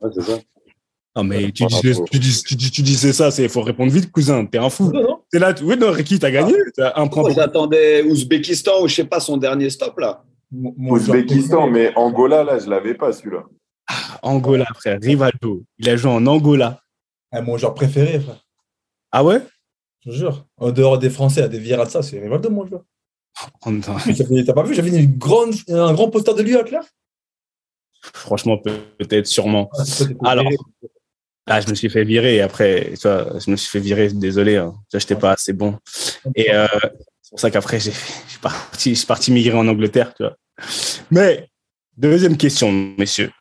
Ouais, 0.00 0.10
c'est 0.14 0.22
ça. 0.22 0.38
Non, 1.16 1.24
mais 1.24 1.50
tu 1.50 1.66
dis, 1.66 1.80
tu 2.10 2.18
dis, 2.20 2.42
tu 2.44 2.54
dis, 2.54 2.70
tu 2.70 2.82
disais 2.82 3.12
ça, 3.12 3.30
il 3.38 3.48
faut 3.48 3.62
répondre 3.62 3.90
vite, 3.92 4.12
cousin. 4.12 4.46
T'es 4.46 4.58
un 4.58 4.70
fou. 4.70 4.92
Non, 4.92 5.02
non. 5.02 5.20
T'es 5.30 5.38
là, 5.40 5.52
tu- 5.52 5.64
oui, 5.64 5.76
non, 5.76 5.90
Ricky, 5.90 6.18
t'as 6.20 6.30
gagné. 6.30 6.54
T'as 6.76 6.92
un 7.00 7.08
point 7.08 7.30
j'attendais 7.34 8.02
Ouzbékistan 8.04 8.82
ou 8.82 8.88
je 8.88 8.94
sais 8.94 9.04
pas 9.04 9.18
son 9.20 9.36
dernier 9.36 9.70
stop 9.70 9.98
là. 9.98 10.22
Ouzbékistan, 10.52 11.68
mais 11.68 11.92
Angola, 11.96 12.44
là, 12.44 12.58
je 12.58 12.68
l'avais 12.70 12.94
pas, 12.94 13.12
celui-là. 13.12 13.44
Angola, 14.22 14.66
frère. 14.76 14.98
Rivaldo. 15.02 15.64
Il 15.78 15.88
a 15.88 15.96
joué 15.96 16.10
en 16.12 16.24
Angola. 16.26 16.80
Ah, 17.32 17.42
mon 17.42 17.56
joueur 17.56 17.74
préféré, 17.74 18.20
frère. 18.20 18.44
Ah 19.10 19.24
ouais? 19.24 19.40
Je 20.04 20.10
te 20.10 20.14
jure. 20.16 20.46
En 20.58 20.70
dehors 20.70 20.98
des 20.98 21.10
Français, 21.10 21.42
à 21.42 21.48
des 21.48 21.58
Vieira 21.58 21.84
de 21.86 21.90
ça, 21.90 22.02
c'est 22.02 22.20
Rivaldo, 22.20 22.50
mon 22.50 22.66
joueur. 22.66 22.82
Oh, 23.66 23.70
T'as 23.82 24.52
pas 24.52 24.62
vu 24.62 24.74
J'avais 24.74 24.90
une 25.02 25.16
grande, 25.16 25.54
un 25.68 25.92
grand 25.92 26.08
poster 26.10 26.34
de 26.34 26.42
lui 26.42 26.56
à 26.56 26.62
Claire. 26.62 26.84
Franchement, 28.14 28.58
peut- 28.58 28.78
peut-être, 28.98 29.26
sûrement. 29.26 29.70
Ah, 30.24 30.30
Alors. 30.30 30.44
Ah, 31.52 31.60
je 31.60 31.68
me 31.68 31.74
suis 31.74 31.90
fait 31.90 32.04
virer 32.04 32.40
après, 32.42 32.92
tu 32.92 33.08
vois, 33.08 33.36
je 33.44 33.50
me 33.50 33.56
suis 33.56 33.68
fait 33.68 33.80
virer, 33.80 34.08
désolé, 34.10 34.56
hein. 34.56 34.72
j'étais 34.92 35.16
pas 35.16 35.32
assez 35.32 35.52
bon. 35.52 35.76
Et 36.36 36.54
euh, 36.54 36.68
c'est 37.20 37.30
pour 37.30 37.40
ça 37.40 37.50
qu'après, 37.50 37.80
j'ai, 37.80 37.90
je, 37.90 38.30
suis 38.30 38.38
parti, 38.40 39.04
parti 39.06 39.32
migrer 39.32 39.56
en 39.56 39.66
Angleterre, 39.66 40.14
tu 40.14 40.22
vois. 40.22 40.36
Mais, 41.10 41.48
deuxième 41.96 42.36
question, 42.36 42.70
messieurs. 42.96 43.32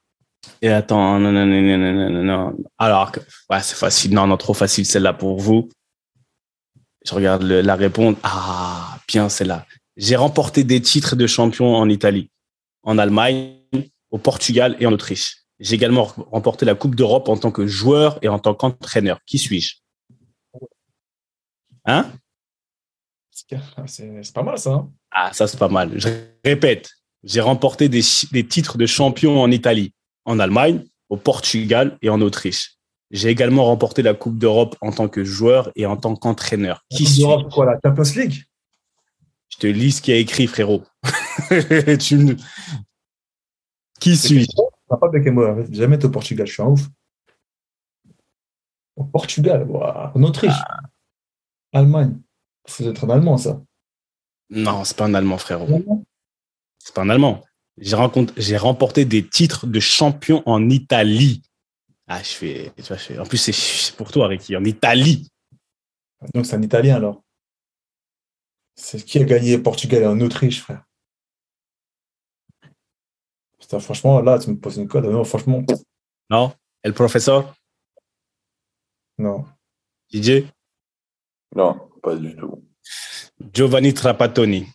Et 0.60 0.70
attends, 0.70 1.20
non, 1.20 1.32
non, 1.32 1.45
non, 1.45 1.62
non, 1.62 1.78
non, 1.78 2.10
non, 2.10 2.24
non. 2.24 2.57
Alors, 2.80 3.12
ouais, 3.51 3.62
c'est 3.62 3.78
facile, 3.78 4.16
non, 4.16 4.26
non, 4.26 4.38
trop 4.38 4.55
facile 4.55 4.88
celle-là 4.88 5.14
pour 5.14 5.39
vous. 5.39 5.70
Je 7.05 7.14
regarde 7.14 7.43
la 7.43 7.76
réponse. 7.76 8.16
Ah, 8.24 8.97
bien 9.07 9.30
celle-là. 9.30 9.68
J'ai 9.97 10.16
remporté 10.16 10.64
des 10.64 10.82
titres 10.82 11.16
de 11.16 11.28
champion 11.28 11.76
en 11.76 11.88
Italie, 11.88 12.32
en 12.82 12.97
Allemagne, 12.97 13.53
au 14.10 14.18
Portugal 14.18 14.76
et 14.80 14.88
en 14.88 14.93
Autriche. 14.93 15.39
J'ai 15.60 15.76
également 15.76 16.03
remporté 16.05 16.66
la 16.66 16.76
Coupe 16.76 16.95
d'Europe 16.95 17.28
en 17.28 17.38
tant 17.38 17.51
que 17.51 17.68
joueur 17.68 18.18
et 18.22 18.28
en 18.30 18.39
tant 18.39 18.53
qu'entraîneur. 18.53 19.20
Qui 19.26 19.38
suis-je? 19.38 19.76
Hein? 21.86 22.12
C'est 23.88 24.34
pas 24.34 24.43
mal, 24.43 24.57
ça. 24.60 24.72
hein? 24.74 24.91
Ah, 25.12 25.32
ça, 25.34 25.47
c'est 25.47 25.57
pas 25.57 25.70
mal. 25.70 25.93
Je 25.99 26.07
répète, 26.45 26.91
j'ai 27.24 27.41
remporté 27.41 27.89
des, 27.89 28.01
titres 28.47 28.78
de 28.78 28.86
champion 28.86 29.41
en 29.41 29.49
Italie, 29.49 29.93
en 30.26 30.39
Allemagne, 30.39 30.86
au 31.10 31.18
Portugal 31.18 31.97
et 32.01 32.10
en 32.10 32.22
Autriche. 32.22 32.76
J'ai 33.12 33.30
également 33.30 33.66
remporté 33.66 34.03
la 34.03 34.14
Coupe 34.14 34.38
d'Europe 34.38 34.76
en 34.82 34.91
tant 34.91 35.07
que 35.07 35.24
joueur 35.24 35.72
et 35.76 35.88
en 35.88 35.97
tant 35.97 36.16
qu'entraîneur. 36.16 36.86
Qui 36.91 37.05
Coupe 37.05 37.18
d'Europe, 37.18 37.51
quoi, 37.51 37.66
la 37.66 37.80
Champions 37.84 38.22
League? 38.22 38.43
Je 39.49 39.57
te 39.57 39.68
lis 39.68 39.93
ce 39.93 40.01
qui 40.03 40.12
a 40.12 40.16
écrit, 40.18 40.45
frérot. 40.45 40.84
Tu 41.99 42.18
me- 42.18 42.36
Qui 43.99 44.16
suis 44.16 44.45
On 44.90 44.96
n'a 44.96 45.00
pas 45.00 45.10
Beckenbauer. 45.10 45.66
Jamais 45.72 45.96
été 45.98 46.06
au 46.08 46.10
Portugal, 46.12 46.48
je 46.48 46.54
suis 46.54 46.62
un 46.64 46.68
ouf. 46.68 46.88
Au 48.96 49.04
Portugal, 49.06 49.68
en 49.72 50.24
Autriche, 50.24 50.52
Allemagne. 51.72 52.20
C'est 52.66 52.86
être 52.86 53.06
un 53.06 53.10
Allemand, 53.12 53.38
ça. 53.38 53.62
Non, 54.50 54.84
c'est 54.84 54.98
pas 54.98 55.06
un 55.06 55.14
Allemand, 55.14 55.38
frérot. 55.38 55.84
C'est 56.80 56.94
pas 56.94 57.02
un 57.04 57.10
Allemand. 57.10 57.44
J'ai 57.78 58.58
remporté 58.58 59.06
des 59.06 59.26
titres 59.26 59.68
de 59.68 59.80
champion 59.80 60.44
en 60.46 60.70
Italie. 60.70 61.42
Ah, 62.08 62.22
je 62.22 62.30
fais, 62.30 62.72
tu 62.76 62.82
vois, 62.84 62.98
je 62.98 63.04
fais- 63.04 63.20
En 63.20 63.26
plus, 63.26 63.38
c'est- 63.38 63.52
c'est 63.54 63.96
pour 63.96 64.12
toi, 64.12 64.28
Ricky, 64.28 64.56
en 64.58 64.64
Italie. 64.66 65.30
Donc 66.34 66.46
c'est 66.46 66.56
un 66.56 66.62
Italien, 66.62 66.96
alors. 66.96 67.24
C'est 68.76 69.04
qui 69.04 69.20
a 69.20 69.24
gagné 69.24 69.58
Portugal 69.60 70.04
et 70.04 70.08
en 70.08 70.20
Autriche, 70.20 70.62
frère? 70.62 70.84
Putain, 73.70 73.82
franchement, 73.82 74.20
là, 74.22 74.40
tu 74.40 74.50
me 74.50 74.58
poses 74.58 74.78
une 74.78 74.88
code. 74.88 75.06
Non, 75.06 75.24
franchement, 75.24 75.64
Non 76.28 76.52
El 76.82 76.96
professeur? 76.96 77.54
Non. 79.20 79.46
DJ 80.12 80.48
Non, 81.56 81.80
pas 82.02 82.16
du 82.16 82.36
tout. 82.36 82.64
Giovanni 83.54 83.94
Trapattoni. 83.94 84.66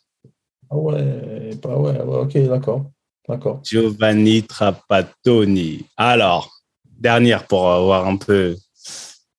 Ah 0.70 0.76
ouais, 0.76 1.56
pas 1.60 1.76
ouais, 1.76 2.00
ouais, 2.02 2.18
ok, 2.18 2.38
d'accord. 2.46 2.92
D'accord. 3.28 3.60
Giovanni 3.64 4.44
Trapattoni. 4.44 5.86
Alors, 5.96 6.52
dernière 6.84 7.48
pour 7.48 7.68
avoir 7.68 8.06
un 8.06 8.16
peu. 8.16 8.56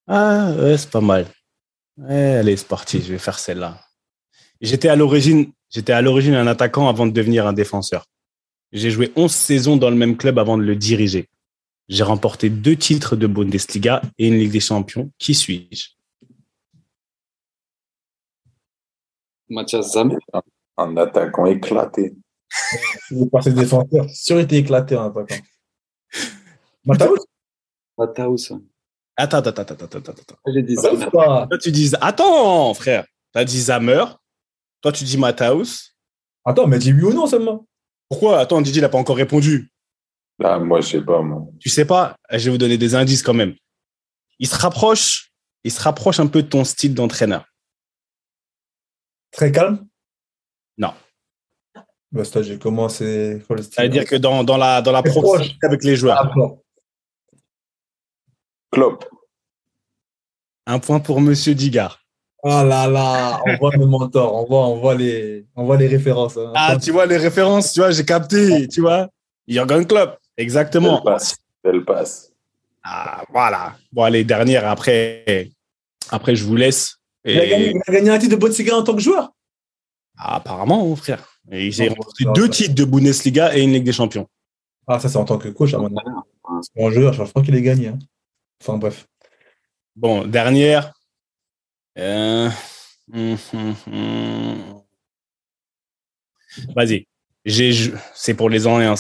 Ah, 0.06 0.52
ouais, 0.58 0.78
c'est 0.78 0.92
pas 0.92 1.00
mal. 1.00 1.28
Ouais, 1.96 2.40
allez, 2.40 2.58
c'est 2.58 2.68
parti, 2.68 3.02
je 3.02 3.14
vais 3.14 3.20
faire 3.20 3.40
celle-là. 3.40 3.80
J'étais 4.60 4.90
à 4.90 4.98
l'origine, 4.98 5.54
j'étais 5.70 5.94
à 5.94 6.02
l'origine 6.02 6.34
un 6.34 6.48
attaquant 6.48 6.90
avant 6.90 7.06
de 7.06 7.12
devenir 7.12 7.48
un 7.48 7.54
défenseur. 7.54 8.06
J'ai 8.76 8.92
joué 8.92 9.14
11 9.16 9.32
saisons 9.32 9.78
dans 9.78 9.90
le 9.90 9.96
même 9.96 10.18
club 10.18 10.38
avant 10.38 10.58
de 10.58 10.64
le 10.64 10.76
diriger. 10.76 11.30
J'ai 11.88 12.04
remporté 12.04 12.50
deux 12.50 12.76
titres 12.76 13.16
de 13.16 13.26
Bundesliga 13.26 14.02
et 14.18 14.28
une 14.28 14.38
Ligue 14.38 14.52
des 14.52 14.60
Champions. 14.60 15.10
Qui 15.18 15.34
suis-je? 15.34 15.92
Mathias 19.48 19.94
Zam. 19.94 20.18
Un 20.76 20.98
attaquant 20.98 21.46
éclaté. 21.46 22.16
Est 23.12 23.32
passé 23.32 23.54
défenseur. 23.54 24.10
Sûr, 24.10 24.40
il 24.40 24.44
était 24.44 24.58
éclaté 24.58 24.98
en 24.98 25.06
attaquant. 25.10 25.42
Mataus 26.86 27.26
Mataus. 27.98 28.52
Attends, 29.16 29.38
attends, 29.38 29.50
attends, 29.52 29.74
attends, 29.74 29.86
attends, 29.86 30.12
attends. 30.12 30.38
J'ai 30.54 30.64
dit 30.64 30.76
Zam. 30.76 31.10
pas. 31.12 31.48
Toi, 31.48 31.58
tu 31.60 31.72
dis, 31.72 31.94
attends, 32.02 32.74
frère. 32.74 33.06
T'as 33.32 33.46
dit 33.46 33.62
Zamer. 33.62 34.04
Toi, 34.82 34.92
tu 34.92 35.06
dis 35.06 35.18
Mataus. 35.18 35.96
Attends, 36.44 36.68
mais 36.68 36.78
dis 36.78 36.92
oui 36.92 37.04
ou 37.04 37.14
non 37.14 37.26
seulement. 37.26 37.66
Pourquoi? 38.10 38.40
Attends, 38.40 38.62
Didier 38.62 38.82
n'a 38.82 38.90
pas 38.90 38.98
encore 38.98 39.18
répondu. 39.18 39.72
Là, 40.40 40.60
moi, 40.60 40.82
je 40.82 40.88
sais 40.88 41.02
pas, 41.02 41.22
moi. 41.22 41.48
Tu 41.60 41.70
sais 41.70 41.86
pas? 41.86 42.16
Je 42.30 42.46
vais 42.46 42.52
vous 42.52 42.58
donner 42.58 42.78
des 42.78 42.96
indices 42.96 43.24
quand 43.24 43.34
même. 43.34 43.56
Il 44.40 44.48
se 44.48 44.56
rapproche, 44.56 45.32
il 45.64 45.72
se 45.72 45.82
rapproche 45.82 46.20
un 46.20 46.28
peu 46.28 46.44
de 46.44 46.48
ton 46.48 46.64
style 46.64 46.94
d'entraîneur. 46.94 47.46
Très 49.32 49.52
calme? 49.52 49.88
Non. 50.78 50.94
Bah, 52.12 52.26
ça, 52.26 52.44
j'ai 52.44 52.60
commencé. 52.60 53.42
quoi, 53.48 53.56
le 53.56 53.64
style 53.64 53.76
Ça 53.76 53.84
veut 53.84 53.90
dire 53.90 54.06
que 54.06 54.16
dans, 54.16 54.44
dans 54.44 54.58
la, 54.58 54.82
dans 54.82 54.92
la 54.92 55.04
proximité 55.04 55.66
avec 55.66 55.84
les 55.84 55.96
joueurs. 55.96 56.32
Ah. 56.38 56.50
Klopp. 58.72 59.06
Un 60.66 60.80
point 60.80 61.00
pour 61.00 61.22
Monsieur 61.22 61.56
Digard. 61.56 62.05
Ah 62.48 62.64
là 62.64 62.88
là, 62.88 63.42
on 63.48 63.56
voit 63.58 63.72
le 63.76 63.86
mentor, 63.88 64.36
on 64.36 64.46
voit, 64.46 64.68
on 64.68 64.76
voit, 64.80 64.94
les, 64.94 65.46
on 65.56 65.64
voit 65.66 65.78
les 65.78 65.88
références. 65.88 66.38
hein. 66.38 66.52
Ah, 66.56 66.78
tu 66.82 66.92
vois 66.92 67.08
les 67.08 67.18
références, 67.18 67.74
tu 67.74 67.80
vois, 67.80 67.90
j'ai 67.90 68.06
capté, 68.06 68.68
tu 68.68 68.82
vois. 68.82 69.10
Jürgen 69.48 69.84
Klopp, 69.88 70.20
exactement. 70.38 71.02
Belle 71.04 71.14
passe. 71.14 71.38
Belle 71.64 71.84
passe. 71.84 72.32
Ah, 72.84 73.24
voilà. 73.32 73.76
Bon, 73.92 74.04
allez, 74.04 74.24
dernière, 74.24 74.68
après, 74.70 75.50
après 76.12 76.36
je 76.36 76.44
vous 76.46 76.56
laisse. 76.56 76.98
il, 77.24 77.40
a 77.40 77.48
gagné, 77.48 77.66
Et... 77.70 77.72
il 77.72 77.82
a 77.88 77.92
gagné 77.92 78.10
un 78.12 78.20
titre 78.20 78.36
de 78.36 78.40
Bundesliga 78.40 78.76
en 78.78 78.84
tant 78.84 78.94
que 78.96 79.02
joueur? 79.02 79.32
Ah, 80.18 80.36
apparemment, 80.36 80.86
mon 80.86 80.96
frère. 80.96 81.28
Et 81.52 81.72
j'ai 81.72 81.86
Non, 81.90 81.96
remporté 81.96 82.26
deux 82.36 82.50
titres 82.50 82.76
de 82.76 82.86
Bundesliga 82.86 83.58
et 83.58 83.64
une 83.64 83.72
Ligue 83.74 83.84
des 83.86 83.92
Champions. 83.92 84.28
Ah, 84.88 85.00
ça, 85.00 85.10
c'est 85.10 85.18
en 85.18 85.26
tant 85.26 85.40
que 85.40 85.50
coach, 85.50 85.74
à 85.74 85.80
mon 85.80 85.88
avis. 85.88 86.62
En 86.80 86.92
joueur, 86.92 87.12
je 87.14 87.24
crois 87.24 87.42
qu'il 87.42 87.56
a 87.56 87.60
gagné. 87.62 87.88
hein. 87.88 88.00
Enfin, 88.62 88.78
bref. 88.78 89.08
Bon, 89.96 90.26
dernière. 90.26 90.94
Euh, 91.98 92.50
hum, 93.14 93.38
hum, 93.54 93.76
hum. 93.88 94.82
Vas-y. 96.76 97.08
C'est 98.14 98.34
pour 98.34 98.50
les 98.50 98.66
anciens. 98.68 98.96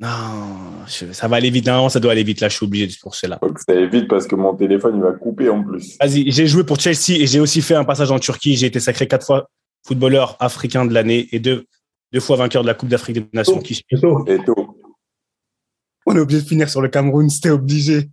Non, 0.00 0.86
je- 0.86 1.12
ça 1.12 1.28
va 1.28 1.36
aller 1.36 1.50
vite. 1.50 1.66
Non, 1.66 1.88
ça 1.88 2.00
doit 2.00 2.12
aller 2.12 2.24
vite. 2.24 2.40
Là, 2.40 2.48
je 2.48 2.56
suis 2.56 2.64
obligé 2.66 2.96
pour 3.00 3.14
cela. 3.14 3.38
Faut 3.38 3.52
que 3.52 3.60
ça 3.60 3.72
aille 3.72 3.88
vite 3.88 4.08
parce 4.08 4.26
que 4.26 4.34
mon 4.34 4.54
téléphone, 4.54 4.96
il 4.96 5.02
va 5.02 5.12
couper 5.12 5.48
en 5.48 5.62
plus. 5.62 5.96
Vas-y, 6.00 6.30
j'ai 6.30 6.46
joué 6.46 6.64
pour 6.64 6.78
Chelsea 6.80 7.12
et 7.20 7.26
j'ai 7.26 7.40
aussi 7.40 7.62
fait 7.62 7.74
un 7.74 7.84
passage 7.84 8.10
en 8.10 8.18
Turquie. 8.18 8.56
J'ai 8.56 8.66
été 8.66 8.80
sacré 8.80 9.06
quatre 9.06 9.24
fois 9.26 9.48
footballeur 9.86 10.36
africain 10.40 10.84
de 10.84 10.92
l'année 10.94 11.28
et 11.32 11.38
deux, 11.38 11.66
deux 12.12 12.20
fois 12.20 12.36
vainqueur 12.36 12.62
de 12.62 12.66
la 12.66 12.74
Coupe 12.74 12.88
d'Afrique 12.88 13.16
des 13.16 13.26
Nations. 13.32 13.60
Qui. 13.60 13.82
On 16.06 16.16
est 16.16 16.20
obligé 16.20 16.42
de 16.42 16.46
finir 16.46 16.68
sur 16.68 16.82
le 16.82 16.88
Cameroun, 16.88 17.30
c'était 17.30 17.50
obligé. 17.50 18.10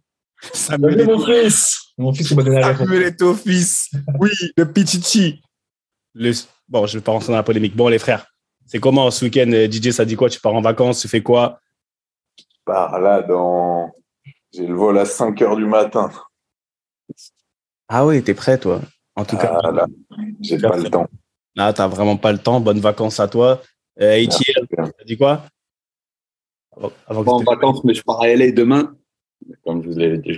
Salut, 0.54 1.04
mon 1.04 1.20
fils. 1.26 1.91
Mon 2.02 2.14
fils, 2.14 2.32
il 2.32 2.38
m'a 2.38 2.44
donné 2.44 2.60
la 2.60 2.68
réponse. 2.68 2.88
Samuel 2.88 3.04
Eto'o, 3.04 3.36
fils. 3.36 3.92
Oui, 4.20 4.30
le 4.58 4.72
Pichichi. 4.72 5.42
Le... 6.16 6.32
Bon, 6.68 6.86
je 6.88 6.98
vais 6.98 7.04
pas 7.04 7.12
rentrer 7.12 7.28
dans 7.32 7.38
la 7.38 7.44
polémique. 7.44 7.76
Bon, 7.76 7.88
les 7.90 8.00
frères, 8.00 8.26
c'est 8.66 8.80
comment 8.80 9.10
ce 9.12 9.26
week-end 9.26 9.52
euh, 9.54 9.70
DJ, 9.70 9.92
ça 9.92 10.04
dit 10.06 10.16
quoi? 10.16 10.30
Tu 10.30 10.40
pars 10.40 10.54
en 10.56 10.62
vacances 10.62 11.02
Tu 11.02 11.08
fais 11.08 11.22
quoi? 11.22 11.60
Par 12.66 13.00
là, 13.00 13.22
dans. 13.22 13.92
J'ai 14.54 14.66
le 14.68 14.74
vol 14.74 14.98
à 14.98 15.06
5 15.06 15.42
heures 15.44 15.56
du 15.56 15.66
matin. 15.66 16.12
Ah 17.88 18.06
oui, 18.06 18.24
t'es 18.24 18.34
prêt, 18.34 18.58
toi 18.58 18.82
En 19.16 19.26
tout 19.26 19.38
cas, 19.38 19.60
Ah 19.64 19.72
là, 19.72 19.86
j'ai 20.42 20.58
pas 20.58 20.76
le 20.78 20.90
temps. 20.90 21.08
là, 21.56 21.72
t'as 21.74 21.88
vraiment 21.88 22.18
pas 22.18 22.32
le 22.32 22.38
temps. 22.40 22.60
Bonnes 22.60 22.80
vacances 22.80 23.20
à 23.20 23.28
toi. 23.28 23.62
Euh, 24.00 24.16
Etienne, 24.24 24.66
dit 25.06 25.18
quoi? 25.18 25.44
Avant- 26.76 26.92
avant 27.06 27.22
que 27.22 27.26
pas 27.26 27.32
en 27.34 27.40
je 27.40 27.46
vacances, 27.46 27.84
mais 27.84 27.94
je 27.94 28.02
pars 28.02 28.22
à 28.22 28.28
LA 28.30 28.52
demain. 28.52 28.96
Comme 29.64 29.84
je 29.84 29.90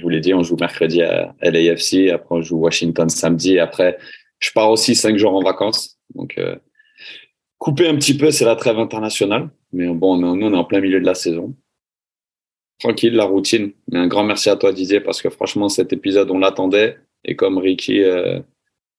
vous 0.02 0.10
l'ai, 0.10 0.20
dit, 0.20 0.34
on 0.34 0.44
joue 0.44 0.56
mercredi 0.60 1.02
à 1.02 1.36
LAFC, 1.42 2.10
après 2.10 2.36
on 2.36 2.42
joue 2.42 2.58
Washington 2.58 3.10
samedi, 3.10 3.60
après 3.60 3.98
je 4.40 4.52
pars 4.52 4.70
aussi 4.70 4.96
cinq 4.96 5.18
jours 5.18 5.34
en 5.34 5.44
vacances. 5.44 6.00
Donc 6.16 6.38
euh, 6.38 6.56
couper 7.58 7.88
un 7.88 7.96
petit 7.96 8.18
peu, 8.18 8.32
c'est 8.32 8.46
la 8.46 8.56
trêve 8.56 8.80
internationale, 8.80 9.50
mais 9.72 9.88
bon, 9.88 10.18
nous 10.18 10.46
on 10.46 10.54
est 10.54 10.58
en 10.58 10.64
plein 10.64 10.82
milieu 10.82 11.00
de 11.00 11.06
la 11.06 11.16
saison. 11.16 11.56
Tranquille, 12.80 13.14
la 13.14 13.26
routine. 13.26 13.72
Mais 13.92 14.00
un 14.00 14.08
grand 14.08 14.24
merci 14.24 14.50
à 14.50 14.56
toi 14.56 14.74
Didier 14.74 15.00
parce 15.00 15.22
que 15.22 15.30
franchement 15.30 15.70
cet 15.70 15.94
épisode 15.94 16.32
on 16.32 16.40
l'attendait 16.40 16.98
et 17.24 17.36
comme 17.36 17.58
Ricky 17.58 18.04
euh, 18.04 18.40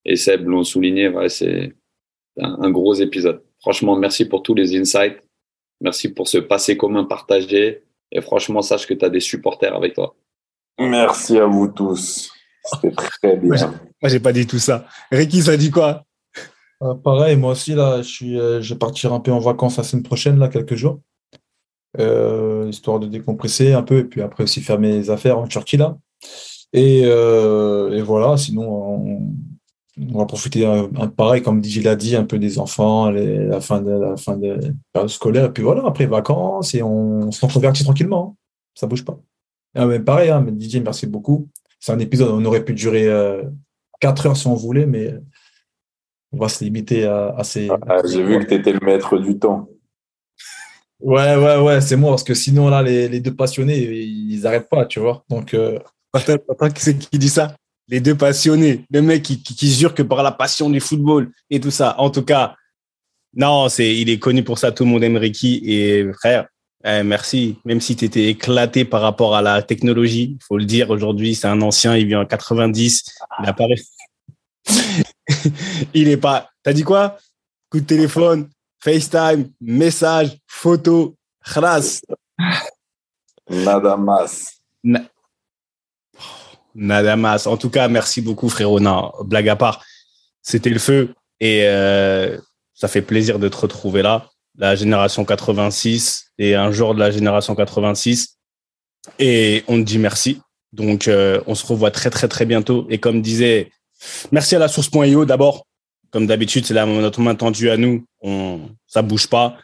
et 0.05 0.17
Seb 0.17 0.47
l'ont 0.49 0.65
souligné, 0.65 1.11
c'est 1.29 1.75
un 2.39 2.71
gros 2.71 2.95
épisode. 2.95 3.43
Franchement, 3.61 3.97
merci 3.97 4.27
pour 4.27 4.43
tous 4.43 4.55
les 4.55 4.77
insights. 4.77 5.23
Merci 5.81 6.13
pour 6.13 6.29
ce 6.29 6.37
passé 6.37 6.77
commun 6.77 7.05
partagé. 7.05 7.83
Et 8.13 8.21
franchement, 8.21 8.63
sache 8.63 8.87
que 8.87 8.95
tu 8.95 9.05
as 9.05 9.11
des 9.11 9.21
supporters 9.21 9.75
avec 9.75 9.95
toi. 9.95 10.15
Merci 10.79 11.39
à 11.39 11.47
vous 11.47 11.69
tous. 11.69 12.31
C'était 12.65 12.93
très 12.93 13.37
bien. 13.37 13.71
Moi, 14.03 14.09
j'ai 14.09 14.21
pas 14.21 14.33
dit 14.33 14.47
tout 14.47 14.59
ça. 14.59 14.87
Ricky, 15.11 15.43
ça 15.43 15.57
dit 15.57 15.71
quoi? 15.71 16.05
Euh, 16.83 16.95
pareil, 16.95 17.37
moi 17.37 17.53
aussi, 17.53 17.75
là, 17.75 18.03
je, 18.03 18.09
suis, 18.09 18.39
euh, 18.39 18.61
je 18.61 18.75
vais 18.75 18.79
partir 18.79 19.13
un 19.13 19.21
peu 19.21 19.33
en 19.33 19.39
vacances 19.39 19.77
la 19.77 19.85
semaine 19.85 20.03
prochaine, 20.03 20.39
là, 20.39 20.49
quelques 20.49 20.75
jours. 20.75 21.01
Euh, 22.01 22.67
histoire 22.69 22.99
de 22.99 23.07
décompresser 23.07 23.73
un 23.73 23.83
peu, 23.83 23.99
et 23.99 24.05
puis 24.05 24.21
après 24.21 24.45
aussi 24.45 24.61
faire 24.61 24.81
mes 24.81 25.11
affaires 25.11 25.39
en 25.39 25.47
Turquie, 25.47 25.77
là. 25.77 25.97
Et, 26.73 27.03
euh, 27.05 27.97
et 27.97 28.03
voilà, 28.03 28.37
sinon, 28.37 28.69
on, 28.69 29.35
on 29.99 30.19
va 30.19 30.27
profiter, 30.27 30.67
un, 30.67 30.89
un- 30.97 31.09
pareil, 31.09 31.43
comme 31.43 31.63
DJ 31.63 31.83
l'a 31.83 31.95
dit, 31.97 32.17
un 32.17 32.25
peu 32.25 32.39
des 32.39 32.59
enfants, 32.59 33.11
les- 33.11 33.47
la 33.47 33.61
fin 33.61 33.81
de 33.81 33.91
la 33.93 34.17
fin 34.17 34.37
de 34.37 34.59
période 34.93 35.09
scolaire, 35.11 35.45
et 35.47 35.53
puis 35.53 35.63
voilà, 35.63 35.83
après 35.87 36.07
vacances, 36.07 36.75
et 36.75 36.83
on, 36.83 37.31
se 37.31 37.45
reconvertit 37.47 37.85
tranquillement. 37.85 38.35
hein. 38.35 38.37
Ça 38.75 38.87
bouge 38.87 39.05
pas. 39.05 39.19
Ah, 39.77 39.87
mais 39.87 40.01
pareil, 40.01 40.31
hein, 40.31 40.41
mais 40.45 40.53
DJ, 40.59 40.77
merci 40.83 41.07
beaucoup. 41.07 41.49
C'est 41.79 41.93
un 41.93 41.99
épisode, 42.01 42.31
on 42.31 42.45
aurait 42.45 42.65
pu 42.65 42.75
durer 42.75 43.07
euh, 43.07 43.43
4 44.01 44.27
heures 44.27 44.37
si 44.37 44.47
on 44.47 44.55
voulait, 44.55 44.87
mais 44.87 45.15
on 46.33 46.39
va 46.39 46.49
se 46.49 46.65
limiter 46.65 47.05
à, 47.07 47.35
à 47.37 47.45
ces. 47.45 47.69
Ah, 47.89 47.99
J'ai 48.05 48.23
vu 48.25 48.39
que 48.41 48.47
tu 48.47 48.55
étais 48.55 48.73
le 48.73 48.81
maître 48.85 49.17
du 49.19 49.39
temps. 49.39 49.69
Ouais, 51.01 51.37
ouais, 51.37 51.59
ouais, 51.61 51.81
c'est 51.81 51.97
moi, 51.97 52.11
parce 52.11 52.25
que 52.25 52.35
sinon, 52.35 52.69
là, 52.69 52.83
les, 52.83 53.09
les 53.09 53.21
deux 53.21 53.35
passionnés, 53.35 53.79
ils 53.79 54.41
n'arrêtent 54.43 54.69
pas, 54.69 54.87
tu 54.87 55.01
vois. 55.01 55.25
Donc, 55.29 55.53
euh, 55.55 55.79
Attends, 56.13 56.35
attends, 56.49 56.69
qui 56.71 56.81
c'est 56.83 56.97
qui 56.97 57.19
dit 57.19 57.29
ça 57.29 57.57
Les 57.89 58.01
deux 58.01 58.15
passionnés. 58.17 58.85
Le 58.91 59.03
mec 59.03 59.23
qui, 59.23 59.43
qui, 59.43 59.55
qui 59.55 59.71
jure 59.73 59.95
que 59.95 60.03
par 60.03 60.23
la 60.23 60.33
passion 60.33 60.71
du 60.71 60.81
football 60.81 61.31
et 61.51 61.61
tout 61.61 61.71
ça. 61.71 61.95
En 61.99 62.11
tout 62.11 62.23
cas, 62.25 62.55
non, 63.35 63.69
c'est, 63.69 63.95
il 63.95 64.09
est 64.09 64.19
connu 64.19 64.43
pour 64.43 64.59
ça. 64.59 64.73
Tout 64.73 64.85
le 64.85 64.91
monde 64.91 65.05
aime 65.05 65.17
Ricky. 65.17 65.61
Et 65.65 66.07
frère, 66.15 66.47
Eh, 66.87 67.03
merci. 67.03 67.57
Même 67.65 67.81
si 67.81 67.97
tu 67.97 68.05
étais 68.05 68.29
éclaté 68.29 68.85
par 68.85 69.01
rapport 69.03 69.35
à 69.35 69.43
la 69.43 69.63
technologie, 69.63 70.37
il 70.39 70.45
faut 70.47 70.59
le 70.59 70.65
dire, 70.67 70.91
aujourd'hui, 70.91 71.35
c'est 71.35 71.47
un 71.49 71.61
ancien, 71.63 71.97
il 71.97 72.07
vient 72.07 72.21
en 72.21 72.27
90. 72.27 73.05
Il 73.43 73.49
apparaît. 73.49 73.81
il 75.95 76.09
est 76.09 76.17
pas. 76.17 76.49
T'as 76.63 76.73
dit 76.73 76.85
quoi? 76.85 77.17
Coup 77.71 77.81
de 77.81 77.87
téléphone, 77.87 78.49
FaceTime, 78.83 79.51
message, 79.61 80.37
photo, 80.47 81.17
khlas. 81.45 82.01
Nada 83.51 83.97
mas. 83.97 84.61
Na- 84.83 85.05
Nadamas. 86.75 87.47
En 87.47 87.57
tout 87.57 87.71
cas, 87.71 87.89
merci 87.89 88.21
beaucoup, 88.21 88.49
frérot. 88.49 88.81
Non, 88.81 89.13
blague 89.25 89.49
à 89.49 89.57
part, 89.57 89.85
c'était 90.43 90.71
le 90.71 90.79
feu. 90.79 91.15
Et 91.41 91.63
euh, 91.65 92.39
ça 92.75 92.89
fait 92.89 93.03
plaisir 93.03 93.39
de 93.39 93.49
te 93.49 93.57
retrouver 93.57 94.03
là. 94.03 94.31
La 94.57 94.77
génération 94.77 95.25
86 95.25 96.31
et 96.39 96.55
un 96.55 96.71
jour 96.71 96.95
de 96.95 97.01
la 97.01 97.11
génération 97.11 97.55
86. 97.55 98.39
Et 99.19 99.65
on 99.69 99.79
te 99.79 99.83
dit 99.83 99.99
merci. 99.99 100.41
Donc, 100.73 101.09
euh, 101.09 101.41
on 101.47 101.55
se 101.55 101.67
revoit 101.67 101.91
très, 101.91 102.11
très, 102.11 102.29
très 102.29 102.47
bientôt. 102.47 102.87
Et 102.91 102.99
comme 102.99 103.23
disait, 103.23 103.71
merci 104.33 104.57
à 104.57 104.59
la 104.59 104.69
source.io 104.69 105.25
d'abord. 105.25 105.67
Comme 106.11 106.27
d'habitude, 106.27 106.65
c'est 106.65 106.75
notre 106.75 107.21
main 107.21 107.35
tendue 107.35 107.71
à 107.71 107.77
nous. 107.77 108.05
On, 108.23 108.61
ça 108.87 109.03
bouge 109.03 109.27
pas. 109.27 109.57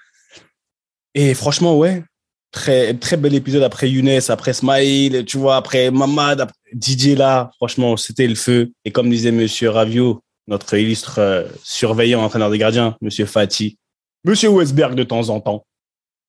Et 1.14 1.34
franchement, 1.34 1.76
ouais, 1.76 2.02
très, 2.50 2.94
très 2.94 3.16
bel 3.16 3.34
épisode 3.34 3.62
après 3.62 3.88
Younes, 3.88 4.20
après 4.28 4.52
Smile, 4.52 5.24
tu 5.24 5.38
vois, 5.38 5.56
après 5.56 5.90
Mamad, 5.90 6.40
après 6.40 6.54
Didier 6.72 7.16
là. 7.16 7.50
Franchement, 7.56 7.96
c'était 7.96 8.26
le 8.26 8.34
feu. 8.34 8.72
Et 8.84 8.90
comme 8.90 9.10
disait 9.10 9.32
Monsieur 9.32 9.70
Ravio, 9.70 10.20
notre 10.46 10.74
illustre 10.74 11.18
euh, 11.18 11.44
surveillant, 11.62 12.22
entraîneur 12.22 12.50
des 12.50 12.58
gardiens, 12.58 12.96
Monsieur 13.00 13.26
Fati, 13.26 13.78
Monsieur 14.24 14.50
Westberg 14.50 14.94
de 14.94 15.04
temps 15.04 15.28
en 15.28 15.40
temps. 15.40 15.64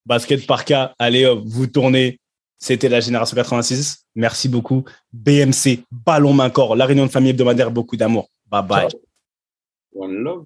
Basket 0.05 0.47
par 0.47 0.65
cas, 0.65 0.93
allez 0.97 1.25
hop, 1.25 1.43
vous 1.45 1.67
tournez. 1.67 2.19
C'était 2.57 2.89
la 2.89 2.99
génération 2.99 3.35
86. 3.35 4.05
Merci 4.15 4.47
beaucoup. 4.47 4.85
BMC, 5.13 5.83
ballon 5.91 6.33
main 6.33 6.49
corps, 6.49 6.75
la 6.75 6.85
réunion 6.85 7.05
de 7.05 7.11
famille 7.11 7.31
hebdomadaire, 7.31 7.71
beaucoup 7.71 7.97
d'amour. 7.97 8.29
Bye 8.49 8.63
bye. 8.63 8.87
Love. 9.95 10.45